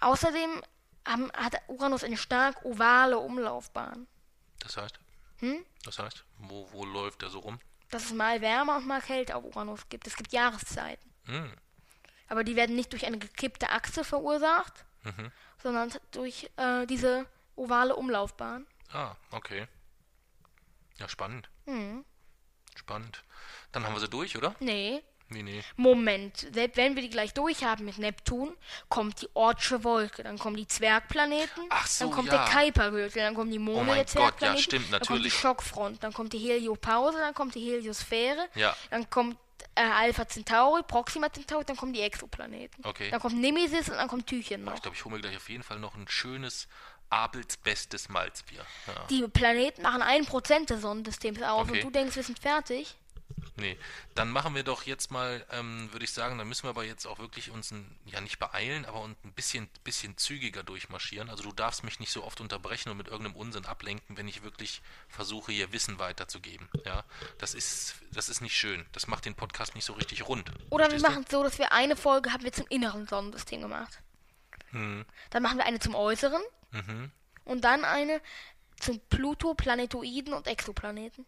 Außerdem 0.00 0.62
haben, 1.06 1.30
hat 1.32 1.56
Uranus 1.68 2.04
eine 2.04 2.16
stark 2.16 2.64
ovale 2.64 3.18
Umlaufbahn. 3.18 4.06
Das 4.60 4.76
heißt? 4.76 4.98
Hm? 5.38 5.64
Das 5.84 5.98
heißt, 5.98 6.24
wo, 6.38 6.68
wo 6.72 6.84
läuft 6.84 7.22
er 7.22 7.30
so 7.30 7.38
rum? 7.40 7.58
Dass 7.90 8.04
es 8.06 8.12
mal 8.12 8.40
wärmer 8.40 8.76
und 8.76 8.86
mal 8.86 9.00
kälter 9.00 9.36
auf 9.36 9.44
Uranus 9.44 9.88
gibt. 9.88 10.06
Es 10.06 10.16
gibt 10.16 10.32
Jahreszeiten. 10.32 11.10
Hm. 11.26 11.52
Aber 12.28 12.44
die 12.44 12.56
werden 12.56 12.76
nicht 12.76 12.92
durch 12.92 13.06
eine 13.06 13.18
gekippte 13.18 13.70
Achse 13.70 14.04
verursacht, 14.04 14.84
Mhm. 15.04 15.30
sondern 15.62 15.92
durch 16.10 16.50
äh, 16.56 16.84
diese 16.86 17.24
ovale 17.56 17.94
Umlaufbahn. 17.96 18.66
Ah, 18.92 19.14
okay. 19.30 19.66
Ja, 20.98 21.08
spannend. 21.08 21.48
Hm. 21.66 22.04
Spannend. 22.74 23.22
Dann 23.72 23.84
haben 23.84 23.94
wir 23.94 24.00
sie 24.00 24.08
durch, 24.08 24.36
oder? 24.36 24.54
Nee, 24.60 25.02
Nee, 25.30 25.42
nee. 25.42 25.62
Moment. 25.76 26.46
Selbst 26.52 26.76
wenn 26.76 26.94
wir 26.94 27.02
die 27.02 27.10
gleich 27.10 27.34
durch 27.34 27.64
haben 27.64 27.84
mit 27.84 27.98
Neptun, 27.98 28.56
kommt 28.88 29.22
die 29.22 29.28
Ortsche 29.34 29.84
Wolke, 29.84 30.22
dann 30.22 30.38
kommen 30.38 30.56
die 30.56 30.66
Zwergplaneten, 30.66 31.64
so, 31.86 32.04
dann 32.06 32.14
kommt 32.14 32.32
ja. 32.32 32.44
der 32.44 32.54
Kuipergürtel, 32.54 33.22
dann 33.22 33.34
kommen 33.34 33.50
die 33.50 33.58
Monde 33.58 33.90
Oh 33.90 33.94
der 33.94 33.96
Gott, 33.96 34.06
ja, 34.06 34.06
Zwergplaneten, 34.06 34.62
stimmt, 34.62 34.92
dann 34.92 35.00
kommt 35.02 35.24
die. 35.24 35.30
Schockfront, 35.30 36.02
dann 36.02 36.12
kommt 36.12 36.32
die 36.32 36.38
Heliopause, 36.38 37.18
dann 37.18 37.34
kommt 37.34 37.54
die 37.54 37.60
Heliosphäre, 37.60 38.48
Ja. 38.54 38.74
dann 38.90 39.08
kommt 39.10 39.36
äh, 39.74 39.82
Alpha 39.82 40.26
Centauri, 40.26 40.82
Proxima 40.82 41.30
Centauri, 41.32 41.64
dann 41.64 41.76
kommen 41.76 41.92
die 41.92 42.00
Exoplaneten. 42.00 42.84
Okay. 42.84 43.10
Dann 43.10 43.20
kommt 43.20 43.36
Nemesis 43.38 43.88
und 43.88 43.96
dann 43.96 44.08
kommt 44.08 44.26
Tychen 44.26 44.64
noch. 44.64 44.74
Ich 44.74 44.82
glaube, 44.82 44.96
ich 44.96 45.04
hole 45.04 45.16
mir 45.16 45.20
gleich 45.20 45.36
auf 45.36 45.48
jeden 45.48 45.62
Fall 45.62 45.78
noch 45.78 45.94
ein 45.94 46.06
schönes 46.08 46.68
Abels 47.10 47.56
bestes 47.56 48.08
Malzbier. 48.08 48.64
Ja. 48.86 49.06
Die 49.08 49.26
Planeten 49.28 49.82
machen 49.82 50.02
ein 50.02 50.26
Prozent 50.26 50.70
des 50.70 50.82
Sonnensystems 50.82 51.42
aus 51.42 51.62
Okay. 51.68 51.78
und 51.78 51.84
du 51.84 51.90
denkst, 51.90 52.16
wir 52.16 52.22
sind 52.22 52.38
fertig. 52.38 52.96
Nee, 53.58 53.76
dann 54.14 54.30
machen 54.30 54.54
wir 54.54 54.62
doch 54.62 54.84
jetzt 54.84 55.10
mal, 55.10 55.44
ähm, 55.50 55.88
würde 55.92 56.04
ich 56.04 56.12
sagen, 56.12 56.38
dann 56.38 56.48
müssen 56.48 56.62
wir 56.62 56.70
aber 56.70 56.84
jetzt 56.84 57.06
auch 57.06 57.18
wirklich 57.18 57.50
uns 57.50 57.70
ein, 57.72 57.98
ja 58.06 58.20
nicht 58.20 58.38
beeilen, 58.38 58.84
aber 58.84 59.04
ein 59.04 59.32
bisschen, 59.34 59.68
bisschen 59.84 60.16
zügiger 60.16 60.62
durchmarschieren. 60.62 61.28
Also 61.28 61.42
du 61.42 61.52
darfst 61.52 61.82
mich 61.82 61.98
nicht 61.98 62.12
so 62.12 62.22
oft 62.24 62.40
unterbrechen 62.40 62.90
und 62.90 62.96
mit 62.96 63.08
irgendeinem 63.08 63.36
Unsinn 63.36 63.66
ablenken, 63.66 64.16
wenn 64.16 64.28
ich 64.28 64.42
wirklich 64.42 64.80
versuche, 65.08 65.52
hier 65.52 65.72
Wissen 65.72 65.98
weiterzugeben. 65.98 66.68
Ja, 66.84 67.04
das 67.38 67.54
ist, 67.54 67.96
das 68.12 68.28
ist 68.28 68.40
nicht 68.40 68.56
schön. 68.56 68.86
Das 68.92 69.06
macht 69.08 69.24
den 69.24 69.34
Podcast 69.34 69.74
nicht 69.74 69.84
so 69.84 69.92
richtig 69.94 70.28
rund. 70.28 70.50
Oder 70.70 70.84
wir 70.84 70.90
Verstehst 70.90 71.02
machen 71.02 71.24
es 71.24 71.30
so, 71.30 71.42
dass 71.42 71.58
wir 71.58 71.72
eine 71.72 71.96
Folge 71.96 72.32
haben 72.32 72.44
wir 72.44 72.52
zum 72.52 72.66
inneren 72.68 73.06
Sonnensystem 73.06 73.60
gemacht. 73.60 74.00
Dann 74.72 75.42
machen 75.42 75.58
wir 75.58 75.66
eine 75.66 75.80
zum 75.80 75.94
äußeren 75.94 76.42
Mhm. 76.70 77.10
und 77.44 77.62
dann 77.64 77.84
eine 77.84 78.20
zum 78.78 79.00
Pluto, 79.08 79.54
Planetoiden 79.54 80.34
und 80.34 80.46
Exoplaneten. 80.46 81.24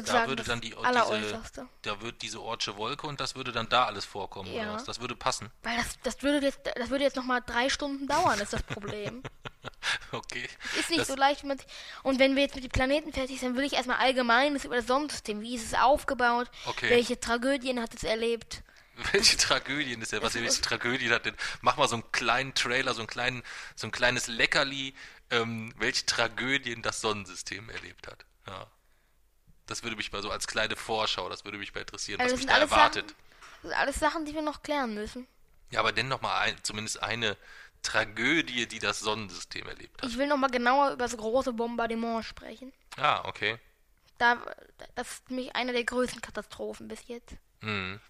Da 0.00 0.26
würde 0.26 0.36
das 0.36 0.46
dann 0.46 0.60
die, 0.60 0.70
diese, 0.70 1.40
da 1.82 2.00
wird 2.00 2.22
diese 2.22 2.40
Ortsche 2.40 2.76
Wolke 2.76 3.06
und 3.06 3.20
das 3.20 3.34
würde 3.36 3.52
dann 3.52 3.68
da 3.68 3.84
alles 3.84 4.04
vorkommen, 4.04 4.52
Ja. 4.52 4.62
oder 4.62 4.74
was? 4.74 4.84
Das 4.84 5.00
würde 5.00 5.14
passen. 5.14 5.50
Weil 5.62 5.76
das, 5.76 5.98
das 6.02 6.22
würde 6.22 6.46
jetzt, 6.46 6.60
das 6.74 6.88
würde 6.90 7.04
jetzt 7.04 7.16
nochmal 7.16 7.42
drei 7.44 7.68
Stunden 7.68 8.06
dauern, 8.06 8.40
ist 8.40 8.52
das 8.52 8.62
Problem. 8.62 9.22
Okay. 10.12 10.48
Ist 10.78 10.90
nicht 10.90 11.00
das, 11.02 11.08
so 11.08 11.14
leicht 11.16 11.44
mit. 11.44 11.64
Und 12.02 12.18
wenn 12.18 12.34
wir 12.36 12.42
jetzt 12.42 12.54
mit 12.54 12.64
den 12.64 12.70
Planeten 12.70 13.12
fertig 13.12 13.40
sind, 13.40 13.56
will 13.56 13.64
ich 13.64 13.74
erstmal 13.74 13.98
allgemeines 13.98 14.64
über 14.64 14.76
das 14.76 14.86
Sonnensystem. 14.86 15.40
Wie 15.40 15.54
ist 15.54 15.64
es 15.66 15.74
aufgebaut? 15.74 16.50
Okay. 16.66 16.90
Welche 16.90 17.18
Tragödien 17.18 17.80
hat 17.80 17.94
es 17.94 18.04
erlebt? 18.04 18.62
Welche 19.12 19.36
Tragödien 19.36 20.02
ist 20.02 20.12
er? 20.12 20.22
Was 20.22 20.34
Das 20.34 20.42
welche 20.42 20.60
Tragödien 20.62 21.12
hat 21.12 21.26
denn? 21.26 21.36
Mach 21.60 21.76
mal 21.76 21.88
so 21.88 21.96
einen 21.96 22.12
kleinen 22.12 22.54
Trailer, 22.54 22.94
so 22.94 23.00
einen 23.00 23.08
kleinen, 23.08 23.42
so 23.74 23.86
ein 23.86 23.92
kleines 23.92 24.26
Leckerli, 24.26 24.94
ähm, 25.30 25.72
welche 25.78 26.06
Tragödien 26.06 26.82
das 26.82 27.00
Sonnensystem 27.00 27.70
erlebt 27.70 28.06
hat. 28.06 28.24
Ja. 28.46 28.66
Das 29.66 29.82
würde 29.82 29.96
mich 29.96 30.12
mal 30.12 30.22
so 30.22 30.30
als 30.30 30.46
kleine 30.46 30.76
Vorschau, 30.76 31.28
das 31.28 31.44
würde 31.44 31.58
mich 31.58 31.74
mal 31.74 31.80
interessieren, 31.80 32.20
Also 32.20 32.34
was 32.34 32.40
mich 32.40 32.48
da 32.48 32.58
erwartet. 32.58 33.08
Sachen, 33.10 33.16
das 33.42 33.62
sind 33.62 33.72
alles 33.72 33.96
Sachen, 34.00 34.24
die 34.26 34.34
wir 34.34 34.42
noch 34.42 34.62
klären 34.62 34.94
müssen. 34.94 35.26
Ja, 35.70 35.80
aber 35.80 35.92
denn 35.92 36.08
noch 36.08 36.20
mal 36.20 36.38
ein, 36.40 36.56
zumindest 36.62 37.02
eine 37.02 37.36
Tragödie, 37.82 38.66
die 38.66 38.78
das 38.78 39.00
Sonnensystem 39.00 39.66
erlebt 39.66 40.02
hat. 40.02 40.10
Ich 40.10 40.18
will 40.18 40.26
nochmal 40.26 40.50
genauer 40.50 40.88
über 40.92 41.04
das 41.04 41.16
große 41.16 41.52
Bombardement 41.52 42.24
sprechen. 42.24 42.72
Ah, 42.96 43.22
okay. 43.26 43.58
Da, 44.18 44.36
das 44.94 45.10
ist 45.12 45.30
nämlich 45.30 45.54
eine 45.56 45.72
der 45.72 45.84
größten 45.84 46.20
Katastrophen 46.20 46.88
bis 46.88 47.06
jetzt. 47.08 47.34
Hm. 47.60 48.00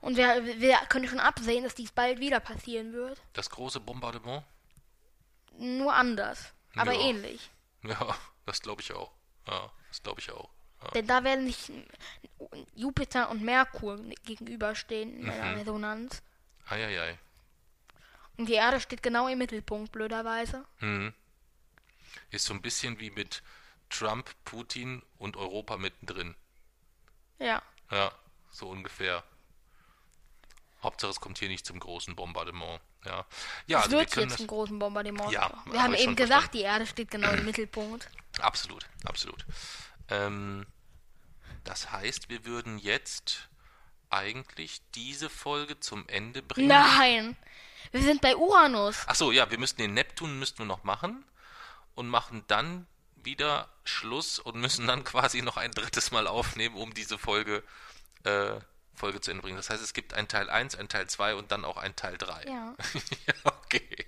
Und 0.00 0.16
wir, 0.16 0.44
wir 0.44 0.76
können 0.88 1.08
schon 1.08 1.20
absehen, 1.20 1.64
dass 1.64 1.74
dies 1.74 1.92
bald 1.92 2.18
wieder 2.20 2.40
passieren 2.40 2.92
wird. 2.92 3.20
Das 3.32 3.50
große 3.50 3.80
Bombardement? 3.80 4.44
Nur 5.58 5.92
anders. 5.94 6.52
Aber 6.76 6.92
Ja. 6.92 7.00
ähnlich. 7.00 7.50
Ja, 7.82 8.16
das 8.46 8.60
glaube 8.62 8.82
ich 8.82 8.92
auch. 8.92 9.12
Ja, 9.46 9.70
das 9.88 10.02
glaube 10.02 10.20
ich 10.20 10.30
auch. 10.32 10.50
Denn 10.94 11.06
da 11.06 11.24
werden 11.24 11.46
sich 11.46 11.72
Jupiter 12.74 13.30
und 13.30 13.42
Merkur 13.42 13.98
gegenüberstehen 14.24 15.20
in 15.20 15.30
einer 15.30 15.52
Mhm. 15.52 15.58
Resonanz. 15.58 16.22
Eieiei. 16.68 17.18
Und 18.36 18.48
die 18.48 18.54
Erde 18.54 18.80
steht 18.80 19.02
genau 19.02 19.28
im 19.28 19.38
Mittelpunkt, 19.38 19.92
blöderweise. 19.92 20.64
Hm. 20.78 21.14
Ist 22.30 22.44
so 22.46 22.54
ein 22.54 22.60
bisschen 22.60 22.98
wie 23.00 23.10
mit 23.10 23.42
Trump, 23.88 24.30
Putin 24.44 25.02
und 25.18 25.36
Europa 25.36 25.76
mittendrin. 25.76 26.34
Ja. 27.38 27.62
Ja, 27.90 28.10
so 28.50 28.68
ungefähr. 28.68 29.22
Hauptsache 30.82 31.10
es 31.12 31.20
kommt 31.20 31.38
hier 31.38 31.48
nicht 31.48 31.64
zum 31.64 31.78
großen 31.80 32.14
Bombardement. 32.14 32.80
Ja, 33.04 33.24
ja 33.66 33.78
Es 33.78 33.84
also 33.84 33.90
wir 33.92 33.98
wird 34.00 34.10
können 34.10 34.24
jetzt 34.28 34.34
das, 34.34 34.40
ein 34.40 34.46
großen 34.48 34.78
Bombardement. 34.78 35.30
Ja, 35.32 35.50
wir 35.66 35.74
hab 35.78 35.84
haben 35.84 35.94
eben 35.94 36.16
gesagt, 36.16 36.42
verstanden. 36.52 36.56
die 36.58 36.62
Erde 36.64 36.86
steht 36.86 37.10
genau 37.10 37.30
im 37.30 37.44
Mittelpunkt. 37.44 38.08
absolut, 38.40 38.86
absolut. 39.04 39.44
Ähm, 40.10 40.66
das 41.66 41.90
heißt, 41.90 42.28
wir 42.28 42.44
würden 42.44 42.78
jetzt 42.78 43.48
eigentlich 44.08 44.80
diese 44.94 45.28
Folge 45.28 45.80
zum 45.80 46.08
Ende 46.08 46.42
bringen. 46.42 46.68
Nein! 46.68 47.36
Wir 47.92 48.02
sind 48.02 48.20
bei 48.20 48.36
Uranus. 48.36 49.02
Ach 49.06 49.14
so, 49.14 49.32
ja, 49.32 49.50
wir 49.50 49.58
müssten 49.58 49.82
den 49.82 49.94
Neptun 49.94 50.38
müssten 50.38 50.58
wir 50.58 50.66
noch 50.66 50.84
machen 50.84 51.24
und 51.94 52.08
machen 52.08 52.44
dann 52.46 52.86
wieder 53.16 53.68
Schluss 53.84 54.38
und 54.38 54.56
müssen 54.56 54.86
dann 54.86 55.04
quasi 55.04 55.42
noch 55.42 55.56
ein 55.56 55.72
drittes 55.72 56.10
Mal 56.10 56.26
aufnehmen, 56.26 56.76
um 56.76 56.94
diese 56.94 57.18
Folge, 57.18 57.62
äh, 58.24 58.60
Folge 58.94 59.20
zu 59.20 59.30
Ende 59.30 59.42
bringen. 59.42 59.56
Das 59.56 59.70
heißt, 59.70 59.82
es 59.82 59.92
gibt 59.92 60.14
ein 60.14 60.28
Teil 60.28 60.48
1, 60.48 60.76
ein 60.76 60.88
Teil 60.88 61.08
2 61.08 61.34
und 61.34 61.50
dann 61.50 61.64
auch 61.64 61.76
ein 61.76 61.96
Teil 61.96 62.16
3. 62.16 62.44
Ja. 62.44 62.74
ja, 63.26 63.34
okay. 63.44 64.06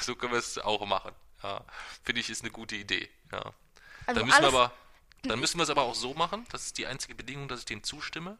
So 0.00 0.14
können 0.14 0.32
wir 0.32 0.38
es 0.38 0.58
auch 0.58 0.84
machen. 0.86 1.12
Ja, 1.42 1.62
finde 2.02 2.20
ich, 2.20 2.30
ist 2.30 2.42
eine 2.42 2.50
gute 2.50 2.76
Idee. 2.76 3.08
Ja. 3.30 3.52
Also 4.06 4.20
dann 4.20 4.26
müssen 4.26 4.40
wir 4.40 4.48
aber, 4.48 4.72
dann 5.28 5.38
müssen 5.40 5.58
wir 5.58 5.64
es 5.64 5.70
aber 5.70 5.82
auch 5.82 5.94
so 5.94 6.14
machen. 6.14 6.46
Das 6.52 6.64
ist 6.66 6.78
die 6.78 6.86
einzige 6.86 7.14
Bedingung, 7.14 7.48
dass 7.48 7.60
ich 7.60 7.66
dem 7.66 7.82
zustimme. 7.82 8.38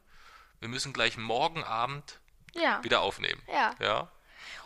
Wir 0.61 0.69
müssen 0.69 0.93
gleich 0.93 1.17
morgen 1.17 1.65
Abend 1.65 2.19
Ja. 2.55 2.83
wieder 2.85 3.01
aufnehmen. 3.01 3.43
Ja. 3.49 3.75
Ja. 3.81 4.11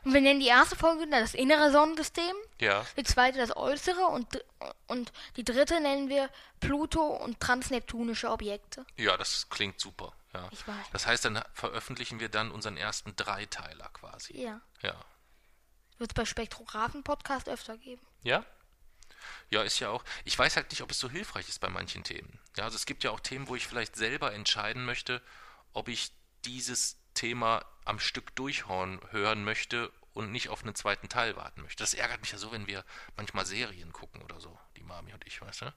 Und 0.04 0.12
wir 0.14 0.20
nennen 0.20 0.40
die 0.40 0.46
erste 0.46 0.76
Folge 0.76 1.00
dann 1.08 1.20
das 1.22 1.34
innere 1.34 1.70
Sonnensystem, 1.72 2.34
Ja. 2.60 2.84
die 2.96 3.02
zweite 3.02 3.38
das 3.38 3.56
äußere 3.56 4.06
und, 4.06 4.44
und 4.86 5.12
die 5.36 5.44
dritte 5.44 5.80
nennen 5.80 6.08
wir 6.08 6.28
Pluto 6.60 7.00
und 7.06 7.40
transneptunische 7.40 8.30
Objekte. 8.30 8.84
Ja, 8.96 9.16
das 9.16 9.48
klingt 9.48 9.80
super. 9.80 10.12
Ja. 10.34 10.48
Ich 10.52 10.66
weiß. 10.68 10.86
Das 10.92 11.06
heißt, 11.06 11.24
dann 11.24 11.42
veröffentlichen 11.54 12.20
wir 12.20 12.28
dann 12.28 12.50
unseren 12.50 12.76
ersten 12.76 13.16
Dreiteiler 13.16 13.88
quasi. 13.92 14.36
Ja. 14.40 14.60
Ja. 14.82 14.94
Wird 15.98 16.10
es 16.12 16.14
bei 16.14 16.24
Spektrographen-Podcast 16.24 17.48
öfter 17.48 17.76
geben. 17.76 18.00
Ja? 18.22 18.44
Ja, 19.50 19.62
ist 19.62 19.78
ja 19.80 19.90
auch. 19.90 20.04
Ich 20.24 20.38
weiß 20.38 20.56
halt 20.56 20.70
nicht, 20.70 20.82
ob 20.82 20.90
es 20.90 20.98
so 20.98 21.10
hilfreich 21.10 21.48
ist 21.48 21.60
bei 21.60 21.68
manchen 21.68 22.04
Themen. 22.04 22.38
Ja, 22.56 22.64
also 22.64 22.76
es 22.76 22.86
gibt 22.86 23.04
ja 23.04 23.10
auch 23.10 23.20
Themen, 23.20 23.48
wo 23.48 23.56
ich 23.56 23.66
vielleicht 23.66 23.96
selber 23.96 24.32
entscheiden 24.32 24.84
möchte, 24.84 25.22
ob 25.72 25.88
ich 25.88 26.12
dieses 26.44 26.96
Thema 27.14 27.64
am 27.84 27.98
Stück 27.98 28.34
durchhauen 28.36 29.00
hören 29.10 29.44
möchte 29.44 29.92
und 30.12 30.32
nicht 30.32 30.48
auf 30.48 30.62
einen 30.62 30.74
zweiten 30.74 31.08
Teil 31.08 31.36
warten 31.36 31.62
möchte. 31.62 31.82
Das 31.82 31.94
ärgert 31.94 32.20
mich 32.20 32.32
ja 32.32 32.38
so, 32.38 32.52
wenn 32.52 32.66
wir 32.66 32.84
manchmal 33.16 33.46
Serien 33.46 33.92
gucken 33.92 34.22
oder 34.22 34.40
so, 34.40 34.58
die 34.76 34.82
Mami 34.82 35.12
und 35.12 35.26
ich, 35.26 35.40
weißt 35.40 35.62
du? 35.62 35.74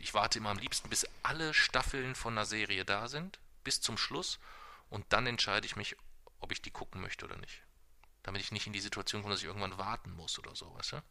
Ich 0.00 0.14
warte 0.14 0.38
immer 0.38 0.50
am 0.50 0.58
liebsten, 0.58 0.88
bis 0.88 1.06
alle 1.22 1.54
Staffeln 1.54 2.14
von 2.14 2.34
einer 2.34 2.46
Serie 2.46 2.84
da 2.84 3.08
sind, 3.08 3.38
bis 3.64 3.80
zum 3.80 3.96
Schluss, 3.96 4.38
und 4.90 5.04
dann 5.12 5.26
entscheide 5.26 5.66
ich 5.66 5.76
mich, 5.76 5.96
ob 6.40 6.52
ich 6.52 6.62
die 6.62 6.70
gucken 6.70 7.00
möchte 7.00 7.26
oder 7.26 7.36
nicht. 7.36 7.62
Damit 8.22 8.42
ich 8.42 8.52
nicht 8.52 8.66
in 8.66 8.72
die 8.72 8.80
Situation 8.80 9.22
komme, 9.22 9.34
dass 9.34 9.42
ich 9.42 9.46
irgendwann 9.46 9.78
warten 9.78 10.10
muss 10.12 10.38
oder 10.38 10.56
so, 10.56 10.74
weißt 10.74 10.92
du? 10.92 11.02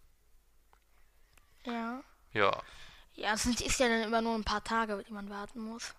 Ja. 1.67 2.01
Ja. 2.33 2.61
Ja, 3.15 3.33
es 3.33 3.45
ist 3.45 3.79
ja 3.79 3.87
dann 3.87 4.03
immer 4.03 4.21
nur 4.21 4.35
ein 4.35 4.43
paar 4.43 4.63
Tage, 4.63 5.03
die 5.07 5.13
man 5.13 5.29
warten 5.29 5.59
muss. 5.59 5.93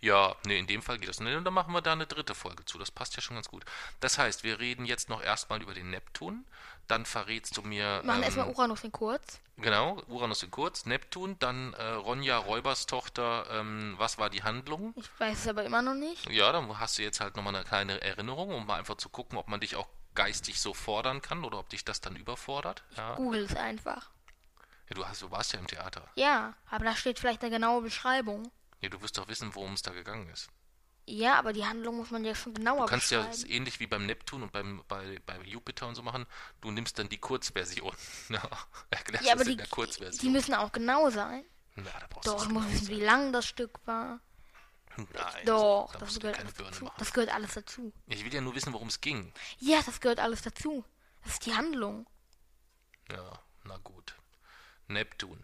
Ja, 0.00 0.36
nee, 0.46 0.58
in 0.58 0.66
dem 0.66 0.82
Fall 0.82 0.98
geht 0.98 1.08
das 1.08 1.20
nicht. 1.20 1.34
Und 1.34 1.44
dann 1.44 1.54
machen 1.54 1.72
wir 1.72 1.80
da 1.80 1.92
eine 1.92 2.06
dritte 2.06 2.34
Folge 2.34 2.64
zu. 2.64 2.78
Das 2.78 2.90
passt 2.90 3.16
ja 3.16 3.22
schon 3.22 3.36
ganz 3.36 3.48
gut. 3.48 3.64
Das 4.00 4.18
heißt, 4.18 4.44
wir 4.44 4.60
reden 4.60 4.84
jetzt 4.86 5.08
noch 5.08 5.22
erstmal 5.22 5.62
über 5.62 5.74
den 5.74 5.90
Neptun. 5.90 6.44
Dann 6.86 7.06
verrätst 7.06 7.56
du 7.56 7.62
mir. 7.62 8.00
Wir 8.02 8.06
machen 8.06 8.18
ähm, 8.18 8.24
erstmal 8.24 8.48
Uranus 8.48 8.84
in 8.84 8.92
kurz. 8.92 9.40
Genau, 9.56 10.02
Uranus 10.08 10.42
in 10.42 10.50
kurz, 10.50 10.84
Neptun, 10.84 11.38
dann 11.38 11.72
äh, 11.74 11.90
Ronja 11.92 12.38
Räubers 12.38 12.86
Tochter, 12.86 13.46
ähm, 13.50 13.94
was 13.98 14.18
war 14.18 14.28
die 14.28 14.42
Handlung? 14.42 14.92
Ich 14.96 15.08
weiß 15.18 15.38
es 15.38 15.48
aber 15.48 15.64
immer 15.64 15.80
noch 15.80 15.94
nicht. 15.94 16.28
Ja, 16.28 16.50
dann 16.52 16.78
hast 16.78 16.98
du 16.98 17.02
jetzt 17.02 17.20
halt 17.20 17.36
nochmal 17.36 17.54
eine 17.54 17.64
kleine 17.64 18.00
Erinnerung, 18.02 18.50
um 18.50 18.66
mal 18.66 18.78
einfach 18.78 18.96
zu 18.96 19.08
gucken, 19.08 19.38
ob 19.38 19.48
man 19.48 19.60
dich 19.60 19.76
auch 19.76 19.88
geistig 20.14 20.60
so 20.60 20.74
fordern 20.74 21.22
kann 21.22 21.44
oder 21.44 21.58
ob 21.58 21.68
dich 21.68 21.84
das 21.84 22.00
dann 22.00 22.16
überfordert. 22.16 22.82
Ja, 22.96 23.14
Google 23.14 23.44
es 23.44 23.56
einfach. 23.56 24.10
Ja 24.88 24.94
du, 24.94 25.06
hast, 25.06 25.22
du 25.22 25.30
warst 25.30 25.52
ja 25.52 25.58
im 25.58 25.66
Theater. 25.66 26.06
Ja, 26.16 26.54
aber 26.70 26.84
da 26.84 26.96
steht 26.96 27.18
vielleicht 27.18 27.42
eine 27.42 27.50
genaue 27.50 27.82
Beschreibung. 27.82 28.50
Ja, 28.80 28.88
du 28.88 29.00
wirst 29.02 29.16
doch 29.18 29.28
wissen, 29.28 29.54
worum 29.54 29.74
es 29.74 29.82
da 29.82 29.92
gegangen 29.92 30.28
ist. 30.28 30.48
Ja, 31.06 31.34
aber 31.38 31.52
die 31.52 31.66
Handlung 31.66 31.96
muss 31.98 32.10
man 32.10 32.24
ja 32.24 32.34
schon 32.34 32.54
genauer 32.54 32.86
Du 32.86 32.86
kannst 32.86 33.10
ja 33.10 33.22
beschreiben. 33.22 33.50
ähnlich 33.50 33.78
wie 33.78 33.86
beim 33.86 34.06
Neptun 34.06 34.42
und 34.42 34.52
beim, 34.52 34.82
bei, 34.88 35.20
bei 35.26 35.38
Jupiter 35.42 35.86
und 35.86 35.94
so 35.96 36.02
machen, 36.02 36.26
du 36.62 36.70
nimmst 36.70 36.98
dann 36.98 37.08
die 37.08 37.18
Kurzversion. 37.18 37.94
Ja, 38.30 38.40
ja, 39.20 39.32
aber 39.34 39.44
die, 39.44 39.52
in 39.52 39.58
der 39.58 40.10
die 40.10 40.28
müssen 40.30 40.54
auch 40.54 40.72
genau 40.72 41.10
sein. 41.10 41.44
Na, 41.76 41.90
da 42.00 42.06
brauchst 42.08 42.26
Doch, 42.28 42.38
du 42.38 42.44
ich 42.44 42.50
muss 42.50 42.70
wissen, 42.72 42.88
wie 42.88 43.00
lang 43.00 43.32
das 43.32 43.46
Stück 43.46 43.78
war. 43.86 44.20
Nein, 44.96 45.06
Doch, 45.44 45.90
da 45.92 45.98
das 45.98 46.08
musst 46.08 46.20
gehört 46.20 46.38
alles 46.38 46.52
Birne 46.54 46.70
dazu. 46.70 46.84
machen. 46.84 46.94
Das 46.98 47.12
gehört 47.12 47.34
alles 47.34 47.54
dazu. 47.54 47.92
Ich 48.06 48.24
will 48.24 48.32
ja 48.32 48.40
nur 48.40 48.54
wissen, 48.54 48.72
worum 48.72 48.88
es 48.88 49.00
ging. 49.00 49.32
Ja, 49.58 49.80
das 49.84 50.00
gehört 50.00 50.20
alles 50.20 50.42
dazu. 50.42 50.84
Das 51.24 51.34
ist 51.34 51.46
die 51.46 51.54
Handlung. 51.54 52.06
Ja, 53.10 53.40
na 53.64 53.76
gut. 53.78 54.14
Neptun, 54.88 55.42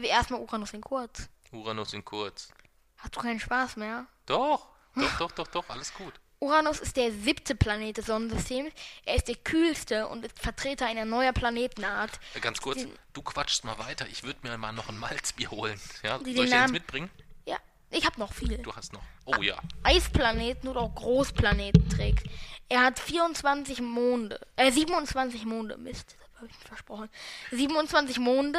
Wie 0.00 0.06
erstmal 0.06 0.40
Uranus 0.40 0.72
in 0.72 0.80
kurz. 0.80 1.28
Uranus 1.52 1.92
in 1.92 2.04
kurz. 2.04 2.50
Hast 2.98 3.16
du 3.16 3.20
keinen 3.20 3.40
Spaß 3.40 3.76
mehr? 3.76 4.06
Doch, 4.26 4.68
doch, 4.94 5.18
doch, 5.18 5.32
doch, 5.32 5.46
doch, 5.48 5.68
alles 5.70 5.92
gut. 5.94 6.14
Uranus 6.40 6.80
ist 6.80 6.96
der 6.96 7.12
siebte 7.12 7.54
Planet 7.54 7.98
des 7.98 8.06
Sonnensystems. 8.06 8.72
Er 9.04 9.14
ist 9.16 9.28
der 9.28 9.36
kühlste 9.36 10.08
und 10.08 10.24
ist 10.24 10.38
Vertreter 10.40 10.86
einer 10.86 11.04
neuen 11.04 11.32
Planetenart. 11.34 12.18
Äh, 12.34 12.40
Ganz 12.40 12.60
kurz, 12.60 12.78
Den- 12.78 12.92
du 13.12 13.22
quatschst 13.22 13.64
mal 13.64 13.78
weiter. 13.78 14.06
Ich 14.08 14.24
würde 14.24 14.40
mir 14.42 14.56
mal 14.58 14.72
noch 14.72 14.88
ein 14.88 14.98
Malzbier 14.98 15.50
holen. 15.52 15.80
Ja, 16.02 16.18
soll 16.18 16.28
ich 16.28 16.34
dir 16.50 16.60
eins 16.60 16.72
mitbringen? 16.72 17.10
Ja, 17.46 17.58
ich 17.90 18.04
habe 18.06 18.18
noch 18.18 18.32
viel. 18.32 18.58
Du 18.58 18.74
hast 18.74 18.92
noch. 18.92 19.02
Oh 19.24 19.40
ja. 19.40 19.56
Eisplaneten 19.84 20.68
oder 20.68 20.80
auch 20.80 20.94
Großplaneten 20.96 21.88
trägt. 21.88 22.26
Er 22.68 22.82
hat 22.82 22.98
24 22.98 23.80
Monde, 23.80 24.40
äh 24.56 24.72
27 24.72 25.44
Monde, 25.44 25.76
Mist, 25.76 26.16
habe 26.42 26.50
ich 26.50 26.58
mir 26.58 26.66
versprochen. 26.66 27.08
27 27.52 28.18
Monde, 28.18 28.58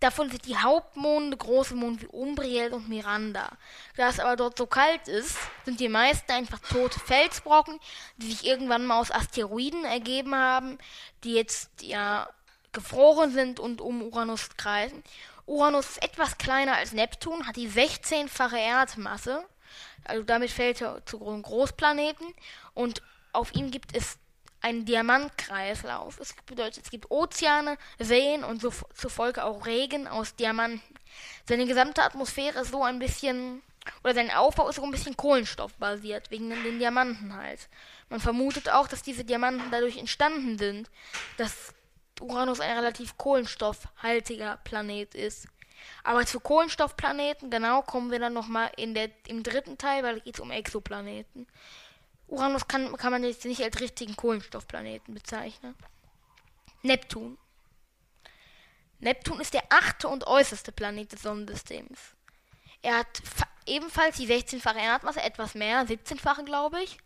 davon 0.00 0.30
sind 0.30 0.46
die 0.46 0.56
Hauptmonde 0.56 1.36
große 1.36 1.74
Monde 1.74 2.02
wie 2.02 2.06
Umbriel 2.06 2.72
und 2.72 2.88
Miranda. 2.88 3.50
Da 3.96 4.08
es 4.08 4.18
aber 4.18 4.36
dort 4.36 4.56
so 4.56 4.66
kalt 4.66 5.08
ist, 5.08 5.36
sind 5.64 5.78
die 5.78 5.90
meisten 5.90 6.32
einfach 6.32 6.58
tote 6.60 6.98
Felsbrocken, 6.98 7.78
die 8.16 8.30
sich 8.30 8.46
irgendwann 8.46 8.86
mal 8.86 9.00
aus 9.00 9.10
Asteroiden 9.10 9.84
ergeben 9.84 10.34
haben, 10.34 10.78
die 11.22 11.34
jetzt 11.34 11.82
ja 11.82 12.28
gefroren 12.72 13.32
sind 13.32 13.60
und 13.60 13.80
um 13.80 14.02
Uranus 14.02 14.48
kreisen. 14.56 15.02
Uranus 15.44 15.90
ist 15.90 16.02
etwas 16.02 16.38
kleiner 16.38 16.76
als 16.76 16.92
Neptun, 16.92 17.46
hat 17.46 17.56
die 17.56 17.68
16-fache 17.68 18.58
Erdmasse. 18.58 19.44
Also 20.04 20.22
damit 20.22 20.50
fällt 20.50 20.80
er 20.80 21.04
zu 21.04 21.26
einem 21.26 21.42
Großplaneten 21.42 22.26
und 22.72 23.02
auf 23.32 23.54
ihm 23.54 23.70
gibt 23.70 23.94
es 23.94 24.18
einen 24.60 24.84
Diamantkreislauf. 24.84 26.18
Es 26.20 26.34
bedeutet, 26.46 26.84
es 26.84 26.90
gibt 26.90 27.10
Ozeane, 27.10 27.78
Seen 27.98 28.44
und 28.44 28.60
so, 28.60 28.72
zufolge 28.94 29.44
auch 29.44 29.66
Regen 29.66 30.06
aus 30.08 30.34
Diamanten. 30.34 30.82
Seine 31.46 31.66
gesamte 31.66 32.02
Atmosphäre 32.02 32.60
ist 32.60 32.72
so 32.72 32.82
ein 32.82 32.98
bisschen, 32.98 33.62
oder 34.04 34.14
sein 34.14 34.30
Aufbau 34.30 34.68
ist 34.68 34.76
so 34.76 34.84
ein 34.84 34.90
bisschen 34.90 35.16
kohlenstoffbasiert, 35.16 36.30
wegen 36.30 36.50
den 36.50 36.78
Diamanten 36.78 37.34
halt. 37.34 37.68
Man 38.08 38.20
vermutet 38.20 38.68
auch, 38.68 38.88
dass 38.88 39.02
diese 39.02 39.24
Diamanten 39.24 39.70
dadurch 39.70 39.96
entstanden 39.96 40.58
sind, 40.58 40.90
dass 41.36 41.74
Uranus 42.20 42.60
ein 42.60 42.76
relativ 42.76 43.16
kohlenstoffhaltiger 43.16 44.58
Planet 44.64 45.14
ist. 45.14 45.46
Aber 46.02 46.26
zu 46.26 46.40
Kohlenstoffplaneten, 46.40 47.50
genau, 47.50 47.82
kommen 47.82 48.10
wir 48.10 48.18
dann 48.18 48.32
nochmal 48.32 48.70
im 48.76 48.94
dritten 49.44 49.78
Teil, 49.78 50.02
weil 50.02 50.18
es 50.18 50.24
geht 50.24 50.40
um 50.40 50.50
Exoplaneten. 50.50 51.46
Uranus 52.28 52.68
kann, 52.68 52.96
kann 52.96 53.10
man 53.12 53.24
jetzt 53.24 53.44
nicht 53.44 53.62
als 53.62 53.80
richtigen 53.80 54.14
Kohlenstoffplaneten 54.16 55.14
bezeichnen. 55.14 55.74
Neptun. 56.82 57.38
Neptun 59.00 59.40
ist 59.40 59.54
der 59.54 59.64
achte 59.70 60.08
und 60.08 60.26
äußerste 60.26 60.72
Planet 60.72 61.12
des 61.12 61.22
Sonnensystems. 61.22 61.98
Er 62.82 62.98
hat 62.98 63.18
fa- 63.24 63.48
ebenfalls 63.66 64.16
die 64.16 64.26
16-fache 64.26 64.78
Erdmasse, 64.78 65.22
etwas 65.22 65.54
mehr, 65.54 65.86
17-fache 65.86 66.44
glaube 66.44 66.82
ich. 66.82 66.98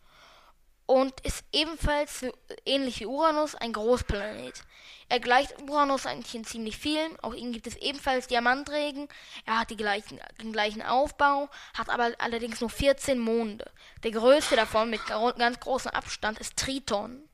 Und 0.93 1.21
ist 1.21 1.43
ebenfalls 1.51 2.23
ähnlich 2.67 2.99
wie 2.99 3.07
Uranus 3.07 3.55
ein 3.55 3.73
Großplanet. 3.73 4.61
Er 5.09 5.19
gleicht 5.19 5.59
Uranus 5.63 6.05
eigentlich 6.05 6.35
in 6.35 6.45
ziemlich 6.45 6.77
vielen. 6.77 7.19
Auch 7.21 7.33
ihm 7.33 7.51
gibt 7.51 7.65
es 7.65 7.75
ebenfalls 7.77 8.27
Diamantregen. 8.27 9.07
Er 9.47 9.59
hat 9.59 9.75
gleichen, 9.75 10.19
den 10.39 10.53
gleichen 10.53 10.83
Aufbau, 10.83 11.49
hat 11.75 11.89
aber 11.89 12.11
allerdings 12.19 12.61
nur 12.61 12.69
14 12.69 13.17
Monde. 13.17 13.65
Der 14.03 14.11
größte 14.11 14.55
davon 14.55 14.91
mit 14.91 15.03
ganz 15.07 15.59
großem 15.59 15.89
Abstand 15.89 16.37
ist 16.37 16.57
Triton. 16.57 17.27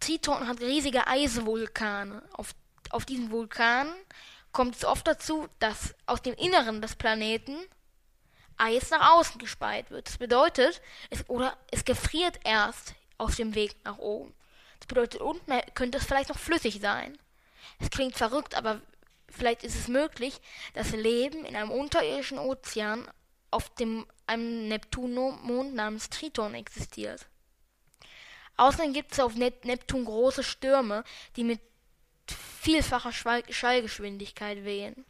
Triton 0.00 0.48
hat 0.48 0.60
riesige 0.60 1.06
Eisvulkane. 1.06 2.20
Auf, 2.32 2.50
auf 2.90 3.04
diesen 3.04 3.30
Vulkanen 3.30 3.94
kommt 4.50 4.74
es 4.74 4.84
oft 4.84 5.06
dazu, 5.06 5.46
dass 5.60 5.94
aus 6.06 6.20
dem 6.20 6.34
Inneren 6.34 6.82
des 6.82 6.96
Planeten 6.96 7.58
Eis 8.58 8.90
nach 8.90 9.12
außen 9.14 9.38
gespeit 9.38 9.90
wird. 9.90 10.08
Das 10.08 10.18
bedeutet, 10.18 10.80
es, 11.10 11.28
oder 11.28 11.56
es 11.70 11.84
gefriert 11.84 12.38
erst 12.44 12.94
auf 13.18 13.36
dem 13.36 13.54
Weg 13.54 13.76
nach 13.84 13.98
oben. 13.98 14.34
Das 14.78 14.86
bedeutet, 14.86 15.20
unten 15.20 15.52
könnte 15.74 15.98
es 15.98 16.04
vielleicht 16.04 16.28
noch 16.28 16.38
flüssig 16.38 16.80
sein. 16.80 17.18
Es 17.78 17.90
klingt 17.90 18.16
verrückt, 18.16 18.54
aber 18.54 18.80
vielleicht 19.28 19.62
ist 19.62 19.74
es 19.74 19.88
möglich, 19.88 20.40
dass 20.74 20.92
Leben 20.92 21.44
in 21.44 21.56
einem 21.56 21.70
unterirdischen 21.70 22.38
Ozean 22.38 23.08
auf 23.50 23.74
dem, 23.76 24.06
einem 24.26 24.68
Neptunmond 24.68 25.74
namens 25.74 26.10
Triton 26.10 26.54
existiert. 26.54 27.26
Außerdem 28.56 28.92
gibt 28.92 29.12
es 29.12 29.20
auf 29.20 29.34
Nep 29.34 29.64
Neptun 29.64 30.04
große 30.04 30.42
Stürme, 30.42 31.04
die 31.36 31.44
mit 31.44 31.60
vielfacher 32.26 33.12
Schallgeschwindigkeit 33.12 34.64
wehen. 34.64 35.04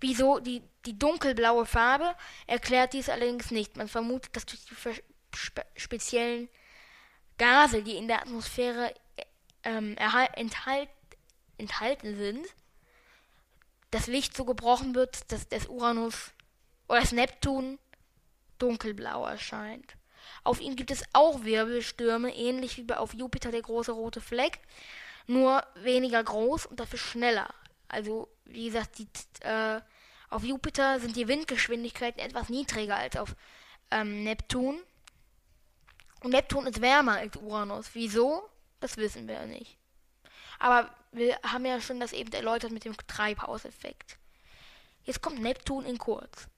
Wieso 0.00 0.40
die, 0.40 0.62
die 0.86 0.98
dunkelblaue 0.98 1.66
Farbe 1.66 2.14
erklärt 2.46 2.92
dies 2.92 3.08
allerdings 3.08 3.50
nicht. 3.50 3.76
Man 3.76 3.88
vermutet, 3.88 4.34
dass 4.36 4.46
durch 4.46 4.64
die 4.64 4.74
spe 4.74 5.64
speziellen 5.76 6.48
Gase, 7.38 7.82
die 7.82 7.96
in 7.96 8.08
der 8.08 8.22
Atmosphäre 8.22 8.94
ähm, 9.64 9.96
erhal- 9.96 10.32
enthalt 10.34 10.88
enthalten 11.58 12.16
sind, 12.16 12.46
das 13.90 14.06
Licht 14.06 14.36
so 14.36 14.44
gebrochen 14.44 14.94
wird, 14.94 15.30
dass 15.30 15.48
das 15.48 15.66
Uranus 15.66 16.32
oder 16.88 17.00
das 17.00 17.12
Neptun 17.12 17.78
dunkelblau 18.58 19.26
erscheint. 19.26 19.96
Auf 20.44 20.60
ihm 20.60 20.76
gibt 20.76 20.90
es 20.90 21.04
auch 21.12 21.44
Wirbelstürme, 21.44 22.34
ähnlich 22.34 22.76
wie 22.78 22.92
auf 22.92 23.14
Jupiter 23.14 23.50
der 23.50 23.62
große 23.62 23.92
rote 23.92 24.20
Fleck, 24.20 24.60
nur 25.26 25.64
weniger 25.74 26.22
groß 26.22 26.66
und 26.66 26.80
dafür 26.80 26.98
schneller. 26.98 27.52
Also, 27.88 28.28
wie 28.44 28.66
gesagt, 28.66 28.98
die, 28.98 29.08
äh, 29.40 29.80
auf 30.32 30.44
Jupiter 30.44 30.98
sind 30.98 31.16
die 31.16 31.28
Windgeschwindigkeiten 31.28 32.20
etwas 32.20 32.48
niedriger 32.48 32.96
als 32.96 33.16
auf 33.16 33.36
ähm, 33.90 34.24
Neptun. 34.24 34.80
Und 36.20 36.30
Neptun 36.30 36.66
ist 36.66 36.80
wärmer 36.80 37.18
als 37.18 37.36
Uranus. 37.36 37.90
Wieso? 37.92 38.48
Das 38.80 38.96
wissen 38.96 39.28
wir 39.28 39.44
nicht. 39.46 39.76
Aber 40.58 40.90
wir 41.12 41.38
haben 41.42 41.66
ja 41.66 41.80
schon 41.80 42.00
das 42.00 42.12
eben 42.12 42.32
erläutert 42.32 42.72
mit 42.72 42.84
dem 42.84 42.96
Treibhauseffekt. 43.06 44.16
Jetzt 45.04 45.20
kommt 45.20 45.42
Neptun 45.42 45.84
in 45.84 45.98
kurz. 45.98 46.48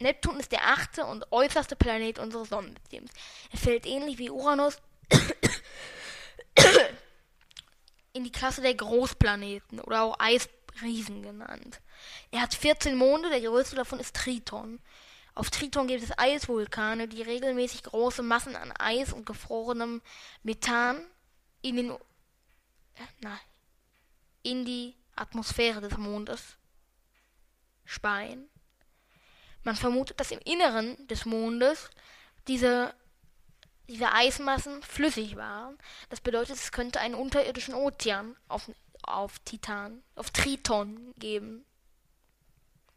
Neptun 0.00 0.38
ist 0.38 0.52
der 0.52 0.66
achte 0.66 1.06
und 1.06 1.32
äußerste 1.32 1.76
Planet 1.76 2.18
unseres 2.18 2.50
Sonnensystems. 2.50 3.10
Er 3.50 3.58
fällt 3.58 3.86
ähnlich 3.86 4.18
wie 4.18 4.30
Uranus 4.30 4.76
in 8.12 8.24
die 8.24 8.32
Klasse 8.32 8.60
der 8.60 8.74
Großplaneten 8.74 9.80
oder 9.80 10.02
auch 10.02 10.18
Eisriesen 10.18 11.22
genannt. 11.22 11.80
Er 12.30 12.42
hat 12.42 12.54
14 12.54 12.96
Monde, 12.96 13.30
der 13.30 13.40
größte 13.40 13.76
davon 13.76 14.00
ist 14.00 14.16
Triton. 14.16 14.80
Auf 15.34 15.50
Triton 15.50 15.86
gibt 15.86 16.02
es 16.02 16.18
Eisvulkane, 16.18 17.08
die 17.08 17.22
regelmäßig 17.22 17.82
große 17.82 18.22
Massen 18.22 18.56
an 18.56 18.72
Eis 18.78 19.12
und 19.12 19.26
gefrorenem 19.26 20.00
Methan 20.42 21.04
in, 21.60 21.76
den, 21.76 21.90
äh, 21.90 21.96
na, 23.20 23.38
in 24.42 24.64
die 24.64 24.94
Atmosphäre 25.14 25.82
des 25.82 25.98
Mondes 25.98 26.56
speien. 27.84 28.48
Man 29.62 29.76
vermutet, 29.76 30.20
dass 30.20 30.30
im 30.30 30.38
Inneren 30.44 31.06
des 31.08 31.24
Mondes 31.26 31.90
diese, 32.48 32.94
diese 33.88 34.12
Eismassen 34.12 34.82
flüssig 34.82 35.36
waren. 35.36 35.76
Das 36.08 36.20
bedeutet, 36.20 36.56
es 36.56 36.72
könnte 36.72 37.00
einen 37.00 37.14
unterirdischen 37.14 37.74
Ozean 37.74 38.36
auf, 38.48 38.70
auf 39.02 39.38
Titan, 39.40 40.02
auf 40.14 40.30
Triton 40.30 41.12
geben. 41.18 41.66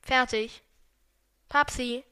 Fertig. 0.09 0.63
Papsi, 1.49 2.03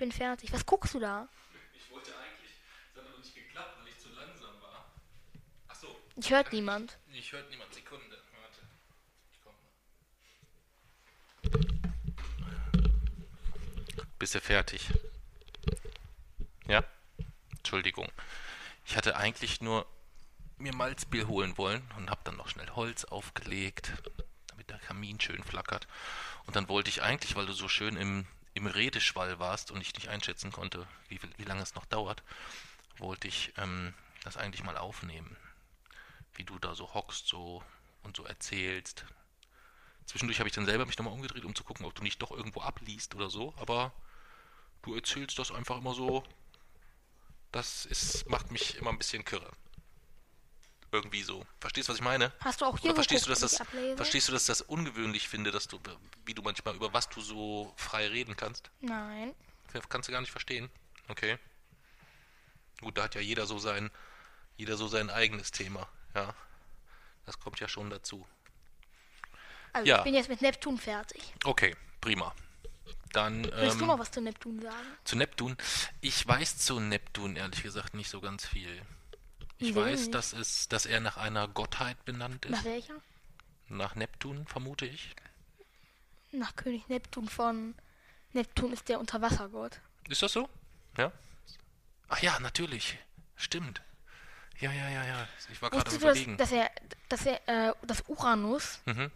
bin 0.00 0.10
fertig. 0.10 0.52
Was 0.52 0.66
guckst 0.66 0.94
du 0.94 0.98
da? 0.98 1.28
Ich 1.74 1.88
wollte 1.92 2.10
eigentlich, 2.18 2.50
es 2.50 2.96
hat 2.98 3.06
aber 3.06 3.18
nicht 3.18 3.32
geklappt, 3.36 3.78
weil 3.78 3.86
ich 3.86 3.96
zu 4.00 4.08
langsam 4.08 4.60
war. 4.60 4.90
Achso, 5.68 5.86
Ich 6.16 6.28
hört 6.32 6.52
niemand. 6.52 6.98
ich 7.12 7.30
hört 7.30 7.48
niemand. 7.48 7.72
Sekunde, 7.72 8.18
warte. 8.40 8.62
Ich 9.30 9.40
komm 9.44 9.54
mal. 13.94 14.06
Bist 14.18 14.34
du 14.34 14.40
fertig? 14.40 14.90
Ja? 16.66 16.82
Entschuldigung. 17.58 18.10
Ich 18.84 18.96
hatte 18.96 19.14
eigentlich 19.14 19.60
nur 19.60 19.86
mir 20.58 20.74
Malzbier 20.74 21.28
holen 21.28 21.56
wollen 21.58 21.88
und 21.96 22.10
hab 22.10 22.24
dann 22.24 22.38
noch 22.38 22.48
schnell 22.48 22.70
Holz 22.70 23.04
aufgelegt, 23.04 23.92
damit 24.56 24.70
der 24.70 24.78
Kamin 24.78 25.20
schön 25.20 25.42
flackert. 25.44 25.86
Und 26.46 26.56
dann 26.56 26.68
wollte 26.68 26.88
ich 26.88 27.02
eigentlich, 27.02 27.36
weil 27.36 27.46
du 27.46 27.52
so 27.52 27.68
schön 27.68 27.96
im, 27.96 28.26
im 28.54 28.66
Redeschwall 28.66 29.38
warst 29.38 29.70
und 29.70 29.82
ich 29.82 29.94
nicht 29.94 30.08
einschätzen 30.08 30.50
konnte, 30.50 30.86
wie, 31.08 31.20
wie 31.36 31.44
lange 31.44 31.62
es 31.62 31.74
noch 31.74 31.84
dauert, 31.84 32.22
wollte 32.96 33.28
ich 33.28 33.52
ähm, 33.58 33.92
das 34.24 34.38
eigentlich 34.38 34.64
mal 34.64 34.78
aufnehmen. 34.78 35.36
Wie 36.34 36.44
du 36.44 36.58
da 36.58 36.74
so 36.74 36.94
hockst 36.94 37.26
so 37.26 37.62
und 38.02 38.16
so 38.16 38.24
erzählst. 38.24 39.04
Zwischendurch 40.06 40.38
habe 40.38 40.48
ich 40.48 40.54
dann 40.54 40.66
selber 40.66 40.86
mich 40.86 40.96
nochmal 40.96 41.14
umgedreht, 41.14 41.44
um 41.44 41.54
zu 41.54 41.64
gucken, 41.64 41.84
ob 41.84 41.94
du 41.94 42.02
nicht 42.02 42.22
doch 42.22 42.30
irgendwo 42.30 42.62
abliest 42.62 43.14
oder 43.14 43.28
so, 43.28 43.52
aber 43.58 43.92
du 44.82 44.94
erzählst 44.94 45.38
das 45.38 45.50
einfach 45.50 45.78
immer 45.78 45.94
so. 45.94 46.24
Das 47.52 47.84
ist, 47.84 48.28
macht 48.28 48.50
mich 48.50 48.76
immer 48.76 48.90
ein 48.90 48.98
bisschen 48.98 49.24
kirre. 49.24 49.50
Irgendwie 50.92 51.22
so. 51.22 51.44
Verstehst 51.60 51.88
du, 51.88 51.92
was 51.92 51.98
ich 51.98 52.04
meine? 52.04 52.32
Hast 52.40 52.60
du 52.60 52.64
auch 52.64 52.78
hier 52.78 52.90
Oder 52.90 52.96
verstehst 52.96 53.26
du, 53.26 53.34
geguckt, 53.34 53.42
dass 53.42 53.72
wie 53.72 53.88
das, 53.88 53.96
verstehst 53.96 54.28
du, 54.28 54.32
dass 54.32 54.42
ich 54.42 54.46
das 54.48 54.60
ungewöhnlich 54.62 55.28
finde, 55.28 55.50
dass 55.50 55.66
du, 55.68 55.80
wie 56.24 56.34
du 56.34 56.42
manchmal 56.42 56.74
über 56.76 56.92
was 56.92 57.08
du 57.08 57.20
so 57.20 57.72
frei 57.76 58.06
reden 58.06 58.36
kannst? 58.36 58.70
Nein. 58.80 59.34
Kannst 59.88 60.08
du 60.08 60.12
gar 60.12 60.20
nicht 60.20 60.30
verstehen. 60.30 60.70
Okay. 61.08 61.38
Gut, 62.80 62.96
da 62.96 63.04
hat 63.04 63.14
ja 63.14 63.20
jeder 63.20 63.46
so 63.46 63.58
sein, 63.58 63.90
jeder 64.56 64.76
so 64.76 64.86
sein 64.88 65.10
eigenes 65.10 65.50
Thema. 65.50 65.88
Ja. 66.14 66.34
Das 67.26 67.38
kommt 67.40 67.58
ja 67.60 67.68
schon 67.68 67.90
dazu. 67.90 68.26
Also 69.72 69.88
Ja. 69.88 69.98
ich 69.98 70.04
bin 70.04 70.14
jetzt 70.14 70.28
mit 70.28 70.40
Neptun 70.40 70.78
fertig. 70.78 71.34
Okay, 71.44 71.76
prima. 72.00 72.34
Dann 73.12 73.44
Willst 73.44 73.76
du 73.78 73.82
ähm, 73.82 73.86
noch 73.88 73.98
was 73.98 74.10
zu 74.10 74.20
Neptun 74.20 74.60
sagen? 74.60 74.86
zu 75.04 75.16
Neptun. 75.16 75.56
Ich 76.00 76.26
weiß 76.26 76.58
zu 76.58 76.80
Neptun 76.80 77.36
ehrlich 77.36 77.62
gesagt 77.62 77.94
nicht 77.94 78.08
so 78.10 78.20
ganz 78.20 78.46
viel. 78.46 78.82
Ich 79.58 79.68
Wieso 79.68 79.80
weiß, 79.80 80.00
nicht? 80.00 80.14
dass 80.14 80.32
es, 80.32 80.68
dass 80.68 80.86
er 80.86 81.00
nach 81.00 81.16
einer 81.16 81.48
Gottheit 81.48 82.04
benannt 82.04 82.44
ist. 82.44 82.50
Nach 82.52 82.64
welcher? 82.64 82.94
Nach 83.68 83.94
Neptun, 83.94 84.46
vermute 84.46 84.86
ich. 84.86 85.14
Nach 86.32 86.54
König 86.56 86.88
Neptun 86.88 87.28
von. 87.28 87.74
Neptun 88.32 88.72
ist 88.72 88.88
der 88.88 89.00
Unterwassergott. 89.00 89.80
Ist 90.08 90.22
das 90.22 90.32
so? 90.32 90.48
Ja. 90.98 91.10
Ach 92.08 92.18
ja, 92.20 92.38
natürlich. 92.40 92.98
Stimmt. 93.36 93.80
Ja, 94.58 94.70
ja, 94.72 94.88
ja, 94.88 95.04
ja. 95.06 95.28
Ich 95.50 95.60
war 95.62 95.70
gerade 95.70 95.94
überlegen. 95.94 96.36
dass 96.36 96.52
er, 96.52 96.70
dass 97.08 97.24
er, 97.26 97.48
äh, 97.48 97.72
das 97.86 98.02
Uranus 98.08 98.80
Mhm. 98.86 99.10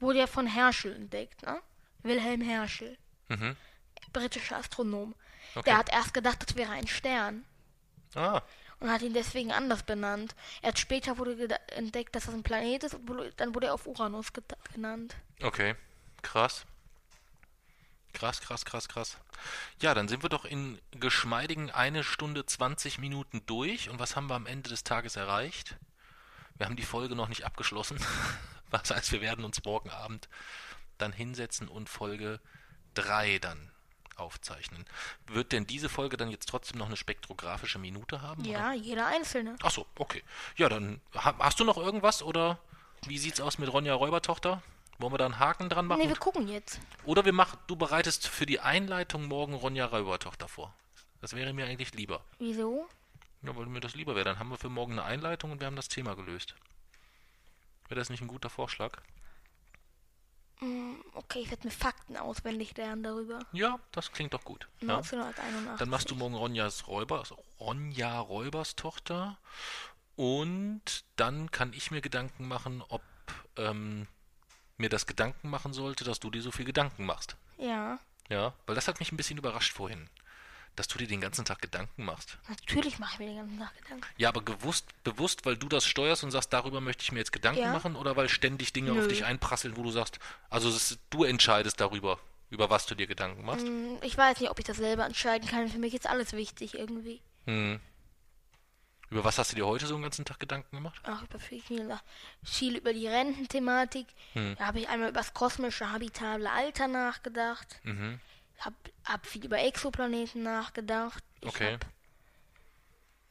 wurde 0.00 0.18
ja 0.20 0.26
von 0.26 0.46
Herschel 0.46 0.94
entdeckt, 0.94 1.42
ne? 1.42 1.60
Wilhelm 2.02 2.40
Herschel, 2.40 2.98
Mhm. 3.28 3.56
britischer 4.12 4.56
Astronom. 4.56 5.14
Okay. 5.54 5.64
Der 5.70 5.78
hat 5.78 5.90
erst 5.90 6.12
gedacht, 6.14 6.42
das 6.46 6.56
wäre 6.56 6.72
ein 6.72 6.86
Stern 6.86 7.44
Ah, 8.14 8.42
und 8.82 8.90
hat 8.90 9.02
ihn 9.02 9.14
deswegen 9.14 9.52
anders 9.52 9.82
benannt. 9.84 10.34
Erst 10.60 10.78
später 10.78 11.18
wurde 11.18 11.48
entdeckt, 11.68 12.14
dass 12.14 12.26
das 12.26 12.34
ein 12.34 12.42
Planet 12.42 12.84
ist 12.84 12.94
und 12.94 13.32
dann 13.36 13.54
wurde 13.54 13.68
er 13.68 13.74
auf 13.74 13.86
Uranus 13.86 14.32
genannt. 14.72 15.14
okay. 15.42 15.74
Krass. 16.22 16.64
Krass, 18.12 18.40
krass, 18.40 18.64
krass, 18.64 18.88
krass. 18.88 19.18
Ja, 19.80 19.94
dann 19.94 20.06
sind 20.06 20.22
wir 20.22 20.28
doch 20.28 20.44
in 20.44 20.78
geschmeidigen 20.92 21.70
eine 21.70 22.04
Stunde 22.04 22.46
20 22.46 22.98
Minuten 22.98 23.44
durch. 23.46 23.90
Und 23.90 23.98
was 23.98 24.14
haben 24.14 24.28
wir 24.28 24.34
am 24.34 24.46
Ende 24.46 24.70
des 24.70 24.84
Tages 24.84 25.16
erreicht? 25.16 25.76
Wir 26.56 26.66
haben 26.66 26.76
die 26.76 26.84
Folge 26.84 27.16
noch 27.16 27.28
nicht 27.28 27.44
abgeschlossen. 27.44 27.98
Was 28.70 28.90
heißt, 28.90 29.12
wir 29.12 29.20
werden 29.20 29.44
uns 29.44 29.64
morgen 29.64 29.90
Abend 29.90 30.28
dann 30.98 31.12
hinsetzen 31.12 31.68
und 31.68 31.88
Folge 31.88 32.40
3 32.94 33.38
dann 33.38 33.71
aufzeichnen. 34.16 34.84
Wird 35.26 35.52
denn 35.52 35.66
diese 35.66 35.88
Folge 35.88 36.16
dann 36.16 36.30
jetzt 36.30 36.48
trotzdem 36.48 36.78
noch 36.78 36.86
eine 36.86 36.96
spektrographische 36.96 37.78
Minute 37.78 38.22
haben? 38.22 38.42
Oder? 38.42 38.50
Ja, 38.50 38.72
jeder 38.72 39.06
einzelne. 39.06 39.56
Ach 39.62 39.70
so, 39.70 39.86
okay. 39.96 40.22
Ja, 40.56 40.68
dann 40.68 41.00
ha 41.14 41.34
hast 41.38 41.60
du 41.60 41.64
noch 41.64 41.76
irgendwas 41.76 42.22
oder 42.22 42.58
wie 43.06 43.18
sieht's 43.18 43.40
aus 43.40 43.58
mit 43.58 43.72
Ronja 43.72 43.94
Räubertochter? 43.94 44.62
Wollen 44.98 45.12
wir 45.12 45.18
da 45.18 45.24
einen 45.24 45.38
Haken 45.38 45.68
dran 45.68 45.86
machen? 45.86 46.00
Nee, 46.00 46.08
wir 46.08 46.16
gucken 46.16 46.48
jetzt. 46.48 46.80
oder 47.04 47.24
wir 47.24 47.32
machen, 47.32 47.58
du 47.66 47.76
bereitest 47.76 48.28
für 48.28 48.46
die 48.46 48.60
Einleitung 48.60 49.26
morgen 49.26 49.54
Ronja 49.54 49.86
Räubertochter 49.86 50.48
vor. 50.48 50.72
Das 51.20 51.34
wäre 51.34 51.52
mir 51.52 51.66
eigentlich 51.66 51.94
lieber. 51.94 52.22
Wieso? 52.38 52.88
Ja, 53.42 53.56
weil 53.56 53.66
mir 53.66 53.80
das 53.80 53.94
lieber 53.94 54.14
wäre. 54.14 54.24
Dann 54.24 54.38
haben 54.38 54.50
wir 54.50 54.58
für 54.58 54.68
morgen 54.68 54.92
eine 54.92 55.04
Einleitung 55.04 55.50
und 55.50 55.60
wir 55.60 55.66
haben 55.66 55.76
das 55.76 55.88
Thema 55.88 56.14
gelöst. 56.14 56.54
Wäre 57.88 57.98
das 57.98 58.10
nicht 58.10 58.20
ein 58.20 58.28
guter 58.28 58.50
Vorschlag? 58.50 59.02
Hm, 60.62 61.02
Okay, 61.14 61.40
ich 61.40 61.50
werde 61.50 61.66
mir 61.66 61.72
Fakten 61.72 62.16
auswendig 62.16 62.76
lernen 62.76 63.02
darüber. 63.02 63.40
Ja, 63.52 63.78
das 63.90 64.12
klingt 64.12 64.32
doch 64.32 64.44
gut. 64.44 64.68
Ja. 64.80 64.96
1981. 64.98 65.78
Dann 65.78 65.88
machst 65.88 66.10
du 66.10 66.14
morgen 66.14 66.34
Ronjas 66.34 66.86
Räubers, 66.86 67.34
Ronja 67.60 68.18
Räubers 68.20 68.76
Tochter. 68.76 69.38
Und 70.16 71.04
dann 71.16 71.50
kann 71.50 71.72
ich 71.72 71.90
mir 71.90 72.00
Gedanken 72.00 72.46
machen, 72.46 72.82
ob 72.88 73.02
ähm, 73.56 74.06
mir 74.76 74.88
das 74.88 75.06
Gedanken 75.06 75.48
machen 75.50 75.72
sollte, 75.72 76.04
dass 76.04 76.20
du 76.20 76.30
dir 76.30 76.42
so 76.42 76.50
viel 76.50 76.64
Gedanken 76.66 77.04
machst. 77.06 77.36
Ja, 77.58 77.98
Ja, 78.28 78.52
weil 78.66 78.74
das 78.74 78.88
hat 78.88 78.98
mich 79.00 79.10
ein 79.12 79.16
bisschen 79.16 79.38
überrascht 79.38 79.72
vorhin, 79.72 80.08
dass 80.76 80.88
du 80.88 80.98
dir 80.98 81.06
den 81.06 81.20
ganzen 81.20 81.44
Tag 81.44 81.60
Gedanken 81.60 82.04
machst. 82.04 82.38
natürlich 82.48 82.98
mache 82.98 83.14
ich 83.14 83.18
mir 83.18 83.26
den 83.26 83.36
ganzen 83.36 83.58
Tag 83.58 83.74
Gedanken. 83.82 84.06
Ja, 84.16 84.28
aber 84.30 84.42
gewusst, 84.42 84.86
bewusst, 85.04 85.44
weil 85.44 85.56
du 85.56 85.68
das 85.68 85.84
steuerst 85.86 86.24
und 86.24 86.30
sagst, 86.30 86.52
darüber 86.52 86.80
möchte 86.80 87.02
ich 87.02 87.12
mir 87.12 87.18
jetzt 87.18 87.32
Gedanken 87.32 87.60
Ja. 87.60 87.72
machen 87.72 87.94
oder 87.96 88.16
weil 88.16 88.28
ständig 88.28 88.72
Dinge 88.72 88.92
auf 88.92 88.98
Nö. 88.98 89.08
dich 89.08 89.24
einprasseln, 89.24 89.76
wo 89.76 89.82
du 89.82 89.90
sagst, 89.90 90.18
also 90.50 90.68
ist, 90.70 90.98
du 91.10 91.24
entscheidest 91.24 91.80
darüber, 91.80 92.18
über 92.50 92.70
was 92.70 92.86
du 92.86 92.94
dir 92.94 93.06
Gedanken 93.06 93.44
machst. 93.44 93.66
Hm, 93.66 93.98
Ich 94.02 94.16
weiß 94.16 94.40
nicht, 94.40 94.50
ob 94.50 94.58
ich 94.58 94.64
das 94.64 94.78
selber 94.78 95.04
entscheiden 95.04 95.48
kann. 95.48 95.68
Für 95.68 95.78
mich 95.78 95.94
ist 95.94 96.06
alles 96.08 96.32
wichtig 96.32 96.74
irgendwie. 96.74 97.20
Hm. 97.46 97.80
Über 99.10 99.24
was 99.24 99.36
hast 99.36 99.52
du 99.52 99.56
dir 99.56 99.66
heute 99.66 99.86
so 99.86 99.94
den 99.94 100.02
ganzen 100.02 100.24
Tag 100.24 100.40
Gedanken 100.40 100.74
gemacht? 100.74 100.98
Ach, 101.04 101.22
über 101.22 101.38
viel, 101.38 101.60
viel, 101.60 101.94
viel 102.42 102.76
über 102.76 102.94
die 102.94 103.06
Rententhematik. 103.06 104.06
Hm. 104.32 104.54
Da 104.58 104.66
habe 104.68 104.80
ich 104.80 104.88
einmal 104.88 105.10
über 105.10 105.20
das 105.20 105.34
kosmische 105.34 105.90
habitable 105.92 106.50
Alter 106.50 106.88
nachgedacht. 106.88 107.78
Mhm. 107.82 108.20
Hab, 108.64 108.74
hab 109.04 109.26
viel 109.26 109.44
über 109.44 109.58
Exoplaneten 109.58 110.42
nachgedacht. 110.42 111.22
Ich 111.40 111.48
Okay. 111.48 111.78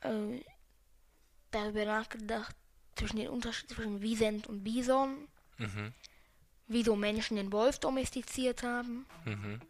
hab 0.01 0.11
äh, 0.11 0.43
darüber 1.51 1.85
nachgedacht, 1.85 2.55
zwischen 2.95 3.17
den 3.17 3.29
Unterschied 3.29 3.69
zwischen 3.69 4.01
Wiesent 4.01 4.47
und 4.47 4.63
Bison. 4.63 5.27
Mhm. 5.57 5.93
Wieso 6.67 6.95
Menschen 6.95 7.37
den 7.37 7.51
Wolf 7.51 7.79
domestiziert 7.79 8.63
haben. 8.63 9.05
Mhm. 9.25 9.61